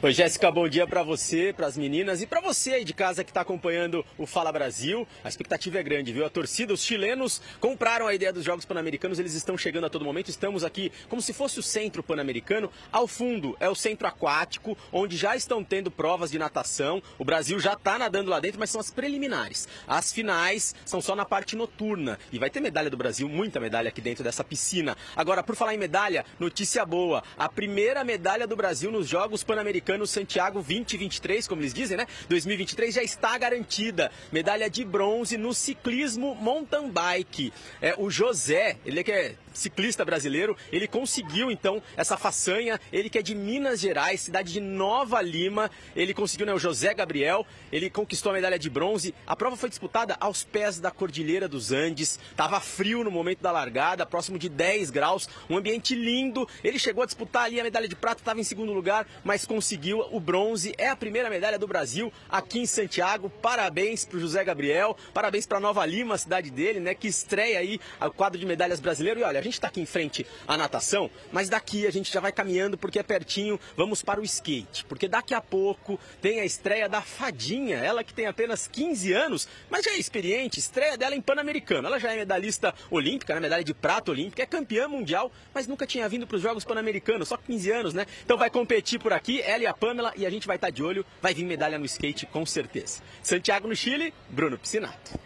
Oi, 0.00 0.12
Jéssica, 0.12 0.48
bom 0.48 0.68
dia 0.68 0.86
para 0.86 1.02
você, 1.02 1.52
para 1.52 1.66
as 1.66 1.76
meninas 1.76 2.22
e 2.22 2.26
para 2.26 2.40
você 2.40 2.74
aí 2.74 2.84
de 2.84 2.94
casa 2.94 3.24
que 3.24 3.32
está 3.32 3.40
acompanhando 3.40 4.06
o 4.16 4.26
Fala 4.26 4.52
Brasil. 4.52 5.04
A 5.24 5.28
expectativa 5.28 5.76
é 5.80 5.82
grande, 5.82 6.12
viu? 6.12 6.24
A 6.24 6.30
torcida, 6.30 6.72
os 6.72 6.84
chilenos 6.84 7.42
compraram 7.58 8.06
a 8.06 8.14
ideia 8.14 8.32
dos 8.32 8.44
Jogos 8.44 8.64
Pan-Americanos, 8.64 9.18
eles 9.18 9.34
estão 9.34 9.58
chegando 9.58 9.86
a 9.86 9.90
todo 9.90 10.04
momento. 10.04 10.28
Estamos 10.28 10.62
aqui 10.62 10.92
como 11.08 11.20
se 11.20 11.32
fosse 11.32 11.58
o 11.58 11.64
centro 11.64 12.00
pan-americano. 12.00 12.70
Ao 12.92 13.08
fundo 13.08 13.56
é 13.58 13.68
o 13.68 13.74
centro 13.74 14.06
aquático, 14.06 14.78
onde 14.92 15.16
já 15.16 15.34
estão 15.34 15.64
tendo 15.64 15.90
provas 15.90 16.30
de 16.30 16.38
natação. 16.38 17.02
O 17.18 17.24
Brasil 17.24 17.58
já 17.58 17.72
está 17.72 17.98
nadando 17.98 18.30
lá 18.30 18.38
dentro, 18.38 18.60
mas 18.60 18.70
são 18.70 18.80
as 18.80 18.92
preliminares. 18.92 19.66
As 19.84 20.12
finais 20.12 20.76
são 20.84 21.00
só 21.00 21.16
na 21.16 21.24
parte 21.24 21.56
noturna. 21.56 22.20
E 22.30 22.38
vai 22.38 22.50
ter 22.50 22.60
medalha 22.60 22.88
do 22.88 22.96
Brasil, 22.96 23.28
muita 23.28 23.58
medalha 23.58 23.88
aqui 23.88 24.00
dentro 24.00 24.22
dessa 24.22 24.44
piscina. 24.44 24.96
Agora, 25.16 25.42
por 25.42 25.56
falar 25.56 25.74
em 25.74 25.78
medalha, 25.78 26.24
notícia 26.38 26.86
boa. 26.86 27.24
A 27.36 27.48
primeira 27.48 28.04
medalha 28.04 28.46
do 28.46 28.54
Brasil 28.54 28.92
nos 28.92 29.08
Jogos 29.08 29.42
Pan-Americanos 29.42 29.87
Pan-Americano 29.88 30.06
Santiago 30.06 30.60
2023, 30.60 31.48
como 31.48 31.62
eles 31.62 31.72
dizem, 31.72 31.96
né? 31.96 32.06
2023 32.28 32.94
já 32.94 33.02
está 33.02 33.36
garantida. 33.38 34.10
Medalha 34.30 34.68
de 34.68 34.84
bronze 34.84 35.38
no 35.38 35.54
ciclismo 35.54 36.34
mountain 36.34 36.90
bike. 36.90 37.52
É, 37.80 37.94
o 37.96 38.10
José, 38.10 38.76
ele 38.84 39.00
é 39.00 39.02
que 39.02 39.12
é 39.12 39.34
ciclista 39.58 40.04
brasileiro, 40.04 40.56
ele 40.72 40.86
conseguiu 40.86 41.50
então 41.50 41.82
essa 41.96 42.16
façanha, 42.16 42.80
ele 42.92 43.10
que 43.10 43.18
é 43.18 43.22
de 43.22 43.34
Minas 43.34 43.80
Gerais, 43.80 44.20
cidade 44.20 44.52
de 44.52 44.60
Nova 44.60 45.20
Lima, 45.20 45.70
ele 45.94 46.14
conseguiu, 46.14 46.46
né, 46.46 46.54
o 46.54 46.58
José 46.58 46.94
Gabriel, 46.94 47.46
ele 47.70 47.90
conquistou 47.90 48.30
a 48.30 48.34
medalha 48.34 48.58
de 48.58 48.70
bronze. 48.70 49.14
A 49.26 49.36
prova 49.36 49.56
foi 49.56 49.68
disputada 49.68 50.16
aos 50.20 50.44
pés 50.44 50.78
da 50.78 50.90
Cordilheira 50.90 51.48
dos 51.48 51.72
Andes, 51.72 52.18
estava 52.30 52.60
frio 52.60 53.04
no 53.04 53.10
momento 53.10 53.40
da 53.40 53.52
largada, 53.52 54.06
próximo 54.06 54.38
de 54.38 54.48
10 54.48 54.90
graus, 54.90 55.28
um 55.48 55.56
ambiente 55.56 55.94
lindo. 55.94 56.48
Ele 56.62 56.78
chegou 56.78 57.02
a 57.02 57.06
disputar 57.06 57.44
ali 57.44 57.60
a 57.60 57.64
medalha 57.64 57.88
de 57.88 57.96
prata, 57.96 58.20
estava 58.20 58.40
em 58.40 58.44
segundo 58.44 58.72
lugar, 58.72 59.06
mas 59.24 59.44
conseguiu 59.44 60.04
o 60.10 60.20
bronze. 60.20 60.74
É 60.78 60.88
a 60.88 60.96
primeira 60.96 61.28
medalha 61.28 61.58
do 61.58 61.66
Brasil 61.66 62.12
aqui 62.28 62.60
em 62.60 62.66
Santiago. 62.66 63.30
Parabéns 63.42 64.04
para 64.04 64.16
o 64.16 64.20
José 64.20 64.44
Gabriel, 64.44 64.96
parabéns 65.12 65.46
para 65.46 65.60
Nova 65.60 65.84
Lima, 65.84 66.14
a 66.14 66.18
cidade 66.18 66.50
dele, 66.50 66.80
né, 66.80 66.94
que 66.94 67.08
estreia 67.08 67.58
aí 67.58 67.80
o 68.00 68.10
quadro 68.10 68.38
de 68.38 68.46
medalhas 68.46 68.80
brasileiro. 68.80 69.20
E 69.20 69.22
olha, 69.22 69.40
gente 69.48 69.54
está 69.54 69.68
aqui 69.68 69.80
em 69.80 69.86
frente 69.86 70.26
à 70.46 70.56
natação, 70.56 71.10
mas 71.32 71.48
daqui 71.48 71.86
a 71.86 71.90
gente 71.90 72.12
já 72.12 72.20
vai 72.20 72.30
caminhando 72.30 72.78
porque 72.78 72.98
é 72.98 73.02
pertinho, 73.02 73.58
vamos 73.76 74.02
para 74.02 74.20
o 74.20 74.24
skate. 74.24 74.84
Porque 74.84 75.08
daqui 75.08 75.34
a 75.34 75.40
pouco 75.40 75.98
tem 76.20 76.40
a 76.40 76.44
estreia 76.44 76.88
da 76.88 77.02
Fadinha, 77.02 77.78
ela 77.78 78.04
que 78.04 78.14
tem 78.14 78.26
apenas 78.26 78.68
15 78.68 79.12
anos, 79.12 79.48
mas 79.70 79.84
já 79.84 79.92
é 79.92 79.98
experiente, 79.98 80.58
estreia 80.58 80.96
dela 80.96 81.16
em 81.16 81.20
Pan-Americano. 81.20 81.88
Ela 81.88 81.98
já 81.98 82.12
é 82.12 82.16
medalhista 82.16 82.74
olímpica, 82.90 83.34
né, 83.34 83.40
medalha 83.40 83.64
de 83.64 83.74
prata 83.74 84.10
olímpica, 84.10 84.42
é 84.42 84.46
campeã 84.46 84.86
mundial, 84.86 85.32
mas 85.52 85.66
nunca 85.66 85.86
tinha 85.86 86.08
vindo 86.08 86.26
para 86.26 86.36
os 86.36 86.42
Jogos 86.42 86.64
Pan-Americanos, 86.64 87.28
só 87.28 87.36
15 87.36 87.70
anos, 87.70 87.94
né? 87.94 88.06
Então 88.24 88.36
vai 88.36 88.50
competir 88.50 89.00
por 89.00 89.12
aqui, 89.12 89.40
ela 89.40 89.64
e 89.64 89.66
a 89.66 89.74
Pamela, 89.74 90.12
e 90.16 90.26
a 90.26 90.30
gente 90.30 90.46
vai 90.46 90.56
estar 90.56 90.68
tá 90.68 90.70
de 90.70 90.82
olho, 90.82 91.04
vai 91.20 91.34
vir 91.34 91.44
medalha 91.44 91.78
no 91.78 91.84
skate 91.84 92.26
com 92.26 92.44
certeza. 92.44 93.02
Santiago 93.22 93.66
no 93.66 93.74
Chile, 93.74 94.12
Bruno 94.30 94.58
Piscinato. 94.58 95.18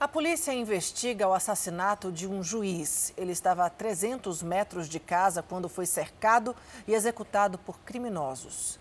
A 0.00 0.08
polícia 0.08 0.54
investiga 0.54 1.28
o 1.28 1.34
assassinato 1.34 2.10
de 2.10 2.26
um 2.26 2.42
juiz. 2.42 3.12
Ele 3.18 3.32
estava 3.32 3.66
a 3.66 3.68
300 3.68 4.42
metros 4.42 4.88
de 4.88 4.98
casa 4.98 5.42
quando 5.42 5.68
foi 5.68 5.84
cercado 5.84 6.56
e 6.88 6.94
executado 6.94 7.58
por 7.58 7.78
criminosos. 7.80 8.78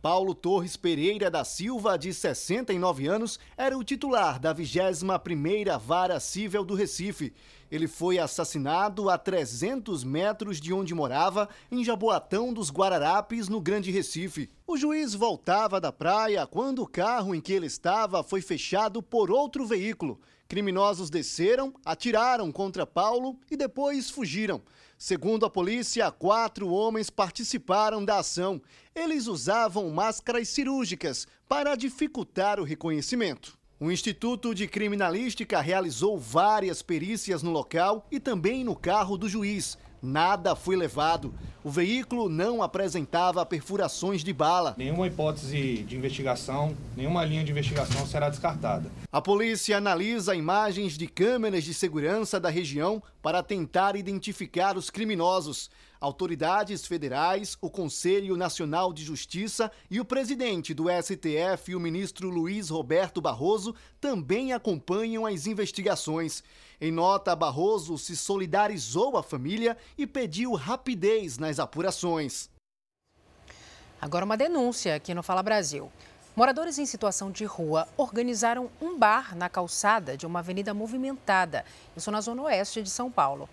Paulo 0.00 0.34
Torres 0.34 0.78
Pereira 0.78 1.30
da 1.30 1.44
Silva, 1.44 1.98
de 1.98 2.14
69 2.14 3.06
anos, 3.06 3.38
era 3.54 3.76
o 3.76 3.84
titular 3.84 4.38
da 4.38 4.54
21ª 4.54 5.78
Vara 5.78 6.18
Civil 6.18 6.64
do 6.64 6.74
Recife. 6.74 7.34
Ele 7.70 7.86
foi 7.86 8.18
assassinado 8.18 9.08
a 9.08 9.16
300 9.16 10.02
metros 10.02 10.60
de 10.60 10.72
onde 10.72 10.94
morava, 10.94 11.48
em 11.70 11.84
Jaboatão 11.84 12.52
dos 12.52 12.70
Guararapes, 12.70 13.48
no 13.48 13.60
Grande 13.60 13.90
Recife. 13.90 14.50
O 14.66 14.76
juiz 14.76 15.14
voltava 15.14 15.80
da 15.80 15.92
praia 15.92 16.46
quando 16.46 16.82
o 16.82 16.86
carro 16.86 17.34
em 17.34 17.40
que 17.40 17.52
ele 17.52 17.66
estava 17.66 18.22
foi 18.22 18.42
fechado 18.42 19.02
por 19.02 19.30
outro 19.30 19.64
veículo. 19.66 20.20
Criminosos 20.48 21.10
desceram, 21.10 21.72
atiraram 21.84 22.50
contra 22.50 22.84
Paulo 22.84 23.38
e 23.48 23.56
depois 23.56 24.10
fugiram. 24.10 24.60
Segundo 24.98 25.46
a 25.46 25.50
polícia, 25.50 26.10
quatro 26.10 26.68
homens 26.68 27.08
participaram 27.08 28.04
da 28.04 28.18
ação. 28.18 28.60
Eles 28.92 29.28
usavam 29.28 29.88
máscaras 29.90 30.48
cirúrgicas 30.48 31.24
para 31.48 31.76
dificultar 31.76 32.58
o 32.58 32.64
reconhecimento. 32.64 33.59
O 33.82 33.90
Instituto 33.90 34.54
de 34.54 34.68
Criminalística 34.68 35.58
realizou 35.58 36.18
várias 36.18 36.82
perícias 36.82 37.42
no 37.42 37.50
local 37.50 38.06
e 38.10 38.20
também 38.20 38.62
no 38.62 38.76
carro 38.76 39.16
do 39.16 39.26
juiz. 39.26 39.78
Nada 40.02 40.56
foi 40.56 40.76
levado. 40.76 41.34
O 41.62 41.70
veículo 41.70 42.30
não 42.30 42.62
apresentava 42.62 43.44
perfurações 43.44 44.24
de 44.24 44.32
bala. 44.32 44.74
Nenhuma 44.78 45.06
hipótese 45.06 45.82
de 45.82 45.94
investigação, 45.94 46.74
nenhuma 46.96 47.22
linha 47.22 47.44
de 47.44 47.50
investigação 47.50 48.06
será 48.06 48.30
descartada. 48.30 48.90
A 49.12 49.20
polícia 49.20 49.76
analisa 49.76 50.34
imagens 50.34 50.96
de 50.96 51.06
câmeras 51.06 51.64
de 51.64 51.74
segurança 51.74 52.40
da 52.40 52.48
região 52.48 53.02
para 53.20 53.42
tentar 53.42 53.94
identificar 53.94 54.76
os 54.78 54.88
criminosos. 54.88 55.70
Autoridades 56.00 56.86
federais, 56.86 57.58
o 57.60 57.68
Conselho 57.68 58.34
Nacional 58.34 58.90
de 58.90 59.04
Justiça 59.04 59.70
e 59.90 60.00
o 60.00 60.04
presidente 60.04 60.72
do 60.72 60.84
STF, 60.88 61.74
o 61.74 61.80
ministro 61.80 62.30
Luiz 62.30 62.70
Roberto 62.70 63.20
Barroso, 63.20 63.74
também 64.00 64.54
acompanham 64.54 65.26
as 65.26 65.46
investigações. 65.46 66.42
Em 66.80 66.90
nota, 66.90 67.36
Barroso 67.36 67.98
se 67.98 68.16
solidarizou 68.16 69.18
à 69.18 69.22
família 69.22 69.76
e 69.98 70.06
pediu 70.06 70.54
rapidez 70.54 71.36
nas 71.36 71.58
apurações. 71.58 72.48
Agora 74.00 74.24
uma 74.24 74.36
denúncia 74.36 74.94
aqui 74.94 75.12
no 75.12 75.22
Fala 75.22 75.42
Brasil. 75.42 75.92
Moradores 76.34 76.78
em 76.78 76.86
situação 76.86 77.30
de 77.30 77.44
rua 77.44 77.86
organizaram 77.98 78.70
um 78.80 78.96
bar 78.96 79.36
na 79.36 79.50
calçada 79.50 80.16
de 80.16 80.24
uma 80.24 80.38
avenida 80.38 80.72
movimentada, 80.72 81.66
isso 81.94 82.10
na 82.10 82.22
zona 82.22 82.42
oeste 82.42 82.82
de 82.82 82.88
São 82.88 83.10
Paulo. 83.10 83.46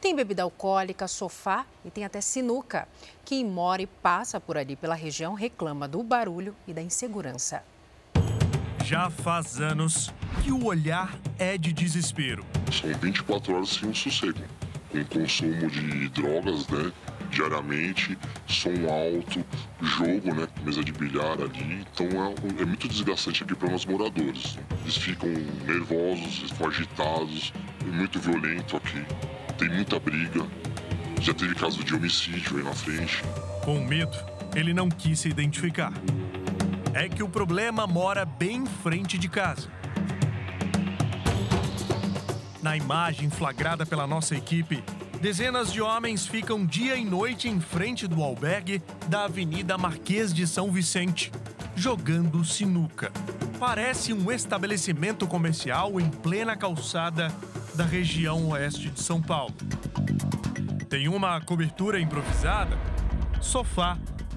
Tem 0.00 0.16
bebida 0.16 0.42
alcoólica, 0.42 1.06
sofá 1.06 1.64
e 1.84 1.90
tem 1.90 2.04
até 2.04 2.20
sinuca. 2.20 2.88
Quem 3.24 3.44
mora 3.44 3.82
e 3.82 3.86
passa 3.86 4.40
por 4.40 4.56
ali 4.58 4.74
pela 4.74 4.96
região 4.96 5.34
reclama 5.34 5.86
do 5.86 6.02
barulho 6.02 6.56
e 6.66 6.72
da 6.72 6.82
insegurança. 6.82 7.62
Já 8.84 9.08
faz 9.08 9.60
anos 9.60 10.12
que 10.42 10.50
o 10.50 10.64
olhar 10.64 11.14
é 11.38 11.56
de 11.56 11.72
desespero. 11.72 12.44
São 12.70 12.92
24 12.92 13.54
horas 13.54 13.68
sem 13.68 13.88
um 13.88 13.94
sossego. 13.94 14.40
Com 14.90 15.04
consumo 15.04 15.70
de 15.70 16.08
drogas, 16.10 16.68
né? 16.68 16.92
diariamente, 17.32 18.16
som 18.46 18.70
alto, 18.86 19.44
jogo, 19.80 20.34
né? 20.34 20.46
Mesa 20.64 20.84
de 20.84 20.92
bilhar 20.92 21.40
ali. 21.40 21.86
Então 21.92 22.06
é, 22.06 22.62
é 22.62 22.64
muito 22.64 22.86
desgastante 22.86 23.42
aqui 23.42 23.54
para 23.54 23.70
nós 23.70 23.86
moradores. 23.86 24.58
Eles 24.82 24.96
ficam 24.96 25.30
nervosos, 25.66 26.50
ficam 26.50 26.68
agitados, 26.68 27.52
é 27.80 27.90
muito 27.90 28.20
violento 28.20 28.76
aqui. 28.76 29.02
Tem 29.58 29.68
muita 29.68 29.98
briga. 29.98 30.46
Já 31.20 31.32
teve 31.32 31.54
caso 31.54 31.82
de 31.82 31.94
homicídio 31.94 32.58
aí 32.58 32.64
na 32.64 32.74
frente. 32.74 33.22
Com 33.64 33.80
medo, 33.84 34.16
ele 34.54 34.74
não 34.74 34.88
quis 34.88 35.20
se 35.20 35.28
identificar. 35.28 35.92
É 36.94 37.08
que 37.08 37.22
o 37.22 37.28
problema 37.28 37.86
mora 37.86 38.24
bem 38.26 38.56
em 38.56 38.66
frente 38.66 39.16
de 39.16 39.26
casa. 39.26 39.68
Na 42.62 42.76
imagem 42.76 43.30
flagrada 43.30 43.86
pela 43.86 44.06
nossa 44.06 44.36
equipe, 44.36 44.84
dezenas 45.18 45.72
de 45.72 45.80
homens 45.80 46.26
ficam 46.26 46.66
dia 46.66 46.94
e 46.94 47.04
noite 47.04 47.48
em 47.48 47.60
frente 47.60 48.06
do 48.06 48.22
albergue 48.22 48.82
da 49.08 49.24
Avenida 49.24 49.78
Marquês 49.78 50.34
de 50.34 50.46
São 50.46 50.70
Vicente, 50.70 51.32
jogando 51.74 52.44
sinuca. 52.44 53.10
Parece 53.58 54.12
um 54.12 54.30
estabelecimento 54.30 55.26
comercial 55.26 55.98
em 55.98 56.10
plena 56.10 56.54
calçada 56.56 57.32
da 57.74 57.84
região 57.84 58.50
oeste 58.50 58.90
de 58.90 59.00
São 59.00 59.20
Paulo. 59.20 59.54
Tem 60.90 61.08
uma 61.08 61.40
cobertura 61.40 61.98
improvisada, 61.98 62.76
sofá 63.40 63.96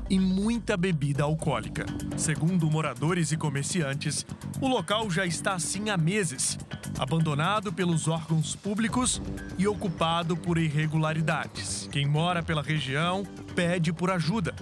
e 0.09 0.19
muita 0.19 0.77
bebida 0.77 1.23
alcoólica. 1.23 1.85
Segundo 2.17 2.69
moradores 2.69 3.31
e 3.31 3.37
comerciantes, 3.37 4.25
o 4.61 4.67
local 4.67 5.09
já 5.09 5.25
está 5.25 5.53
assim 5.53 5.89
há 5.89 5.97
meses, 5.97 6.57
abandonado 6.97 7.73
pelos 7.73 8.07
órgãos 8.07 8.55
públicos 8.55 9.21
e 9.57 9.67
ocupado 9.67 10.37
por 10.37 10.57
irregularidades. 10.57 11.89
Quem 11.91 12.05
mora 12.05 12.43
pela 12.43 12.61
região 12.61 13.23
pede 13.55 13.91
por 13.91 14.09
ajuda. 14.11 14.53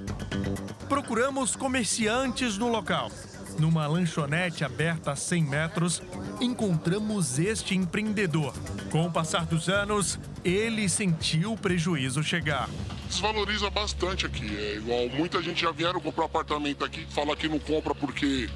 Procuramos 0.87 1.55
comerciantes 1.55 2.57
no 2.57 2.69
local. 2.69 3.11
Numa 3.59 3.85
lanchonete 3.85 4.63
aberta 4.63 5.11
a 5.11 5.15
100 5.15 5.43
metros, 5.43 6.01
encontramos 6.41 7.37
este 7.37 7.75
empreendedor. 7.75 8.53
Com 8.91 9.05
o 9.05 9.11
passar 9.11 9.45
dos 9.45 9.69
anos, 9.69 10.19
ele 10.43 10.89
sentiu 10.89 11.53
o 11.53 11.57
prejuízo 11.57 12.23
chegar. 12.23 12.67
Desvaloriza 13.07 13.69
bastante 13.69 14.25
aqui. 14.25 14.55
É 14.57 14.75
igual 14.75 15.09
muita 15.09 15.41
gente 15.41 15.61
já 15.61 15.71
vieram 15.71 15.99
comprar 15.99 16.25
apartamento 16.25 16.83
aqui, 16.83 17.05
fala 17.09 17.35
que 17.35 17.47
não 17.47 17.59
compra 17.59 17.93
porque 17.93 18.49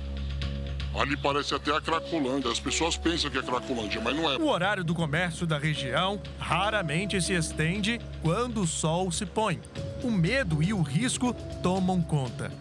Ali 0.98 1.16
parece 1.16 1.54
até 1.54 1.72
a 1.72 1.80
Cracolândia. 1.80 2.52
As 2.52 2.60
pessoas 2.60 2.98
pensam 2.98 3.30
que 3.30 3.38
é 3.38 3.44
Cracolândia, 3.44 4.02
mas 4.02 4.16
não 4.16 4.32
é. 4.32 4.38
O 4.38 4.48
horário 4.48 4.84
do 4.84 4.96
comércio 4.96 5.46
da 5.46 5.58
região 5.60 6.20
raramente 6.40 7.22
se 7.22 7.34
estende 7.34 8.02
quando 8.24 8.62
o 8.62 8.68
sol 8.68 9.12
se 9.12 9.24
põe. 9.24 9.62
O 10.04 10.10
medo 10.10 10.64
e 10.64 10.74
o 10.74 10.82
risco 10.82 11.34
tomam 11.62 12.02
conta. 12.02 12.52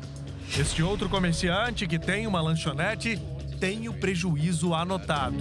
Este 0.59 0.83
outro 0.83 1.09
comerciante 1.09 1.87
que 1.87 1.99
tem 1.99 2.27
uma 2.27 2.43
lanchonete 2.43 3.19
tem 3.59 3.89
o 3.89 3.95
prejuízo 3.95 4.75
anotado. 4.75 5.37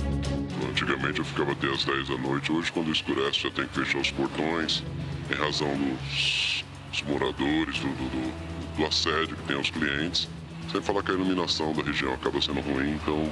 Antigamente 0.70 1.20
eu 1.20 1.26
ficava 1.26 1.52
até 1.52 1.68
às 1.68 1.84
10 1.84 2.10
da 2.10 2.18
noite, 2.18 2.52
hoje 2.52 2.72
quando 2.72 2.92
escurece 2.92 3.42
já 3.42 3.52
tem 3.52 3.68
que 3.68 3.74
fechar 3.74 4.00
os 4.00 4.12
portões, 4.12 4.84
em 5.30 5.36
razão 5.36 5.70
dos, 5.78 6.64
dos 6.92 7.02
moradores, 7.04 7.80
do, 7.80 7.88
do, 7.88 8.78
do 8.78 8.86
assédio 8.86 9.36
que 9.36 9.44
tem 9.44 9.58
aos 9.58 9.70
clientes. 9.70 10.30
Sem 10.72 10.82
falar 10.82 11.04
que 11.04 11.12
a 11.12 11.14
iluminação 11.14 11.74
da 11.74 11.84
região 11.84 12.14
acaba 12.14 12.42
sendo 12.42 12.60
ruim, 12.62 12.96
então 12.96 13.32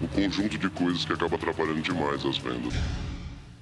um 0.00 0.06
conjunto 0.06 0.56
de 0.56 0.70
coisas 0.70 1.04
que 1.04 1.12
acaba 1.12 1.36
atrapalhando 1.36 1.82
demais 1.82 2.24
as 2.24 2.38
vendas. 2.38 2.72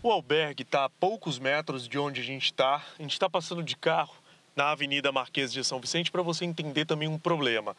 O 0.02 0.12
albergue 0.12 0.62
está 0.62 0.84
a 0.84 0.88
poucos 0.88 1.38
metros 1.38 1.88
de 1.88 1.98
onde 1.98 2.20
a 2.20 2.24
gente 2.24 2.44
está. 2.44 2.76
A 2.98 3.02
gente 3.02 3.12
está 3.12 3.28
passando 3.28 3.62
de 3.62 3.76
carro 3.76 4.14
na 4.54 4.70
Avenida 4.70 5.10
Marquês 5.10 5.52
de 5.52 5.62
São 5.64 5.80
Vicente 5.80 6.10
para 6.10 6.22
você 6.22 6.44
entender 6.44 6.84
também 6.84 7.08
um 7.08 7.18
problema. 7.18 7.76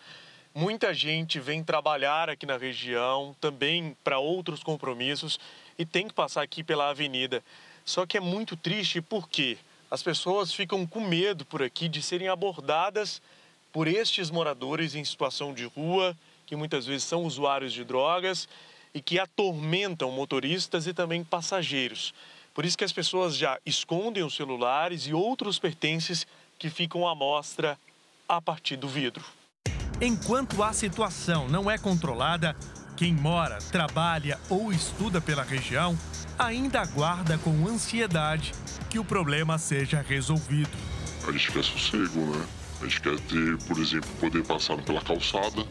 Muita 0.53 0.93
gente 0.93 1.39
vem 1.39 1.63
trabalhar 1.63 2.27
aqui 2.27 2.45
na 2.45 2.57
região, 2.57 3.35
também 3.39 3.95
para 4.03 4.17
outros 4.17 4.63
compromissos 4.63 5.39
e 5.77 5.85
tem 5.85 6.07
que 6.07 6.13
passar 6.13 6.41
aqui 6.41 6.63
pela 6.63 6.89
avenida. 6.89 7.43
Só 7.85 8.05
que 8.05 8.17
é 8.17 8.19
muito 8.19 8.57
triste 8.57 8.99
porque 8.99 9.57
as 9.91 10.01
pessoas 10.01 10.51
ficam 10.51 10.85
com 10.87 11.01
medo 11.01 11.45
por 11.45 11.61
aqui 11.61 11.87
de 11.87 12.01
serem 12.01 12.27
abordadas 12.27 13.21
por 13.71 13.87
estes 13.87 14.31
moradores 14.31 14.95
em 14.95 15.05
situação 15.05 15.53
de 15.53 15.65
rua, 15.65 16.17
que 16.47 16.55
muitas 16.55 16.87
vezes 16.87 17.03
são 17.03 17.25
usuários 17.25 17.71
de 17.71 17.83
drogas 17.83 18.49
e 18.91 19.01
que 19.01 19.19
atormentam 19.19 20.11
motoristas 20.11 20.87
e 20.87 20.93
também 20.93 21.23
passageiros. 21.23 22.11
Por 22.55 22.65
isso 22.65 22.77
que 22.77 22.83
as 22.83 22.91
pessoas 22.91 23.37
já 23.37 23.59
escondem 23.63 24.23
os 24.23 24.35
celulares 24.35 25.03
e 25.03 25.13
outros 25.13 25.59
pertences 25.59 26.25
que 26.57 26.71
ficam 26.71 27.07
à 27.07 27.13
mostra 27.13 27.77
a 28.27 28.41
partir 28.41 28.75
do 28.75 28.87
vidro. 28.87 29.23
Enquanto 30.01 30.63
a 30.63 30.71
situação 30.71 31.49
não 31.49 31.69
é 31.69 31.77
controlada, 31.77 32.55
quem 32.95 33.13
mora, 33.13 33.57
trabalha 33.69 34.39
ou 34.49 34.71
estuda 34.71 35.19
pela 35.19 35.43
região 35.43 35.97
ainda 36.37 36.79
aguarda 36.79 37.37
com 37.39 37.67
ansiedade 37.67 38.53
que 38.89 38.97
o 38.97 39.03
problema 39.03 39.57
seja 39.57 40.01
resolvido. 40.01 40.71
A 41.27 41.31
gente 41.33 41.51
quer 41.51 41.63
sossego, 41.65 42.17
né? 42.27 42.45
A 42.79 42.85
gente 42.85 43.01
quer 43.01 43.19
ter, 43.19 43.57
por 43.67 43.77
exemplo, 43.77 44.09
poder 44.21 44.41
passar 44.45 44.77
pela 44.77 45.01
calçada, 45.01 45.65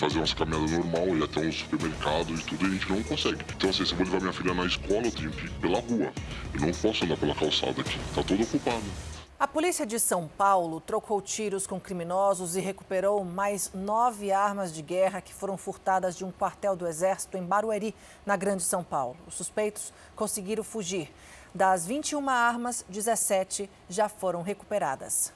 fazer 0.00 0.18
umas 0.18 0.34
caminhadas 0.34 0.72
normal, 0.72 1.16
ir 1.16 1.22
até 1.22 1.38
um 1.38 1.52
supermercado 1.52 2.34
e 2.34 2.38
tudo, 2.38 2.64
e 2.64 2.66
a 2.66 2.72
gente 2.72 2.90
não 2.90 3.02
consegue. 3.04 3.38
Então, 3.56 3.70
assim, 3.70 3.86
se 3.86 3.92
eu 3.92 3.98
vou 3.98 4.06
levar 4.06 4.20
minha 4.20 4.32
filha 4.32 4.52
na 4.52 4.66
escola, 4.66 5.02
eu 5.04 5.12
tenho 5.12 5.30
que 5.30 5.46
ir 5.46 5.50
pela 5.60 5.78
rua. 5.78 6.12
Eu 6.54 6.60
não 6.60 6.72
posso 6.72 7.04
andar 7.04 7.16
pela 7.18 7.36
calçada 7.36 7.80
aqui, 7.80 8.00
tá 8.16 8.22
todo 8.24 8.42
ocupado. 8.42 9.13
A 9.44 9.46
polícia 9.46 9.84
de 9.84 10.00
São 10.00 10.26
Paulo 10.26 10.80
trocou 10.80 11.20
tiros 11.20 11.66
com 11.66 11.78
criminosos 11.78 12.56
e 12.56 12.60
recuperou 12.60 13.22
mais 13.22 13.70
nove 13.74 14.32
armas 14.32 14.72
de 14.72 14.80
guerra 14.80 15.20
que 15.20 15.34
foram 15.34 15.58
furtadas 15.58 16.16
de 16.16 16.24
um 16.24 16.32
quartel 16.32 16.74
do 16.74 16.88
Exército 16.88 17.36
em 17.36 17.44
Barueri, 17.44 17.94
na 18.24 18.38
Grande 18.38 18.62
São 18.62 18.82
Paulo. 18.82 19.18
Os 19.26 19.34
suspeitos 19.34 19.92
conseguiram 20.16 20.64
fugir. 20.64 21.12
Das 21.54 21.84
21 21.84 22.26
armas, 22.30 22.86
17 22.88 23.68
já 23.86 24.08
foram 24.08 24.40
recuperadas. 24.40 25.30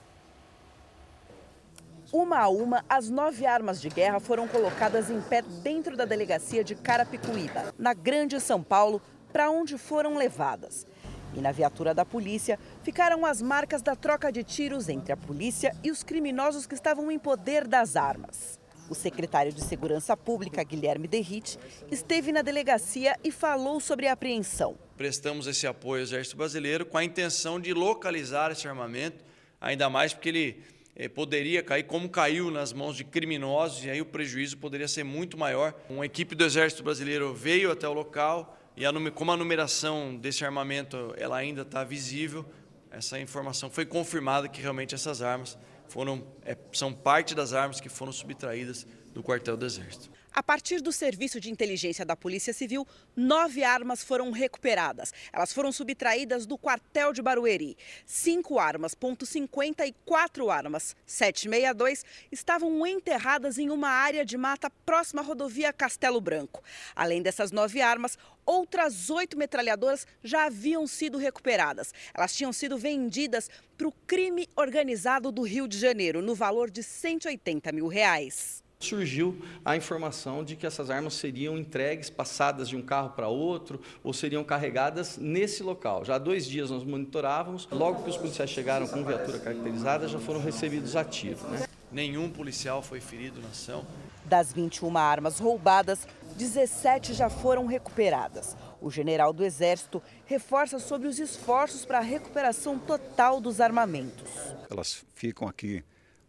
Uma 2.10 2.38
a 2.38 2.48
uma, 2.48 2.82
as 2.88 3.10
nove 3.10 3.44
armas 3.44 3.78
de 3.78 3.90
guerra 3.90 4.20
foram 4.20 4.48
colocadas 4.48 5.10
em 5.10 5.20
pé 5.20 5.42
dentro 5.42 5.98
da 5.98 6.06
delegacia 6.06 6.64
de 6.64 6.74
Carapicuíba, 6.74 7.74
na 7.78 7.92
Grande 7.92 8.40
São 8.40 8.62
Paulo, 8.62 9.02
para 9.30 9.50
onde 9.50 9.76
foram 9.76 10.16
levadas. 10.16 10.86
E 11.34 11.40
na 11.40 11.52
viatura 11.52 11.94
da 11.94 12.04
polícia 12.04 12.58
ficaram 12.82 13.24
as 13.24 13.42
marcas 13.42 13.82
da 13.82 13.94
troca 13.94 14.32
de 14.32 14.42
tiros 14.42 14.88
entre 14.88 15.12
a 15.12 15.16
polícia 15.16 15.74
e 15.82 15.90
os 15.90 16.02
criminosos 16.02 16.66
que 16.66 16.74
estavam 16.74 17.10
em 17.10 17.18
poder 17.18 17.66
das 17.66 17.96
armas. 17.96 18.58
O 18.88 18.94
secretário 18.94 19.52
de 19.52 19.62
Segurança 19.62 20.16
Pública, 20.16 20.64
Guilherme 20.64 21.06
Derrite, 21.06 21.58
esteve 21.90 22.32
na 22.32 22.40
delegacia 22.40 23.16
e 23.22 23.30
falou 23.30 23.80
sobre 23.80 24.06
a 24.06 24.12
apreensão. 24.12 24.78
Prestamos 24.96 25.46
esse 25.46 25.66
apoio 25.66 26.00
ao 26.00 26.04
Exército 26.04 26.38
Brasileiro 26.38 26.86
com 26.86 26.96
a 26.96 27.04
intenção 27.04 27.60
de 27.60 27.74
localizar 27.74 28.50
esse 28.50 28.66
armamento, 28.66 29.22
ainda 29.60 29.90
mais 29.90 30.14
porque 30.14 30.30
ele 30.30 30.64
eh, 30.96 31.06
poderia 31.06 31.62
cair 31.62 31.82
como 31.82 32.08
caiu 32.08 32.50
nas 32.50 32.72
mãos 32.72 32.96
de 32.96 33.04
criminosos 33.04 33.84
e 33.84 33.90
aí 33.90 34.00
o 34.00 34.06
prejuízo 34.06 34.56
poderia 34.56 34.88
ser 34.88 35.04
muito 35.04 35.36
maior. 35.36 35.74
Uma 35.90 36.06
equipe 36.06 36.34
do 36.34 36.44
Exército 36.44 36.82
Brasileiro 36.82 37.34
veio 37.34 37.70
até 37.70 37.86
o 37.86 37.92
local 37.92 38.57
e 38.78 38.86
a, 38.86 38.92
como 39.10 39.32
a 39.32 39.36
numeração 39.36 40.16
desse 40.16 40.44
armamento 40.44 41.12
ela 41.16 41.36
ainda 41.36 41.62
está 41.62 41.82
visível, 41.82 42.46
essa 42.92 43.18
informação 43.18 43.68
foi 43.68 43.84
confirmada 43.84 44.48
que 44.48 44.60
realmente 44.60 44.94
essas 44.94 45.20
armas 45.20 45.58
foram, 45.88 46.24
é, 46.44 46.56
são 46.72 46.92
parte 46.92 47.34
das 47.34 47.52
armas 47.52 47.80
que 47.80 47.88
foram 47.88 48.12
subtraídas 48.12 48.86
do 49.12 49.20
quartel 49.20 49.56
do 49.56 49.66
Exército. 49.66 50.08
A 50.38 50.42
partir 50.48 50.80
do 50.80 50.92
serviço 50.92 51.40
de 51.40 51.50
inteligência 51.50 52.04
da 52.04 52.14
Polícia 52.14 52.52
Civil, 52.52 52.86
nove 53.16 53.64
armas 53.64 54.04
foram 54.04 54.30
recuperadas. 54.30 55.12
Elas 55.32 55.52
foram 55.52 55.72
subtraídas 55.72 56.46
do 56.46 56.56
quartel 56.56 57.12
de 57.12 57.20
Barueri. 57.20 57.76
Cinco 58.06 58.56
armas, 58.56 58.94
ponto 58.94 59.26
.50 59.26 59.84
e 59.84 59.92
quatro 60.06 60.48
armas, 60.48 60.94
762, 61.04 62.04
estavam 62.30 62.86
enterradas 62.86 63.58
em 63.58 63.68
uma 63.68 63.88
área 63.88 64.24
de 64.24 64.36
mata 64.36 64.70
próxima 64.86 65.22
à 65.22 65.24
rodovia 65.24 65.72
Castelo 65.72 66.20
Branco. 66.20 66.62
Além 66.94 67.20
dessas 67.20 67.50
nove 67.50 67.80
armas, 67.80 68.16
outras 68.46 69.10
oito 69.10 69.36
metralhadoras 69.36 70.06
já 70.22 70.44
haviam 70.44 70.86
sido 70.86 71.18
recuperadas. 71.18 71.92
Elas 72.14 72.32
tinham 72.32 72.52
sido 72.52 72.78
vendidas 72.78 73.50
para 73.76 73.88
o 73.88 73.92
crime 74.06 74.48
organizado 74.54 75.32
do 75.32 75.42
Rio 75.42 75.66
de 75.66 75.76
Janeiro, 75.76 76.22
no 76.22 76.36
valor 76.36 76.70
de 76.70 76.84
180 76.84 77.72
mil 77.72 77.88
reais 77.88 78.62
surgiu 78.80 79.36
a 79.64 79.76
informação 79.76 80.44
de 80.44 80.54
que 80.54 80.64
essas 80.64 80.88
armas 80.88 81.14
seriam 81.14 81.58
entregues, 81.58 82.08
passadas 82.08 82.68
de 82.68 82.76
um 82.76 82.82
carro 82.82 83.10
para 83.10 83.26
outro, 83.26 83.80
ou 84.04 84.12
seriam 84.12 84.44
carregadas 84.44 85.18
nesse 85.18 85.64
local. 85.64 86.04
Já 86.04 86.14
há 86.14 86.18
dois 86.18 86.46
dias 86.46 86.70
nós 86.70 86.84
monitorávamos, 86.84 87.68
logo 87.72 88.04
que 88.04 88.10
os 88.10 88.16
policiais 88.16 88.50
chegaram 88.50 88.86
com 88.86 89.04
viatura 89.04 89.40
caracterizada, 89.40 90.06
já 90.06 90.20
foram 90.20 90.40
recebidos 90.40 90.94
a 90.94 91.04
tiro. 91.04 91.40
Né? 91.48 91.66
Nenhum 91.90 92.30
policial 92.30 92.80
foi 92.80 93.00
ferido 93.00 93.40
na 93.40 93.48
ação. 93.48 93.84
Das 94.24 94.52
21 94.52 94.96
armas 94.96 95.40
roubadas, 95.40 96.06
17 96.36 97.14
já 97.14 97.28
foram 97.28 97.66
recuperadas. 97.66 98.56
O 98.80 98.90
general 98.90 99.32
do 99.32 99.44
Exército 99.44 100.00
reforça 100.24 100.78
sobre 100.78 101.08
os 101.08 101.18
esforços 101.18 101.84
para 101.84 101.98
a 101.98 102.02
recuperação 102.02 102.78
total 102.78 103.40
dos 103.40 103.60
armamentos. 103.60 104.30
Elas 104.70 105.04
ficam 105.14 105.48
aqui 105.48 105.82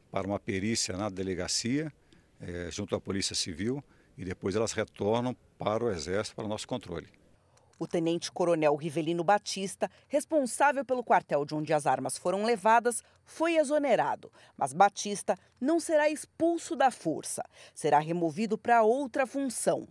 para 0.09 0.25
uma 0.25 0.39
perícia 0.39 0.97
na 0.97 1.09
delegacia, 1.09 1.93
é, 2.39 2.69
junto 2.71 2.95
à 2.95 3.01
Polícia 3.01 3.35
Civil, 3.35 3.83
e 4.17 4.25
depois 4.25 4.55
elas 4.55 4.73
retornam 4.73 5.35
para 5.57 5.83
o 5.83 5.89
Exército 5.89 6.35
para 6.35 6.45
o 6.45 6.49
nosso 6.49 6.67
controle. 6.67 7.07
O 7.79 7.87
tenente-coronel 7.87 8.75
Rivelino 8.75 9.23
Batista, 9.23 9.89
responsável 10.09 10.83
pelo 10.83 11.03
quartel 11.03 11.45
de 11.45 11.55
onde 11.55 11.73
as 11.73 11.87
armas 11.87 12.17
foram 12.17 12.43
levadas, 12.43 13.01
foi 13.23 13.55
exonerado. 13.55 14.29
Mas 14.57 14.73
Batista 14.73 15.37
não 15.61 15.79
será 15.79 16.09
expulso 16.09 16.75
da 16.75 16.91
força, 16.91 17.41
será 17.73 17.99
removido 17.99 18.57
para 18.57 18.83
outra 18.83 19.25
função. 19.25 19.87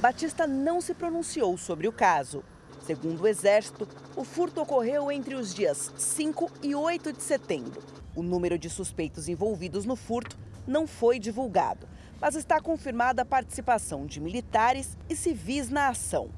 Batista 0.00 0.46
não 0.46 0.80
se 0.80 0.94
pronunciou 0.94 1.58
sobre 1.58 1.88
o 1.88 1.92
caso. 1.92 2.44
Segundo 2.86 3.22
o 3.22 3.28
Exército, 3.28 3.88
o 4.14 4.22
furto 4.22 4.60
ocorreu 4.60 5.10
entre 5.10 5.34
os 5.34 5.52
dias 5.52 5.92
5 5.96 6.50
e 6.62 6.76
8 6.76 7.12
de 7.12 7.22
setembro. 7.22 7.82
O 8.14 8.22
número 8.22 8.56
de 8.56 8.70
suspeitos 8.70 9.28
envolvidos 9.28 9.84
no 9.84 9.96
furto 9.96 10.38
não 10.66 10.86
foi 10.86 11.18
divulgado, 11.18 11.88
mas 12.20 12.34
está 12.34 12.60
confirmada 12.60 13.22
a 13.22 13.26
participação 13.26 14.06
de 14.06 14.20
militares 14.20 14.96
e 15.08 15.16
civis 15.16 15.68
na 15.68 15.88
ação. 15.88 16.30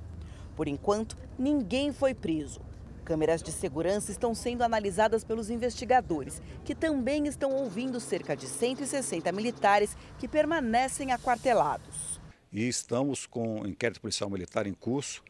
Por 0.57 0.69
enquanto, 0.69 1.17
ninguém 1.39 1.93
foi 1.93 2.15
preso. 2.15 2.61
Câmeras 3.05 3.43
de 3.43 3.53
segurança 3.53 4.11
estão 4.11 4.35
sendo 4.35 4.63
analisadas 4.63 5.23
pelos 5.23 5.51
investigadores, 5.51 6.41
que 6.65 6.75
também 6.75 7.27
estão 7.27 7.51
ouvindo 7.53 8.01
cerca 8.01 8.35
de 8.35 8.47
160 8.47 9.31
militares 9.31 9.95
que 10.19 10.27
permanecem 10.27 11.13
aquartelados. 11.13 12.19
E 12.51 12.67
estamos 12.67 13.27
com 13.27 13.61
o 13.61 13.67
inquérito 13.67 14.01
policial 14.01 14.31
militar 14.31 14.67
em 14.67 14.73
curso 14.73 15.23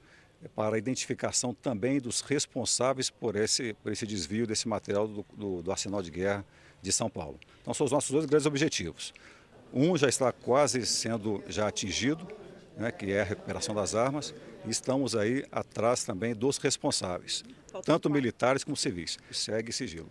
para 0.55 0.77
a 0.77 0.79
identificação 0.79 1.55
também 1.55 2.01
dos 2.01 2.21
responsáveis 2.21 3.11
por 3.11 3.35
esse, 3.35 3.73
por 3.75 3.91
esse 3.91 4.07
desvio 4.07 4.47
desse 4.47 4.69
material 4.69 5.09
do, 5.09 5.27
do, 5.35 5.63
do 5.63 5.71
arsenal 5.71 6.03
de 6.03 6.11
guerra 6.11 6.45
de 6.85 6.93
São 6.93 7.09
Paulo. 7.09 7.41
Então 7.63 7.73
são 7.73 7.87
os 7.87 7.93
nossos 7.93 8.11
dois 8.11 8.27
grandes 8.27 8.47
objetivos. 8.47 9.15
Um 9.73 9.97
já 9.97 10.09
está 10.09 10.31
quase 10.31 10.85
sendo 10.85 11.43
já 11.49 11.67
atingido, 11.67 12.29
né, 12.77 12.93
que 12.93 13.11
é 13.11 13.23
a 13.23 13.25
recuperação 13.25 13.75
das 13.75 13.95
armas, 13.95 14.35
e 14.67 14.71
estamos 14.71 15.17
aí 15.17 15.45
atrás 15.51 16.05
também 16.05 16.35
dos 16.35 16.59
responsáveis, 16.59 17.43
tanto 17.85 18.11
militares 18.11 18.63
como 18.63 18.77
civis. 18.77 19.19
Segue 19.33 19.73
sigilo. 19.73 20.11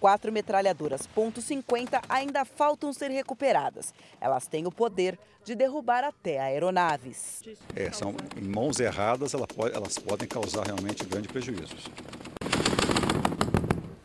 Quatro 0.00 0.32
metralhadoras 0.32 1.08
.50 1.14 2.02
ainda 2.08 2.44
faltam 2.44 2.92
ser 2.92 3.10
recuperadas. 3.10 3.94
Elas 4.20 4.46
têm 4.46 4.66
o 4.66 4.72
poder 4.72 5.18
de 5.44 5.54
derrubar 5.54 6.04
até 6.04 6.40
aeronaves. 6.40 7.42
É, 7.76 7.90
são 7.92 8.14
em 8.36 8.48
mãos 8.48 8.80
erradas, 8.80 9.34
elas 9.34 9.98
podem 9.98 10.26
causar 10.26 10.66
realmente 10.66 11.04
grandes 11.04 11.30
prejuízos. 11.30 11.84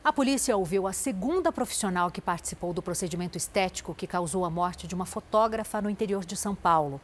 A 0.09 0.11
polícia 0.11 0.57
ouviu 0.57 0.87
a 0.87 0.91
segunda 0.91 1.51
profissional 1.51 2.09
que 2.09 2.19
participou 2.19 2.73
do 2.73 2.81
procedimento 2.81 3.37
estético 3.37 3.93
que 3.93 4.07
causou 4.07 4.43
a 4.43 4.49
morte 4.49 4.87
de 4.87 4.95
uma 4.95 5.05
fotógrafa 5.05 5.79
no 5.83 5.87
interior 5.87 6.25
de 6.25 6.35
São 6.35 6.55
Paulo 6.55 6.99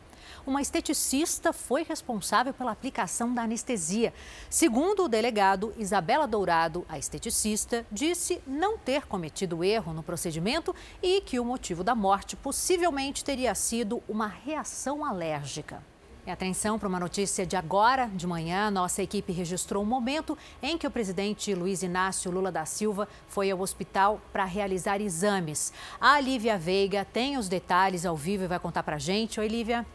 uma 0.46 0.62
esteticista 0.62 1.54
foi 1.54 1.84
responsável 1.84 2.54
pela 2.54 2.72
aplicação 2.72 3.34
da 3.34 3.44
anestesia. 3.44 4.14
Segundo 4.50 5.06
o 5.06 5.08
delegado 5.08 5.74
Isabela 5.78 6.28
Dourado, 6.28 6.86
a 6.88 6.98
esteticista 6.98 7.86
disse 7.92 8.42
não 8.46 8.78
ter 8.78 9.06
cometido 9.06 9.64
erro 9.64 9.94
no 9.94 10.04
procedimento 10.04 10.76
e 11.02 11.22
que 11.22 11.40
o 11.40 11.46
motivo 11.46 11.84
da 11.84 11.96
morte 11.96 12.36
possivelmente 12.36 13.24
teria 13.24 13.54
sido 13.56 14.02
uma 14.08 14.28
reação 14.28 15.06
alérgica. 15.06 15.82
E 16.26 16.32
atenção 16.32 16.80
para 16.80 16.90
uma 16.90 17.00
notícia 17.00 17.46
de 17.46 17.56
agora 17.56 18.08
de 18.08 18.26
manhã. 18.26 18.72
Nossa 18.72 19.04
equipe 19.04 19.32
registrou 19.32 19.84
um 19.84 19.86
momento 19.86 20.36
em 20.60 20.76
que 20.76 20.88
o 20.88 20.92
presidente 20.92 21.54
Luiz 21.54 21.84
Inácio 21.84 22.32
Lula 22.32 22.52
da 22.52 22.66
Silva 22.66 23.08
foi 23.28 23.52
ao 23.52 23.60
hospital 23.60 24.20
para 24.34 24.44
realizar 24.44 25.00
exames. 25.00 25.72
A 26.02 26.20
Lívia 26.20 26.58
Veiga 26.58 27.06
tem 27.06 27.38
os 27.38 27.48
detalhes 27.48 28.08
ao 28.08 28.18
vivo 28.18 28.44
e 28.44 28.48
vai 28.48 28.58
contar 28.58 28.82
para 28.82 28.96
a 28.96 29.00
gente. 29.00 29.40
Oi, 29.40 29.48
Lívia. 29.48 29.86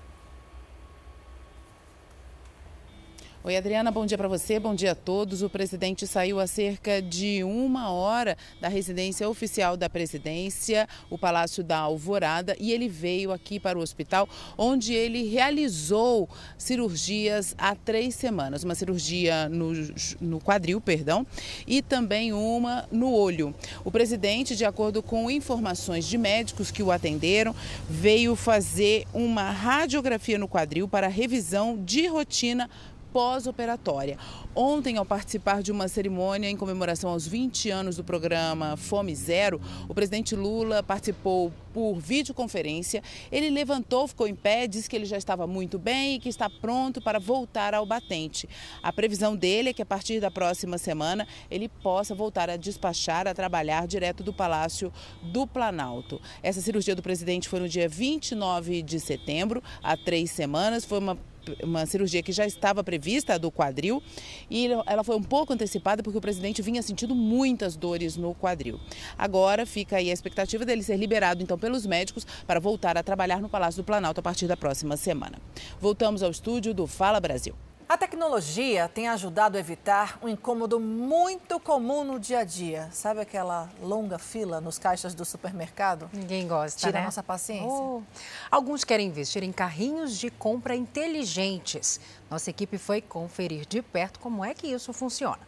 Oi, 3.42 3.56
Adriana, 3.56 3.90
bom 3.90 4.04
dia 4.04 4.18
para 4.18 4.28
você, 4.28 4.60
bom 4.60 4.74
dia 4.74 4.92
a 4.92 4.94
todos. 4.94 5.40
O 5.40 5.48
presidente 5.48 6.06
saiu 6.06 6.38
há 6.38 6.46
cerca 6.46 7.00
de 7.00 7.42
uma 7.42 7.90
hora 7.90 8.36
da 8.60 8.68
residência 8.68 9.26
oficial 9.26 9.78
da 9.78 9.88
presidência, 9.88 10.86
o 11.08 11.16
Palácio 11.16 11.64
da 11.64 11.78
Alvorada, 11.78 12.54
e 12.60 12.70
ele 12.70 12.86
veio 12.86 13.32
aqui 13.32 13.58
para 13.58 13.78
o 13.78 13.80
hospital, 13.80 14.28
onde 14.58 14.92
ele 14.92 15.26
realizou 15.26 16.28
cirurgias 16.58 17.54
há 17.56 17.74
três 17.74 18.14
semanas. 18.14 18.62
Uma 18.62 18.74
cirurgia 18.74 19.48
no, 19.48 19.72
no 20.20 20.38
quadril, 20.38 20.78
perdão, 20.78 21.26
e 21.66 21.80
também 21.80 22.34
uma 22.34 22.86
no 22.92 23.10
olho. 23.10 23.54
O 23.82 23.90
presidente, 23.90 24.54
de 24.54 24.66
acordo 24.66 25.02
com 25.02 25.30
informações 25.30 26.04
de 26.04 26.18
médicos 26.18 26.70
que 26.70 26.82
o 26.82 26.92
atenderam, 26.92 27.56
veio 27.88 28.36
fazer 28.36 29.06
uma 29.14 29.50
radiografia 29.50 30.36
no 30.36 30.46
quadril 30.46 30.86
para 30.86 31.08
revisão 31.08 31.82
de 31.82 32.06
rotina 32.06 32.68
pós-operatória. 33.12 34.18
Ontem, 34.54 34.96
ao 34.96 35.04
participar 35.04 35.62
de 35.62 35.70
uma 35.70 35.88
cerimônia 35.88 36.48
em 36.48 36.56
comemoração 36.56 37.10
aos 37.10 37.26
20 37.26 37.70
anos 37.70 37.96
do 37.96 38.04
programa 38.04 38.76
Fome 38.76 39.14
Zero, 39.14 39.60
o 39.88 39.94
presidente 39.94 40.34
Lula 40.34 40.82
participou 40.82 41.52
por 41.72 41.94
videoconferência. 41.94 43.02
Ele 43.30 43.50
levantou, 43.50 44.06
ficou 44.08 44.26
em 44.26 44.34
pé, 44.34 44.66
disse 44.66 44.88
que 44.88 44.96
ele 44.96 45.04
já 45.04 45.16
estava 45.16 45.46
muito 45.46 45.78
bem 45.78 46.16
e 46.16 46.18
que 46.18 46.28
está 46.28 46.50
pronto 46.50 47.00
para 47.00 47.18
voltar 47.18 47.74
ao 47.74 47.86
batente. 47.86 48.48
A 48.82 48.92
previsão 48.92 49.36
dele 49.36 49.70
é 49.70 49.72
que 49.72 49.82
a 49.82 49.86
partir 49.86 50.20
da 50.20 50.30
próxima 50.30 50.78
semana 50.78 51.26
ele 51.50 51.68
possa 51.68 52.14
voltar 52.14 52.50
a 52.50 52.56
despachar, 52.56 53.26
a 53.26 53.34
trabalhar 53.34 53.86
direto 53.86 54.22
do 54.22 54.32
Palácio 54.32 54.92
do 55.22 55.46
Planalto. 55.46 56.20
Essa 56.42 56.60
cirurgia 56.60 56.94
do 56.94 57.02
presidente 57.02 57.48
foi 57.48 57.60
no 57.60 57.68
dia 57.68 57.88
29 57.88 58.82
de 58.82 58.98
setembro, 58.98 59.62
há 59.82 59.96
três 59.96 60.30
semanas. 60.30 60.84
Foi 60.84 60.98
uma 60.98 61.16
uma 61.62 61.86
cirurgia 61.86 62.22
que 62.22 62.32
já 62.32 62.46
estava 62.46 62.82
prevista, 62.82 63.38
do 63.38 63.50
quadril, 63.50 64.02
e 64.50 64.68
ela 64.86 65.04
foi 65.04 65.16
um 65.16 65.22
pouco 65.22 65.52
antecipada 65.52 66.02
porque 66.02 66.18
o 66.18 66.20
presidente 66.20 66.62
vinha 66.62 66.82
sentindo 66.82 67.14
muitas 67.14 67.76
dores 67.76 68.16
no 68.16 68.34
quadril. 68.34 68.80
Agora 69.16 69.66
fica 69.66 69.96
aí 69.96 70.10
a 70.10 70.12
expectativa 70.12 70.64
dele 70.64 70.82
ser 70.82 70.96
liberado 70.96 71.42
então 71.42 71.58
pelos 71.58 71.86
médicos 71.86 72.26
para 72.46 72.60
voltar 72.60 72.96
a 72.96 73.02
trabalhar 73.02 73.40
no 73.40 73.48
Palácio 73.48 73.82
do 73.82 73.86
Planalto 73.86 74.20
a 74.20 74.22
partir 74.22 74.46
da 74.46 74.56
próxima 74.56 74.96
semana. 74.96 75.38
Voltamos 75.80 76.22
ao 76.22 76.30
estúdio 76.30 76.74
do 76.74 76.86
Fala 76.86 77.20
Brasil. 77.20 77.54
A 77.90 77.98
tecnologia 77.98 78.88
tem 78.88 79.08
ajudado 79.08 79.56
a 79.56 79.60
evitar 79.60 80.16
um 80.22 80.28
incômodo 80.28 80.78
muito 80.78 81.58
comum 81.58 82.04
no 82.04 82.20
dia 82.20 82.38
a 82.38 82.44
dia. 82.44 82.88
Sabe 82.92 83.20
aquela 83.20 83.68
longa 83.82 84.16
fila 84.16 84.60
nos 84.60 84.78
caixas 84.78 85.12
do 85.12 85.24
supermercado? 85.24 86.08
Ninguém 86.12 86.46
gosta, 86.46 86.78
Tira 86.78 86.92
né? 86.92 87.00
a 87.00 87.04
nossa 87.06 87.20
paciência. 87.20 87.66
Oh. 87.66 88.00
Alguns 88.48 88.84
querem 88.84 89.08
investir 89.08 89.42
em 89.42 89.50
carrinhos 89.50 90.16
de 90.16 90.30
compra 90.30 90.76
inteligentes. 90.76 91.98
Nossa 92.30 92.48
equipe 92.48 92.78
foi 92.78 93.00
conferir 93.00 93.66
de 93.66 93.82
perto 93.82 94.20
como 94.20 94.44
é 94.44 94.54
que 94.54 94.68
isso 94.68 94.92
funciona. 94.92 95.40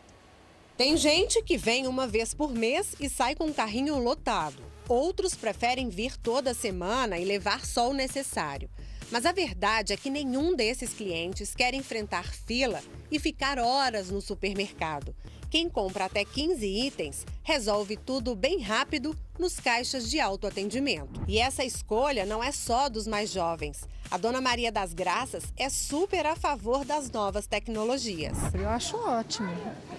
Tem 0.76 0.96
gente 0.96 1.40
que 1.44 1.56
vem 1.56 1.86
uma 1.86 2.08
vez 2.08 2.34
por 2.34 2.50
mês 2.50 2.96
e 2.98 3.08
sai 3.08 3.36
com 3.36 3.44
o 3.44 3.54
carrinho 3.54 3.96
lotado. 4.02 4.60
Outros 4.88 5.36
preferem 5.36 5.88
vir 5.88 6.16
toda 6.16 6.54
semana 6.54 7.18
e 7.18 7.24
levar 7.24 7.64
só 7.64 7.88
o 7.88 7.94
necessário. 7.94 8.68
Mas 9.12 9.26
a 9.26 9.32
verdade 9.32 9.92
é 9.92 9.96
que 9.96 10.08
nenhum 10.08 10.56
desses 10.56 10.94
clientes 10.94 11.54
quer 11.54 11.74
enfrentar 11.74 12.32
fila 12.32 12.80
e 13.10 13.18
ficar 13.18 13.58
horas 13.58 14.08
no 14.08 14.22
supermercado. 14.22 15.14
Quem 15.50 15.68
compra 15.68 16.06
até 16.06 16.24
15 16.24 16.66
itens 16.66 17.26
resolve 17.42 17.98
tudo 17.98 18.34
bem 18.34 18.62
rápido 18.62 19.14
nos 19.38 19.60
caixas 19.60 20.08
de 20.08 20.18
autoatendimento. 20.18 21.22
E 21.28 21.38
essa 21.38 21.62
escolha 21.62 22.24
não 22.24 22.42
é 22.42 22.50
só 22.50 22.88
dos 22.88 23.06
mais 23.06 23.30
jovens. 23.30 23.82
A 24.10 24.16
dona 24.16 24.40
Maria 24.40 24.72
das 24.72 24.94
Graças 24.94 25.44
é 25.58 25.68
super 25.68 26.24
a 26.24 26.34
favor 26.34 26.82
das 26.82 27.10
novas 27.10 27.46
tecnologias. 27.46 28.38
Eu 28.54 28.68
acho 28.70 28.96
ótimo, 28.96 29.52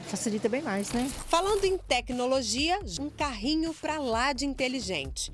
facilita 0.08 0.50
bem 0.50 0.64
mais, 0.64 0.92
né? 0.92 1.08
Falando 1.28 1.64
em 1.66 1.78
tecnologia, 1.78 2.80
um 3.00 3.12
carrinho 3.12 3.76
para 3.76 4.00
lá 4.00 4.34
de 4.34 4.48
inteligente. 4.48 5.32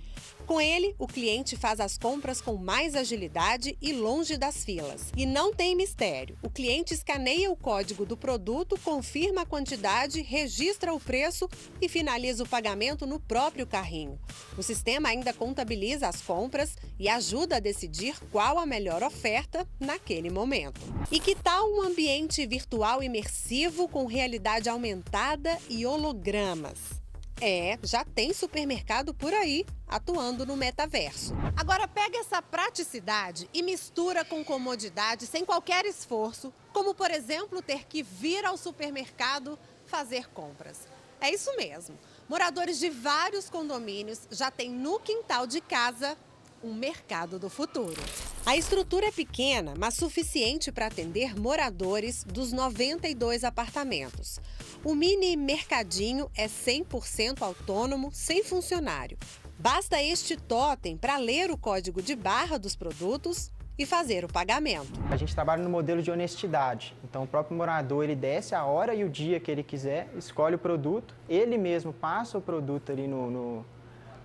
Com 0.50 0.60
ele, 0.60 0.96
o 0.98 1.06
cliente 1.06 1.56
faz 1.56 1.80
as 1.80 1.96
compras 1.96 2.42
com 2.42 2.56
mais 2.56 2.96
agilidade 2.96 3.78
e 3.80 3.94
longe 3.94 4.36
das 4.36 4.66
filas. 4.66 5.12
E 5.16 5.24
não 5.24 5.54
tem 5.54 5.76
mistério. 5.76 6.36
O 6.42 6.50
cliente 6.50 6.92
escaneia 6.92 7.52
o 7.52 7.56
código 7.56 8.04
do 8.04 8.18
produto, 8.18 8.76
confirma 8.84 9.42
a 9.42 9.46
quantidade, 9.46 10.24
registra 10.24 10.92
o 10.92 11.00
preço 11.00 11.48
e 11.80 11.88
finaliza 11.88 12.42
o 12.42 12.50
pagamento 12.50 13.06
no 13.06 13.20
próprio 13.20 13.68
carrinho. 13.68 14.20
O 14.58 14.64
sistema 14.64 15.10
ainda 15.10 15.32
contabiliza 15.34 16.08
as 16.08 16.20
compras 16.20 16.76
e 16.98 17.08
ajuda 17.08 17.58
a 17.58 17.60
decidir 17.60 18.16
qual 18.32 18.58
a 18.58 18.66
melhor 18.66 19.04
oferta 19.04 19.68
naquele 19.80 20.32
momento. 20.32 20.82
E 21.12 21.20
que 21.20 21.36
tal 21.36 21.70
um 21.70 21.84
ambiente 21.84 22.44
virtual 22.48 23.04
imersivo 23.04 23.88
com 23.88 24.08
realidade 24.08 24.68
aumentada 24.68 25.56
e 25.70 25.86
hologramas? 25.86 27.00
É, 27.41 27.80
já 27.84 28.03
tem 28.03 28.34
supermercado 28.34 29.14
por 29.14 29.34
aí 29.34 29.66
atuando 29.88 30.45
no 30.45 30.57
metaverso. 30.57 31.34
Agora 31.56 31.88
pega 31.88 32.18
essa 32.18 32.41
praticidade 32.41 33.49
e 33.53 33.64
mistura 33.64 34.26
com 34.26 34.44
comodidade 34.44 35.26
sem 35.26 35.45
qualquer 35.45 35.86
esforço, 35.86 36.53
como 36.74 36.94
por 36.94 37.10
exemplo 37.10 37.61
ter 37.61 37.86
que 37.88 38.03
vir 38.03 38.44
ao 38.45 38.57
supermercado 38.57 39.57
fazer 39.86 40.30
compras. 40.32 40.88
É 41.22 41.34
isso 41.34 41.56
mesmo. 41.56 41.98
Moradores 42.28 42.78
de 42.78 42.90
vários 42.90 43.49
condomínios 43.49 44.28
já 44.30 44.52
têm 44.52 44.70
no 44.70 44.99
quintal 44.99 45.48
de 45.48 45.61
casa 45.61 46.18
um 46.64 46.73
mercado 46.73 47.40
do 47.40 47.49
futuro. 47.49 48.02
A 48.45 48.57
estrutura 48.57 49.07
é 49.07 49.11
pequena, 49.11 49.73
mas 49.77 49.94
suficiente 49.94 50.72
para 50.72 50.88
atender 50.88 51.40
moradores 51.40 52.23
dos 52.23 52.52
92 52.52 53.44
apartamentos. 53.44 54.40
O 54.84 54.95
mini 54.95 55.36
mercadinho 55.36 56.30
é 56.36 56.48
100% 56.48 57.41
autônomo, 57.41 58.10
sem 58.11 58.44
funcionário. 58.44 59.18
Basta 59.57 60.02
este 60.02 60.38
totem 60.38 60.95
para 60.95 61.18
ler 61.18 61.52
o 61.52 61.57
código 61.57 62.02
de 62.02 62.15
barra 62.15 62.57
dos 62.57 62.76
produtos 62.76 63.52
e 63.77 63.86
fazer 63.86 64.26
o 64.26 64.27
pagamento. 64.27 64.91
A 65.10 65.15
gente 65.15 65.34
trabalha 65.34 65.64
no 65.64 65.69
modelo 65.69 66.02
de 66.02 66.11
honestidade. 66.11 66.94
Então, 67.03 67.23
o 67.23 67.27
próprio 67.27 67.57
morador 67.57 68.03
ele 68.03 68.15
desce 68.15 68.53
a 68.53 68.65
hora 68.65 68.94
e 68.94 69.06
o 69.06 69.10
dia 69.10 69.40
que 69.40 69.49
ele 69.49 69.64
quiser, 69.64 70.10
escolhe 70.18 70.56
o 70.56 70.60
produto, 70.60 71.15
ele 71.30 71.57
mesmo 71.57 71.94
passa 71.94 72.38
o 72.38 72.41
produto 72.41 72.91
ali 72.91 73.07
no, 73.07 73.31
no 73.31 73.65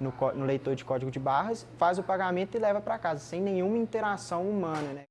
no, 0.01 0.13
no 0.35 0.45
leitor 0.45 0.75
de 0.75 0.85
código 0.85 1.11
de 1.11 1.19
barras, 1.19 1.67
faz 1.79 1.99
o 1.99 2.03
pagamento 2.03 2.57
e 2.57 2.61
leva 2.61 2.81
para 2.81 2.99
casa, 2.99 3.21
sem 3.21 3.41
nenhuma 3.41 3.79
interação 3.79 4.49
humana. 4.49 4.93
Né? 4.93 5.03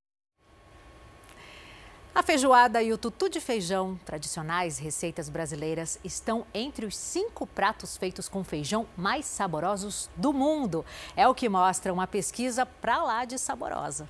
A 2.15 2.21
feijoada 2.21 2.83
e 2.83 2.93
o 2.93 2.97
tutu 2.97 3.27
de 3.27 3.39
feijão, 3.39 3.99
tradicionais 4.05 4.77
receitas 4.77 5.29
brasileiras, 5.29 5.99
estão 6.03 6.45
entre 6.53 6.85
os 6.85 6.95
cinco 6.95 7.47
pratos 7.47 7.97
feitos 7.97 8.29
com 8.29 8.43
feijão 8.43 8.85
mais 8.95 9.25
saborosos 9.25 10.11
do 10.15 10.31
mundo. 10.31 10.85
É 11.15 11.27
o 11.27 11.33
que 11.33 11.49
mostra 11.49 11.91
uma 11.91 12.05
pesquisa 12.05 12.67
pra 12.67 13.01
lá 13.01 13.25
de 13.25 13.39
saborosa. 13.39 14.07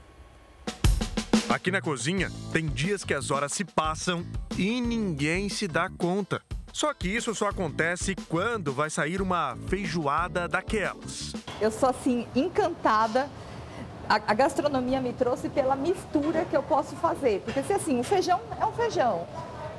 Aqui 1.47 1.71
na 1.71 1.81
cozinha, 1.81 2.29
tem 2.51 2.67
dias 2.67 3.05
que 3.05 3.13
as 3.13 3.31
horas 3.31 3.53
se 3.53 3.63
passam 3.63 4.25
e 4.57 4.81
ninguém 4.81 5.47
se 5.47 5.65
dá 5.65 5.89
conta. 5.89 6.41
Só 6.73 6.91
que 6.91 7.07
isso 7.07 7.35
só 7.35 7.49
acontece 7.49 8.15
quando 8.27 8.73
vai 8.73 8.89
sair 8.89 9.21
uma 9.21 9.55
feijoada 9.67 10.47
daquelas. 10.47 11.31
Eu 11.61 11.69
sou 11.69 11.87
assim 11.87 12.27
encantada. 12.35 13.29
A, 14.09 14.15
a, 14.15 14.33
gastronomia 14.33 14.99
me 14.99 15.13
trouxe 15.13 15.49
pela 15.49 15.75
mistura 15.75 16.45
que 16.45 16.57
eu 16.57 16.63
posso 16.63 16.95
fazer. 16.95 17.43
Porque 17.45 17.61
se 17.61 17.73
assim, 17.73 17.99
um 17.99 18.03
feijão 18.03 18.41
é 18.59 18.65
um 18.65 18.71
feijão, 18.71 19.27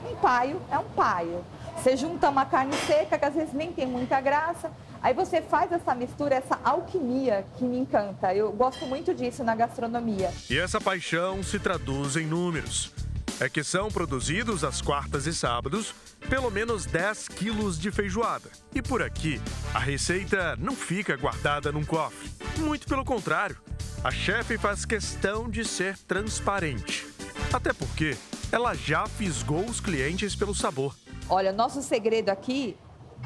um 0.08 0.14
paio 0.14 0.62
é 0.70 0.78
um 0.78 0.84
paio. 0.84 1.44
Você 1.76 1.96
junta 1.96 2.30
uma 2.30 2.46
carne 2.46 2.76
seca, 2.86 3.18
que 3.18 3.24
às 3.24 3.34
vezes 3.34 3.52
nem 3.52 3.72
tem 3.72 3.86
muita 3.86 4.20
graça, 4.20 4.70
aí 5.02 5.12
você 5.12 5.42
faz 5.42 5.72
essa 5.72 5.96
mistura, 5.96 6.36
essa 6.36 6.60
alquimia 6.62 7.44
que 7.58 7.64
me 7.64 7.76
encanta. 7.76 8.32
Eu 8.32 8.52
gosto 8.52 8.86
muito 8.86 9.12
disso 9.12 9.42
na 9.42 9.56
gastronomia. 9.56 10.32
E 10.48 10.56
essa 10.56 10.80
paixão 10.80 11.42
se 11.42 11.58
traduz 11.58 12.16
em 12.16 12.24
números 12.24 12.92
é 13.40 13.48
que 13.48 13.64
são 13.64 13.88
produzidos 13.88 14.62
às 14.62 14.80
quartas 14.80 15.26
e 15.26 15.34
sábados 15.34 15.94
pelo 16.28 16.50
menos 16.50 16.86
10 16.86 17.28
quilos 17.28 17.78
de 17.78 17.90
feijoada. 17.90 18.48
E 18.74 18.80
por 18.80 19.02
aqui, 19.02 19.40
a 19.74 19.78
receita 19.78 20.56
não 20.56 20.74
fica 20.74 21.16
guardada 21.16 21.70
num 21.72 21.84
cofre. 21.84 22.30
Muito 22.58 22.86
pelo 22.86 23.04
contrário, 23.04 23.58
a 24.02 24.10
chefe 24.10 24.56
faz 24.56 24.84
questão 24.84 25.50
de 25.50 25.64
ser 25.64 25.98
transparente. 25.98 27.06
Até 27.52 27.72
porque 27.72 28.16
ela 28.50 28.74
já 28.74 29.06
fisgou 29.06 29.64
os 29.64 29.80
clientes 29.80 30.34
pelo 30.36 30.54
sabor. 30.54 30.94
Olha, 31.28 31.52
nosso 31.52 31.82
segredo 31.82 32.30
aqui 32.30 32.76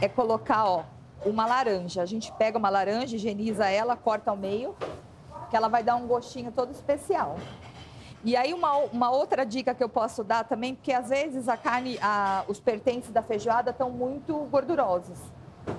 é 0.00 0.08
colocar, 0.08 0.64
ó, 0.64 0.84
uma 1.24 1.46
laranja. 1.46 2.02
A 2.02 2.06
gente 2.06 2.32
pega 2.32 2.58
uma 2.58 2.70
laranja, 2.70 3.16
higieniza 3.16 3.66
ela, 3.68 3.96
corta 3.96 4.30
ao 4.30 4.36
meio, 4.36 4.74
que 5.50 5.56
ela 5.56 5.68
vai 5.68 5.82
dar 5.82 5.96
um 5.96 6.06
gostinho 6.06 6.52
todo 6.52 6.72
especial. 6.72 7.36
E 8.24 8.36
aí 8.36 8.52
uma, 8.52 8.76
uma 8.76 9.10
outra 9.10 9.44
dica 9.44 9.74
que 9.74 9.82
eu 9.82 9.88
posso 9.88 10.24
dar 10.24 10.44
também, 10.44 10.74
porque 10.74 10.92
às 10.92 11.08
vezes 11.08 11.48
a 11.48 11.56
carne, 11.56 11.98
a, 12.02 12.44
os 12.48 12.58
pertences 12.58 13.10
da 13.12 13.22
feijoada 13.22 13.70
estão 13.70 13.90
muito 13.90 14.36
gordurosos. 14.50 15.18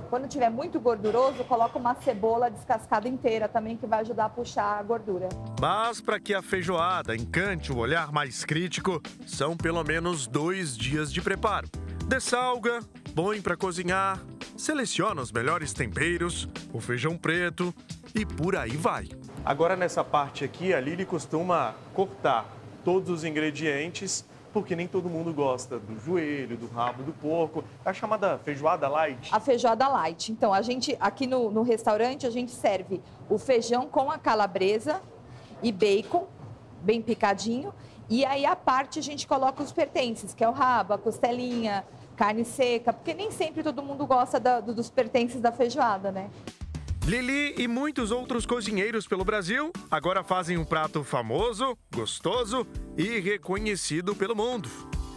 Quando 0.09 0.27
tiver 0.27 0.49
muito 0.49 0.79
gorduroso, 0.79 1.43
coloca 1.43 1.77
uma 1.77 1.95
cebola 1.95 2.49
descascada 2.49 3.07
inteira 3.07 3.47
também, 3.47 3.75
que 3.75 3.85
vai 3.85 4.01
ajudar 4.01 4.25
a 4.25 4.29
puxar 4.29 4.79
a 4.79 4.83
gordura. 4.83 5.29
Mas 5.59 5.99
para 6.01 6.19
que 6.19 6.33
a 6.33 6.41
feijoada 6.41 7.15
encante 7.15 7.71
o 7.71 7.77
olhar 7.77 8.11
mais 8.11 8.45
crítico, 8.45 9.01
são 9.27 9.57
pelo 9.57 9.83
menos 9.83 10.27
dois 10.27 10.77
dias 10.77 11.11
de 11.11 11.21
preparo. 11.21 11.67
Dessalga, 12.07 12.79
põe 13.15 13.41
para 13.41 13.57
cozinhar, 13.57 14.19
seleciona 14.57 15.21
os 15.21 15.31
melhores 15.31 15.73
temperos, 15.73 16.47
o 16.73 16.79
feijão 16.79 17.17
preto 17.17 17.73
e 18.15 18.25
por 18.25 18.55
aí 18.55 18.75
vai. 18.75 19.07
Agora 19.49 19.75
nessa 19.75 20.03
parte 20.03 20.45
aqui, 20.45 20.75
a 20.75 20.79
Lili 20.79 21.03
costuma 21.03 21.73
cortar 21.95 22.45
todos 22.85 23.09
os 23.09 23.23
ingredientes, 23.23 24.23
porque 24.53 24.75
nem 24.75 24.87
todo 24.87 25.09
mundo 25.09 25.33
gosta 25.33 25.79
do 25.79 25.99
joelho, 25.99 26.55
do 26.55 26.67
rabo 26.67 27.01
do 27.01 27.11
porco. 27.13 27.63
É 27.83 27.89
a 27.89 27.93
chamada 27.93 28.37
feijoada 28.37 28.87
light. 28.87 29.33
A 29.33 29.39
feijoada 29.39 29.87
light. 29.87 30.31
Então, 30.31 30.53
a 30.53 30.61
gente 30.61 30.95
aqui 30.99 31.25
no, 31.25 31.49
no 31.49 31.63
restaurante 31.63 32.27
a 32.27 32.29
gente 32.29 32.51
serve 32.51 33.01
o 33.27 33.39
feijão 33.39 33.87
com 33.87 34.11
a 34.11 34.19
calabresa 34.19 35.01
e 35.63 35.71
bacon, 35.71 36.27
bem 36.83 37.01
picadinho. 37.01 37.73
E 38.07 38.23
aí 38.25 38.45
a 38.45 38.55
parte 38.55 38.99
a 38.99 39.01
gente 39.01 39.25
coloca 39.25 39.63
os 39.63 39.71
pertences, 39.71 40.31
que 40.31 40.43
é 40.43 40.47
o 40.47 40.51
rabo, 40.51 40.93
a 40.93 40.97
costelinha, 40.99 41.83
carne 42.15 42.45
seca, 42.45 42.93
porque 42.93 43.15
nem 43.15 43.31
sempre 43.31 43.63
todo 43.63 43.81
mundo 43.81 44.05
gosta 44.05 44.39
da, 44.39 44.59
dos 44.59 44.91
pertences 44.91 45.41
da 45.41 45.51
feijoada, 45.51 46.11
né? 46.11 46.29
Lili 47.09 47.55
e 47.57 47.67
muitos 47.67 48.11
outros 48.11 48.45
cozinheiros 48.45 49.07
pelo 49.07 49.25
Brasil 49.25 49.73
agora 49.89 50.23
fazem 50.23 50.59
um 50.59 50.63
prato 50.63 51.03
famoso, 51.03 51.75
gostoso 51.91 52.67
e 52.95 53.19
reconhecido 53.19 54.15
pelo 54.15 54.35
mundo. 54.35 54.69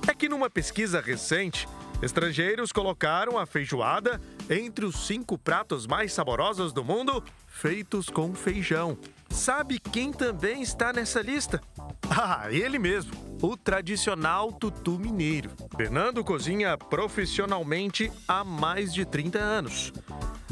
É 0.08 0.14
que 0.14 0.26
numa 0.26 0.48
pesquisa 0.48 1.02
recente, 1.02 1.68
estrangeiros 2.00 2.72
colocaram 2.72 3.36
a 3.36 3.44
feijoada 3.44 4.18
entre 4.48 4.86
os 4.86 5.06
cinco 5.06 5.36
pratos 5.36 5.86
mais 5.86 6.14
saborosos 6.14 6.72
do 6.72 6.82
mundo 6.82 7.22
feitos 7.46 8.08
com 8.08 8.34
feijão. 8.34 8.96
Sabe 9.28 9.78
quem 9.78 10.14
também 10.14 10.62
está 10.62 10.94
nessa 10.94 11.20
lista? 11.20 11.60
Ah, 12.14 12.48
ele 12.50 12.78
mesmo, 12.78 13.12
o 13.42 13.56
tradicional 13.56 14.52
tutu 14.52 15.00
mineiro. 15.00 15.50
Fernando 15.76 16.22
cozinha 16.22 16.78
profissionalmente 16.78 18.10
há 18.28 18.44
mais 18.44 18.94
de 18.94 19.04
30 19.04 19.36
anos. 19.36 19.92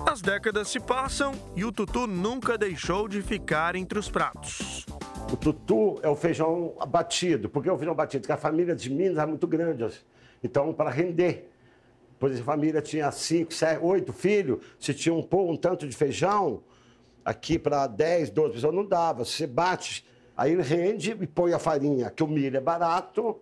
As 0.05 0.21
décadas 0.21 0.69
se 0.69 0.81
passam 0.81 1.33
e 1.55 1.65
o 1.65 1.71
tutu 1.71 2.09
nunca 2.09 2.59
deixou 2.59 3.07
de 3.07 3.23
ficar 3.23 3.77
entre 3.77 3.97
os 3.97 4.11
pratos. 4.11 4.85
O 5.33 5.37
tutu 5.37 6.01
é 6.03 6.09
o 6.09 6.17
feijão 6.17 6.75
batido. 6.89 7.49
Por 7.49 7.63
que 7.63 7.71
o 7.71 7.79
feijão 7.79 7.95
batido? 7.95 8.23
Porque 8.23 8.33
a 8.33 8.37
família 8.37 8.75
de 8.75 8.91
Minas 8.91 9.19
é 9.19 9.27
muito 9.27 9.47
grande. 9.47 9.87
Então, 10.43 10.73
para 10.73 10.91
render. 10.91 11.49
Exemplo, 12.21 12.43
a 12.43 12.45
família 12.45 12.83
tinha 12.83 13.11
cinco, 13.13 13.55
sete, 13.55 13.81
oito 13.85 14.13
filhos. 14.13 14.65
Se 14.81 14.93
tinha 14.93 15.15
um, 15.15 15.27
um 15.33 15.57
tanto 15.57 15.87
de 15.87 15.97
feijão, 15.97 16.65
aqui 17.25 17.57
para 17.57 17.87
10, 17.87 18.31
12 18.31 18.55
pessoas 18.55 18.75
não 18.75 18.85
dava. 18.85 19.25
Você 19.25 19.47
bate, 19.47 20.05
aí 20.41 20.61
rende 20.61 21.17
e 21.21 21.27
põe 21.27 21.53
a 21.53 21.59
farinha, 21.59 22.11
que 22.11 22.23
o 22.23 22.29
milho 22.29 22.57
é 22.57 22.61
barato 22.61 23.41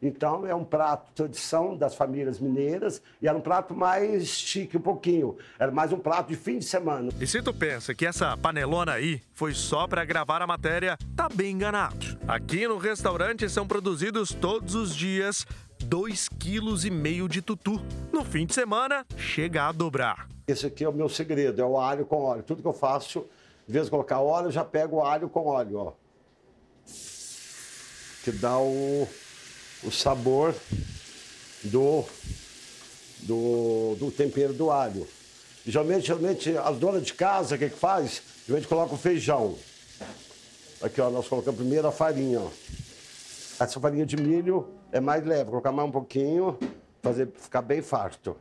então, 0.00 0.46
é 0.46 0.54
um 0.54 0.64
prato 0.64 1.10
tradição 1.14 1.76
das 1.76 1.94
famílias 1.94 2.38
mineiras 2.38 3.00
e 3.20 3.26
era 3.26 3.36
um 3.36 3.40
prato 3.40 3.74
mais 3.74 4.26
chique 4.28 4.76
um 4.76 4.80
pouquinho. 4.80 5.36
Era 5.58 5.72
mais 5.72 5.92
um 5.92 5.98
prato 5.98 6.28
de 6.28 6.36
fim 6.36 6.58
de 6.58 6.64
semana. 6.64 7.10
E 7.18 7.26
se 7.26 7.40
tu 7.40 7.52
pensa 7.52 7.94
que 7.94 8.04
essa 8.04 8.36
panelona 8.36 8.92
aí 8.92 9.22
foi 9.32 9.54
só 9.54 9.86
para 9.86 10.04
gravar 10.04 10.42
a 10.42 10.46
matéria, 10.46 10.98
tá 11.16 11.28
bem 11.32 11.52
enganado. 11.52 12.18
Aqui 12.28 12.68
no 12.68 12.76
restaurante 12.76 13.48
são 13.48 13.66
produzidos 13.66 14.34
todos 14.34 14.74
os 14.74 14.94
dias 14.94 15.46
2,5 15.82 16.28
kg 16.38 17.28
de 17.28 17.40
tutu. 17.40 17.80
No 18.12 18.22
fim 18.22 18.44
de 18.44 18.54
semana, 18.54 19.06
chega 19.16 19.66
a 19.66 19.72
dobrar. 19.72 20.28
Esse 20.46 20.66
aqui 20.66 20.84
é 20.84 20.88
o 20.88 20.92
meu 20.92 21.08
segredo, 21.08 21.60
é 21.60 21.64
o 21.64 21.78
alho 21.78 22.04
com 22.04 22.22
óleo. 22.22 22.42
Tudo 22.42 22.60
que 22.60 22.68
eu 22.68 22.74
faço, 22.74 23.26
em 23.68 23.72
vez 23.72 23.86
de 23.86 23.90
colocar 23.90 24.20
óleo, 24.20 24.48
eu 24.48 24.52
já 24.52 24.64
pego 24.64 24.96
o 24.96 25.04
alho 25.04 25.28
com 25.28 25.46
óleo, 25.46 25.78
ó. 25.78 26.05
Que 28.24 28.32
dá 28.32 28.58
o 28.58 29.08
o 29.82 29.90
sabor 29.90 30.54
do, 31.62 32.04
do, 33.20 33.96
do 33.98 34.10
tempero 34.10 34.52
do 34.52 34.70
alho. 34.70 35.06
geralmente, 35.64 36.06
geralmente, 36.06 36.56
as 36.56 36.76
donas 36.78 37.04
de 37.04 37.14
casa, 37.14 37.54
o 37.54 37.58
que, 37.58 37.70
que 37.70 37.78
faz? 37.78 38.22
Geralmente 38.46 38.68
coloca 38.68 38.94
o 38.94 38.98
feijão. 38.98 39.56
Aqui, 40.82 41.00
ó, 41.00 41.10
nós 41.10 41.28
colocamos 41.28 41.58
primeiro 41.58 41.86
a 41.86 41.92
farinha, 41.92 42.40
ó. 42.40 42.50
Essa 43.58 43.80
farinha 43.80 44.04
de 44.04 44.16
milho 44.16 44.68
é 44.92 45.00
mais 45.00 45.24
leve, 45.24 45.48
colocar 45.48 45.72
mais 45.72 45.88
um 45.88 45.92
pouquinho, 45.92 46.58
fazer 47.02 47.28
ficar 47.38 47.62
bem 47.62 47.80
farto. 47.80 48.36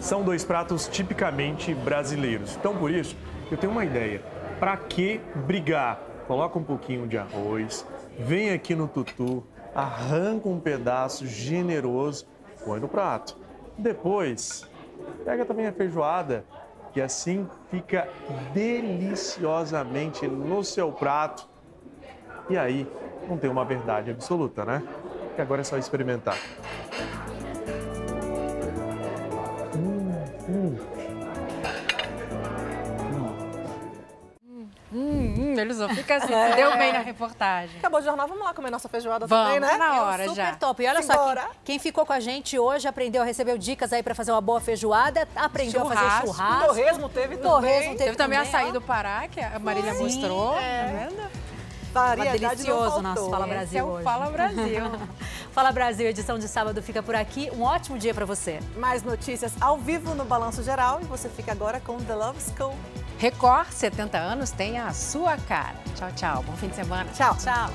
São 0.00 0.24
dois 0.24 0.44
pratos 0.44 0.88
tipicamente 0.88 1.72
brasileiros. 1.72 2.56
Então, 2.56 2.76
por 2.76 2.90
isso, 2.90 3.16
eu 3.50 3.56
tenho 3.56 3.72
uma 3.72 3.84
ideia. 3.84 4.41
Para 4.62 4.76
que 4.76 5.20
brigar 5.44 6.00
coloca 6.28 6.56
um 6.56 6.62
pouquinho 6.62 7.08
de 7.08 7.18
arroz, 7.18 7.84
vem 8.16 8.52
aqui 8.52 8.76
no 8.76 8.86
tutu, 8.86 9.42
arranca 9.74 10.48
um 10.48 10.60
pedaço 10.60 11.26
generoso, 11.26 12.28
põe 12.64 12.78
no 12.78 12.86
prato. 12.86 13.36
Depois, 13.76 14.64
pega 15.24 15.44
também 15.44 15.66
a 15.66 15.72
feijoada, 15.72 16.44
que 16.92 17.00
assim 17.00 17.44
fica 17.72 18.08
deliciosamente 18.54 20.28
no 20.28 20.62
seu 20.62 20.92
prato. 20.92 21.48
E 22.48 22.56
aí, 22.56 22.86
não 23.28 23.36
tem 23.36 23.50
uma 23.50 23.64
verdade 23.64 24.12
absoluta, 24.12 24.64
né? 24.64 24.80
Que 25.34 25.42
agora 25.42 25.62
é 25.62 25.64
só 25.64 25.76
experimentar. 25.76 26.38
Hum, 34.94 35.34
hum, 35.38 35.58
ele 35.58 35.74
só 35.74 35.88
fica 35.88 36.16
assim, 36.16 36.26
se 36.26 36.52
deu 36.56 36.76
bem 36.76 36.92
na 36.92 36.98
reportagem. 37.00 37.76
Acabou 37.78 38.00
o 38.00 38.02
jornal, 38.02 38.28
vamos 38.28 38.44
lá 38.44 38.52
comer 38.52 38.70
nossa 38.70 38.88
feijoada 38.88 39.26
Vamos, 39.26 39.44
também, 39.54 39.60
né? 39.60 39.68
tá 39.68 39.78
na 39.78 40.02
hora 40.02 40.24
Super 40.28 40.34
já. 40.36 40.54
top. 40.56 40.82
E 40.82 40.86
olha 40.88 41.02
Simbora. 41.02 41.40
só, 41.42 41.46
quem, 41.48 41.56
quem 41.64 41.78
ficou 41.78 42.04
com 42.04 42.12
a 42.12 42.20
gente 42.20 42.58
hoje 42.58 42.86
aprendeu, 42.86 43.24
recebeu 43.24 43.56
dicas 43.56 43.92
aí 43.92 44.02
pra 44.02 44.14
fazer 44.14 44.32
uma 44.32 44.40
boa 44.40 44.60
feijoada, 44.60 45.26
aprendeu 45.34 45.82
a 45.82 45.84
fazer 45.86 46.00
Churrasco. 46.00 46.26
churrasco. 46.28 46.66
Torresmo 46.66 47.08
teve 47.08 47.36
também. 47.36 47.50
Torresmo 47.50 47.82
teve, 47.92 47.96
Teve 48.04 48.16
também 48.16 48.38
também, 48.38 48.54
açaí 48.60 48.72
do 48.72 48.80
Pará, 48.80 49.26
que 49.28 49.40
a 49.40 49.58
Marília 49.58 49.94
Sim, 49.94 50.02
mostrou, 50.04 50.56
é. 50.58 50.84
tá 50.84 51.08
vendo? 51.10 51.51
Variedade 51.92 52.42
não 52.42 52.50
delicioso 52.50 53.02
nosso 53.02 53.30
Fala 53.30 53.46
Esse 53.46 53.54
Brasil 53.54 53.78
é 53.78 53.82
o 53.82 53.86
hoje. 53.86 54.04
Fala 54.04 54.30
Brasil. 54.30 54.82
Fala 55.52 55.72
Brasil, 55.72 56.06
edição 56.08 56.38
de 56.38 56.48
sábado 56.48 56.82
fica 56.82 57.02
por 57.02 57.14
aqui. 57.14 57.50
Um 57.54 57.62
ótimo 57.62 57.98
dia 57.98 58.14
pra 58.14 58.24
você. 58.24 58.60
Mais 58.76 59.02
notícias 59.02 59.52
ao 59.60 59.76
vivo 59.76 60.14
no 60.14 60.24
Balanço 60.24 60.62
Geral 60.62 61.00
e 61.00 61.04
você 61.04 61.28
fica 61.28 61.52
agora 61.52 61.80
com 61.80 61.98
The 61.98 62.14
Love 62.14 62.38
School. 62.40 62.74
Record, 63.18 63.68
70 63.70 64.18
anos, 64.18 64.50
tem 64.50 64.78
a 64.78 64.92
sua 64.92 65.36
cara. 65.36 65.76
Tchau, 65.94 66.10
tchau. 66.16 66.42
Bom 66.42 66.56
fim 66.56 66.68
de 66.68 66.76
semana. 66.76 67.10
Tchau. 67.12 67.36
Tchau. 67.36 67.70